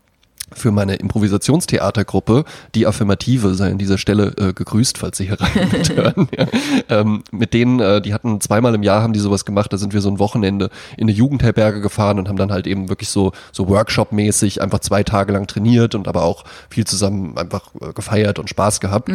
für 0.52 0.70
meine 0.70 0.96
Improvisationstheatergruppe, 0.96 2.44
die 2.74 2.86
Affirmative, 2.86 3.54
sei 3.54 3.70
an 3.70 3.78
dieser 3.78 3.98
Stelle 3.98 4.34
äh, 4.38 4.52
gegrüßt, 4.52 4.98
falls 4.98 5.18
Sie 5.18 5.26
hier 5.26 5.40
rein 5.40 5.68
mithören. 5.72 6.28
Ja. 6.36 6.46
Ähm, 6.88 7.22
mit 7.30 7.54
denen, 7.54 7.80
äh, 7.80 8.00
die 8.00 8.14
hatten 8.14 8.40
zweimal 8.40 8.74
im 8.74 8.82
Jahr 8.82 9.02
haben 9.02 9.12
die 9.12 9.20
sowas 9.20 9.44
gemacht, 9.44 9.72
da 9.72 9.76
sind 9.76 9.94
wir 9.94 10.00
so 10.00 10.10
ein 10.10 10.18
Wochenende 10.18 10.70
in 10.96 11.04
eine 11.04 11.12
Jugendherberge 11.12 11.80
gefahren 11.80 12.18
und 12.18 12.28
haben 12.28 12.36
dann 12.36 12.52
halt 12.52 12.66
eben 12.66 12.88
wirklich 12.88 13.08
so, 13.08 13.32
so 13.52 13.68
Workshop-mäßig 13.68 14.62
einfach 14.62 14.80
zwei 14.80 15.02
Tage 15.02 15.32
lang 15.32 15.46
trainiert 15.46 15.94
und 15.94 16.08
aber 16.08 16.22
auch 16.24 16.44
viel 16.70 16.86
zusammen 16.86 17.36
einfach 17.36 17.70
äh, 17.80 17.92
gefeiert 17.92 18.38
und 18.38 18.48
Spaß 18.48 18.80
gehabt. 18.80 19.08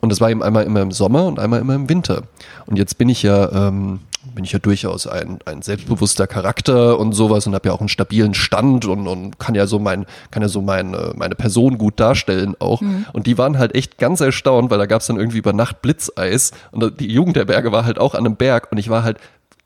Und 0.00 0.10
das 0.10 0.20
war 0.20 0.30
eben 0.30 0.42
einmal 0.42 0.64
immer 0.64 0.82
im 0.82 0.92
Sommer 0.92 1.26
und 1.26 1.38
einmal 1.38 1.60
immer 1.60 1.74
im 1.74 1.88
Winter. 1.88 2.22
Und 2.66 2.78
jetzt 2.78 2.98
bin 2.98 3.08
ich 3.08 3.22
ja, 3.22 3.68
ähm, 3.68 4.00
bin 4.34 4.44
ich 4.44 4.52
ja 4.52 4.58
durchaus 4.58 5.06
ein, 5.06 5.38
ein 5.44 5.62
selbstbewusster 5.62 6.26
Charakter 6.26 6.98
und 6.98 7.12
sowas 7.12 7.46
und 7.46 7.54
habe 7.54 7.68
ja 7.68 7.74
auch 7.74 7.80
einen 7.80 7.88
stabilen 7.88 8.34
Stand 8.34 8.84
und, 8.84 9.06
und 9.06 9.38
kann 9.38 9.54
ja 9.54 9.66
so 9.66 9.78
mein, 9.78 10.06
kann 10.30 10.42
ja 10.42 10.48
so 10.48 10.60
mein, 10.60 10.94
äh, 10.94 11.12
meine 11.14 11.34
Person 11.34 11.78
gut 11.78 11.98
darstellen 12.00 12.54
auch. 12.58 12.82
Und 13.12 13.26
die 13.26 13.38
waren 13.38 13.58
halt 13.58 13.74
echt 13.74 13.98
ganz 13.98 14.20
erstaunt, 14.20 14.70
weil 14.70 14.78
da 14.78 14.86
gab 14.86 15.00
es 15.00 15.06
dann 15.06 15.16
irgendwie 15.16 15.38
über 15.38 15.52
Nacht 15.52 15.82
Blitzeis 15.82 16.52
und 16.70 17.00
die 17.00 17.10
Jugendherberge 17.10 17.72
war 17.72 17.84
halt 17.84 17.98
auch 17.98 18.14
an 18.14 18.26
einem 18.26 18.36
Berg 18.36 18.70
und 18.70 18.78
ich 18.78 18.88
war 18.88 19.02
halt 19.02 19.18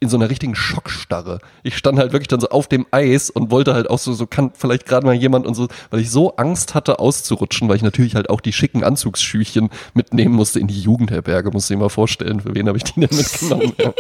in 0.03 0.09
so 0.09 0.17
einer 0.17 0.31
richtigen 0.31 0.55
Schockstarre. 0.55 1.41
Ich 1.63 1.77
stand 1.77 1.99
halt 1.99 2.13
wirklich 2.13 2.29
dann 2.29 2.41
so 2.41 2.49
auf 2.49 2.69
dem 2.69 2.87
Eis 2.91 3.29
und 3.29 3.51
wollte 3.51 3.75
halt 3.75 3.91
auch 3.91 3.99
so, 3.99 4.15
so 4.15 4.27
kann 4.27 4.51
vielleicht 4.55 4.87
gerade 4.87 5.05
mal 5.05 5.15
jemand 5.15 5.47
und 5.47 5.55
so, 5.55 5.69
weil 5.91 6.01
ich 6.01 6.11
so 6.11 6.37
Angst 6.37 6.75
hatte 6.75 6.99
auszurutschen, 6.99 7.69
weil 7.69 7.77
ich 7.77 7.83
natürlich 7.83 8.15
halt 8.15 8.31
auch 8.31 8.41
die 8.41 8.55
schicken 8.55 8.83
Anzugsschüchchen 8.83 9.69
mitnehmen 9.93 10.35
musste 10.35 10.59
in 10.59 10.69
die 10.69 10.81
Jugendherberge, 10.81 11.51
musst 11.51 11.69
du 11.69 11.75
dir 11.75 11.81
mal 11.81 11.91
vorstellen, 11.91 12.41
für 12.41 12.55
wen 12.55 12.67
habe 12.67 12.79
ich 12.79 12.85
die 12.85 13.01
denn 13.01 13.15
mitgenommen? 13.15 13.73
ja. 13.79 13.93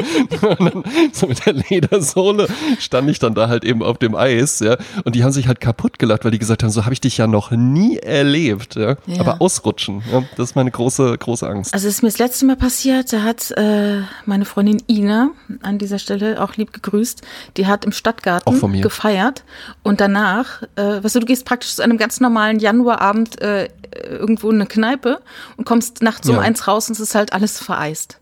Dann 0.57 0.84
so 1.12 1.26
mit 1.26 1.44
der 1.44 1.53
Ledersohle 1.53 2.48
stand 2.78 3.11
ich 3.11 3.18
dann 3.18 3.34
da 3.34 3.48
halt 3.48 3.64
eben 3.64 3.82
auf 3.82 3.98
dem 3.98 4.14
Eis, 4.14 4.61
ja, 4.61 4.76
und 5.05 5.14
die 5.14 5.22
haben 5.24 5.32
sich 5.32 5.48
halt 5.48 5.61
kaputt 5.61 5.98
gelacht, 5.98 6.24
weil 6.24 6.30
die 6.30 6.38
gesagt 6.38 6.62
haben, 6.62 6.70
so 6.70 6.84
habe 6.84 6.94
ich 6.94 7.01
dich 7.01 7.18
ja 7.18 7.26
noch 7.26 7.51
nie 7.51 7.98
erlebt, 7.98 8.76
ja, 8.76 8.96
Ja. 9.07 9.20
aber 9.20 9.40
ausrutschen, 9.42 10.03
ja, 10.11 10.22
das 10.36 10.51
ist 10.51 10.55
meine 10.57 10.70
große, 10.70 11.16
große 11.18 11.46
Angst. 11.48 11.74
Also 11.74 11.88
es 11.88 11.96
ist 11.96 12.03
mir 12.03 12.09
das 12.09 12.18
letzte 12.18 12.46
Mal 12.46 12.57
passiert, 12.57 13.12
da 13.12 13.22
hat 13.22 13.51
äh, 13.53 14.01
meine 14.26 14.44
Freundin 14.44 14.82
Ina 14.88 15.30
an 15.62 15.78
dieser 15.91 15.99
Stelle 15.99 16.41
auch 16.43 16.55
lieb 16.57 16.72
gegrüßt, 16.72 17.22
die 17.57 17.66
hat 17.66 17.84
im 17.84 17.93
Stadtgarten 17.93 18.80
gefeiert 18.80 19.45
und 19.82 20.01
danach, 20.01 20.62
äh, 20.76 21.03
weißt 21.03 21.16
du, 21.16 21.20
du 21.20 21.26
gehst 21.26 21.45
praktisch 21.45 21.74
zu 21.74 21.82
einem 21.82 21.99
ganz 21.99 22.20
normalen 22.20 22.59
Januarabend 22.59 23.41
äh, 23.43 23.68
irgendwo 24.09 24.49
in 24.51 24.57
eine 24.57 24.66
Kneipe 24.66 25.20
und 25.57 25.64
kommst 25.64 26.03
nachts 26.03 26.28
um 26.28 26.36
Ja. 26.36 26.41
eins 26.43 26.66
raus 26.68 26.88
und 26.88 26.93
es 26.95 27.01
ist 27.01 27.14
halt 27.14 27.32
alles 27.32 27.59
vereist. 27.59 28.18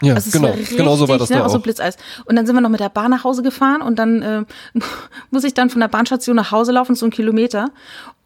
Ja, 0.00 0.14
Also 0.14 0.28
es 0.28 0.32
genau, 0.32 0.50
richtig, 0.50 0.76
genau 0.76 0.96
so 0.96 1.08
war 1.08 1.18
das 1.18 1.30
ne, 1.30 1.36
da 1.38 1.46
auch 1.46 1.50
so. 1.50 1.58
Blitzeis. 1.60 1.96
Und 2.24 2.36
dann 2.36 2.46
sind 2.46 2.54
wir 2.54 2.60
noch 2.60 2.68
mit 2.68 2.80
der 2.80 2.88
Bahn 2.88 3.10
nach 3.10 3.24
Hause 3.24 3.42
gefahren 3.42 3.80
und 3.82 3.98
dann 3.98 4.22
äh, 4.22 4.42
muss 5.30 5.44
ich 5.44 5.54
dann 5.54 5.70
von 5.70 5.80
der 5.80 5.88
Bahnstation 5.88 6.36
nach 6.36 6.50
Hause 6.50 6.72
laufen, 6.72 6.94
so 6.94 7.06
einen 7.06 7.12
Kilometer. 7.12 7.70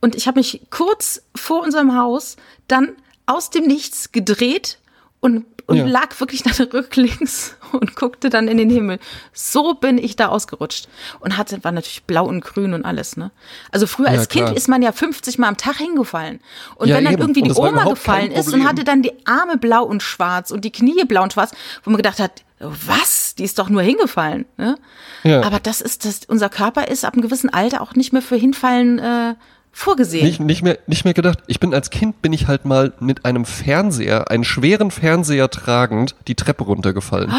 Und 0.01 0.15
ich 0.15 0.27
habe 0.27 0.39
mich 0.39 0.63
kurz 0.71 1.23
vor 1.35 1.63
unserem 1.63 1.97
Haus 1.97 2.37
dann 2.69 2.91
aus 3.27 3.51
dem 3.51 3.65
Nichts 3.67 4.13
gedreht 4.13 4.79
und, 5.21 5.45
und 5.67 5.77
Ja. 5.77 5.87
lag 5.87 6.19
wirklich 6.21 6.43
dann 6.43 6.53
rücklings 6.73 7.57
und 7.73 7.97
guckte 7.97 8.31
dann 8.31 8.47
in 8.49 8.57
den 8.57 8.71
Himmel. 8.71 8.99
So 9.33 9.75
bin 9.75 9.99
ich 9.99 10.17
da 10.17 10.29
ausgerutscht. 10.29 10.89
Und 11.21 11.37
hatte, 11.37 11.63
war 11.65 11.73
natürlich 11.73 12.05
blau 12.05 12.27
und 12.27 12.43
grün 12.45 12.73
und 12.75 12.85
alles, 12.85 13.17
ne? 13.17 13.31
Also 13.73 13.87
früher 13.87 14.07
Ja, 14.07 14.13
als 14.19 14.29
Kind 14.29 14.47
klar. 14.47 14.57
ist 14.57 14.69
man 14.69 14.81
ja 14.83 14.93
50 14.93 15.39
Mal 15.39 15.49
am 15.49 15.57
Tag 15.57 15.77
hingefallen. 15.77 16.41
Und 16.77 16.89
Ja, 16.89 16.97
wenn 16.97 17.05
dann 17.05 17.15
eben. 17.15 17.23
irgendwie 17.23 17.43
die 17.43 17.53
Oma 17.53 17.85
gefallen 17.85 18.31
ist 18.31 18.53
und 18.53 18.67
hatte 18.67 18.85
dann 18.85 19.03
die 19.03 19.13
Arme 19.27 19.57
blau 19.59 19.85
und 19.85 20.03
schwarz 20.03 20.51
und 20.51 20.65
die 20.65 20.73
Knie 20.73 21.05
blau 21.05 21.23
und 21.25 21.33
schwarz, 21.33 21.51
wo 21.83 21.91
man 21.91 21.97
gedacht 21.99 22.21
hat, 22.21 22.45
was? 22.61 23.35
Die 23.37 23.45
ist 23.45 23.59
doch 23.61 23.69
nur 23.69 23.83
hingefallen. 23.83 24.45
Ne? 24.57 24.77
Ja. 25.23 25.43
Aber 25.43 25.61
das 25.61 25.81
ist 25.81 26.05
das, 26.05 26.21
unser 26.27 26.49
Körper 26.49 26.89
ist 26.89 27.05
ab 27.05 27.13
einem 27.15 27.23
gewissen 27.23 27.51
Alter 27.53 27.81
auch 27.83 27.95
nicht 27.95 28.13
mehr 28.13 28.23
für 28.23 28.35
hinfallen 28.37 28.99
äh, 28.99 29.35
vorgesehen. 29.79 30.25
Nicht, 30.27 30.41
nicht, 30.41 30.63
mehr, 30.63 30.79
nicht 30.87 31.05
mehr 31.05 31.15
gedacht. 31.15 31.39
Ich 31.47 31.61
bin 31.61 31.73
als 31.75 31.91
Kind, 31.91 32.21
bin 32.23 32.33
ich 32.33 32.47
halt 32.49 32.65
mal 32.65 32.93
mit 33.01 33.25
einem 33.25 33.45
Fernseher, 33.45 34.31
einen 34.31 34.45
schweren 34.45 34.91
Fernseher 34.91 35.49
tragend, 35.51 36.15
die 36.27 36.35
Treppe 36.35 36.65
runtergefallen. 36.65 37.33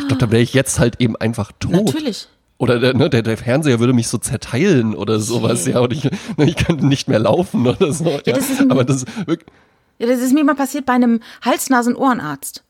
Ich 0.00 0.06
glaube, 0.08 0.20
da 0.20 0.30
wäre 0.30 0.42
ich 0.42 0.54
jetzt 0.54 0.78
halt 0.78 1.00
eben 1.00 1.16
einfach 1.16 1.50
tot. 1.58 1.72
Natürlich. 1.72 2.28
Oder 2.58 2.80
der, 2.80 2.94
ne, 2.94 3.08
der, 3.08 3.22
der 3.22 3.36
Fernseher 3.36 3.78
würde 3.78 3.92
mich 3.92 4.08
so 4.08 4.18
zerteilen 4.18 4.94
oder 4.94 5.20
sowas, 5.20 5.62
Okay. 5.62 5.72
ja. 5.72 5.80
Und 5.80 5.92
ich, 5.92 6.04
ne, 6.04 6.44
ich 6.44 6.56
könnte 6.56 6.86
nicht 6.86 7.08
mehr 7.08 7.18
laufen 7.20 7.66
oder 7.66 7.92
so. 7.92 8.20
Ja, 8.24 8.32
das 8.34 8.50
ist 8.50 8.70
Aber 8.70 8.84
das 8.84 9.04
wirklich. 9.26 9.48
Ja, 9.98 10.06
das 10.06 10.20
ist 10.20 10.32
mir 10.32 10.44
mal 10.44 10.54
passiert 10.54 10.84
bei 10.86 10.92
einem 10.92 11.20
Hals-Nasen-Ohrenarzt. 11.44 12.62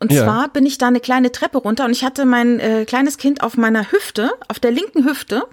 Und 0.00 0.12
Ja. 0.12 0.24
zwar 0.24 0.48
bin 0.48 0.66
ich 0.66 0.76
da 0.78 0.88
eine 0.88 1.00
kleine 1.00 1.32
Treppe 1.32 1.58
runter 1.58 1.84
und 1.86 1.92
ich 1.92 2.04
hatte 2.04 2.24
mein 2.26 2.60
äh, 2.60 2.84
kleines 2.84 3.16
Kind 3.16 3.42
auf 3.42 3.56
meiner 3.56 3.90
Hüfte, 3.92 4.30
auf 4.48 4.58
der 4.58 4.70
linken 4.70 5.04
Hüfte. 5.06 5.44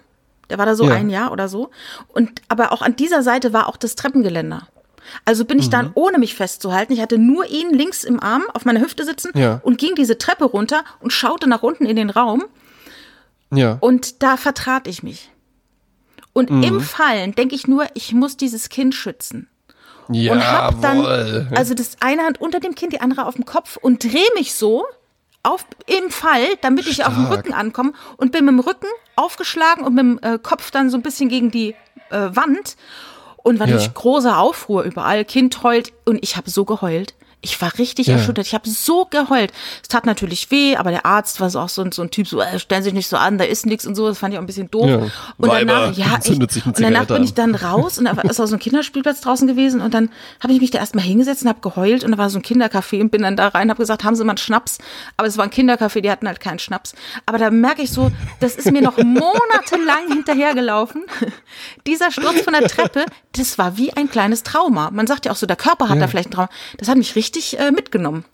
Der 0.51 0.57
war 0.59 0.65
da 0.67 0.75
so 0.75 0.83
Ja. 0.85 0.93
ein 0.93 1.09
Jahr 1.09 1.31
oder 1.31 1.47
so. 1.47 1.71
Und 2.09 2.41
aber 2.49 2.71
auch 2.73 2.81
an 2.83 2.95
dieser 2.95 3.23
Seite 3.23 3.53
war 3.53 3.67
auch 3.67 3.77
das 3.77 3.95
Treppengeländer. 3.95 4.67
Also 5.25 5.45
bin 5.45 5.57
ich 5.57 5.65
Mhm. 5.67 5.71
dann, 5.71 5.91
ohne 5.95 6.19
mich 6.19 6.35
festzuhalten, 6.35 6.93
ich 6.93 7.01
hatte 7.01 7.17
nur 7.17 7.45
ihn 7.47 7.71
links 7.71 8.03
im 8.03 8.19
Arm 8.21 8.43
auf 8.53 8.65
meiner 8.65 8.81
Hüfte 8.81 9.03
sitzen 9.03 9.31
Ja. 9.33 9.59
und 9.63 9.77
ging 9.79 9.95
diese 9.95 10.17
Treppe 10.19 10.45
runter 10.45 10.83
und 10.99 11.11
schaute 11.11 11.49
nach 11.49 11.63
unten 11.63 11.85
in 11.85 11.95
den 11.95 12.09
Raum. 12.11 12.43
Ja. 13.53 13.77
Und 13.79 14.21
da 14.23 14.37
vertrat 14.37 14.87
ich 14.87 15.01
mich. 15.03 15.29
Und 16.33 16.49
Mhm. 16.49 16.63
im 16.63 16.81
Fallen 16.81 17.33
denke 17.35 17.55
ich 17.55 17.67
nur, 17.67 17.85
ich 17.93 18.13
muss 18.13 18.37
dieses 18.37 18.69
Kind 18.69 18.93
schützen. 18.95 19.47
ja, 20.09 20.33
und 20.33 20.45
hab 20.45 20.81
dann 20.81 21.47
also 21.55 21.73
das 21.73 21.97
eine 22.01 22.23
Hand 22.23 22.41
unter 22.41 22.59
dem 22.59 22.75
Kind, 22.75 22.91
die 22.93 22.99
andere 23.01 23.25
auf 23.25 23.35
dem 23.35 23.45
Kopf 23.45 23.77
und 23.77 24.03
drehe 24.03 24.27
mich 24.35 24.53
so 24.53 24.85
auf 25.43 25.65
im 25.87 26.09
Fall, 26.11 26.45
damit 26.61 26.85
ich 26.85 27.03
auf 27.05 27.13
dem 27.13 27.25
Stark. 27.25 27.39
Rücken 27.39 27.53
ankomme 27.53 27.93
und 28.17 28.31
bin 28.31 28.45
mit 28.45 28.53
dem 28.53 28.59
Rücken 28.59 28.87
aufgeschlagen 29.21 29.83
und 29.85 29.93
mit 29.95 30.03
dem 30.03 30.19
äh, 30.21 30.37
Kopf 30.39 30.71
dann 30.71 30.89
so 30.89 30.97
ein 30.97 31.03
bisschen 31.03 31.29
gegen 31.29 31.51
die 31.51 31.75
äh, 32.09 32.29
Wand 32.33 32.75
und 33.37 33.59
war 33.59 33.67
Ja. 33.67 33.73
natürlich 33.75 33.93
großer 33.93 34.37
Aufruhr 34.37 34.83
überall. 34.83 35.25
Kind 35.25 35.63
heult 35.63 35.93
und 36.05 36.19
ich 36.23 36.37
habe 36.37 36.49
so 36.49 36.65
geheult. 36.65 37.13
Ich 37.43 37.59
war 37.59 37.75
richtig 37.79 38.07
Ja. 38.07 38.17
erschüttert. 38.17 38.45
Ich 38.45 38.53
habe 38.53 38.69
so 38.69 39.05
geheult. 39.09 39.51
Es 39.81 39.87
tat 39.87 40.05
natürlich 40.05 40.51
weh, 40.51 40.75
aber 40.75 40.91
der 40.91 41.05
Arzt 41.07 41.39
war 41.41 41.49
so 41.49 41.59
auch 41.59 41.69
so, 41.69 41.81
ein- 41.81 41.91
so 41.91 42.03
ein 42.03 42.11
Typ, 42.11 42.27
so 42.27 42.39
äh, 42.39 42.59
stellen 42.59 42.83
Sie 42.83 42.89
sich 42.89 42.93
nicht 42.93 43.07
so 43.07 43.17
an, 43.17 43.37
da 43.39 43.45
ist 43.45 43.65
nichts 43.65 43.87
und 43.87 43.95
so. 43.95 44.07
Das 44.07 44.19
fand 44.19 44.33
ich 44.33 44.37
auch 44.37 44.43
ein 44.43 44.45
bisschen 44.47 44.69
doof. 44.69 44.87
Ja. 44.87 44.97
Und 44.97 45.49
Weiber, 45.49 45.73
danach, 45.73 45.97
ja, 45.97 46.05
eine 46.25 46.35
Und 46.65 46.79
danach 46.79 47.05
bin 47.07 47.23
ich 47.23 47.33
dann 47.33 47.55
raus 47.55 47.97
und 47.97 48.05
da 48.05 48.15
war- 48.15 48.25
ist 48.25 48.39
auch 48.39 48.45
so 48.45 48.55
ein 48.55 48.59
Kinderspielplatz 48.59 49.21
draußen 49.21 49.47
gewesen 49.47 49.81
und 49.81 49.93
dann 49.93 50.09
habe 50.39 50.53
ich 50.53 50.61
mich 50.61 50.69
da 50.69 50.77
erstmal 50.79 51.03
hingesetzt 51.03 51.41
und 51.41 51.49
habe 51.49 51.61
geheult 51.61 52.03
und 52.03 52.11
da 52.11 52.17
war 52.19 52.29
so 52.29 52.37
ein 52.37 52.43
Kindercafé 52.43 53.01
und 53.01 53.09
bin 53.09 53.23
dann 53.23 53.35
da 53.35 53.47
rein, 53.47 53.69
habe 53.71 53.79
gesagt, 53.81 54.03
haben 54.03 54.15
Sie 54.15 54.23
mal 54.23 54.33
einen 54.33 54.37
Schnaps? 54.37 54.77
Aber 55.17 55.27
es 55.27 55.35
war 55.37 55.45
ein 55.45 55.51
Kindercafé, 55.51 56.01
die 56.01 56.11
hatten 56.11 56.27
halt 56.27 56.39
keinen 56.41 56.59
Schnaps. 56.59 56.93
Aber 57.25 57.39
da 57.39 57.49
merke 57.49 57.81
ich 57.81 57.91
so, 57.91 58.11
das 58.39 58.53
ist 58.55 58.71
mir 58.71 58.81
noch 58.83 58.97
monatelang 59.03 60.07
hinterhergelaufen. 60.09 61.05
Dieser 61.87 62.11
Sturz 62.11 62.41
von 62.41 62.53
der 62.53 62.67
Treppe, 62.67 63.05
das 63.33 63.57
war 63.57 63.77
wie 63.77 63.93
ein 63.93 64.09
kleines 64.11 64.43
Trauma. 64.43 64.91
Man 64.91 65.07
sagt 65.07 65.25
ja 65.25 65.31
auch 65.31 65.35
so, 65.35 65.47
der 65.47 65.55
Körper 65.55 65.89
hat 65.89 65.95
Ja. 65.95 66.01
da 66.03 66.07
vielleicht 66.07 66.29
ein 66.29 66.33
Trauma. 66.33 66.49
Das 66.77 66.87
hat 66.87 66.97
mich 66.97 67.15
richtig 67.15 67.30
äh, 67.59 67.71
mitgenommen, 67.71 68.25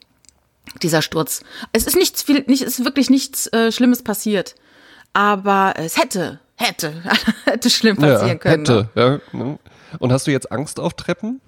dieser 0.81 1.01
Sturz. 1.01 1.41
Es 1.73 1.87
ist 1.87 1.95
nichts 1.95 2.23
viel, 2.23 2.43
nicht, 2.47 2.63
es 2.63 2.79
ist 2.79 2.85
wirklich 2.85 3.09
nichts 3.09 3.47
äh, 3.53 3.71
Schlimmes 3.71 4.03
passiert. 4.03 4.55
Aber 5.13 5.73
es 5.77 5.97
hätte, 5.97 6.39
hätte, 6.55 6.93
hätte 7.45 7.69
schlimm 7.69 7.97
passieren 7.97 8.27
ja, 8.27 8.35
können. 8.35 8.63
Ne? 8.63 8.89
hätte, 8.95 9.21
ja. 9.33 9.37
ne? 9.37 9.59
Und 9.99 10.11
hast 10.11 10.27
du 10.27 10.31
jetzt 10.31 10.51
Angst 10.51 10.79
auf 10.79 10.93
Treppen? 10.93 11.41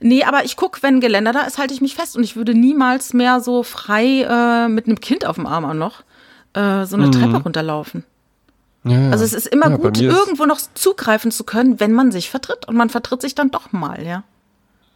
Nee, 0.00 0.24
aber 0.24 0.44
ich 0.44 0.56
guck, 0.56 0.82
wenn 0.82 1.00
Geländer 1.00 1.32
da 1.32 1.42
ist, 1.42 1.58
halte 1.58 1.72
ich 1.72 1.80
mich 1.80 1.94
fest 1.94 2.16
und 2.16 2.24
ich 2.24 2.36
würde 2.36 2.54
niemals 2.54 3.14
mehr 3.14 3.40
so 3.40 3.62
frei 3.62 4.22
äh, 4.22 4.68
mit 4.68 4.86
einem 4.86 5.00
Kind 5.00 5.24
auf 5.24 5.36
dem 5.36 5.46
Arm 5.46 5.64
auch 5.64 5.74
noch 5.74 6.02
äh, 6.54 6.84
so 6.84 6.96
eine 6.96 7.10
Treppe 7.10 7.36
runterlaufen. 7.36 8.04
Ja. 8.84 9.10
Also 9.10 9.24
es 9.24 9.32
ist 9.32 9.46
immer 9.46 9.68
Mhm. 9.68 9.76
Ja, 9.76 9.78
gut, 9.78 10.00
irgendwo 10.00 10.46
noch 10.46 10.60
zugreifen 10.74 11.30
zu 11.30 11.44
können, 11.44 11.80
wenn 11.80 11.92
man 11.92 12.12
sich 12.12 12.30
vertritt. 12.30 12.68
Und 12.68 12.76
man 12.76 12.90
vertritt 12.90 13.20
sich 13.20 13.34
dann 13.34 13.50
doch 13.50 13.72
mal, 13.72 14.04
ja. 14.04 14.24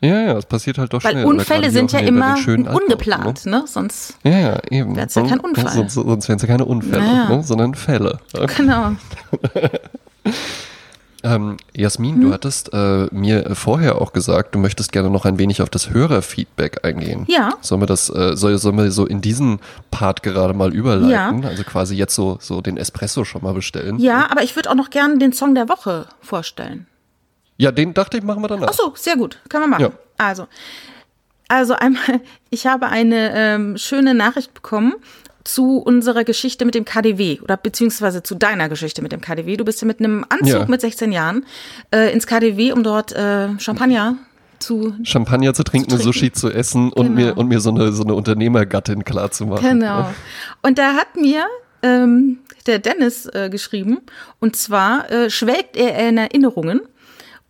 Ja, 0.03 0.20
ja, 0.22 0.38
es 0.38 0.46
passiert 0.46 0.78
halt 0.78 0.92
doch 0.94 1.05
Weil 1.05 1.12
schnell. 1.12 1.24
Oder 1.26 1.34
Unfälle 1.38 1.70
sind 1.70 1.92
ja 1.92 1.98
immer 2.01 2.36
ungeplant, 2.46 3.44
ne? 3.46 3.64
Sonst, 3.66 4.16
Ne? 4.24 4.32
Ja, 4.32 4.38
ja, 4.38 4.59
eben. 4.70 4.96
Wär's 4.96 5.14
ja 5.14 5.22
kein 5.26 5.40
Unfall. 5.40 5.68
Sonst, 5.72 5.94
sonst 5.94 6.28
wären 6.28 6.36
es 6.36 6.42
ja 6.42 6.48
keine 6.48 6.64
Unfälle, 6.64 7.03
Naja. 7.03 7.28
ne? 7.36 7.42
sondern 7.42 7.74
Fälle. 7.74 8.18
genau. 8.57 8.92
Ähm, 11.22 11.59
Jasmin, 11.76 12.14
Hm? 12.14 12.20
du 12.22 12.32
hattest 12.32 12.72
äh, 12.72 13.07
mir 13.11 13.55
vorher 13.55 14.01
auch 14.01 14.14
gesagt, 14.14 14.55
du 14.55 14.59
möchtest 14.59 14.90
gerne 14.90 15.11
noch 15.11 15.26
ein 15.26 15.38
wenig 15.38 15.61
auf 15.61 15.68
das 15.68 15.90
Hörerfeedback 15.90 16.82
eingehen. 16.82 17.26
Ja. 17.28 17.51
Sollen 17.61 17.82
wir 17.82 17.86
das, 17.86 18.09
äh, 18.09 18.36
soll, 18.36 18.57
sollen 18.57 18.78
wir 18.78 18.90
so 18.90 19.05
in 19.05 19.20
diesen 19.20 19.61
Part 19.90 20.22
gerade 20.22 20.55
mal 20.55 20.72
überleiten? 20.72 21.44
Also 21.44 21.62
quasi 21.64 21.94
jetzt 21.94 22.14
so, 22.14 22.38
so 22.40 22.62
den 22.62 22.78
Espresso 22.78 23.24
schon 23.26 23.42
mal 23.42 23.53
bestellen. 23.53 23.98
Ja, 23.98 24.30
aber 24.30 24.42
ich 24.42 24.57
würde 24.57 24.70
auch 24.70 24.74
noch 24.74 24.88
gerne 24.88 25.18
den 25.18 25.34
Song 25.34 25.55
der 25.55 25.68
Woche 25.68 26.07
vorstellen. 26.22 26.86
Ja, 27.61 27.73
den 27.73 27.93
dachte 27.95 28.17
ich, 28.17 28.23
machen 28.25 28.43
wir 28.43 28.49
danach. 28.49 28.69
Ach 28.71 28.73
so, 28.73 28.93
sehr 28.97 29.17
gut. 29.17 29.39
Kann 29.51 29.61
man 29.61 29.71
machen. 29.71 29.83
Ja. 29.83 29.91
Also, 30.17 30.47
also 31.49 31.75
einmal, 31.75 32.21
ich 32.51 32.67
habe 32.67 32.87
eine 32.87 33.33
ähm, 33.35 33.77
schöne 33.77 34.15
Nachricht 34.15 34.55
bekommen 34.55 34.95
zu 35.45 35.79
unserer 35.79 36.25
Geschichte 36.25 36.65
mit 36.65 36.75
dem 36.75 36.85
KDW 36.85 37.41
oder 37.41 37.57
beziehungsweise 37.57 38.23
zu 38.23 38.35
deiner 38.35 38.69
Geschichte 38.69 39.03
mit 39.03 39.13
dem 39.13 39.21
KDW. 39.21 39.57
Du 39.57 39.65
bist 39.65 39.81
ja 39.83 39.87
mit 39.87 39.99
einem 40.01 40.25
Anzug 40.29 40.49
Ja. 40.61 40.67
mit 40.67 40.81
16 40.81 41.13
Jahren 41.13 41.45
äh, 41.95 42.13
ins 42.13 42.27
KDW, 42.27 42.73
um 42.73 42.83
dort 42.83 43.13
äh, 43.13 43.49
Champagner 43.59 44.17
zu 44.59 44.95
Champagner 45.03 45.53
zu 45.55 45.63
trinken, 45.65 45.89
Zu 45.91 45.97
trinken. 45.97 46.13
Sushi 46.13 46.33
zu 46.33 46.51
essen 46.51 46.93
und 46.93 47.07
Genau. 47.15 47.17
mir, 47.29 47.37
und 47.39 47.49
mir 47.49 47.61
so 47.61 47.71
eine, 47.71 47.93
so 47.93 48.05
eine 48.05 48.15
Unternehmergattin 48.15 49.05
klarzumachen. 49.05 49.81
Genau. 49.81 50.11
Und 50.63 50.79
da 50.79 50.95
hat 50.95 51.17
mir 51.17 51.45
ähm, 51.83 52.39
der 52.67 52.79
Dennis 52.79 53.27
äh, 53.27 53.49
geschrieben, 53.51 53.99
und 54.39 54.57
zwar 54.57 55.11
äh, 55.11 55.31
schwelgt 55.31 55.77
er 55.77 56.09
in 56.09 56.19
Erinnerungen 56.19 56.81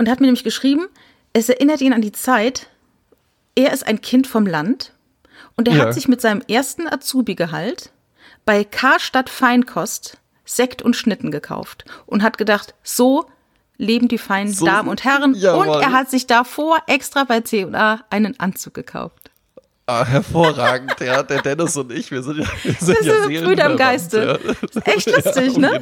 und 0.01 0.09
hat 0.09 0.19
mir 0.21 0.27
nämlich 0.29 0.45
geschrieben, 0.45 0.87
es 1.35 1.51
erinnert 1.51 1.83
ihn 1.83 1.93
an 1.93 2.01
die 2.01 2.11
Zeit, 2.11 2.69
er 3.55 3.71
ist 3.75 3.87
ein 3.87 4.01
Kind 4.01 4.27
vom 4.27 4.47
Land 4.47 4.95
und 5.57 5.69
er 5.69 5.75
Ja. 5.77 5.85
hat 5.85 5.95
sich 5.95 6.09
mit 6.09 6.23
seinem 6.23 6.41
ersten 6.49 6.89
Azubi-Gehalt 6.89 7.93
bei 8.47 8.65
Karstadt 8.65 9.29
Feinkost 9.29 10.17
Sekt 10.47 10.81
und 10.81 10.97
Schnitten 10.97 11.31
gekauft 11.31 11.85
und 12.07 12.23
hat 12.23 12.39
gedacht, 12.39 12.75
so 12.83 13.27
leben 13.77 14.09
die 14.09 14.17
feinen 14.17 14.53
So- 14.55 14.65
Damen 14.65 14.89
und 14.89 15.05
Herren. 15.05 15.35
Jawohl. 15.35 15.69
Und 15.69 15.83
er 15.83 15.93
hat 15.93 16.09
sich 16.11 16.27
davor 16.27 16.79
extra 16.87 17.25
bei 17.25 17.43
C&A 17.43 18.01
einen 18.09 18.41
Anzug 18.41 18.73
gekauft. 18.73 19.30
Ah, 19.91 20.07
hervorragend, 20.07 20.95
ja, 21.01 21.23
der 21.25 21.43
Dennis 21.43 21.77
und 21.77 21.91
ich, 21.91 22.13
wir 22.13 22.23
sind 22.23 22.39
ja, 22.39 22.45
wir 22.63 22.75
sind 22.75 22.97
Das 22.99 23.07
ja 23.07 23.25
sind 23.27 23.45
Brüder 23.45 23.71
im 23.71 23.77
Geiste. 23.77 24.39
Ja. 24.45 24.83
Echt 24.85 25.07
lustig, 25.11 25.51
auf 25.51 25.57
ne? 25.57 25.81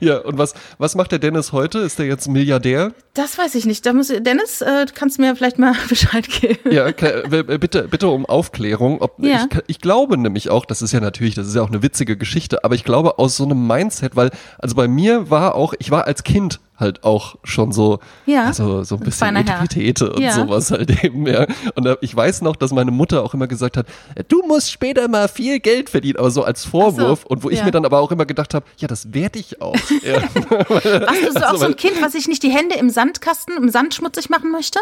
Ja, 0.00 0.18
und 0.18 0.36
was, 0.36 0.52
was 0.76 0.94
macht 0.94 1.12
der 1.12 1.18
Dennis 1.18 1.52
heute? 1.52 1.78
Ist 1.78 1.98
der 1.98 2.04
jetzt 2.06 2.28
Milliardär? 2.28 2.92
Das 3.14 3.38
weiß 3.38 3.54
ich 3.54 3.64
nicht. 3.64 3.86
Da 3.86 3.94
muss 3.94 4.08
Dennis, 4.08 4.60
äh, 4.60 4.84
kannst 4.94 5.16
du 5.16 5.22
mir 5.22 5.34
vielleicht 5.34 5.58
mal 5.58 5.72
Bescheid 5.88 6.28
geben. 6.28 6.70
Ja, 6.70 6.88
äh, 6.88 7.58
bitte, 7.58 7.88
bitte 7.88 8.08
um 8.08 8.26
Aufklärung. 8.26 9.00
Ob, 9.00 9.14
Ja. 9.24 9.46
ich, 9.50 9.58
ich 9.66 9.80
glaube 9.80 10.18
nämlich 10.18 10.50
auch, 10.50 10.66
das 10.66 10.82
ist 10.82 10.92
ja 10.92 11.00
natürlich, 11.00 11.34
das 11.34 11.46
ist 11.46 11.54
ja 11.54 11.62
auch 11.62 11.68
eine 11.70 11.82
witzige 11.82 12.18
Geschichte, 12.18 12.64
aber 12.64 12.74
ich 12.74 12.84
glaube 12.84 13.18
aus 13.18 13.36
so 13.38 13.44
einem 13.44 13.66
Mindset, 13.66 14.14
weil, 14.14 14.30
also 14.58 14.74
bei 14.76 14.88
mir 14.88 15.30
war 15.30 15.54
auch, 15.54 15.72
ich 15.78 15.90
war 15.90 16.06
als 16.06 16.22
Kind 16.22 16.60
halt 16.78 17.04
auch 17.04 17.36
schon 17.44 17.72
so, 17.72 17.98
Ja, 18.26 18.44
also 18.46 18.84
so 18.84 18.94
ein 18.96 19.00
bisschen. 19.00 19.34
Etipetete 19.36 20.12
und 20.12 20.20
Ja. 20.22 20.32
sowas 20.32 20.70
halt 20.70 21.02
eben, 21.04 21.26
ja. 21.26 21.46
Und 21.74 21.88
ich 22.00 22.14
weiß 22.14 22.42
noch, 22.42 22.56
dass 22.56 22.72
meine 22.72 22.90
Mutter 22.90 23.22
auch 23.24 23.34
immer 23.34 23.46
gesagt 23.48 23.76
hat, 23.76 23.86
du 24.28 24.42
musst 24.46 24.70
später 24.70 25.08
mal 25.08 25.28
viel 25.28 25.60
Geld 25.60 25.90
verdienen, 25.90 26.18
aber 26.18 26.30
so 26.30 26.44
als 26.44 26.64
Vorwurf. 26.64 27.24
und 27.26 27.42
wo 27.42 27.50
ich 27.50 27.58
ja. 27.58 27.64
mir 27.64 27.70
dann 27.72 27.84
aber 27.84 28.00
auch 28.00 28.12
immer 28.12 28.26
gedacht 28.26 28.54
habe, 28.54 28.64
ja, 28.78 28.86
das 28.88 29.12
werde 29.12 29.38
ich 29.38 29.60
auch. 29.60 29.74
ja. 30.02 30.22
Warst 30.22 31.22
du 31.22 31.32
so 31.32 31.38
auch 31.46 31.56
so 31.56 31.66
ein 31.66 31.76
Kind, 31.76 32.00
was 32.00 32.12
sich 32.12 32.28
nicht 32.28 32.42
die 32.42 32.50
Hände 32.50 32.76
im 32.76 32.90
Sandkasten, 32.90 33.56
im 33.56 33.68
Sand 33.68 33.94
schmutzig 33.94 34.30
machen 34.30 34.50
möchte? 34.52 34.78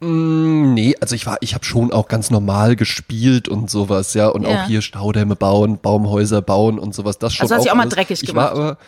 Mm, 0.00 0.74
Nee, 0.74 0.96
also 1.00 1.14
ich 1.14 1.26
war, 1.26 1.36
ich 1.40 1.54
habe 1.54 1.64
schon 1.64 1.92
auch 1.92 2.08
ganz 2.08 2.30
normal 2.30 2.74
gespielt 2.76 3.48
und 3.48 3.70
sowas, 3.70 4.14
ja, 4.14 4.28
und 4.28 4.42
Ja. 4.46 4.62
auch 4.62 4.66
hier 4.66 4.82
Staudämme 4.82 5.36
bauen, 5.36 5.78
Baumhäuser 5.80 6.42
bauen 6.42 6.78
und 6.78 6.94
sowas, 6.94 7.18
das 7.18 7.34
schon 7.34 7.44
Also 7.44 7.56
hast 7.56 7.66
du 7.66 7.70
auch 7.70 7.74
mal 7.76 7.88
dreckig 7.88 8.22
ich 8.22 8.28
gemacht. 8.28 8.54
War 8.54 8.60
aber, 8.60 8.78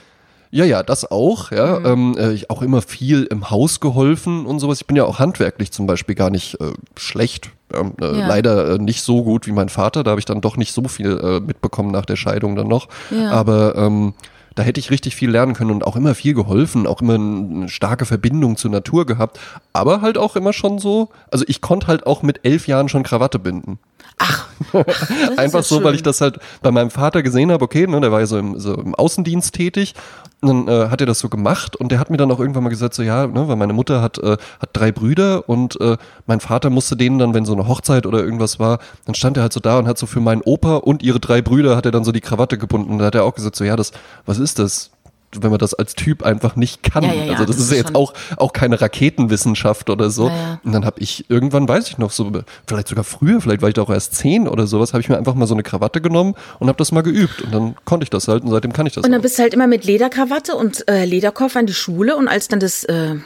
ja, 0.50 0.64
ja, 0.64 0.82
das 0.82 1.10
auch, 1.10 1.50
ja. 1.50 1.78
Ähm, 1.84 2.16
äh, 2.18 2.32
ich 2.32 2.50
auch 2.50 2.62
immer 2.62 2.82
viel 2.82 3.24
im 3.24 3.50
Haus 3.50 3.80
geholfen 3.80 4.46
und 4.46 4.58
sowas. 4.58 4.80
Ich 4.80 4.86
bin 4.86 4.96
ja 4.96 5.04
auch 5.04 5.18
handwerklich 5.18 5.72
zum 5.72 5.86
Beispiel 5.86 6.14
gar 6.14 6.30
nicht 6.30 6.60
äh, 6.60 6.72
schlecht. 6.96 7.50
Ähm, 7.74 7.92
äh, 8.00 8.18
Ja. 8.18 8.26
Leider 8.28 8.74
äh, 8.74 8.78
nicht 8.78 9.02
so 9.02 9.22
gut 9.24 9.46
wie 9.46 9.52
mein 9.52 9.68
Vater. 9.68 10.04
Da 10.04 10.10
habe 10.10 10.20
ich 10.20 10.24
dann 10.24 10.40
doch 10.40 10.56
nicht 10.56 10.72
so 10.72 10.84
viel 10.88 11.18
äh, 11.18 11.40
mitbekommen 11.40 11.90
nach 11.90 12.06
der 12.06 12.16
Scheidung 12.16 12.56
dann 12.56 12.68
noch. 12.68 12.88
Ja. 13.10 13.30
Aber 13.30 13.76
ähm, 13.76 14.14
da 14.56 14.62
hätte 14.62 14.80
ich 14.80 14.90
richtig 14.90 15.14
viel 15.14 15.30
lernen 15.30 15.52
können 15.54 15.70
und 15.70 15.86
auch 15.86 15.96
immer 15.96 16.14
viel 16.14 16.32
geholfen, 16.34 16.86
auch 16.86 17.02
immer 17.02 17.14
eine 17.14 17.68
starke 17.68 18.06
Verbindung 18.06 18.56
zur 18.56 18.70
Natur 18.70 19.04
gehabt, 19.04 19.38
aber 19.74 20.00
halt 20.00 20.16
auch 20.16 20.34
immer 20.34 20.54
schon 20.54 20.78
so, 20.78 21.10
also 21.30 21.44
ich 21.46 21.60
konnte 21.60 21.88
halt 21.88 22.06
auch 22.06 22.22
mit 22.22 22.40
elf 22.42 22.66
Jahren 22.66 22.88
schon 22.88 23.02
Krawatte 23.02 23.38
binden. 23.38 23.78
Ist 24.72 25.38
Einfach 25.38 25.62
so, 25.62 25.76
schön. 25.76 25.84
weil 25.84 25.94
ich 25.94 26.02
das 26.02 26.20
halt 26.20 26.38
bei 26.62 26.70
meinem 26.70 26.90
Vater 26.90 27.22
gesehen 27.22 27.50
habe, 27.50 27.64
okay, 27.64 27.86
ne, 27.86 28.00
der 28.00 28.12
war 28.12 28.20
ja 28.20 28.26
so 28.26 28.38
im, 28.38 28.58
so 28.58 28.74
im 28.74 28.94
Außendienst 28.94 29.54
tätig. 29.54 29.94
Und 30.40 30.66
dann 30.66 30.68
äh, 30.68 30.90
hat 30.90 31.00
er 31.00 31.06
das 31.06 31.18
so 31.18 31.30
gemacht 31.30 31.76
und 31.76 31.90
der 31.90 31.98
hat 31.98 32.10
mir 32.10 32.18
dann 32.18 32.30
auch 32.30 32.38
irgendwann 32.38 32.62
mal 32.62 32.68
gesagt, 32.70 32.92
so 32.94 33.02
ja, 33.02 33.26
ne, 33.26 33.48
weil 33.48 33.56
meine 33.56 33.72
Mutter 33.72 34.02
hat, 34.02 34.18
äh, 34.18 34.36
hat 34.60 34.70
drei 34.74 34.92
Brüder 34.92 35.48
und 35.48 35.80
äh, 35.80 35.96
mein 36.26 36.40
Vater 36.40 36.68
musste 36.68 36.94
denen 36.94 37.18
dann, 37.18 37.32
wenn 37.32 37.46
so 37.46 37.54
eine 37.54 37.66
Hochzeit 37.66 38.04
oder 38.04 38.22
irgendwas 38.22 38.58
war, 38.58 38.78
dann 39.06 39.14
stand 39.14 39.38
er 39.38 39.44
halt 39.44 39.54
so 39.54 39.60
da 39.60 39.78
und 39.78 39.88
hat 39.88 39.96
so 39.96 40.06
für 40.06 40.20
meinen 40.20 40.42
Opa 40.42 40.76
und 40.76 41.02
ihre 41.02 41.20
drei 41.20 41.40
Brüder 41.40 41.74
hat 41.74 41.86
er 41.86 41.92
dann 41.92 42.04
so 42.04 42.12
die 42.12 42.20
Krawatte 42.20 42.58
gebunden 42.58 42.92
und 42.92 42.98
da 42.98 43.06
hat 43.06 43.14
er 43.14 43.24
auch 43.24 43.34
gesagt, 43.34 43.56
so 43.56 43.64
ja, 43.64 43.76
das, 43.76 43.92
was 44.26 44.38
ist 44.38 44.58
das? 44.58 44.90
Wenn 45.32 45.50
man 45.50 45.58
das 45.58 45.74
als 45.74 45.94
Typ 45.94 46.22
einfach 46.22 46.56
nicht 46.56 46.82
kann. 46.82 47.04
Ja, 47.04 47.12
ja, 47.12 47.24
ja, 47.24 47.32
also 47.32 47.44
das, 47.44 47.56
das 47.56 47.64
ist 47.66 47.72
ja 47.72 47.78
ist 47.78 47.86
jetzt 47.88 47.94
auch, 47.94 48.14
auch 48.36 48.52
keine 48.52 48.80
Raketenwissenschaft 48.80 49.90
oder 49.90 50.10
so. 50.10 50.28
Ja, 50.28 50.34
ja. 50.34 50.60
Und 50.64 50.72
dann 50.72 50.84
habe 50.84 51.00
ich 51.00 51.28
irgendwann, 51.28 51.68
weiß 51.68 51.88
ich 51.88 51.98
noch, 51.98 52.10
so 52.10 52.30
vielleicht 52.66 52.88
sogar 52.88 53.04
früher, 53.04 53.40
vielleicht 53.40 53.62
war 53.62 53.68
ich 53.68 53.74
da 53.74 53.82
auch 53.82 53.90
erst 53.90 54.14
zehn 54.14 54.48
oder 54.48 54.66
sowas, 54.66 54.92
habe 54.92 55.00
ich 55.00 55.08
mir 55.08 55.18
einfach 55.18 55.34
mal 55.34 55.46
so 55.46 55.54
eine 55.54 55.62
Krawatte 55.62 56.00
genommen 56.00 56.34
und 56.58 56.68
habe 56.68 56.78
das 56.78 56.92
mal 56.92 57.02
geübt. 57.02 57.42
Und 57.42 57.52
dann 57.52 57.74
konnte 57.84 58.04
ich 58.04 58.10
das 58.10 58.28
halt 58.28 58.44
und 58.44 58.50
seitdem 58.50 58.72
kann 58.72 58.86
ich 58.86 58.94
das 58.94 59.04
Und 59.04 59.10
dann 59.12 59.20
auch. 59.20 59.22
bist 59.22 59.38
du 59.38 59.42
halt 59.42 59.54
immer 59.54 59.66
mit 59.66 59.84
Lederkrawatte 59.84 60.54
und 60.54 60.88
äh, 60.88 61.04
Lederkoffer 61.04 61.60
in 61.60 61.66
die 61.66 61.74
Schule 61.74 62.16
und 62.16 62.28
als 62.28 62.48
dann 62.48 62.60
das, 62.60 62.84
äh, 62.84 63.16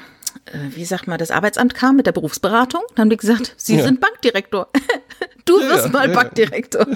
wie 0.75 0.85
sagt 0.85 1.07
man, 1.07 1.19
das 1.19 1.31
Arbeitsamt 1.31 1.75
kam 1.75 1.97
mit 1.97 2.07
der 2.07 2.13
Berufsberatung, 2.13 2.83
dann 2.95 3.05
haben 3.05 3.11
die 3.11 3.17
gesagt, 3.17 3.55
Sie 3.57 3.77
Ja. 3.77 3.85
sind 3.85 4.01
Bankdirektor. 4.01 4.69
Du 5.47 5.59
wirst 5.59 5.87
ja, 5.87 5.91
mal 5.91 6.09
ja. 6.09 6.15
Bankdirektor. 6.15 6.87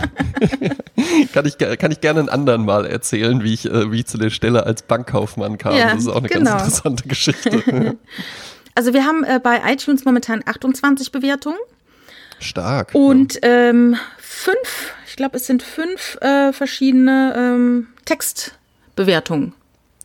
Kann 1.32 1.44
ich, 1.46 1.58
kann 1.58 1.90
ich 1.90 2.00
gerne 2.00 2.20
einen 2.20 2.28
anderen 2.28 2.64
Mal 2.64 2.86
erzählen, 2.86 3.42
wie 3.42 3.52
ich, 3.52 3.66
äh, 3.66 3.90
wie 3.90 4.00
ich 4.00 4.06
zu 4.06 4.16
der 4.16 4.30
Stelle 4.30 4.64
als 4.64 4.82
Bankkaufmann 4.82 5.58
kam. 5.58 5.76
Das 5.76 6.02
ist 6.02 6.08
auch 6.08 6.18
eine 6.18 6.28
genau. 6.28 6.50
ganz 6.52 6.62
interessante 6.62 7.08
Geschichte. 7.08 7.96
Also 8.76 8.92
wir 8.92 9.04
haben 9.04 9.22
äh, 9.24 9.40
bei 9.42 9.60
iTunes 9.72 10.04
momentan 10.04 10.42
28 10.44 11.12
Bewertungen 11.12 11.58
Stark. 12.40 12.92
und 12.92 13.38
ähm, 13.42 13.96
fünf, 14.18 14.94
ich 15.06 15.14
glaube 15.16 15.36
es 15.36 15.46
sind 15.46 15.62
fünf 15.62 16.16
äh, 16.20 16.52
verschiedene 16.52 17.34
ähm, 17.36 17.86
Textbewertungen. 18.04 19.54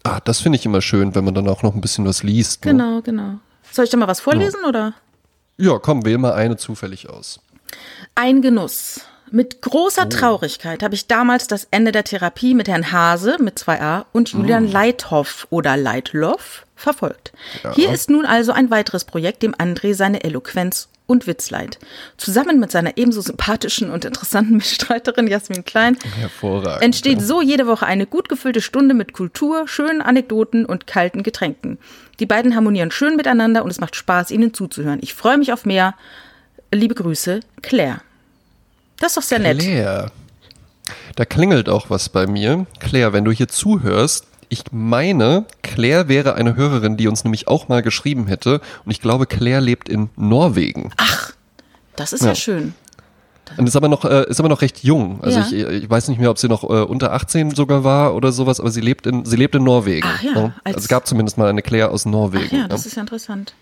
Ah, 0.04 0.20
das 0.24 0.40
finde 0.42 0.58
ich 0.58 0.66
immer 0.66 0.82
schön, 0.82 1.14
wenn 1.16 1.26
man 1.26 1.34
dann 1.34 1.48
auch 1.48 1.62
noch 1.64 1.76
ein 1.76 1.82
bisschen 1.82 2.06
was 2.06 2.24
liest. 2.24 2.66
Ne? 2.66 2.72
Genau, 2.72 3.02
genau. 3.02 3.40
Soll 3.72 3.86
ich 3.86 3.92
da 3.92 3.98
mal 3.98 4.08
was 4.08 4.20
vorlesen 4.22 4.64
oder? 4.68 4.94
Ja, 5.58 5.78
komm, 5.78 6.06
wähl 6.06 6.18
mal 6.18 6.34
eine 6.34 6.58
zufällig 6.58 7.10
aus. 7.10 7.40
Ein 8.16 8.42
Genuss. 8.42 9.02
Mit 9.32 9.62
großer 9.62 10.06
Oh. 10.06 10.10
Traurigkeit 10.10 10.82
habe 10.82 10.96
ich 10.96 11.06
damals 11.08 11.46
das 11.48 11.68
Ende 11.70 11.92
der 11.92 12.04
Therapie 12.04 12.56
mit 12.56 12.68
Herrn 12.68 12.92
Hase 12.92 13.38
mit 13.40 13.60
2a 13.60 14.06
und 14.12 14.30
Julian 14.30 14.68
Oh. 14.70 14.72
Leithoff 14.72 15.46
oder 15.52 15.78
Leitloff 15.78 16.66
verfolgt. 16.76 17.32
Hier 17.76 17.92
ist 17.92 18.10
nun 18.10 18.26
also 18.26 18.54
ein 18.54 18.72
weiteres 18.72 19.04
Projekt, 19.06 19.44
dem 19.44 19.54
André 19.54 19.94
seine 19.94 20.24
Eloquenz 20.24 20.88
und 21.10 21.26
Witz 21.26 21.50
leiht. 21.50 21.80
Zusammen 22.18 22.60
mit 22.60 22.72
seiner 22.72 22.96
ebenso 22.98 23.22
sympathischen 23.22 23.90
und 23.90 24.06
interessanten 24.06 24.54
Mitstreiterin 24.58 25.28
Jasmin 25.28 25.66
Klein 25.66 25.98
Hervorragend. 26.20 26.84
entsteht 26.84 27.22
so 27.22 27.42
jede 27.42 27.66
Woche 27.66 27.88
eine 27.88 28.06
gut 28.06 28.30
gefüllte 28.30 28.62
Stunde 28.62 28.94
mit 28.94 29.14
Kultur, 29.14 29.68
schönen 29.68 30.02
Anekdoten 30.02 30.66
und 30.66 30.86
kalten 30.86 31.24
Getränken. 31.24 31.80
Die 32.20 32.28
beiden 32.28 32.56
harmonieren 32.56 32.92
schön 32.92 33.16
miteinander 33.16 33.64
und 33.64 33.72
es 33.72 33.80
macht 33.80 33.96
Spaß, 33.96 34.30
ihnen 34.30 34.54
zuzuhören. 34.54 35.00
Ich 35.02 35.16
freue 35.16 35.40
mich 35.40 35.52
auf 35.52 35.66
mehr. 35.66 35.96
Liebe 36.72 36.94
Grüße, 36.94 37.40
Claire. 37.64 38.02
Das 39.00 39.12
ist 39.12 39.18
doch 39.18 39.24
sehr 39.24 39.40
nett. 39.40 39.60
Claire. 39.60 40.12
Da 41.16 41.26
klingelt 41.26 41.70
auch 41.70 41.90
was 41.90 42.10
bei 42.10 42.28
mir. 42.28 42.68
Claire, 42.80 43.14
wenn 43.14 43.26
du 43.26 43.32
hier 43.32 43.48
zuhörst, 43.48 44.28
ich 44.50 44.64
meine, 44.72 45.46
Claire 45.62 46.08
wäre 46.08 46.34
eine 46.36 46.56
Hörerin, 46.56 46.98
die 46.98 47.08
uns 47.08 47.24
nämlich 47.24 47.48
auch 47.48 47.68
mal 47.68 47.82
geschrieben 47.82 48.28
hätte. 48.28 48.62
Und 48.84 48.92
ich 48.92 49.00
glaube, 49.02 49.26
Claire 49.28 49.62
lebt 49.62 49.88
in 49.90 50.10
Norwegen. 50.16 50.92
Das 51.96 52.14
ist 52.14 52.22
ja, 52.22 52.30
Ja. 52.30 52.36
schön. 52.36 52.74
Und 53.58 53.66
ist 53.68 53.76
aber 53.76 53.88
noch, 53.90 54.06
äh, 54.06 54.26
ist 54.30 54.40
aber 54.40 54.48
noch 54.50 54.62
recht 54.62 54.84
jung. 54.84 55.22
Also 55.24 55.40
Ja. 55.40 55.46
ich, 55.70 55.84
ich 55.84 55.90
weiß 55.90 56.08
nicht 56.10 56.20
mehr, 56.20 56.30
ob 56.30 56.38
sie 56.38 56.48
noch 56.48 56.64
äh, 56.64 56.84
unter 56.84 57.14
18 57.14 57.52
sogar 57.56 57.84
war 57.84 58.14
oder 58.16 58.32
sowas, 58.32 58.60
aber 58.60 58.70
sie 58.70 58.82
lebt 58.82 59.08
in, 59.08 59.26
sie 59.26 59.36
lebt 59.38 59.56
in 59.56 59.64
Norwegen. 59.64 60.08
Ach 60.08 60.22
ja, 60.22 60.32
ne? 60.34 60.54
als- 60.64 60.76
Also 60.76 60.80
es 60.84 60.88
gab 60.88 61.08
zumindest 61.08 61.38
mal 61.40 61.50
eine 61.50 61.64
Claire 61.64 61.90
aus 61.90 62.06
Norwegen. 62.06 62.46
Ach 62.50 62.52
ja, 62.62 62.68
das 62.68 62.86
ist 62.86 62.96
ja 62.96 63.02
interessant. 63.02 63.54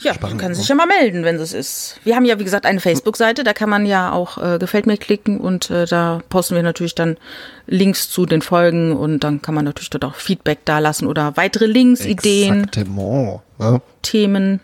Ja, 0.00 0.14
man 0.20 0.38
kann 0.38 0.54
sich 0.54 0.68
ja 0.68 0.74
mal 0.76 0.86
melden, 0.86 1.24
wenn 1.24 1.36
es 1.36 1.52
ist. 1.52 1.98
Wir 2.04 2.14
haben 2.14 2.24
ja, 2.24 2.38
wie 2.38 2.44
gesagt, 2.44 2.66
eine 2.66 2.80
Facebook-Seite, 2.80 3.42
da 3.42 3.52
kann 3.52 3.68
man 3.68 3.84
ja 3.84 4.12
auch 4.12 4.38
äh, 4.38 4.58
Gefällt 4.58 4.86
mir 4.86 4.96
klicken 4.96 5.40
und 5.40 5.70
äh, 5.70 5.86
da 5.86 6.20
posten 6.28 6.54
wir 6.54 6.62
natürlich 6.62 6.94
dann 6.94 7.16
Links 7.66 8.08
zu 8.10 8.24
den 8.24 8.42
Folgen 8.42 8.96
und 8.96 9.24
dann 9.24 9.42
kann 9.42 9.54
man 9.54 9.64
natürlich 9.64 9.90
dort 9.90 10.04
auch 10.04 10.14
Feedback 10.14 10.64
dalassen 10.64 11.08
oder 11.08 11.36
weitere 11.36 11.66
Links, 11.66 12.04
Ideen, 12.04 12.64
Exactement, 12.64 13.40
ne? 13.58 13.80
Themen, 14.02 14.60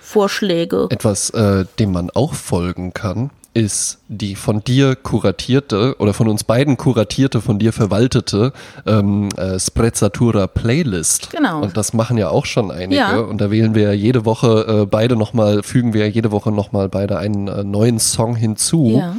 Vorschläge. 0.00 0.88
Etwas, 0.90 1.30
äh, 1.30 1.64
dem 1.78 1.92
man 1.92 2.10
auch 2.10 2.34
folgen 2.34 2.92
kann, 2.92 3.30
ist 3.56 4.00
die 4.08 4.34
von 4.34 4.62
dir 4.62 4.96
kuratierte 4.96 5.96
oder 5.98 6.12
von 6.12 6.28
uns 6.28 6.44
beiden 6.44 6.76
kuratierte, 6.76 7.40
von 7.40 7.58
dir 7.58 7.72
verwaltete 7.72 8.52
ähm, 8.84 9.30
äh, 9.38 9.58
Sprezzatura 9.58 10.46
Playlist. 10.46 11.30
Genau. 11.30 11.62
Und 11.62 11.74
das 11.74 11.94
machen 11.94 12.18
ja 12.18 12.28
auch 12.28 12.44
schon 12.44 12.70
einige. 12.70 12.96
Ja. 12.96 13.16
Und 13.18 13.40
da 13.40 13.50
wählen 13.50 13.74
wir 13.74 13.84
ja 13.84 13.92
jede 13.92 14.26
Woche 14.26 14.82
äh, 14.82 14.86
beide 14.86 15.16
nochmal, 15.16 15.62
fügen 15.62 15.94
wir 15.94 16.06
ja 16.06 16.12
jede 16.12 16.32
Woche 16.32 16.52
nochmal 16.52 16.90
beide 16.90 17.18
einen 17.18 17.48
äh, 17.48 17.64
neuen 17.64 17.98
Song 17.98 18.36
hinzu. 18.36 18.98
Ja. 18.98 19.16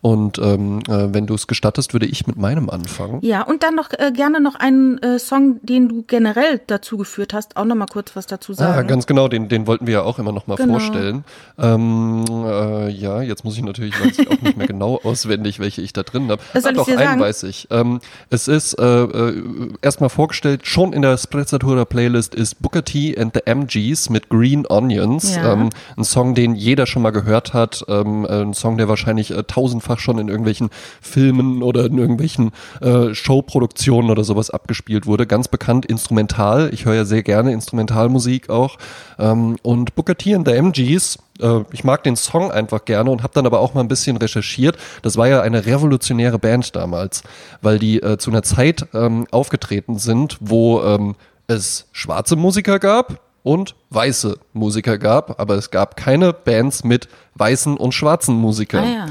Und 0.00 0.38
ähm, 0.38 0.78
äh, 0.88 1.12
wenn 1.12 1.26
du 1.26 1.34
es 1.34 1.48
gestattest, 1.48 1.92
würde 1.92 2.06
ich 2.06 2.26
mit 2.28 2.36
meinem 2.36 2.70
anfangen. 2.70 3.18
Ja, 3.22 3.42
und 3.42 3.64
dann 3.64 3.74
noch 3.74 3.90
äh, 3.92 4.12
gerne 4.12 4.40
noch 4.40 4.54
einen 4.54 4.98
äh, 4.98 5.18
Song, 5.18 5.58
den 5.62 5.88
du 5.88 6.04
generell 6.06 6.60
dazu 6.68 6.98
geführt 6.98 7.34
hast, 7.34 7.56
auch 7.56 7.64
noch 7.64 7.74
mal 7.74 7.86
kurz 7.86 8.14
was 8.14 8.26
dazu 8.26 8.52
Ah, 8.52 8.54
sagen. 8.54 8.86
ganz 8.88 9.06
genau, 9.06 9.26
den, 9.26 9.48
den 9.48 9.66
wollten 9.66 9.86
wir 9.88 9.94
ja 9.94 10.02
auch 10.02 10.20
immer 10.20 10.30
noch 10.30 10.46
mal 10.46 10.54
Genau. 10.54 10.74
vorstellen. 10.78 11.24
Ähm, 11.58 12.24
äh, 12.28 12.88
ja, 12.90 13.22
jetzt 13.22 13.44
muss 13.44 13.56
ich 13.56 13.62
natürlich, 13.64 14.00
weiß 14.00 14.18
ich 14.20 14.30
auch 14.30 14.40
nicht 14.40 14.56
mehr 14.56 14.66
genau 14.68 15.00
auswendig, 15.04 15.58
welche 15.58 15.82
ich 15.82 15.92
da 15.92 16.02
drin 16.04 16.30
habe. 16.30 16.40
Ah, 16.54 16.60
doch, 16.72 16.86
einen 16.86 16.98
sagen? 16.98 17.20
weiß 17.20 17.42
ich. 17.44 17.66
Ähm, 17.70 18.00
es 18.30 18.46
ist 18.48 18.74
äh, 18.74 18.84
äh, 19.02 19.42
erstmal 19.82 20.10
vorgestellt, 20.10 20.66
schon 20.66 20.92
in 20.92 21.02
der 21.02 21.16
Sprezzatura 21.18 21.84
Playlist 21.84 22.34
ist 22.34 22.62
Booker 22.62 22.84
T 22.84 23.16
and 23.18 23.34
the 23.34 23.40
MGs 23.50 24.10
mit 24.10 24.28
Green 24.28 24.64
Onions. 24.68 25.34
Ja. 25.36 25.52
Ähm, 25.54 25.70
ein 25.96 26.04
Song, 26.04 26.34
den 26.34 26.54
jeder 26.54 26.86
schon 26.86 27.02
mal 27.02 27.10
gehört 27.10 27.52
hat. 27.52 27.84
Ähm, 27.88 28.24
äh, 28.24 28.42
ein 28.42 28.54
Song, 28.54 28.78
der 28.78 28.88
wahrscheinlich 28.88 29.32
äh, 29.32 29.42
tausendfach 29.88 29.98
schon 29.98 30.18
in 30.18 30.28
irgendwelchen 30.28 30.70
Filmen 31.00 31.62
oder 31.62 31.86
in 31.86 31.98
irgendwelchen 31.98 32.52
äh, 32.80 33.14
Showproduktionen 33.14 34.10
oder 34.10 34.24
sowas 34.24 34.50
abgespielt 34.50 35.06
wurde. 35.06 35.26
Ganz 35.26 35.48
bekannt 35.48 35.86
instrumental. 35.86 36.70
Ich 36.72 36.84
höre 36.84 36.94
ja 36.94 37.04
sehr 37.04 37.22
gerne 37.22 37.52
Instrumentalmusik 37.52 38.50
auch. 38.50 38.76
Ähm, 39.18 39.56
und 39.62 39.94
Booker 39.94 40.16
T 40.16 40.34
and 40.34 40.46
the 40.46 40.54
MGs, 40.54 41.18
äh, 41.40 41.60
ich 41.72 41.84
mag 41.84 42.02
den 42.02 42.16
Song 42.16 42.50
einfach 42.50 42.84
gerne 42.84 43.10
und 43.10 43.22
habe 43.22 43.34
dann 43.34 43.46
aber 43.46 43.60
auch 43.60 43.74
mal 43.74 43.80
ein 43.80 43.88
bisschen 43.88 44.16
recherchiert. 44.16 44.76
Das 45.02 45.16
war 45.16 45.28
ja 45.28 45.40
eine 45.40 45.66
revolutionäre 45.66 46.38
Band 46.38 46.76
damals, 46.76 47.22
weil 47.62 47.78
die 47.78 48.02
äh, 48.02 48.18
zu 48.18 48.30
einer 48.30 48.42
Zeit 48.42 48.86
ähm, 48.94 49.26
aufgetreten 49.30 49.98
sind, 49.98 50.36
wo 50.40 50.82
ähm, 50.82 51.14
es 51.46 51.88
schwarze 51.92 52.36
Musiker 52.36 52.78
gab 52.78 53.20
und 53.42 53.74
weiße 53.88 54.38
Musiker 54.52 54.98
gab, 54.98 55.40
aber 55.40 55.54
es 55.54 55.70
gab 55.70 55.96
keine 55.96 56.34
Bands 56.34 56.84
mit 56.84 57.08
weißen 57.34 57.76
und 57.78 57.92
schwarzen 57.92 58.36
Musikern. 58.36 58.84
Ah, 58.84 58.92
ja. 58.92 59.06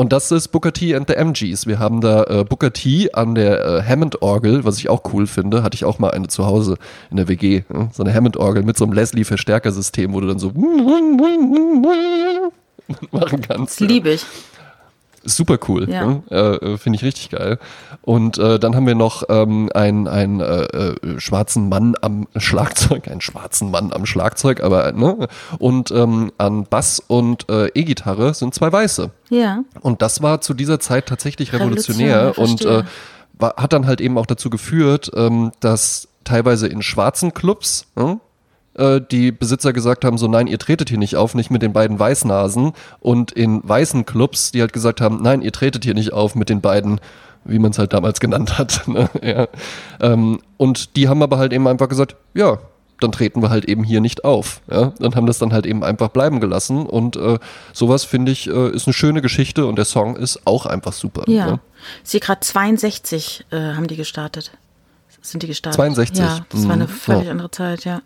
Und 0.00 0.14
das 0.14 0.32
ist 0.32 0.48
Booker 0.48 0.72
T 0.72 0.96
and 0.96 1.10
the 1.10 1.14
MGs. 1.14 1.66
Wir 1.66 1.78
haben 1.78 2.00
da 2.00 2.24
äh, 2.24 2.42
Booker 2.42 2.72
T 2.72 3.12
an 3.12 3.34
der 3.34 3.62
äh, 3.62 3.82
Hammond-Orgel, 3.82 4.64
was 4.64 4.78
ich 4.78 4.88
auch 4.88 5.02
cool 5.12 5.26
finde. 5.26 5.62
Hatte 5.62 5.74
ich 5.74 5.84
auch 5.84 5.98
mal 5.98 6.12
eine 6.12 6.28
zu 6.28 6.46
Hause 6.46 6.78
in 7.10 7.18
der 7.18 7.28
WG. 7.28 7.64
Ne? 7.68 7.90
So 7.92 8.02
eine 8.02 8.14
Hammond-Orgel 8.14 8.62
mit 8.62 8.78
so 8.78 8.84
einem 8.84 8.94
Leslie-Verstärkersystem, 8.94 10.14
wo 10.14 10.22
du 10.22 10.28
dann 10.28 10.38
so 10.38 10.52
machen 13.12 13.42
kannst. 13.42 13.78
Das 13.78 13.86
liebe 13.86 14.12
ich. 14.12 14.24
Super 15.22 15.58
cool. 15.68 15.88
Ja. 15.90 16.06
Ne? 16.06 16.22
Äh, 16.30 16.36
äh, 16.36 16.78
Finde 16.78 16.96
ich 16.96 17.04
richtig 17.04 17.30
geil. 17.30 17.58
Und 18.02 18.38
äh, 18.38 18.58
dann 18.58 18.74
haben 18.74 18.86
wir 18.86 18.94
noch 18.94 19.24
ähm, 19.28 19.70
einen, 19.74 20.08
einen 20.08 20.40
äh, 20.40 20.62
äh, 20.62 21.20
schwarzen 21.20 21.68
Mann 21.68 21.94
am 22.00 22.26
Schlagzeug, 22.36 23.08
einen 23.08 23.20
schwarzen 23.20 23.70
Mann 23.70 23.92
am 23.92 24.06
Schlagzeug, 24.06 24.62
aber 24.62 24.92
ne? 24.92 25.28
Und 25.58 25.90
ähm, 25.90 26.32
an 26.38 26.64
Bass 26.64 27.02
und 27.06 27.48
äh, 27.50 27.68
E-Gitarre 27.68 28.32
sind 28.34 28.54
zwei 28.54 28.72
Weiße. 28.72 29.10
Ja. 29.28 29.62
Und 29.80 30.02
das 30.02 30.22
war 30.22 30.40
zu 30.40 30.54
dieser 30.54 30.80
Zeit 30.80 31.06
tatsächlich 31.06 31.52
revolutionär 31.52 32.38
und 32.38 32.64
war, 33.40 33.54
hat 33.56 33.72
dann 33.72 33.86
halt 33.86 34.00
eben 34.00 34.18
auch 34.18 34.26
dazu 34.26 34.50
geführt, 34.50 35.10
ähm, 35.14 35.52
dass 35.60 36.08
teilweise 36.24 36.68
in 36.68 36.82
schwarzen 36.82 37.34
Clubs 37.34 37.86
ne, 37.96 38.20
äh, 38.74 39.00
die 39.10 39.32
Besitzer 39.32 39.72
gesagt 39.72 40.04
haben, 40.04 40.18
so 40.18 40.28
nein, 40.28 40.46
ihr 40.46 40.58
tretet 40.58 40.88
hier 40.88 40.98
nicht 40.98 41.16
auf, 41.16 41.34
nicht 41.34 41.50
mit 41.50 41.62
den 41.62 41.72
beiden 41.72 41.98
Weißnasen 41.98 42.72
und 43.00 43.32
in 43.32 43.60
weißen 43.68 44.06
Clubs, 44.06 44.52
die 44.52 44.60
halt 44.60 44.72
gesagt 44.72 45.00
haben, 45.00 45.20
nein, 45.22 45.42
ihr 45.42 45.52
tretet 45.52 45.84
hier 45.84 45.94
nicht 45.94 46.12
auf 46.12 46.34
mit 46.34 46.48
den 46.48 46.60
beiden 46.60 47.00
wie 47.44 47.58
man 47.58 47.70
es 47.70 47.78
halt 47.78 47.94
damals 47.94 48.20
genannt 48.20 48.58
hat. 48.58 48.82
Ne? 48.86 49.08
Ja. 49.22 49.48
Ähm, 49.98 50.40
und 50.58 50.94
die 50.96 51.08
haben 51.08 51.22
aber 51.22 51.38
halt 51.38 51.54
eben 51.54 51.66
einfach 51.68 51.88
gesagt, 51.88 52.14
ja, 52.34 52.58
dann 53.00 53.12
treten 53.12 53.40
wir 53.40 53.48
halt 53.48 53.64
eben 53.64 53.82
hier 53.82 54.02
nicht 54.02 54.24
auf. 54.24 54.60
Ja? 54.70 54.92
Und 55.00 55.16
haben 55.16 55.24
das 55.24 55.38
dann 55.38 55.50
halt 55.54 55.64
eben 55.64 55.82
einfach 55.82 56.08
bleiben 56.10 56.40
gelassen. 56.40 56.84
Und 56.84 57.16
äh, 57.16 57.38
sowas 57.72 58.04
finde 58.04 58.30
ich 58.30 58.46
äh, 58.46 58.68
ist 58.72 58.86
eine 58.86 58.92
schöne 58.92 59.22
Geschichte 59.22 59.64
und 59.64 59.76
der 59.76 59.86
Song 59.86 60.16
ist 60.16 60.46
auch 60.46 60.66
einfach 60.66 60.92
super. 60.92 61.24
Ja. 61.28 61.52
Ne? 61.52 61.60
Ich 62.04 62.10
sehe 62.10 62.20
gerade 62.20 62.40
62 62.40 63.46
äh, 63.50 63.56
haben 63.72 63.86
die 63.86 63.96
gestartet. 63.96 64.52
Sind 65.22 65.42
die 65.42 65.46
gestartet? 65.46 65.76
62? 65.76 66.18
Ja, 66.22 66.40
das 66.50 66.66
war 66.66 66.74
eine 66.74 66.84
Mhm. 66.84 66.88
völlig 66.88 67.24
Ja. 67.24 67.30
andere 67.30 67.50
Zeit, 67.50 67.84
ja. 67.86 68.02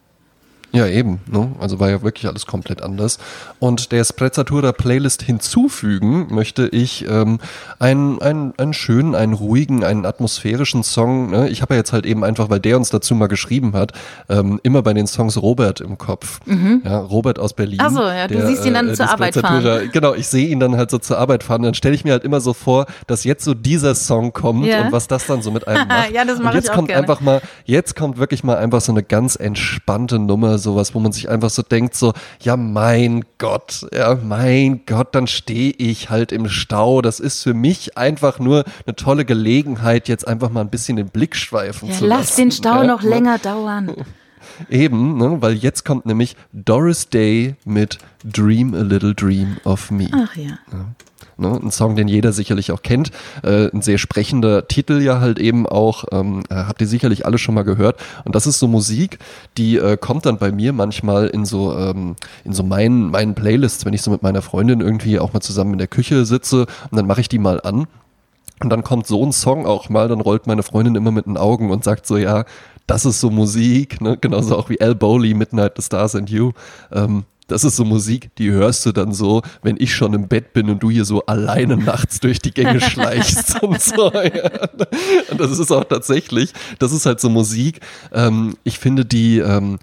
Ja, 0.74 0.88
eben. 0.88 1.20
Ne? 1.30 1.52
Also 1.60 1.78
war 1.78 1.88
ja 1.88 2.02
wirklich 2.02 2.26
alles 2.26 2.46
komplett 2.46 2.82
anders. 2.82 3.18
Und 3.60 3.92
der 3.92 4.02
Sprezzatura 4.02 4.72
Playlist 4.72 5.22
hinzufügen 5.22 6.26
möchte 6.34 6.66
ich 6.66 7.06
ähm, 7.08 7.38
einen, 7.78 8.20
einen, 8.20 8.54
einen 8.58 8.74
schönen, 8.74 9.14
einen 9.14 9.34
ruhigen, 9.34 9.84
einen 9.84 10.04
atmosphärischen 10.04 10.82
Song. 10.82 11.30
Ne? 11.30 11.48
Ich 11.48 11.62
habe 11.62 11.74
ja 11.74 11.78
jetzt 11.78 11.92
halt 11.92 12.04
eben 12.04 12.24
einfach, 12.24 12.50
weil 12.50 12.58
der 12.58 12.76
uns 12.76 12.90
dazu 12.90 13.14
mal 13.14 13.28
geschrieben 13.28 13.74
hat, 13.74 13.92
ähm, 14.28 14.58
immer 14.64 14.82
bei 14.82 14.92
den 14.92 15.06
Songs 15.06 15.40
Robert 15.40 15.80
im 15.80 15.96
Kopf. 15.96 16.40
Mhm. 16.44 16.82
Ja, 16.84 16.98
Robert 16.98 17.38
aus 17.38 17.54
Berlin. 17.54 17.78
Achso, 17.78 18.02
ja, 18.02 18.26
du 18.26 18.34
der, 18.34 18.46
siehst 18.48 18.66
ihn 18.66 18.74
dann 18.74 18.88
äh, 18.88 18.94
zur 18.94 19.08
Arbeit 19.08 19.34
fahren. 19.34 19.54
Genau, 19.92 20.14
ich 20.14 20.26
sehe 20.26 20.48
ihn 20.48 20.58
dann 20.58 20.76
halt 20.76 20.90
so 20.90 20.98
zur 20.98 21.18
Arbeit 21.18 21.44
fahren. 21.44 21.62
Dann 21.62 21.74
stelle 21.74 21.94
ich 21.94 22.04
mir 22.04 22.12
halt 22.12 22.24
immer 22.24 22.40
so 22.40 22.52
vor, 22.52 22.86
dass 23.06 23.22
jetzt 23.22 23.44
so 23.44 23.54
dieser 23.54 23.94
Song 23.94 24.32
kommt 24.32 24.66
ja. 24.66 24.82
und 24.82 24.92
was 24.92 25.06
das 25.06 25.26
dann 25.26 25.40
so 25.40 25.52
mit 25.52 25.68
einem 25.68 25.86
macht. 25.88 26.10
ja, 26.10 26.24
das 26.24 26.40
mache 26.40 26.58
ich 26.58 26.68
auch 26.68 26.74
kommt 26.74 26.88
gerne. 26.88 27.02
einfach 27.02 27.20
mal, 27.20 27.40
jetzt 27.64 27.94
kommt 27.94 28.18
wirklich 28.18 28.42
mal 28.42 28.56
einfach 28.56 28.80
so 28.80 28.90
eine 28.90 29.04
ganz 29.04 29.36
entspannte 29.36 30.18
Nummer 30.18 30.58
sowas, 30.64 30.94
wo 30.94 30.98
man 30.98 31.12
sich 31.12 31.28
einfach 31.28 31.50
so 31.50 31.62
denkt, 31.62 31.94
so, 31.94 32.12
ja, 32.40 32.56
mein 32.56 33.24
Gott, 33.38 33.86
ja, 33.94 34.16
mein 34.16 34.80
Gott, 34.86 35.14
dann 35.14 35.28
stehe 35.28 35.72
ich 35.78 36.10
halt 36.10 36.32
im 36.32 36.48
Stau. 36.48 37.00
Das 37.02 37.20
ist 37.20 37.44
für 37.44 37.54
mich 37.54 37.96
einfach 37.96 38.40
nur 38.40 38.64
eine 38.84 38.96
tolle 38.96 39.24
Gelegenheit, 39.24 40.08
jetzt 40.08 40.26
einfach 40.26 40.50
mal 40.50 40.62
ein 40.62 40.70
bisschen 40.70 40.96
den 40.96 41.08
Blick 41.08 41.36
schweifen 41.36 41.88
ja, 41.88 41.94
zu 41.94 42.06
lass 42.06 42.18
lassen. 42.18 42.28
Lass 42.28 42.36
den 42.36 42.50
Stau 42.50 42.82
ja, 42.82 42.84
noch 42.84 43.02
ne? 43.02 43.10
länger 43.10 43.38
dauern. 43.38 43.92
Eben, 44.70 45.16
ne, 45.16 45.40
weil 45.40 45.54
jetzt 45.54 45.84
kommt 45.84 46.06
nämlich 46.06 46.36
Doris 46.52 47.08
Day 47.08 47.54
mit 47.64 47.98
Dream 48.24 48.74
a 48.74 48.80
Little 48.82 49.14
Dream 49.14 49.56
of 49.64 49.90
Me. 49.90 50.08
Ach 50.12 50.36
ja. 50.36 50.58
ja. 50.72 50.86
Ne? 51.36 51.60
Ein 51.62 51.70
Song, 51.70 51.96
den 51.96 52.08
jeder 52.08 52.32
sicherlich 52.32 52.72
auch 52.72 52.82
kennt. 52.82 53.10
Äh, 53.42 53.68
ein 53.72 53.82
sehr 53.82 53.98
sprechender 53.98 54.68
Titel 54.68 55.00
ja 55.00 55.20
halt 55.20 55.38
eben 55.38 55.66
auch. 55.66 56.04
Ähm, 56.12 56.42
äh, 56.50 56.54
habt 56.54 56.80
ihr 56.80 56.86
sicherlich 56.86 57.26
alle 57.26 57.38
schon 57.38 57.54
mal 57.54 57.62
gehört. 57.62 58.00
Und 58.24 58.34
das 58.34 58.46
ist 58.46 58.58
so 58.58 58.68
Musik, 58.68 59.18
die 59.56 59.76
äh, 59.76 59.96
kommt 59.96 60.26
dann 60.26 60.38
bei 60.38 60.52
mir 60.52 60.72
manchmal 60.72 61.26
in 61.28 61.44
so, 61.44 61.76
ähm, 61.76 62.16
in 62.44 62.52
so 62.52 62.62
meinen, 62.62 63.10
meinen 63.10 63.34
Playlists, 63.34 63.84
wenn 63.84 63.94
ich 63.94 64.02
so 64.02 64.10
mit 64.10 64.22
meiner 64.22 64.42
Freundin 64.42 64.80
irgendwie 64.80 65.18
auch 65.18 65.32
mal 65.32 65.40
zusammen 65.40 65.72
in 65.72 65.78
der 65.78 65.88
Küche 65.88 66.24
sitze 66.24 66.66
und 66.90 66.96
dann 66.96 67.06
mache 67.06 67.20
ich 67.20 67.28
die 67.28 67.38
mal 67.38 67.60
an. 67.60 67.86
Und 68.60 68.70
dann 68.70 68.84
kommt 68.84 69.06
so 69.06 69.24
ein 69.24 69.32
Song 69.32 69.66
auch 69.66 69.88
mal, 69.88 70.08
dann 70.08 70.20
rollt 70.20 70.46
meine 70.46 70.62
Freundin 70.62 70.94
immer 70.94 71.10
mit 71.10 71.26
den 71.26 71.36
Augen 71.36 71.70
und 71.70 71.82
sagt 71.82 72.06
so, 72.06 72.16
ja, 72.16 72.44
das 72.86 73.04
ist 73.04 73.20
so 73.20 73.30
Musik, 73.30 74.00
ne? 74.00 74.16
genauso 74.16 74.56
auch 74.56 74.68
wie 74.68 74.80
Al 74.80 74.94
Bowley, 74.94 75.34
Midnight, 75.34 75.72
The 75.76 75.82
Stars 75.82 76.14
and 76.14 76.30
You. 76.30 76.52
Ähm, 76.92 77.24
das 77.46 77.64
ist 77.64 77.76
so 77.76 77.84
Musik, 77.84 78.30
die 78.36 78.50
hörst 78.50 78.86
du 78.86 78.92
dann 78.92 79.12
so, 79.12 79.42
wenn 79.62 79.76
ich 79.78 79.94
schon 79.94 80.14
im 80.14 80.28
Bett 80.28 80.52
bin 80.52 80.70
und 80.70 80.82
du 80.82 80.90
hier 80.90 81.04
so 81.04 81.26
alleine 81.26 81.76
nachts 81.76 82.20
durch 82.20 82.38
die 82.38 82.52
Gänge 82.52 82.80
schleichst 82.80 83.62
und 83.62 83.80
so. 83.80 84.12
Ja. 84.12 84.68
Und 85.30 85.40
das 85.40 85.58
ist 85.58 85.70
auch 85.70 85.84
tatsächlich, 85.84 86.52
das 86.78 86.92
ist 86.92 87.06
halt 87.06 87.20
so 87.20 87.28
Musik. 87.28 87.80
Ähm, 88.12 88.56
ich 88.64 88.78
finde 88.78 89.04
die, 89.04 89.38
ähm, 89.38 89.78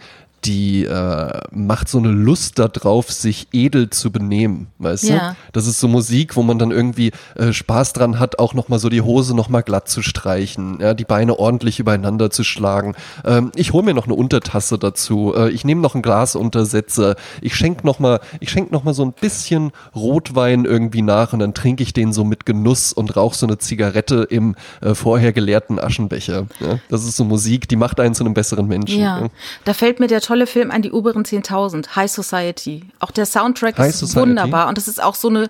die 0.46 0.86
äh, 0.86 1.39
macht 1.52 1.88
so 1.88 2.00
eine 2.00 2.10
Lust 2.10 2.58
darauf, 2.58 3.12
sich 3.12 3.48
edel 3.52 3.89
zu 3.89 4.12
benehmen, 4.12 4.68
weißt 4.80 5.04
ja. 5.10 5.30
du? 5.30 5.36
Das 5.52 5.68
ist 5.68 5.80
so 5.80 5.88
Musik, 5.88 6.36
wo 6.36 6.42
man 6.42 6.58
dann 6.58 6.72
irgendwie 6.72 7.12
äh, 7.36 7.54
Spaß 7.54 7.94
dran 7.94 8.20
hat, 8.20 8.39
auch 8.39 8.54
nochmal 8.54 8.80
so 8.80 8.89
die 8.89 9.02
Hose 9.02 9.36
nochmal 9.36 9.62
glatt 9.64 9.88
zu 9.88 10.02
streichen, 10.02 10.80
ja, 10.82 10.94
die 10.94 11.06
Beine 11.06 11.38
ordentlich 11.38 11.80
übereinander 11.80 12.32
zu 12.32 12.44
schlagen. 12.44 12.96
Ähm, 13.24 13.52
ich 13.56 13.74
hole 13.74 13.84
mir 13.84 13.94
noch 13.94 14.06
eine 14.06 14.16
Untertasse 14.16 14.80
dazu, 14.80 15.34
äh, 15.36 15.50
ich 15.50 15.64
nehme 15.64 15.82
noch 15.82 15.94
ein 15.96 16.02
Glas 16.02 16.36
Untersetzer, 16.36 17.16
ich 17.42 17.56
schenk 17.56 17.84
nochmal, 17.84 18.20
ich 18.39 18.50
schenk 18.50 18.72
noch 18.72 18.84
mal 18.84 18.94
so 18.94 19.04
ein 19.04 19.14
bisschen 19.14 19.72
Rotwein 19.96 20.66
irgendwie 20.66 21.04
nach 21.04 21.34
und 21.34 21.39
dann 21.39 21.54
trinke 21.54 21.84
ich 21.84 21.94
den 21.94 22.14
so 22.14 22.24
mit 22.24 22.46
Genuss 22.46 22.94
und 22.94 23.16
rauche 23.16 23.36
so 23.36 23.46
eine 23.46 23.60
Zigarette 23.60 24.28
im 24.30 24.56
äh, 24.82 24.96
vorher 24.96 25.34
geleerten 25.34 25.80
Aschenbecher. 25.80 26.48
Ja? 26.60 26.80
Das 26.89 27.06
ist 27.06 27.16
so 27.16 27.26
Musik, 27.26 27.68
die 27.68 27.76
macht 27.76 28.00
einen 28.00 28.16
zu 28.16 28.24
einem 28.24 28.34
besseren 28.34 28.68
Menschen. 28.68 29.00
Ja, 29.00 29.30
da 29.66 29.74
fällt 29.74 30.00
mir 30.00 30.08
der 30.08 30.22
tolle 30.32 30.48
Film 30.48 30.72
an 30.72 30.82
die 30.82 30.94
oberen 30.94 31.26
10.000, 31.26 31.94
High 31.98 32.10
Society. 32.10 32.86
Auch 33.00 33.12
der 33.12 33.26
Soundtrack 33.26 33.78
High 33.78 33.90
ist 33.90 34.00
Society? 34.00 34.30
wunderbar 34.30 34.70
und 34.70 34.78
das 34.78 34.88
ist 34.88 35.04
auch 35.04 35.16
so 35.16 35.28
eine 35.28 35.50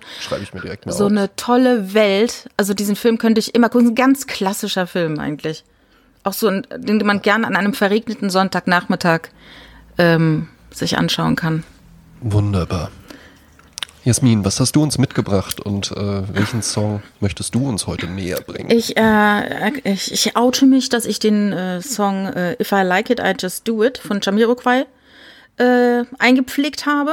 so 0.88 1.04
auf. 1.04 1.10
eine 1.12 1.30
tolle 1.36 1.94
Welt. 1.94 2.50
Also 2.56 2.74
diesen 2.74 2.96
Film 2.96 3.18
könnte 3.18 3.38
ich 3.38 3.54
immer 3.54 3.68
gucken, 3.68 3.90
ein 3.90 3.94
ganz 3.94 4.26
klassischer 4.26 4.88
Film 4.88 5.20
eigentlich. 5.20 5.62
Auch 6.24 6.32
so 6.32 6.48
ein, 6.48 6.66
den 6.76 6.98
man 7.06 7.22
gerne 7.22 7.46
an 7.46 7.54
einem 7.54 7.74
verregneten 7.74 8.28
Sonntagnachmittag 8.28 9.28
ähm, 9.98 10.48
sich 10.72 10.98
anschauen 10.98 11.36
kann. 11.36 11.62
Wunderbar. 12.20 12.90
Jasmin, 14.04 14.44
was 14.44 14.58
hast 14.58 14.74
du 14.74 14.82
uns 14.82 14.98
mitgebracht 14.98 15.60
und 15.60 15.92
äh, 15.92 16.34
welchen 16.34 16.62
Song 16.62 17.02
möchtest 17.20 17.54
du 17.54 17.68
uns 17.68 17.86
heute 17.86 18.08
näher 18.08 18.40
bringen? 18.40 18.68
Ich, 18.70 18.96
äh, 18.96 19.78
ich, 19.84 20.12
ich 20.12 20.36
oute 20.36 20.66
mich, 20.66 20.88
dass 20.88 21.04
ich 21.04 21.20
den 21.20 21.52
äh, 21.52 21.80
Song 21.80 22.26
äh, 22.26 22.60
If 22.60 22.72
I 22.72 22.82
Like 22.82 23.10
It, 23.10 23.20
I 23.20 23.34
Just 23.38 23.68
Do 23.68 23.84
It 23.84 23.98
von 23.98 24.20
Jamiroquai 24.20 24.86
äh, 25.58 26.04
eingepflegt 26.18 26.84
habe. 26.86 27.12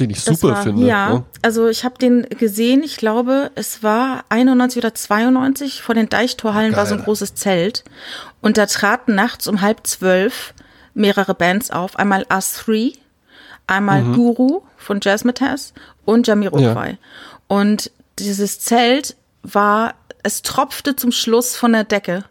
Den 0.00 0.08
ich 0.08 0.22
super 0.22 0.48
war, 0.48 0.62
finde. 0.62 0.86
Ja, 0.86 1.10
ne? 1.10 1.24
also 1.42 1.68
ich 1.68 1.84
habe 1.84 1.98
den 1.98 2.22
gesehen, 2.22 2.82
ich 2.82 2.96
glaube, 2.96 3.50
es 3.54 3.82
war 3.82 4.24
91 4.30 4.78
oder 4.78 4.94
92, 4.94 5.82
vor 5.82 5.94
den 5.94 6.08
Deichtorhallen 6.08 6.70
Geil. 6.70 6.78
war 6.78 6.86
so 6.86 6.94
ein 6.94 7.02
großes 7.02 7.34
Zelt 7.34 7.84
und 8.40 8.56
da 8.56 8.64
traten 8.64 9.14
nachts 9.14 9.46
um 9.46 9.60
halb 9.60 9.86
zwölf 9.86 10.54
mehrere 10.94 11.34
Bands 11.34 11.70
auf. 11.70 11.96
Einmal 11.96 12.24
Us 12.32 12.54
Three, 12.54 12.92
einmal 13.66 14.02
mhm. 14.02 14.14
Guru 14.14 14.62
von 14.78 15.00
Jazzmatazz 15.02 15.74
und 16.04 16.26
Jamiroquai. 16.26 16.90
Ja. 16.90 16.96
Und 17.48 17.90
dieses 18.18 18.60
Zelt 18.60 19.16
war, 19.42 19.94
es 20.22 20.42
tropfte 20.42 20.96
zum 20.96 21.12
Schluss 21.12 21.56
von 21.56 21.72
der 21.72 21.84
Decke. 21.84 22.24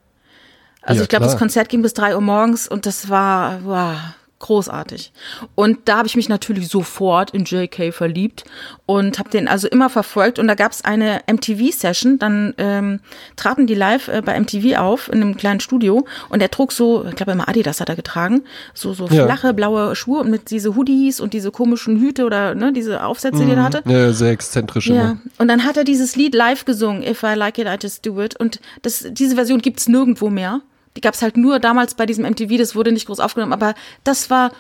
Also 0.82 1.00
ja, 1.00 1.04
ich 1.04 1.10
glaube, 1.10 1.26
das 1.26 1.38
Konzert 1.38 1.70
ging 1.70 1.82
bis 1.82 1.94
drei 1.94 2.16
Uhr 2.16 2.22
morgens 2.22 2.68
und 2.68 2.86
das 2.86 3.10
war, 3.10 3.60
wow, 3.64 3.98
großartig. 4.40 5.12
Und 5.56 5.80
da 5.86 5.98
habe 5.98 6.08
ich 6.08 6.16
mich 6.16 6.30
natürlich 6.30 6.68
sofort 6.68 7.32
in 7.32 7.46
JK 7.46 7.94
verliebt 7.94 8.44
und 8.86 9.18
habe 9.20 9.30
den 9.30 9.48
also 9.48 9.68
immer 9.68 9.90
verfolgt. 9.90 10.38
Und 10.40 10.48
da 10.48 10.56
gab 10.56 10.72
es 10.72 10.86
eine 10.86 11.22
MTV-Session, 11.28 12.20
dann 12.20 12.54
ähm, 12.58 13.00
traten 13.36 13.68
die 13.68 13.74
live 13.74 14.08
äh, 14.08 14.22
bei 14.22 14.40
MTV 14.40 14.78
auf 14.78 15.08
in 15.08 15.22
einem 15.22 15.38
kleinen 15.38 15.60
Studio 15.60 16.06
und 16.30 16.42
er 16.42 16.52
trug 16.52 16.72
so, 16.72 17.06
ich 17.06 17.16
glaube 17.16 17.32
immer 17.32 17.50
Adidas 17.50 17.82
hat 17.82 17.90
er 17.90 17.96
getragen, 17.96 18.44
so 18.74 18.94
so 18.94 19.08
ja. 19.08 19.26
flache 19.26 19.54
blaue 19.54 19.96
Schuhe 19.96 20.20
und 20.20 20.30
mit 20.30 20.52
diese 20.52 20.76
Hoodies 20.76 21.20
und 21.20 21.34
diese 21.34 21.52
komischen 21.52 22.00
Hüte 22.00 22.26
oder 22.26 22.54
ne, 22.56 22.72
diese 22.74 23.04
Aufsätze, 23.04 23.42
mhm. 23.44 23.46
die 23.46 23.52
er 23.52 23.58
mhm. 23.58 23.64
hatte. 23.64 23.84
Ja, 23.86 24.14
sehr 24.14 24.32
exzentrisch. 24.32 24.88
Ja. 24.88 24.94
Immer. 24.94 25.18
Und 25.40 25.48
dann 25.48 25.64
hat 25.64 25.78
er 25.78 25.84
dieses 25.84 26.16
Lied 26.16 26.36
live 26.36 26.66
gesungen, 26.66 27.02
If 27.02 27.24
I 27.24 27.34
Like 27.36 27.58
It, 27.58 27.68
I 27.68 27.76
Just 27.82 28.06
Do 28.06 28.22
It. 28.22 28.40
Und 28.40 28.60
das, 28.82 29.06
diese 29.10 29.36
Version 29.36 29.62
gibt's 29.62 29.88
nirgendwo 29.88 30.30
mehr. 30.30 30.62
Die 30.98 31.02
gab 31.02 31.14
es 31.14 31.22
halt 31.22 31.38
nur 31.38 31.60
damals 31.60 31.94
bei 31.94 32.08
diesem 32.08 32.26
MTV, 32.26 32.58
das 32.58 32.74
wurde 32.76 32.92
nicht 32.92 33.06
groß 33.06 33.20
aufgenommen, 33.20 33.54
aber 33.54 33.76
das 34.04 34.32
war, 34.32 34.52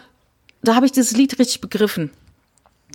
da 0.62 0.76
habe 0.76 0.86
ich 0.86 0.92
dieses 0.92 1.18
Lied 1.18 1.40
richtig 1.40 1.62
begriffen. 1.62 2.12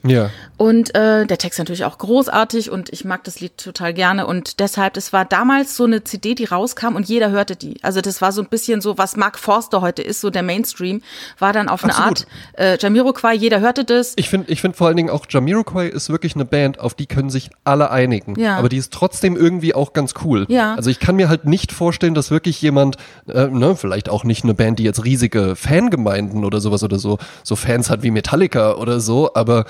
Ja. 0.04 0.30
Und 0.56 0.94
äh, 0.94 1.26
der 1.26 1.38
Text 1.38 1.58
natürlich 1.58 1.84
auch 1.84 1.98
großartig 1.98 2.70
und 2.70 2.92
ich 2.92 3.04
mag 3.04 3.24
das 3.24 3.40
Lied 3.40 3.56
total 3.56 3.94
gerne 3.94 4.26
und 4.26 4.60
deshalb, 4.60 4.96
es 4.96 5.12
war 5.12 5.24
damals 5.24 5.76
so 5.76 5.84
eine 5.84 6.04
CD, 6.04 6.34
die 6.34 6.44
rauskam 6.44 6.94
und 6.94 7.08
jeder 7.08 7.30
hörte 7.30 7.56
die. 7.56 7.82
Also 7.82 8.00
das 8.00 8.20
war 8.20 8.32
so 8.32 8.42
ein 8.42 8.48
bisschen 8.48 8.80
so, 8.80 8.98
was 8.98 9.16
Mark 9.16 9.38
Forster 9.38 9.80
heute 9.80 10.02
ist, 10.02 10.20
so 10.20 10.30
der 10.30 10.42
Mainstream, 10.42 11.02
war 11.38 11.52
dann 11.52 11.68
auf 11.68 11.82
eine 11.84 11.92
Absolut. 11.94 12.26
Art 12.54 12.60
äh, 12.60 12.78
Jamiroquai, 12.78 13.34
jeder 13.34 13.60
hörte 13.60 13.84
das. 13.84 14.12
Ich 14.16 14.28
finde 14.28 14.52
ich 14.52 14.60
finde 14.60 14.76
vor 14.76 14.86
allen 14.86 14.96
Dingen 14.96 15.10
auch 15.10 15.26
Jamiroquai 15.28 15.88
ist 15.88 16.10
wirklich 16.10 16.34
eine 16.34 16.44
Band, 16.44 16.78
auf 16.78 16.94
die 16.94 17.06
können 17.06 17.30
sich 17.30 17.50
alle 17.64 17.90
einigen. 17.90 18.38
Ja. 18.38 18.56
Aber 18.56 18.68
die 18.68 18.76
ist 18.76 18.92
trotzdem 18.92 19.36
irgendwie 19.36 19.74
auch 19.74 19.92
ganz 19.92 20.14
cool. 20.24 20.46
Ja. 20.48 20.74
Also 20.74 20.90
ich 20.90 21.00
kann 21.00 21.16
mir 21.16 21.28
halt 21.28 21.44
nicht 21.44 21.72
vorstellen, 21.72 22.14
dass 22.14 22.30
wirklich 22.30 22.60
jemand, 22.62 22.96
äh, 23.28 23.46
ne, 23.46 23.76
vielleicht 23.76 24.08
auch 24.08 24.24
nicht 24.24 24.44
eine 24.44 24.54
Band, 24.54 24.78
die 24.78 24.84
jetzt 24.84 25.04
riesige 25.04 25.56
Fangemeinden 25.56 26.44
oder 26.44 26.60
sowas 26.60 26.82
oder 26.82 26.98
so, 26.98 27.18
so 27.42 27.56
Fans 27.56 27.90
hat 27.90 28.02
wie 28.02 28.10
Metallica 28.10 28.74
oder 28.74 29.00
so, 29.00 29.34
aber 29.34 29.64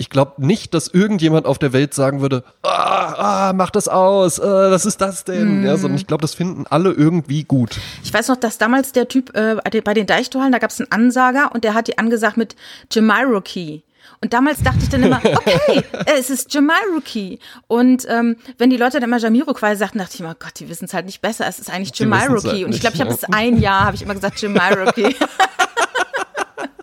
ich 0.00 0.08
glaube 0.08 0.44
nicht, 0.44 0.72
dass 0.72 0.88
irgendjemand 0.88 1.44
auf 1.44 1.58
der 1.58 1.74
Welt 1.74 1.92
sagen 1.92 2.22
würde, 2.22 2.42
ah, 2.62 3.48
ah 3.48 3.52
mach 3.52 3.68
das 3.68 3.86
aus, 3.86 4.38
äh, 4.38 4.42
was 4.42 4.86
ist 4.86 5.02
das 5.02 5.24
denn? 5.24 5.60
Mm. 5.60 5.66
Ja, 5.66 5.76
sondern 5.76 5.98
ich 5.98 6.06
glaube, 6.06 6.22
das 6.22 6.32
finden 6.32 6.64
alle 6.70 6.90
irgendwie 6.90 7.44
gut. 7.44 7.78
Ich 8.02 8.12
weiß 8.12 8.28
noch, 8.28 8.36
dass 8.36 8.56
damals 8.56 8.92
der 8.92 9.08
Typ 9.08 9.36
äh, 9.36 9.56
bei 9.84 9.92
den 9.92 10.06
Deichtorhallen, 10.06 10.52
da 10.52 10.58
gab 10.58 10.70
es 10.70 10.80
einen 10.80 10.90
Ansager 10.90 11.50
und 11.52 11.64
der 11.64 11.74
hat 11.74 11.86
die 11.86 11.98
angesagt 11.98 12.38
mit 12.38 12.56
Jamiroquai. 12.90 13.82
Und 14.22 14.32
damals 14.32 14.62
dachte 14.62 14.78
ich 14.82 14.88
dann 14.88 15.02
immer, 15.02 15.20
okay, 15.24 15.82
es 16.06 16.30
ist 16.30 16.54
Jamiroquai. 16.54 17.38
Und 17.66 18.06
ähm, 18.08 18.36
wenn 18.56 18.70
die 18.70 18.78
Leute 18.78 19.00
dann 19.00 19.10
immer 19.10 19.18
Jamiroquai 19.18 19.76
sagten, 19.76 19.98
dachte 19.98 20.14
ich 20.14 20.20
immer, 20.20 20.34
Gott, 20.34 20.58
die 20.60 20.70
wissen 20.70 20.86
es 20.86 20.94
halt 20.94 21.04
nicht 21.04 21.20
besser. 21.20 21.46
Es 21.46 21.58
ist 21.58 21.70
eigentlich 21.70 21.92
Jamiroquai. 21.98 22.48
Halt 22.48 22.64
und 22.64 22.74
ich 22.74 22.80
glaube, 22.80 22.96
ich 22.96 23.02
habe 23.02 23.12
es 23.12 23.24
ein 23.24 23.60
Jahr, 23.60 23.84
habe 23.84 23.96
ich 23.96 24.02
immer 24.02 24.14
gesagt, 24.14 24.40
Jamiroquai. 24.40 25.14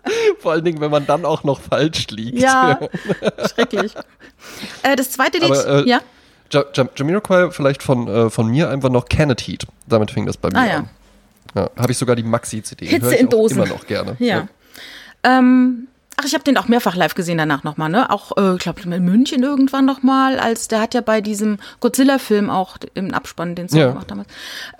Vor 0.38 0.52
allen 0.52 0.64
Dingen, 0.64 0.80
wenn 0.80 0.90
man 0.90 1.06
dann 1.06 1.24
auch 1.24 1.44
noch 1.44 1.60
falsch 1.60 2.08
liegt. 2.10 2.38
Ja, 2.38 2.78
schrecklich. 3.54 3.94
Äh, 4.82 4.96
das 4.96 5.10
zweite 5.10 5.38
Lied, 5.38 5.50
Aber, 5.50 5.86
äh, 5.86 5.88
ja? 5.88 6.00
Jamiroquai 6.96 7.50
vielleicht 7.50 7.82
von, 7.82 8.08
äh, 8.08 8.30
von 8.30 8.48
mir 8.48 8.70
einfach 8.70 8.90
noch 8.90 9.08
Canet 9.08 9.40
Heat. 9.46 9.66
Damit 9.86 10.10
fing 10.10 10.26
das 10.26 10.36
bei 10.36 10.48
mir 10.50 10.58
ah, 10.58 10.66
ja. 10.66 10.76
an. 10.78 10.90
Ja, 11.54 11.70
Habe 11.76 11.92
ich 11.92 11.98
sogar 11.98 12.16
die 12.16 12.22
Maxi-CD. 12.22 12.86
Hitze 12.86 13.14
in 13.14 13.28
Dosen. 13.28 13.58
Immer 13.58 13.66
noch 13.66 13.86
gerne. 13.86 14.16
Ja. 14.18 14.26
ja. 14.26 14.48
Ähm, 15.24 15.87
Ach, 16.20 16.24
ich 16.24 16.34
habe 16.34 16.42
den 16.42 16.56
auch 16.56 16.66
mehrfach 16.66 16.96
live 16.96 17.14
gesehen 17.14 17.38
danach 17.38 17.62
nochmal, 17.62 17.88
ne? 17.90 18.10
Auch, 18.10 18.36
äh, 18.36 18.54
ich 18.54 18.58
glaube, 18.58 18.80
in 18.82 19.04
München 19.04 19.44
irgendwann 19.44 19.84
nochmal, 19.84 20.40
als 20.40 20.66
der 20.66 20.80
hat 20.80 20.92
ja 20.92 21.00
bei 21.00 21.20
diesem 21.20 21.58
Godzilla-Film 21.78 22.50
auch 22.50 22.76
im 22.94 23.14
Abspann 23.14 23.54
den 23.54 23.68
Song 23.68 23.78
Ja. 23.78 23.88
gemacht 23.90 24.10
damals. 24.10 24.28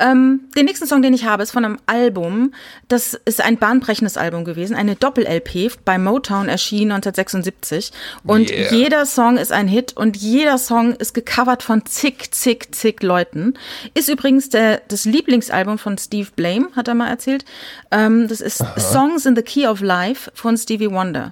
Ähm, 0.00 0.40
den 0.56 0.64
nächsten 0.64 0.88
Song, 0.88 1.00
den 1.00 1.14
ich 1.14 1.26
habe, 1.26 1.44
ist 1.44 1.52
von 1.52 1.64
einem 1.64 1.78
Album. 1.86 2.52
Das 2.88 3.14
ist 3.24 3.40
ein 3.40 3.56
bahnbrechendes 3.56 4.16
Album 4.16 4.44
gewesen, 4.44 4.74
eine 4.74 4.96
Doppel-LP 4.96 5.70
bei 5.84 5.96
Motown 5.96 6.48
erschienen 6.48 6.90
1976. 6.90 7.92
Und 8.24 8.50
Yeah. 8.50 8.72
jeder 8.74 9.06
Song 9.06 9.36
ist 9.36 9.52
ein 9.52 9.68
Hit 9.68 9.96
und 9.96 10.16
jeder 10.16 10.58
Song 10.58 10.94
ist 10.94 11.14
gecovert 11.14 11.62
von 11.62 11.86
zig, 11.86 12.32
zig, 12.32 12.74
zig 12.74 13.00
Leuten. 13.02 13.54
Ist 13.94 14.08
übrigens 14.08 14.48
der, 14.48 14.82
das 14.88 15.04
Lieblingsalbum 15.04 15.78
von 15.78 15.98
Steve 15.98 16.28
Blame, 16.34 16.66
hat 16.74 16.88
er 16.88 16.94
mal 16.94 17.08
erzählt. 17.08 17.44
Ähm, 17.92 18.26
das 18.26 18.40
ist 18.40 18.64
Songs 18.76 19.24
in 19.24 19.36
the 19.36 19.42
Key 19.42 19.68
of 19.68 19.80
Life 19.80 20.32
von 20.34 20.56
Stevie 20.56 20.90
Wonder. 20.90 21.27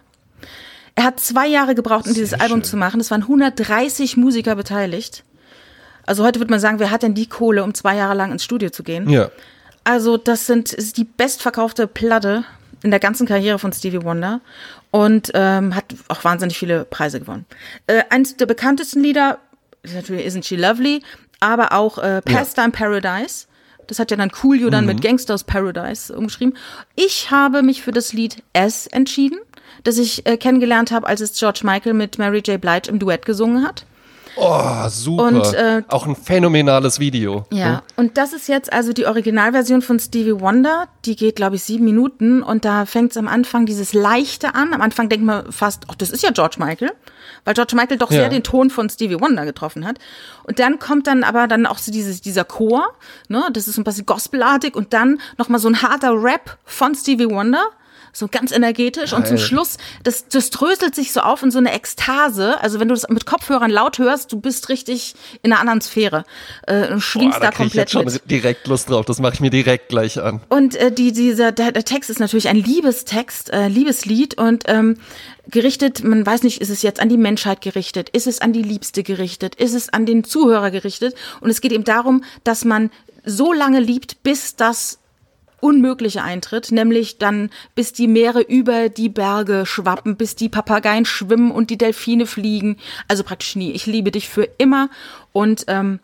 Er 0.95 1.05
hat 1.05 1.21
zwei 1.21 1.47
Jahre 1.47 1.75
gebraucht, 1.75 2.07
um 2.07 2.15
dieses 2.15 2.33
Album 2.33 2.61
schön. 2.61 2.65
zu 2.65 2.77
machen. 2.77 3.01
Es 3.01 3.11
waren 3.11 3.23
130 3.23 4.17
Musiker 4.17 4.57
beteiligt. 4.57 5.25
Also 6.07 6.25
heute 6.25 6.41
würde 6.41 6.51
man 6.51 6.61
sagen, 6.61 6.79
wer 6.79 6.91
hat 6.91 7.03
denn 7.03 7.15
die 7.15 7.29
Kohle, 7.29 7.65
um 7.65 7.75
zwei 7.75 7.97
Jahre 7.97 8.15
lang 8.15 8.33
ins 8.33 8.45
Studio 8.45 8.71
zu 8.71 8.83
gehen? 8.83 9.09
Ja. 9.11 9.31
Also 9.85 10.17
das 10.17 10.47
sind 10.47 10.73
ist 10.73 10.97
die 10.97 11.05
bestverkaufte 11.05 11.87
Platte 11.87 12.45
in 12.83 12.91
der 12.91 13.01
ganzen 13.01 13.27
Karriere 13.27 13.59
von 13.59 13.73
Stevie 13.73 14.03
Wonder 14.03 14.41
und 14.91 15.31
ähm, 15.35 15.75
hat 15.75 15.85
auch 16.09 16.25
wahnsinnig 16.25 16.59
viele 16.59 16.85
Preise 16.85 17.21
gewonnen. 17.21 17.45
Äh, 17.87 18.03
eins 18.11 18.37
der 18.37 18.47
bekanntesten 18.47 19.03
Lieder 19.03 19.39
ist 19.83 19.95
natürlich 19.95 20.27
Isn't 20.27 20.45
She 20.45 20.57
Lovely, 20.57 21.03
aber 21.41 21.73
auch 21.73 21.99
äh, 21.99 22.23
Pastime 22.23 22.71
Paradise. 22.71 23.47
Das 23.87 23.99
hat 23.99 24.11
ja 24.11 24.17
dann 24.17 24.31
Coolio 24.31 24.71
dann 24.71 24.87
mit 24.87 25.01
Gangsters 25.01 25.45
Paradise 25.45 26.17
umgeschrieben. 26.17 26.57
Ich 26.97 27.31
habe 27.31 27.63
mich 27.63 27.83
für 27.83 27.93
das 27.93 28.13
Lied 28.13 28.43
S 28.53 28.89
entschieden, 28.89 29.39
das 29.85 29.99
ich 29.99 30.27
äh, 30.27 30.37
kennengelernt 30.37 30.91
habe, 30.91 31.07
als 31.07 31.21
es 31.21 31.39
George 31.39 31.61
Michael 31.65 31.95
mit 31.95 32.19
Mary 32.19 32.39
J. 32.47 32.61
Blige 32.61 32.89
im 32.89 32.99
Duett 32.99 33.25
gesungen 33.27 33.67
hat. 33.67 33.85
Oh, 34.39 34.87
super. 34.89 35.25
Und, 35.29 35.55
äh, 35.55 35.83
auch 35.89 36.07
ein 36.07 36.15
phänomenales 36.15 37.01
Video. 37.01 37.47
Ja, 37.51 37.83
und 37.97 38.19
das 38.19 38.35
ist 38.35 38.49
jetzt 38.49 38.71
also 38.71 38.93
die 38.93 39.07
Originalversion 39.07 39.81
von 39.81 39.99
Stevie 39.99 40.39
Wonder. 40.39 40.89
Die 41.07 41.17
geht, 41.17 41.37
glaube 41.37 41.57
ich, 41.57 41.63
sieben 41.65 41.87
Minuten 41.87 42.43
und 42.43 42.67
da 42.67 42.85
fängt 42.85 43.13
es 43.13 43.17
am 43.17 43.29
Anfang 43.29 43.65
dieses 43.65 43.95
Leichte 43.95 44.55
an. 44.55 44.75
Am 44.75 44.83
Anfang 44.83 45.09
denkt 45.09 45.25
man 45.25 45.51
fast, 45.51 45.85
ach, 45.89 45.95
das 45.95 46.11
ist 46.11 46.23
ja 46.23 46.33
George 46.33 46.57
Michael, 46.59 46.93
weil 47.47 47.55
George 47.55 47.75
Michael 47.77 47.97
doch 47.97 48.11
Ja. 48.11 48.19
sehr 48.19 48.29
den 48.29 48.43
Ton 48.43 48.69
von 48.69 48.91
Stevie 48.91 49.19
Wonder 49.19 49.47
getroffen 49.47 49.87
hat. 49.87 49.97
Und 50.45 50.59
dann 50.59 50.79
kommt 50.79 51.07
dann 51.07 51.25
aber 51.25 51.47
dann 51.49 51.65
auch 51.65 51.79
so 51.79 51.91
dieses, 51.91 52.21
dieser 52.21 52.45
Chor, 52.45 52.93
ne, 53.29 53.43
das 53.55 53.69
ist 53.69 53.77
so 53.77 53.81
ein 53.81 53.85
bisschen 53.85 54.05
gospelartig 54.05 54.75
und 54.77 54.93
dann 54.93 55.19
nochmal 55.39 55.61
so 55.61 55.69
ein 55.69 55.81
harter 55.81 56.13
Rap 56.13 56.59
von 56.67 56.95
Stevie 56.95 57.31
Wonder. 57.31 57.65
So 58.17 58.29
ganz 58.29 58.51
energetisch 58.51 59.13
und 59.13 59.27
zum 59.27 59.37
Geil. 59.37 59.45
Schluss, 59.45 59.77
das, 60.03 60.27
das 60.29 60.49
dröselt 60.51 60.95
sich 60.95 61.13
so 61.13 61.21
auf 61.21 61.43
in 61.43 61.51
so 61.51 61.59
eine 61.59 61.73
Ekstase. 61.75 62.59
Also 62.63 62.81
wenn 62.81 62.89
du 62.89 62.95
das 62.95 63.07
mit 63.09 63.27
Kopfhörern 63.27 63.71
laut 63.71 63.99
hörst, 63.99 64.33
du 64.33 64.41
bist 64.41 64.71
richtig 64.71 65.15
in 65.43 65.53
einer 65.53 65.61
anderen 65.61 65.83
Sphäre. 65.83 66.25
Äh, 66.67 66.85
und 66.85 66.89
Boah, 66.89 67.01
schwingst 67.01 67.37
da 67.37 67.41
da 67.41 67.51
krieg 67.51 67.67
ich 67.67 67.75
jetzt 67.75 67.93
komplett 67.93 68.15
schon 68.15 68.23
mit. 68.23 68.31
direkt 68.31 68.67
Lust 68.69 68.89
drauf. 68.89 69.05
Das 69.05 69.19
mache 69.19 69.35
ich 69.35 69.41
mir 69.41 69.51
direkt 69.51 69.91
gleich 69.91 70.19
an. 70.21 70.41
Und 70.49 70.77
äh, 70.77 70.91
die, 70.91 71.13
dieser, 71.13 71.53
der, 71.53 71.73
der 71.73 71.85
Text 71.85 72.09
ist 72.09 72.19
natürlich 72.19 72.49
ein 72.49 72.57
Liebestext, 72.57 73.51
äh, 73.51 73.69
Liebeslied 73.69 74.39
und 74.39 74.65
ähm, 74.67 74.97
gerichtet, 75.51 76.03
man 76.03 76.25
weiß 76.25 76.43
nicht, 76.43 76.61
ist 76.63 76.71
es 76.71 76.81
jetzt 76.81 77.01
an 77.01 77.09
die 77.11 77.19
Menschheit 77.19 77.61
gerichtet, 77.61 78.09
ist 78.09 78.27
es 78.27 78.41
an 78.41 78.53
die 78.53 78.63
Liebste 78.63 79.03
gerichtet, 79.03 79.55
ist 79.57 79.75
es 79.75 79.91
an 79.91 80.07
den 80.07 80.25
Zuhörer 80.25 80.71
gerichtet 80.71 81.15
und 81.41 81.51
es 81.51 81.61
geht 81.61 81.73
eben 81.73 81.85
darum, 81.85 82.25
dass 82.45 82.65
man 82.65 82.91
so 83.25 83.53
lange 83.53 83.81
liebt, 83.81 84.23
bis 84.23 84.57
das 84.57 84.99
Unmögliche 85.67 86.23
eintritt, 86.23 86.71
nämlich 86.71 87.19
dann, 87.19 87.51
bis 87.75 87.93
die 87.93 88.07
Meere 88.07 88.41
über 88.41 88.89
die 88.89 89.09
Berge 89.09 89.67
schwappen, 89.67 90.17
bis 90.17 90.37
die 90.37 90.49
Papageien 90.49 91.05
schwimmen 91.05 91.51
und 91.51 91.71
die 91.71 91.77
Delfine 91.77 92.27
fliegen. 92.27 92.77
Also 93.09 93.25
praktisch 93.25 93.57
nie. 93.57 93.73
Ich 93.73 93.87
liebe 93.87 94.13
dich 94.13 94.29
für 94.29 94.49
immer. 94.59 94.89
Und 95.33 95.65
ähm, 95.67 95.99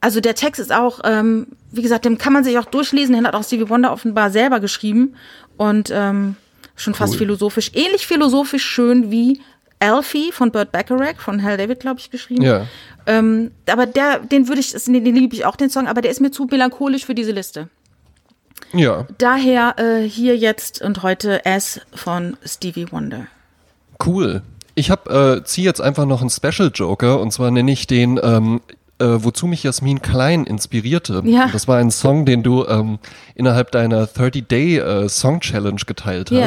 also 0.00 0.22
der 0.22 0.34
Text 0.34 0.58
ist 0.58 0.72
auch, 0.72 1.00
ähm, 1.04 1.48
wie 1.70 1.82
gesagt, 1.82 2.06
dem 2.06 2.16
kann 2.16 2.32
man 2.32 2.42
sich 2.42 2.56
auch 2.58 2.64
durchlesen. 2.64 3.14
Den 3.14 3.26
hat 3.26 3.34
auch 3.34 3.44
Stevie 3.44 3.68
Wonder 3.68 3.92
offenbar 3.92 4.30
selber 4.30 4.60
geschrieben 4.60 5.14
und 5.58 5.90
ähm, 5.92 6.36
schon 6.74 6.94
fast 6.94 7.12
Cool. 7.12 7.18
philosophisch, 7.18 7.72
ähnlich 7.74 8.06
philosophisch 8.06 8.64
schön 8.64 9.10
wie 9.10 9.42
Alfie 9.78 10.32
von 10.32 10.52
Burt 10.52 10.72
Bacharach, 10.72 11.20
von 11.20 11.42
Hal 11.42 11.58
David, 11.58 11.80
glaube 11.80 12.00
ich, 12.00 12.10
geschrieben. 12.10 12.42
Ja. 12.42 12.66
Ähm, 13.06 13.50
aber 13.70 13.84
der, 13.84 14.20
den 14.20 14.48
würde 14.48 14.60
ich, 14.60 14.72
den, 14.72 15.04
den 15.04 15.14
liebe 15.14 15.34
ich 15.34 15.44
auch, 15.44 15.56
den 15.56 15.68
Song, 15.68 15.86
aber 15.86 16.00
der 16.00 16.10
ist 16.10 16.20
mir 16.20 16.30
zu 16.30 16.46
melancholisch 16.46 17.04
für 17.04 17.14
diese 17.14 17.32
Liste. 17.32 17.68
Ja, 18.72 19.06
Daher 19.18 19.74
äh, 19.78 20.08
hier 20.08 20.36
jetzt 20.36 20.80
und 20.80 21.02
heute 21.02 21.44
S 21.44 21.80
von 21.94 22.36
Stevie 22.44 22.90
Wonder. 22.90 23.26
cool. 24.06 24.42
Ich 24.76 24.90
hab, 24.90 25.10
äh, 25.10 25.42
ziehe 25.44 25.66
jetzt 25.66 25.80
einfach 25.80 26.06
noch 26.06 26.20
einen 26.20 26.30
Special 26.30 26.70
Joker 26.72 27.20
und 27.20 27.32
zwar 27.32 27.50
nenne 27.50 27.70
ich 27.70 27.86
den, 27.86 28.18
ähm, 28.22 28.60
äh, 28.98 29.04
wozu 29.04 29.46
mich 29.46 29.62
Jasmin 29.62 30.00
Klein 30.00 30.44
inspirierte. 30.44 31.22
Ja. 31.24 31.48
Das 31.52 31.66
war 31.68 31.78
ein 31.78 31.90
Song, 31.90 32.24
den 32.24 32.42
du 32.42 32.64
ähm, 32.66 32.98
innerhalb 33.34 33.72
deiner 33.72 34.04
30-Day 34.04 34.78
äh, 34.78 35.08
Song 35.08 35.40
Challenge 35.40 35.80
geteilt 35.86 36.30
Ja. 36.30 36.46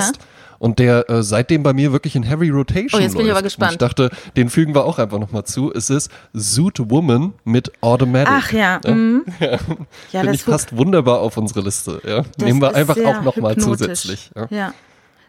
Und 0.64 0.80
der 0.80 1.10
äh, 1.10 1.24
seitdem 1.24 1.62
bei 1.62 1.74
mir 1.74 1.92
wirklich 1.92 2.16
in 2.16 2.24
Heavy 2.24 2.50
Rotation 2.50 2.98
Oh, 2.98 3.04
jetzt 3.04 3.18
bin 3.18 3.24
ich 3.24 3.28
läuft. 3.28 3.32
aber 3.32 3.42
gespannt. 3.42 3.72
Und 3.72 3.74
ich 3.74 3.80
dachte, 3.80 4.10
den 4.38 4.50
fügen 4.50 4.74
wir 4.74 4.86
auch 4.86 4.98
einfach 4.98 5.20
nochmal 5.20 5.44
zu. 5.44 5.74
Es 5.74 5.90
ist 5.90 6.10
Zoot 6.34 6.90
Woman 6.90 7.34
mit 7.44 7.74
Automatic. 7.82 8.34
Ach 8.34 8.50
ja, 8.54 8.80
mhm. 8.88 9.26
ja, 9.42 9.58
Finde 9.58 10.28
das 10.28 10.36
ich 10.36 10.46
passt 10.46 10.78
wunderbar 10.78 11.20
auf 11.20 11.36
unsere 11.36 11.60
Liste. 11.60 12.00
Ja. 12.08 12.22
das 12.22 12.32
Nehmen 12.38 12.62
wir 12.62 12.74
einfach 12.76 12.96
auch 12.96 13.24
nochmal 13.24 13.58
zusätzlich. 13.58 14.32
Ja. 14.38 14.48
ja. 14.52 14.74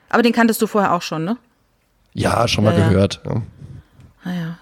Aber 0.09 0.23
den 0.23 0.33
kanntest 0.33 0.63
du 0.63 0.69
vorher 0.69 0.93
auch 0.93 1.03
schon, 1.03 1.25
ne? 1.25 1.37
ja, 2.13 2.47
schon 2.47 2.63
mal 2.63 2.73
Ja, 2.73 2.83
ja. 2.83 2.89
gehört. 2.91 3.21
Ja. 4.25 4.57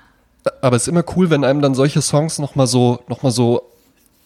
Aber 0.62 0.76
es 0.76 0.84
ist 0.84 0.88
immer 0.88 1.04
cool, 1.16 1.28
wenn 1.28 1.44
einem 1.44 1.60
dann 1.60 1.74
solche 1.74 2.00
Songs 2.00 2.38
nochmal 2.38 2.66
so, 2.66 3.04
noch 3.08 3.22
mal 3.22 3.30
so, 3.30 3.71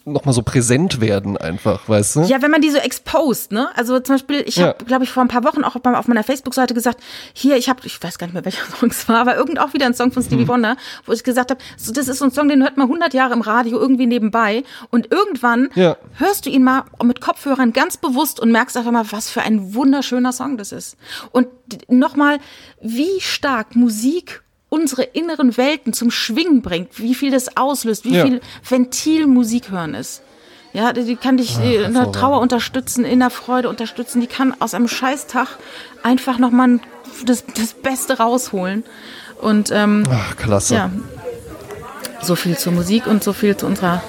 noch 0.07 0.25
mal 0.25 0.33
so 0.33 0.41
präsent 0.41 1.01
werden 1.01 1.37
einfach, 1.37 1.87
weißt 1.89 2.15
du? 2.15 2.21
Ja, 2.21 2.41
wenn 2.41 2.51
man 2.51 2.61
die 2.61 2.69
so 2.69 2.77
exposed, 2.77 3.51
ne? 3.51 3.69
Also 3.75 3.99
zum 3.99 4.15
Beispiel, 4.15 4.43
ich 4.45 4.57
habe, 4.59 4.75
Ja. 4.79 4.85
glaube 4.85 5.03
ich, 5.03 5.11
vor 5.11 5.21
ein 5.23 5.27
paar 5.27 5.43
Wochen 5.43 5.63
auch 5.63 5.75
auf 5.75 6.07
meiner 6.07 6.23
Facebook-Seite 6.23 6.73
gesagt, 6.73 6.99
hier, 7.33 7.57
ich 7.57 7.69
habe, 7.69 7.81
ich 7.85 8.01
weiß 8.01 8.17
gar 8.17 8.27
nicht 8.27 8.33
mehr, 8.33 8.45
welcher 8.45 8.63
Song 8.79 8.89
es 8.89 9.07
war, 9.09 9.17
aber 9.19 9.35
irgend 9.35 9.59
auch 9.59 9.73
wieder 9.73 9.85
ein 9.85 9.93
Song 9.93 10.11
von 10.11 10.23
Stevie 10.23 10.41
Hm. 10.41 10.47
Wonder, 10.47 10.77
wo 11.05 11.11
ich 11.11 11.23
gesagt 11.23 11.51
habe, 11.51 11.59
so, 11.77 11.91
das 11.91 12.07
ist 12.07 12.19
so 12.19 12.25
ein 12.25 12.31
Song, 12.31 12.47
den 12.47 12.63
hört 12.63 12.77
man 12.77 12.87
100 12.87 13.13
Jahre 13.13 13.33
im 13.33 13.41
Radio 13.41 13.77
irgendwie 13.79 14.05
nebenbei 14.07 14.63
und 14.89 15.11
irgendwann 15.11 15.69
Ja. 15.75 15.97
hörst 16.15 16.45
du 16.45 16.49
ihn 16.49 16.63
mal 16.63 16.85
mit 17.03 17.21
Kopfhörern 17.21 17.73
ganz 17.73 17.97
bewusst 17.97 18.39
und 18.39 18.51
merkst 18.51 18.77
einfach 18.77 18.91
mal, 18.91 19.05
was 19.11 19.29
für 19.29 19.41
ein 19.41 19.73
wunderschöner 19.73 20.31
Song 20.31 20.57
das 20.57 20.71
ist. 20.71 20.97
Und 21.31 21.47
nochmal, 21.89 22.39
wie 22.81 23.19
stark 23.19 23.75
Musik 23.75 24.41
unsere 24.69 25.03
inneren 25.03 25.55
Welten 25.57 25.93
zum 25.93 26.11
Schwingen 26.11 26.61
bringt, 26.61 26.99
wie 26.99 27.15
viel 27.15 27.31
das 27.31 27.55
auslöst, 27.57 28.03
wie 28.05 28.15
Ja. 28.15 28.25
viel 28.25 28.41
Ventil 28.67 29.27
Musik 29.27 29.71
hören 29.71 29.93
ist. 29.93 30.21
Ja, 30.73 30.93
die 30.93 31.15
kann 31.15 31.37
dich 31.37 31.57
äh, 31.59 31.83
in 31.83 31.93
der. 31.93 32.11
Trauer 32.11 32.39
unterstützen, 32.41 33.05
in 33.05 33.19
der 33.19 33.29
Freude 33.29 33.69
unterstützen. 33.69 34.19
Die 34.21 34.27
kann 34.27 34.53
aus 34.59 34.73
einem 34.73 34.87
Scheißtag 34.87 35.47
einfach 36.03 36.37
nochmal 36.37 36.79
das, 37.25 37.45
das 37.55 37.73
Beste 37.73 38.17
rausholen. 38.17 38.83
Und 39.41 39.71
ähm, 39.71 40.03
Ach, 40.11 40.35
klasse. 40.35 40.75
ja, 40.75 40.91
so 42.21 42.35
viel 42.35 42.57
zur 42.57 42.73
Musik 42.73 43.07
und 43.07 43.23
so 43.23 43.33
viel 43.33 43.55
zu 43.55 43.65
unserer 43.65 44.03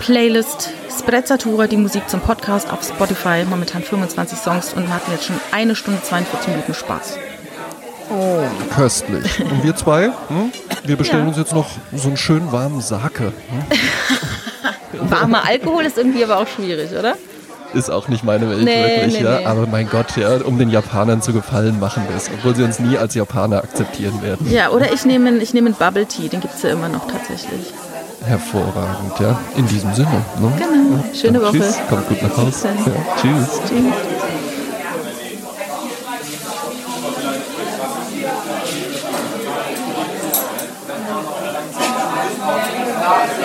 Playlist 0.00 0.70
Sprezzatura, 0.96 1.66
die 1.66 1.76
Musik 1.76 2.08
zum 2.08 2.20
Podcast 2.20 2.70
auf 2.70 2.82
Spotify. 2.84 3.44
Momentan 3.48 3.82
25 3.82 4.38
Songs 4.38 4.74
und 4.74 4.86
wir 4.86 4.94
hatten 4.94 5.10
jetzt 5.12 5.24
schon 5.24 5.40
eine 5.52 5.74
Stunde 5.74 6.02
42 6.02 6.48
Minuten 6.48 6.74
Spaß. 6.74 7.16
Köstlich. 8.74 9.40
Und 9.40 9.62
wir 9.64 9.74
zwei, 9.76 10.06
hm? 10.28 10.52
wir 10.84 10.96
bestellen 10.96 11.22
Ja. 11.24 11.28
uns 11.28 11.36
jetzt 11.38 11.52
noch 11.54 11.68
so 11.94 12.08
einen 12.08 12.16
schönen 12.16 12.52
warmen 12.52 12.80
Sake. 12.80 13.32
Hm? 13.48 13.64
Warmer 15.10 15.44
Alkohol 15.46 15.84
ist 15.84 15.96
irgendwie 15.98 16.22
aber 16.24 16.38
auch 16.38 16.46
schwierig, 16.46 16.90
oder? 16.92 17.14
Ist 17.74 17.90
auch 17.90 18.08
nicht 18.08 18.22
meine 18.22 18.50
Welt 18.50 18.62
Nee, 18.64 18.84
wirklich, 18.84 19.14
nee, 19.20 19.24
ja. 19.24 19.38
nee. 19.38 19.46
Aber 19.46 19.66
mein 19.66 19.88
Gott, 19.88 20.16
ja, 20.16 20.36
um 20.44 20.58
den 20.58 20.68
Japanern 20.68 21.22
zu 21.22 21.32
gefallen, 21.32 21.80
machen 21.80 22.04
wir 22.08 22.16
es, 22.16 22.28
obwohl 22.36 22.54
sie 22.54 22.62
uns 22.62 22.78
nie 22.78 22.98
als 22.98 23.14
Japaner 23.14 23.58
akzeptieren 23.64 24.22
werden. 24.22 24.50
Ja, 24.50 24.68
oder 24.70 24.92
ich 24.92 25.04
nehme 25.06 25.30
ich 25.38 25.54
nehme 25.54 25.68
einen 25.68 25.76
Bubble 25.76 26.04
Tea, 26.06 26.28
den 26.28 26.40
gibt 26.40 26.54
es 26.54 26.62
ja 26.62 26.70
immer 26.70 26.88
noch 26.90 27.06
tatsächlich. 27.10 27.72
Hervorragend, 28.26 29.18
ja. 29.20 29.38
In 29.56 29.66
diesem 29.66 29.92
Sinne. 29.94 30.22
Ne? 30.38 30.52
Genau. 30.58 31.04
Schöne 31.14 31.42
Woche. 31.42 31.52
Tschüss, 31.58 31.76
kommt 31.88 32.08
gut 32.08 32.22
nach 32.22 32.36
Hause. 32.36 32.68
Ja, 32.68 32.92
tschüss. 33.20 33.60
Tschüss. 33.68 34.51
Amen. 43.04 43.41